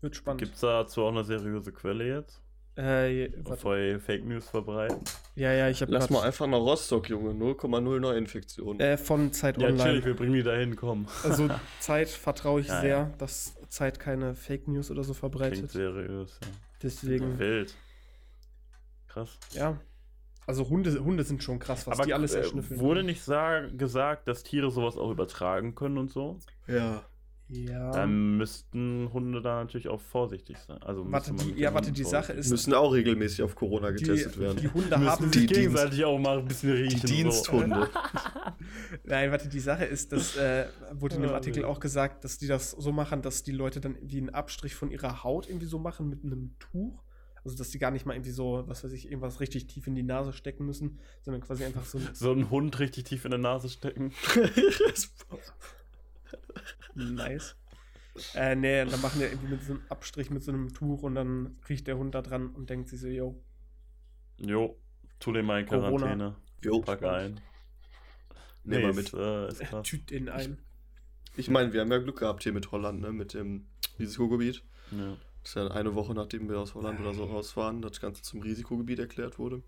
Wird 0.00 0.16
spannend. 0.16 0.40
Gibt 0.40 0.54
es 0.54 0.60
dazu 0.60 1.02
auch 1.02 1.10
eine 1.10 1.24
seriöse 1.24 1.72
Quelle 1.72 2.06
jetzt? 2.06 2.40
Äh, 2.76 3.28
Bevor 3.42 3.76
ihr 3.76 4.00
Fake 4.00 4.24
News 4.24 4.48
verbreiten. 4.48 5.00
Ja, 5.34 5.52
ja, 5.52 5.68
ich 5.68 5.82
habe 5.82 5.92
Lass 5.92 6.08
mal 6.08 6.22
einfach 6.22 6.46
nach 6.46 6.58
Rostock, 6.58 7.10
Junge. 7.10 7.32
0,0 7.32 7.98
Neuinfektionen. 7.98 8.80
Äh, 8.80 8.96
von 8.96 9.32
Zeit 9.32 9.60
ja, 9.60 9.68
Online. 9.68 9.82
Chill, 9.82 10.04
wir 10.04 10.14
bringen 10.14 10.34
die 10.34 10.42
dahin, 10.42 10.76
komm. 10.76 11.06
Also 11.24 11.48
Zeit 11.80 12.08
vertraue 12.08 12.60
ich 12.60 12.68
Ja, 12.68 12.80
sehr, 12.80 12.88
ja. 12.88 13.10
dass 13.18 13.54
Zeit 13.68 13.98
keine 13.98 14.34
Fake 14.34 14.68
News 14.68 14.90
oder 14.90 15.02
so 15.02 15.12
Klingt 15.12 15.18
verbreitet. 15.18 15.70
seriös, 15.70 16.38
ja. 16.42 16.48
Deswegen, 16.82 17.38
Wild. 17.38 17.74
Krass. 19.12 19.38
ja. 19.52 19.78
Also 20.46 20.68
Hunde, 20.68 20.98
Hunde 21.04 21.22
sind 21.22 21.44
schon 21.44 21.60
krass, 21.60 21.86
was 21.86 21.98
die 22.00 22.12
alles 22.14 22.34
äh, 22.34 22.38
erschnüffeln. 22.38 22.80
wurde 22.80 23.04
nicht 23.04 23.22
sag, 23.22 23.78
gesagt, 23.78 24.26
dass 24.26 24.42
Tiere 24.42 24.70
sowas 24.72 24.96
auch 24.96 25.10
übertragen 25.12 25.74
können 25.76 25.96
und 25.98 26.10
so? 26.10 26.38
Ja. 26.66 27.04
Ja. 27.52 27.90
Dann 27.92 28.36
müssten 28.36 29.10
Hunde 29.12 29.42
da 29.42 29.56
natürlich 29.60 29.88
auch 29.88 30.00
vorsichtig 30.00 30.56
sein. 30.58 30.80
Also 30.82 31.04
Warte, 31.10 31.32
die- 31.34 31.60
ja, 31.60 31.74
warte, 31.74 31.90
die 31.92 32.04
Sache 32.04 32.32
ist- 32.32 32.48
Müssen 32.50 32.74
auch 32.74 32.92
regelmäßig 32.92 33.42
auf 33.42 33.54
Corona 33.56 33.90
die, 33.92 34.02
getestet 34.04 34.38
werden. 34.38 34.56
die 34.60 34.68
Hunde 34.68 34.88
sein. 34.88 35.04
haben 35.06 35.24
müssen 35.24 35.32
die 35.32 35.38
sich 35.40 35.46
Dienst- 35.48 35.60
gegenseitig 35.60 36.04
auch 36.04 36.18
mal 36.18 36.38
ein 36.38 36.46
bisschen 36.48 36.74
Die 36.76 36.82
riechen. 36.82 37.06
Diensthunde. 37.08 37.88
Nein, 39.04 39.30
warte, 39.30 39.48
die 39.48 39.60
Sache 39.60 39.84
ist, 39.84 40.12
das 40.12 40.36
äh, 40.36 40.66
wurde 40.92 41.16
in 41.16 41.22
dem 41.22 41.30
Ja, 41.30 41.36
Artikel 41.36 41.64
auch 41.64 41.80
gesagt, 41.80 42.24
dass 42.24 42.38
die 42.38 42.46
das 42.46 42.70
so 42.72 42.92
machen, 42.92 43.22
dass 43.22 43.42
die 43.42 43.52
Leute 43.52 43.80
dann 43.80 43.94
irgendwie 43.96 44.18
einen 44.18 44.30
Abstrich 44.30 44.74
von 44.74 44.90
ihrer 44.90 45.22
Haut 45.24 45.48
irgendwie 45.48 45.66
so 45.66 45.78
machen 45.78 46.08
mit 46.08 46.24
einem 46.24 46.54
Tuch. 46.58 47.02
Also, 47.44 47.56
dass 47.56 47.70
die 47.70 47.78
gar 47.78 47.90
nicht 47.90 48.06
mal 48.06 48.14
irgendwie 48.14 48.30
so, 48.32 48.64
was 48.66 48.84
weiß 48.84 48.92
ich, 48.92 49.06
irgendwas 49.06 49.40
richtig 49.40 49.66
tief 49.66 49.86
in 49.86 49.94
die 49.94 50.02
Nase 50.02 50.32
stecken 50.32 50.66
müssen, 50.66 50.98
sondern 51.22 51.42
quasi 51.42 51.64
einfach 51.64 51.84
so 51.84 51.98
ein 51.98 52.08
So. 52.14 52.32
einen 52.32 52.50
Hund 52.50 52.78
richtig 52.78 53.04
tief 53.04 53.24
in 53.24 53.30
der 53.30 53.40
Nase 53.40 53.68
stecken. 53.68 54.12
nice. 56.94 57.56
Äh, 58.34 58.54
nee, 58.56 58.84
dann 58.84 59.00
machen 59.00 59.20
die 59.20 59.26
irgendwie 59.26 59.52
mit 59.54 59.62
so 59.64 59.72
einem 59.74 59.82
Abstrich 59.88 60.30
mit 60.30 60.42
so 60.42 60.52
einem 60.52 60.72
Tuch 60.74 61.02
und 61.02 61.14
dann 61.14 61.58
riecht 61.68 61.86
der 61.86 61.96
Hund 61.96 62.14
da 62.14 62.22
dran 62.22 62.50
und 62.50 62.68
denkt 62.68 62.88
sich 62.88 63.00
so, 63.00 63.06
yo, 63.08 63.42
Jo, 64.38 64.78
tu 65.18 65.32
den 65.32 65.44
mal 65.46 65.60
in 65.60 65.66
Corona. 65.66 65.88
Quarantäne. 65.98 66.36
Jo, 66.62 66.80
Pack 66.80 67.02
ein. 67.04 67.40
nehmen 68.64 68.82
wir 68.82 68.90
ist, 68.90 69.12
mit. 69.12 69.22
äh, 69.22 69.48
ist 69.48 69.82
tüt 69.84 70.10
den 70.10 70.28
ein. 70.28 70.58
Ich 71.36 71.48
meine, 71.50 71.72
wir 71.72 71.80
haben 71.82 71.92
ja 71.92 71.98
Glück 71.98 72.18
gehabt 72.18 72.42
hier 72.42 72.52
mit 72.52 72.72
Holland, 72.72 73.00
ne? 73.00 73.12
Mit 73.12 73.34
dem 73.34 73.66
Risikogebiet. 73.98 74.64
Ja. 74.90 75.16
Das 75.42 75.50
ist 75.50 75.54
ja 75.56 75.66
eine 75.68 75.94
Woche, 75.94 76.12
nachdem 76.14 76.48
wir 76.48 76.58
aus 76.58 76.74
Holland 76.74 77.00
oder 77.00 77.14
so 77.14 77.24
raus 77.24 77.56
waren, 77.56 77.80
das 77.82 78.00
Ganze 78.00 78.22
zum 78.22 78.42
Risikogebiet 78.42 78.98
erklärt 78.98 79.38
wurde. 79.38 79.62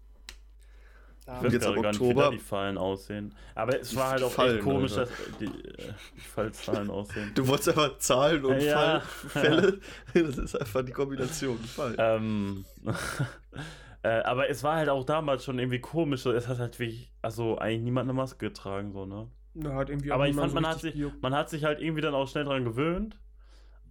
Ich 1.25 1.29
weiß 1.29 1.53
jetzt 1.53 1.67
ab 1.67 1.75
gar 1.77 1.91
nicht, 1.93 2.01
wie 2.01 2.05
Oktober- 2.05 2.23
da 2.25 2.31
die 2.31 2.39
Fallen 2.39 2.77
aussehen. 2.77 3.33
Aber 3.55 3.79
es 3.81 3.95
war 3.95 4.11
halt 4.11 4.23
auch 4.25 4.31
Fallen, 4.33 4.57
echt 4.57 4.65
komisch, 4.65 4.93
Alter. 4.99 5.11
dass 5.11 5.39
die, 5.39 5.45
äh, 5.45 5.93
die 6.17 6.21
Fallzahlen 6.21 6.91
aussehen. 6.91 7.31
Du 7.35 7.47
wolltest 7.47 7.69
einfach 7.69 7.97
Zahlen 7.99 8.45
und 8.45 8.61
Ja. 8.61 9.01
Fälle. 9.01 9.79
Das 10.15 10.37
ist 10.37 10.61
einfach 10.61 10.85
die 10.85 10.91
Kombination. 10.93 11.59
Fall. 11.59 11.95
Ähm, 11.97 12.65
äh, 14.03 14.09
aber 14.23 14.51
es 14.51 14.63
war 14.65 14.77
halt 14.77 14.89
auch 14.89 15.05
damals 15.05 15.45
schon 15.45 15.59
irgendwie 15.61 15.81
komisch. 15.81 16.23
so, 16.23 16.33
Es 16.33 16.49
hat 16.49 16.59
halt 16.59 16.81
wie, 16.81 17.09
also 17.23 17.57
eigentlich 17.57 17.83
niemand 17.83 18.07
eine 18.07 18.15
Maske 18.15 18.49
getragen, 18.49 18.93
so, 18.93 19.07
ne? 19.07 19.29
Da 19.55 19.75
hat 19.75 19.91
irgendwie 19.91 20.11
Aber 20.11 20.29
ich 20.29 20.35
fand, 20.35 20.55
man 20.55 20.67
hat, 20.67 20.81
sich, 20.81 20.95
man 21.21 21.35
hat 21.35 21.51
sich 21.51 21.63
halt 21.63 21.81
irgendwie 21.81 22.01
dann 22.01 22.15
auch 22.15 22.27
schnell 22.27 22.45
dran 22.45 22.65
gewöhnt. 22.65 23.17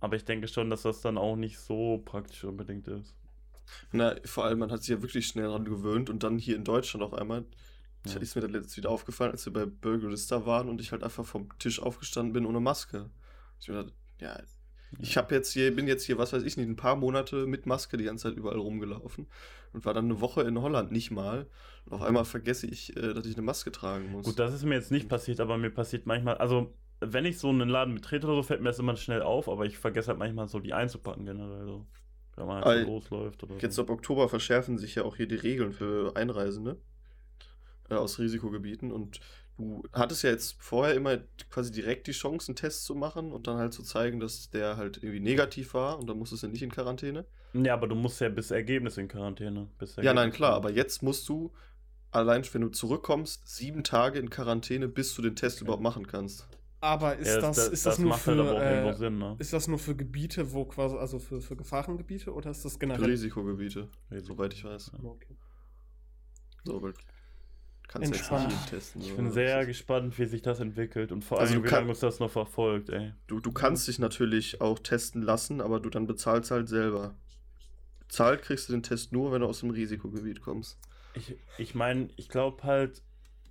Aber 0.01 0.15
ich 0.17 0.25
denke 0.25 0.47
schon, 0.47 0.69
dass 0.69 0.81
das 0.81 0.99
dann 1.01 1.17
auch 1.17 1.37
nicht 1.37 1.59
so 1.59 2.01
praktisch 2.03 2.43
unbedingt 2.43 2.87
ist. 2.87 3.15
Na, 3.91 4.15
vor 4.25 4.43
allem, 4.43 4.59
man 4.59 4.71
hat 4.71 4.81
sich 4.81 4.89
ja 4.89 5.01
wirklich 5.01 5.27
schnell 5.27 5.45
daran 5.45 5.63
gewöhnt 5.63 6.09
und 6.09 6.23
dann 6.23 6.37
hier 6.37 6.57
in 6.57 6.65
Deutschland 6.65 7.03
auf 7.03 7.13
einmal. 7.13 7.45
Ja. 8.05 8.17
Ist 8.17 8.35
mir 8.35 8.41
dann 8.41 8.51
letztens 8.51 8.77
wieder 8.77 8.89
aufgefallen, 8.89 9.31
als 9.31 9.45
wir 9.45 9.53
bei 9.53 9.65
Burgerista 9.65 10.45
waren 10.45 10.69
und 10.69 10.81
ich 10.81 10.91
halt 10.91 11.03
einfach 11.03 11.23
vom 11.23 11.47
Tisch 11.59 11.79
aufgestanden 11.79 12.33
bin 12.33 12.47
ohne 12.47 12.59
Maske. 12.59 13.11
Ich 13.59 13.67
mir 13.69 13.75
dachte, 13.75 13.93
ja, 14.19 14.41
ich 14.99 15.17
habe 15.17 15.35
jetzt 15.35 15.51
hier, 15.51 15.73
bin 15.73 15.87
jetzt 15.87 16.03
hier, 16.03 16.17
was 16.17 16.33
weiß 16.33 16.43
ich 16.43 16.57
nicht, 16.57 16.67
ein 16.67 16.75
paar 16.75 16.95
Monate 16.95 17.45
mit 17.45 17.67
Maske 17.67 17.97
die 17.97 18.03
ganze 18.03 18.29
Zeit 18.29 18.37
überall 18.37 18.57
rumgelaufen 18.57 19.27
und 19.71 19.85
war 19.85 19.93
dann 19.93 20.05
eine 20.05 20.19
Woche 20.19 20.41
in 20.41 20.59
Holland 20.59 20.91
nicht 20.91 21.11
mal. 21.11 21.47
Und 21.85 21.93
auf 21.93 22.01
einmal 22.01 22.25
vergesse 22.25 22.65
ich, 22.67 22.97
äh, 22.97 23.13
dass 23.13 23.25
ich 23.25 23.35
eine 23.35 23.45
Maske 23.45 23.71
tragen 23.71 24.11
muss. 24.11 24.25
Gut, 24.25 24.39
das 24.39 24.53
ist 24.53 24.63
mir 24.63 24.75
jetzt 24.75 24.91
nicht 24.91 25.07
passiert, 25.07 25.39
aber 25.39 25.57
mir 25.57 25.69
passiert 25.69 26.07
manchmal, 26.07 26.37
also 26.37 26.73
wenn 27.01 27.25
ich 27.25 27.39
so 27.39 27.49
einen 27.49 27.67
Laden 27.67 27.95
betrete 27.95 28.27
oder 28.27 28.37
so, 28.37 28.43
fällt 28.43 28.61
mir 28.61 28.69
das 28.69 28.79
immer 28.79 28.95
schnell 28.95 29.21
auf, 29.21 29.49
aber 29.49 29.65
ich 29.65 29.77
vergesse 29.77 30.09
halt 30.09 30.19
manchmal 30.19 30.47
so 30.47 30.59
die 30.59 30.73
einzupacken 30.73 31.25
generell 31.25 31.65
so. 31.65 31.85
Wenn 32.35 32.47
man 32.47 32.63
halt 32.63 32.85
so 32.85 32.93
losläuft 32.93 33.43
oder 33.43 33.57
Jetzt 33.57 33.75
so. 33.75 33.81
ab 33.81 33.89
Oktober 33.89 34.29
verschärfen 34.29 34.77
sich 34.77 34.95
ja 34.95 35.03
auch 35.03 35.15
hier 35.17 35.27
die 35.27 35.35
Regeln 35.35 35.73
für 35.73 36.15
Einreisende 36.15 36.77
äh, 37.89 37.95
aus 37.95 38.19
Risikogebieten 38.19 38.91
und 38.91 39.19
du 39.57 39.83
hattest 39.93 40.23
ja 40.23 40.29
jetzt 40.29 40.55
vorher 40.61 40.95
immer 40.95 41.17
quasi 41.49 41.71
direkt 41.71 42.07
die 42.07 42.11
Chance, 42.13 42.49
einen 42.49 42.55
Test 42.55 42.85
zu 42.85 42.95
machen 42.95 43.31
und 43.31 43.47
dann 43.47 43.57
halt 43.57 43.73
zu 43.73 43.83
zeigen, 43.83 44.19
dass 44.19 44.49
der 44.49 44.77
halt 44.77 44.97
irgendwie 44.97 45.19
negativ 45.19 45.73
war 45.73 45.99
und 45.99 46.07
dann 46.07 46.17
musstest 46.17 46.43
du 46.43 46.47
nicht 46.47 46.63
in 46.63 46.71
Quarantäne. 46.71 47.25
Ja, 47.53 47.73
aber 47.73 47.87
du 47.87 47.95
musst 47.95 48.21
ja 48.21 48.29
bis 48.29 48.51
Ergebnis 48.51 48.97
in 48.97 49.07
Quarantäne. 49.07 49.67
Bis 49.77 49.97
Ja, 49.97 50.03
nein, 50.13 50.17
Ergebnis 50.17 50.35
klar, 50.37 50.53
aber 50.53 50.71
jetzt 50.71 51.03
musst 51.03 51.27
du 51.27 51.51
allein, 52.11 52.43
wenn 52.53 52.61
du 52.61 52.69
zurückkommst, 52.69 53.47
sieben 53.47 53.83
Tage 53.83 54.19
in 54.19 54.29
Quarantäne, 54.29 54.87
bis 54.87 55.15
du 55.15 55.21
den 55.21 55.35
Test 55.35 55.57
Okay. 55.57 55.65
überhaupt 55.65 55.83
machen 55.83 56.07
kannst. 56.07 56.47
Aber 56.83 57.15
ist, 57.15 57.27
Ja, 57.27 57.41
das, 57.41 57.67
ist 57.67 57.85
das, 57.85 57.99
nur 57.99 58.09
macht 58.09 58.21
für 58.23 58.31
halt 58.31 58.39
aber 58.39 58.57
auch 58.57 58.93
äh, 58.95 58.97
Sinn, 58.97 59.19
ne? 59.19 59.35
ist 59.37 59.53
das 59.53 59.67
nur 59.67 59.77
für 59.77 59.95
Gebiete, 59.95 60.51
wo 60.51 60.65
quasi 60.65 60.97
also 60.97 61.19
für, 61.19 61.39
für 61.39 61.55
Gefahrengebiete 61.55 62.33
oder 62.33 62.49
ist 62.49 62.65
das 62.65 62.73
Für 62.73 62.79
generell? 62.79 63.05
Risikogebiete, 63.05 63.87
soweit 64.23 64.53
ich 64.53 64.63
weiß. 64.63 64.91
Okay. 65.03 65.35
So, 66.63 66.81
weil 66.81 66.93
kannst 67.87 68.09
ja 68.09 68.15
jetzt 68.17 68.31
Entspannt. 68.31 68.47
nicht 68.47 68.59
jeden 68.59 68.69
testen. 68.69 69.01
Ich 69.01 69.09
so. 69.09 69.15
bin 69.15 69.25
Das 69.25 69.33
sehr 69.35 69.65
gespannt, 69.67 70.17
wie 70.17 70.25
sich 70.25 70.41
das 70.41 70.59
entwickelt 70.59 71.11
und 71.11 71.23
vor 71.23 71.39
Also 71.39 71.53
allem, 71.53 71.61
du 71.61 71.67
wie 71.67 71.69
kann- 71.69 71.79
lange 71.81 71.89
uns 71.91 71.99
das 71.99 72.19
noch 72.19 72.31
verfolgt, 72.31 72.89
ey. 72.89 73.13
Du, 73.27 73.39
du 73.39 73.51
kannst 73.51 73.87
dich 73.87 73.99
natürlich 73.99 74.59
auch 74.61 74.79
testen 74.79 75.21
lassen, 75.21 75.61
aber 75.61 75.79
du 75.79 75.89
dann 75.89 76.07
bezahlst 76.07 76.49
halt 76.49 76.67
selber. 76.67 77.13
Bezahlt 77.99 78.41
kriegst 78.41 78.69
du 78.69 78.73
den 78.73 78.81
Test 78.83 79.11
nur, 79.11 79.31
wenn 79.31 79.41
du 79.41 79.47
aus 79.47 79.59
dem 79.59 79.69
Risikogebiet 79.69 80.41
kommst. 80.41 80.79
Ich, 81.13 81.35
ich 81.59 81.75
meine, 81.75 82.09
ich 82.15 82.27
glaube 82.29 82.63
halt, 82.63 83.03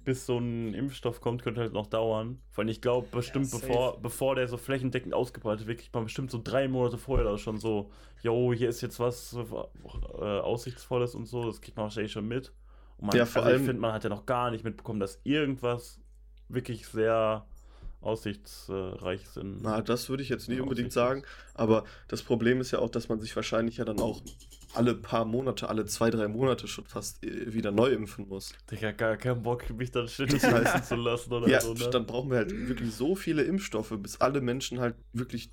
bis 0.04 0.26
so 0.26 0.38
ein 0.38 0.72
Impfstoff 0.74 1.20
kommt, 1.20 1.42
könnte 1.42 1.60
halt 1.60 1.72
noch 1.72 1.86
dauern. 1.86 2.40
Weil 2.54 2.68
ich 2.70 2.80
glaube, 2.80 3.08
bestimmt 3.10 3.46
safe. 3.46 3.66
bevor, 3.66 4.00
bevor 4.00 4.34
der 4.34 4.48
so 4.48 4.56
flächendeckend 4.56 5.12
ausgebreitet 5.14 5.66
wird, 5.66 5.78
kriegt 5.80 5.94
man 5.94 6.04
bestimmt 6.04 6.30
so 6.30 6.40
drei 6.42 6.68
Monate 6.68 6.96
vorher 6.98 7.24
da 7.24 7.36
schon 7.38 7.58
so, 7.58 7.90
yo, 8.22 8.52
hier 8.52 8.68
ist 8.68 8.80
jetzt 8.80 8.98
was 8.98 9.34
äh, 9.34 10.22
Aussichtsvolles 10.24 11.14
und 11.14 11.26
so, 11.26 11.44
das 11.44 11.60
kriegt 11.60 11.76
man 11.76 11.84
wahrscheinlich 11.84 12.12
schon 12.12 12.26
mit. 12.26 12.52
Und 12.98 13.08
man, 13.08 13.16
Ja, 13.16 13.26
vor 13.26 13.42
also 13.42 13.50
ich 13.50 13.56
allem- 13.58 13.66
finde, 13.66 13.82
man 13.82 13.92
hat 13.92 14.04
ja 14.04 14.10
noch 14.10 14.26
gar 14.26 14.50
nicht 14.50 14.64
mitbekommen, 14.64 15.00
dass 15.00 15.20
irgendwas 15.24 16.00
wirklich 16.48 16.86
sehr 16.86 17.44
aussichtsreich 18.00 19.28
sind. 19.28 19.62
Na, 19.62 19.82
das 19.82 20.08
würde 20.08 20.22
ich 20.22 20.28
jetzt 20.28 20.48
nicht 20.48 20.58
Ja, 20.58 20.62
unbedingt 20.62 20.92
sagen. 20.92 21.22
Aber 21.54 21.84
das 22.08 22.22
Problem 22.22 22.60
ist 22.60 22.70
ja 22.70 22.78
auch, 22.78 22.90
dass 22.90 23.08
man 23.08 23.20
sich 23.20 23.34
wahrscheinlich 23.36 23.76
ja 23.76 23.84
dann 23.84 24.00
auch 24.00 24.20
alle 24.74 24.94
paar 24.94 25.24
Monate, 25.24 25.68
alle 25.68 25.84
zwei, 25.86 26.10
drei 26.10 26.28
Monate 26.28 26.68
schon 26.68 26.86
fast 26.86 27.24
äh, 27.24 27.52
wieder 27.52 27.70
neu 27.70 27.88
impfen 27.90 28.28
muss. 28.28 28.52
Digga, 28.70 28.92
gar 28.92 29.16
keinen 29.16 29.42
Bock, 29.42 29.68
mich 29.70 29.90
dann 29.90 30.06
heißt- 30.06 30.52
messen 30.52 30.84
zu 30.84 30.96
lassen 30.96 31.32
oder 31.32 31.48
ja, 31.48 31.60
so, 31.60 31.74
ne? 31.74 31.90
dann 31.90 32.06
brauchen 32.06 32.30
wir 32.30 32.38
halt 32.38 32.68
wirklich 32.68 32.94
so 32.94 33.14
viele 33.14 33.42
Impfstoffe, 33.42 33.92
bis 33.98 34.20
alle 34.20 34.40
Menschen 34.40 34.80
halt 34.80 34.94
wirklich 35.12 35.50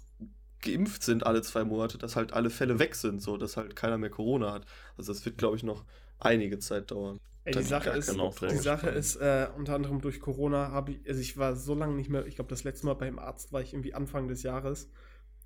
geimpft 0.61 1.03
sind 1.03 1.25
alle 1.25 1.41
zwei 1.41 1.63
Monate, 1.63 1.97
dass 1.97 2.15
halt 2.15 2.33
alle 2.33 2.49
Fälle 2.49 2.79
weg 2.79 2.95
sind, 2.95 3.21
so 3.21 3.37
dass 3.37 3.57
halt 3.57 3.75
keiner 3.75 3.97
mehr 3.97 4.09
Corona 4.09 4.51
hat. 4.53 4.65
Also 4.97 5.13
das 5.13 5.23
wird, 5.25 5.37
glaube 5.37 5.55
ich, 5.55 5.63
noch 5.63 5.85
einige 6.19 6.59
Zeit 6.59 6.91
dauern. 6.91 7.19
Ey, 7.43 7.53
die 7.53 7.59
ich 7.59 7.67
Sache 7.67 7.91
ist, 7.91 8.13
die 8.51 8.57
Sache 8.57 8.89
ist 8.89 9.15
äh, 9.17 9.47
unter 9.55 9.75
anderem 9.75 10.01
durch 10.01 10.19
Corona 10.19 10.71
habe 10.71 10.91
ich, 10.91 11.07
also 11.07 11.21
ich 11.21 11.37
war 11.37 11.55
so 11.55 11.75
lange 11.75 11.93
nicht 11.93 12.09
mehr, 12.09 12.25
ich 12.25 12.35
glaube 12.35 12.49
das 12.49 12.65
letzte 12.65 12.87
Mal 12.87 12.95
beim 12.95 13.19
Arzt 13.19 13.53
war 13.53 13.61
ich 13.61 13.73
irgendwie 13.73 13.93
Anfang 13.93 14.27
des 14.27 14.43
Jahres. 14.43 14.89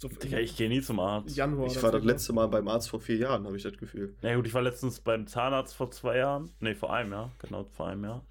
So 0.02 0.08
Digga, 0.08 0.40
ich 0.40 0.58
gehe 0.58 0.68
nie 0.68 0.82
zum 0.82 1.00
Arzt. 1.00 1.38
Januar. 1.38 1.68
Ich 1.68 1.82
war 1.84 1.92
das 1.92 2.02
ne? 2.02 2.12
letzte 2.12 2.34
Mal 2.34 2.48
beim 2.48 2.68
Arzt 2.68 2.90
vor 2.90 3.00
vier 3.00 3.18
Jahren, 3.18 3.46
habe 3.46 3.56
ich 3.56 3.62
das 3.62 3.78
Gefühl. 3.78 4.16
Na 4.24 4.34
gut, 4.36 4.48
ich 4.48 4.54
war 4.56 4.64
letztens 4.64 5.00
beim 5.00 5.28
Zahnarzt 5.28 5.76
vor 5.76 5.92
zwei 5.92 6.18
Jahren. 6.18 6.50
Nee, 6.60 6.74
vor 6.74 6.92
einem 6.92 7.12
Jahr. 7.12 7.32
Genau, 7.38 7.66
vor 7.66 7.88
einem 7.88 8.04
Jahr. 8.06 8.26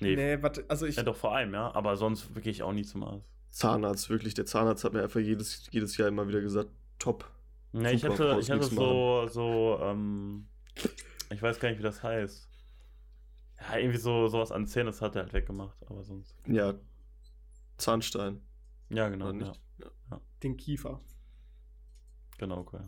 Nee, 0.00 0.16
Nee, 0.16 0.42
warte, 0.42 0.66
also 0.68 0.84
ich, 0.84 0.96
ja, 0.96 1.02
doch 1.02 1.16
vor 1.16 1.34
einem 1.34 1.54
Jahr. 1.54 1.74
Aber 1.74 1.96
sonst 1.96 2.28
gehe 2.42 2.52
ich 2.52 2.62
auch 2.62 2.74
nie 2.74 2.84
zum 2.84 3.04
Arzt. 3.04 3.26
Zahnarzt, 3.48 4.10
wirklich. 4.10 4.34
Der 4.34 4.44
Zahnarzt 4.44 4.84
hat 4.84 4.92
mir 4.92 5.02
einfach 5.02 5.20
jedes, 5.20 5.66
jedes 5.70 5.96
Jahr 5.96 6.08
immer 6.08 6.28
wieder 6.28 6.42
gesagt, 6.42 6.68
top. 6.98 7.30
Nee, 7.72 7.92
ich 7.92 8.04
hatte, 8.04 8.36
ich 8.38 8.50
hatte 8.50 8.64
so, 8.64 9.26
so, 9.26 9.78
ähm, 9.80 10.46
ich 11.30 11.40
weiß 11.40 11.58
gar 11.58 11.70
nicht, 11.70 11.78
wie 11.78 11.84
das 11.84 12.02
heißt. 12.02 12.50
Ja, 13.60 13.78
irgendwie 13.78 13.98
so 13.98 14.28
sowas 14.28 14.52
an 14.52 14.66
Zähnen, 14.66 14.88
das 14.88 15.00
hat 15.00 15.16
er 15.16 15.22
halt 15.22 15.32
weggemacht, 15.32 15.78
aber 15.86 16.04
sonst. 16.04 16.36
Ja, 16.46 16.74
Zahnstein. 17.78 18.42
Ja, 18.90 19.08
genau, 19.08 19.28
ja. 19.28 19.32
nicht? 19.32 19.60
den 20.44 20.56
Kiefer. 20.56 21.00
Genau, 22.38 22.58
okay. 22.58 22.80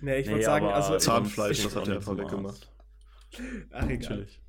Nee, 0.00 0.18
ich 0.18 0.26
Nee, 0.26 0.32
würde 0.34 0.44
sagen, 0.44 0.66
also 0.66 0.98
Zahnfleisch, 0.98 1.58
ich 1.58 1.64
das 1.64 1.76
hat 1.76 1.88
er 1.88 1.96
einfach 1.96 2.16
weggemacht. 2.16 2.70
ach 3.70 3.88
egal. 3.88 3.96
Natürlich. 3.98 4.40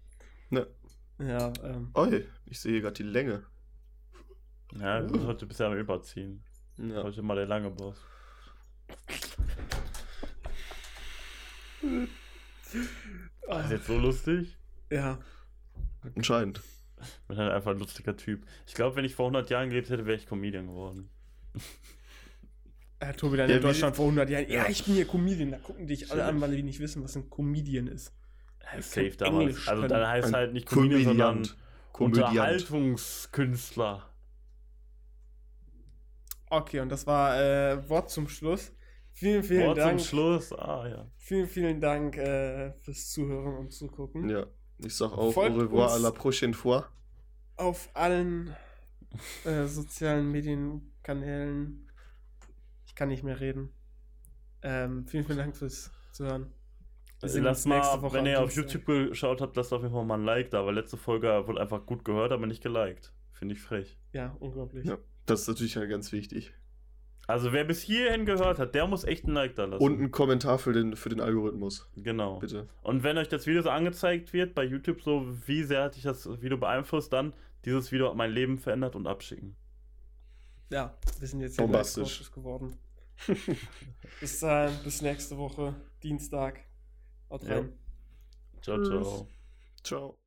Ne. 0.49 0.67
Ja, 1.19 1.51
ähm, 1.63 1.91
Oi, 1.95 2.25
ich 2.45 2.59
sehe 2.59 2.81
gerade 2.81 2.93
die 2.93 3.03
Länge. 3.03 3.43
Ja, 4.77 5.01
du 5.01 5.13
bist 5.13 5.25
heute 5.25 5.45
bisher 5.45 5.67
am 5.67 5.77
Überziehen. 5.77 6.43
Ja. 6.77 7.03
Heute 7.03 7.21
mal 7.21 7.35
der 7.35 7.45
lange 7.47 7.69
Boss. 7.71 7.97
Das 13.47 13.65
ist 13.65 13.71
jetzt 13.71 13.87
so 13.87 13.97
lustig. 13.97 14.57
ja. 14.89 15.19
Anscheinend. 16.15 16.61
Bin 17.27 17.37
halt 17.37 17.51
einfach 17.51 17.71
ein 17.71 17.79
lustiger 17.79 18.15
Typ. 18.15 18.45
Ich 18.67 18.75
glaube, 18.75 18.95
wenn 18.95 19.05
ich 19.05 19.15
vor 19.15 19.25
100 19.25 19.49
Jahren 19.49 19.69
gelebt 19.69 19.89
hätte, 19.89 20.05
wäre 20.05 20.17
ich 20.17 20.27
Comedian 20.27 20.67
geworden. 20.67 21.09
Äh, 23.09 23.13
Tobi 23.13 23.37
dann 23.37 23.49
ja, 23.49 23.57
in 23.57 23.61
Deutschland 23.61 23.95
vor 23.95 24.05
100 24.05 24.29
Jahren. 24.29 24.49
Ja, 24.49 24.67
ich 24.67 24.83
bin 24.85 24.95
hier 24.95 25.05
Comedian. 25.05 25.51
Da 25.51 25.57
gucken 25.57 25.87
dich 25.87 26.11
alle 26.11 26.25
an, 26.25 26.41
weil 26.41 26.55
die 26.55 26.63
nicht 26.63 26.79
wissen, 26.79 27.03
was 27.03 27.15
ein 27.15 27.29
Comedian 27.29 27.87
ist. 27.87 28.13
Safe 28.79 29.11
damals. 29.17 29.67
Also 29.67 29.87
dann 29.87 30.07
heißt 30.07 30.33
halt 30.33 30.53
nicht 30.53 30.67
Comedian, 30.67 31.03
sondern 31.03 31.47
Unterhaltungskünstler. 31.93 34.09
Okay, 36.49 36.79
und 36.79 36.89
das 36.89 37.05
war 37.07 37.39
äh, 37.39 37.89
Wort 37.89 38.09
zum 38.09 38.27
Schluss. 38.27 38.71
Vielen, 39.11 39.43
vielen 39.43 39.67
Wort 39.67 39.77
Dank. 39.77 39.99
zum 39.99 40.07
Schluss, 40.07 40.51
ah 40.53 40.87
ja. 40.87 41.07
Vielen, 41.17 41.47
vielen 41.47 41.79
Dank 41.79 42.17
äh, 42.17 42.73
fürs 42.81 43.11
Zuhören 43.11 43.57
und 43.57 43.71
Zugucken. 43.71 44.29
Ja, 44.29 44.47
ich 44.79 44.95
sag 44.95 45.11
auch 45.13 45.31
Folgt 45.31 45.55
au 45.55 45.59
revoir 45.59 45.93
à 45.93 45.99
la 45.99 46.11
prochaine 46.11 46.53
fois. 46.53 46.85
Auf 47.55 47.89
allen 47.93 48.53
äh, 49.45 49.65
sozialen 49.65 50.31
Medienkanälen. 50.31 51.84
Ich 52.95 52.97
kann 52.97 53.09
nicht 53.09 53.23
mehr 53.23 53.41
reden. 53.41 53.73
Ähm, 54.61 55.05
vielen, 55.05 55.25
vielen 55.25 55.37
Dank 55.37 55.57
fürs 55.57 55.91
Zuhören. 56.13 56.53
Lasst 57.21 57.67
mal, 57.67 58.01
wenn 58.13 58.25
ihr 58.25 58.41
auf 58.41 58.55
YouTube 58.55 58.85
geschaut 58.85 59.41
habt, 59.41 59.57
lasst 59.57 59.73
auf 59.73 59.81
jeden 59.81 59.93
Fall 59.93 60.05
mal 60.05 60.17
ein 60.17 60.23
Like 60.23 60.49
da, 60.51 60.65
weil 60.65 60.75
letzte 60.75 60.95
Folge 60.95 61.27
wurde 61.45 61.59
einfach 61.59 61.85
gut 61.85 62.05
gehört, 62.05 62.31
aber 62.31 62.47
nicht 62.47 62.63
geliked. 62.63 63.11
Finde 63.33 63.53
ich 63.53 63.61
frech. 63.61 63.99
Ja, 64.13 64.37
unglaublich. 64.39 64.85
Ja, 64.85 64.97
das 65.25 65.41
ist 65.41 65.49
natürlich 65.49 65.75
ja 65.75 65.83
ganz 65.87 66.13
wichtig. 66.13 66.53
Also 67.27 67.51
wer 67.51 67.65
bis 67.65 67.81
hierhin 67.81 68.25
gehört 68.25 68.59
hat, 68.59 68.73
der 68.73 68.87
muss 68.87 69.03
echt 69.03 69.25
ein 69.25 69.33
Like 69.33 69.55
da 69.55 69.65
lassen. 69.65 69.83
Und 69.83 69.97
einen 69.97 70.11
Kommentar 70.11 70.57
für 70.57 70.71
den, 70.71 70.95
für 70.95 71.09
den 71.09 71.19
Algorithmus. 71.19 71.91
Genau. 71.97 72.39
Bitte. 72.39 72.69
Und 72.81 73.03
wenn 73.03 73.17
euch 73.17 73.27
das 73.27 73.45
Video 73.45 73.61
so 73.61 73.71
angezeigt 73.71 74.31
wird 74.31 74.55
bei 74.55 74.63
YouTube, 74.63 75.01
so 75.01 75.27
wie 75.45 75.63
sehr 75.63 75.83
hat 75.83 75.97
dich 75.97 76.03
das 76.03 76.41
Video 76.41 76.57
beeinflusst, 76.57 77.11
dann 77.11 77.33
dieses 77.65 77.91
Video 77.91 78.07
hat 78.07 78.15
mein 78.15 78.31
Leben 78.31 78.57
verändert 78.57 78.95
und 78.95 79.05
abschicken. 79.05 79.57
Ja, 80.69 80.97
wir 81.19 81.27
sind 81.27 81.41
jetzt 81.41 81.57
hier 81.57 81.67
geworden. 81.67 82.77
bis, 84.19 84.43
äh, 84.43 84.71
bis 84.83 85.01
nächste 85.01 85.37
Woche, 85.37 85.75
Dienstag. 86.03 86.59
Haut 87.29 87.43
rein. 87.47 87.73
Ja. 88.55 88.61
Ciao, 88.61 88.83
ciao. 88.83 89.27
Ciao. 89.83 90.17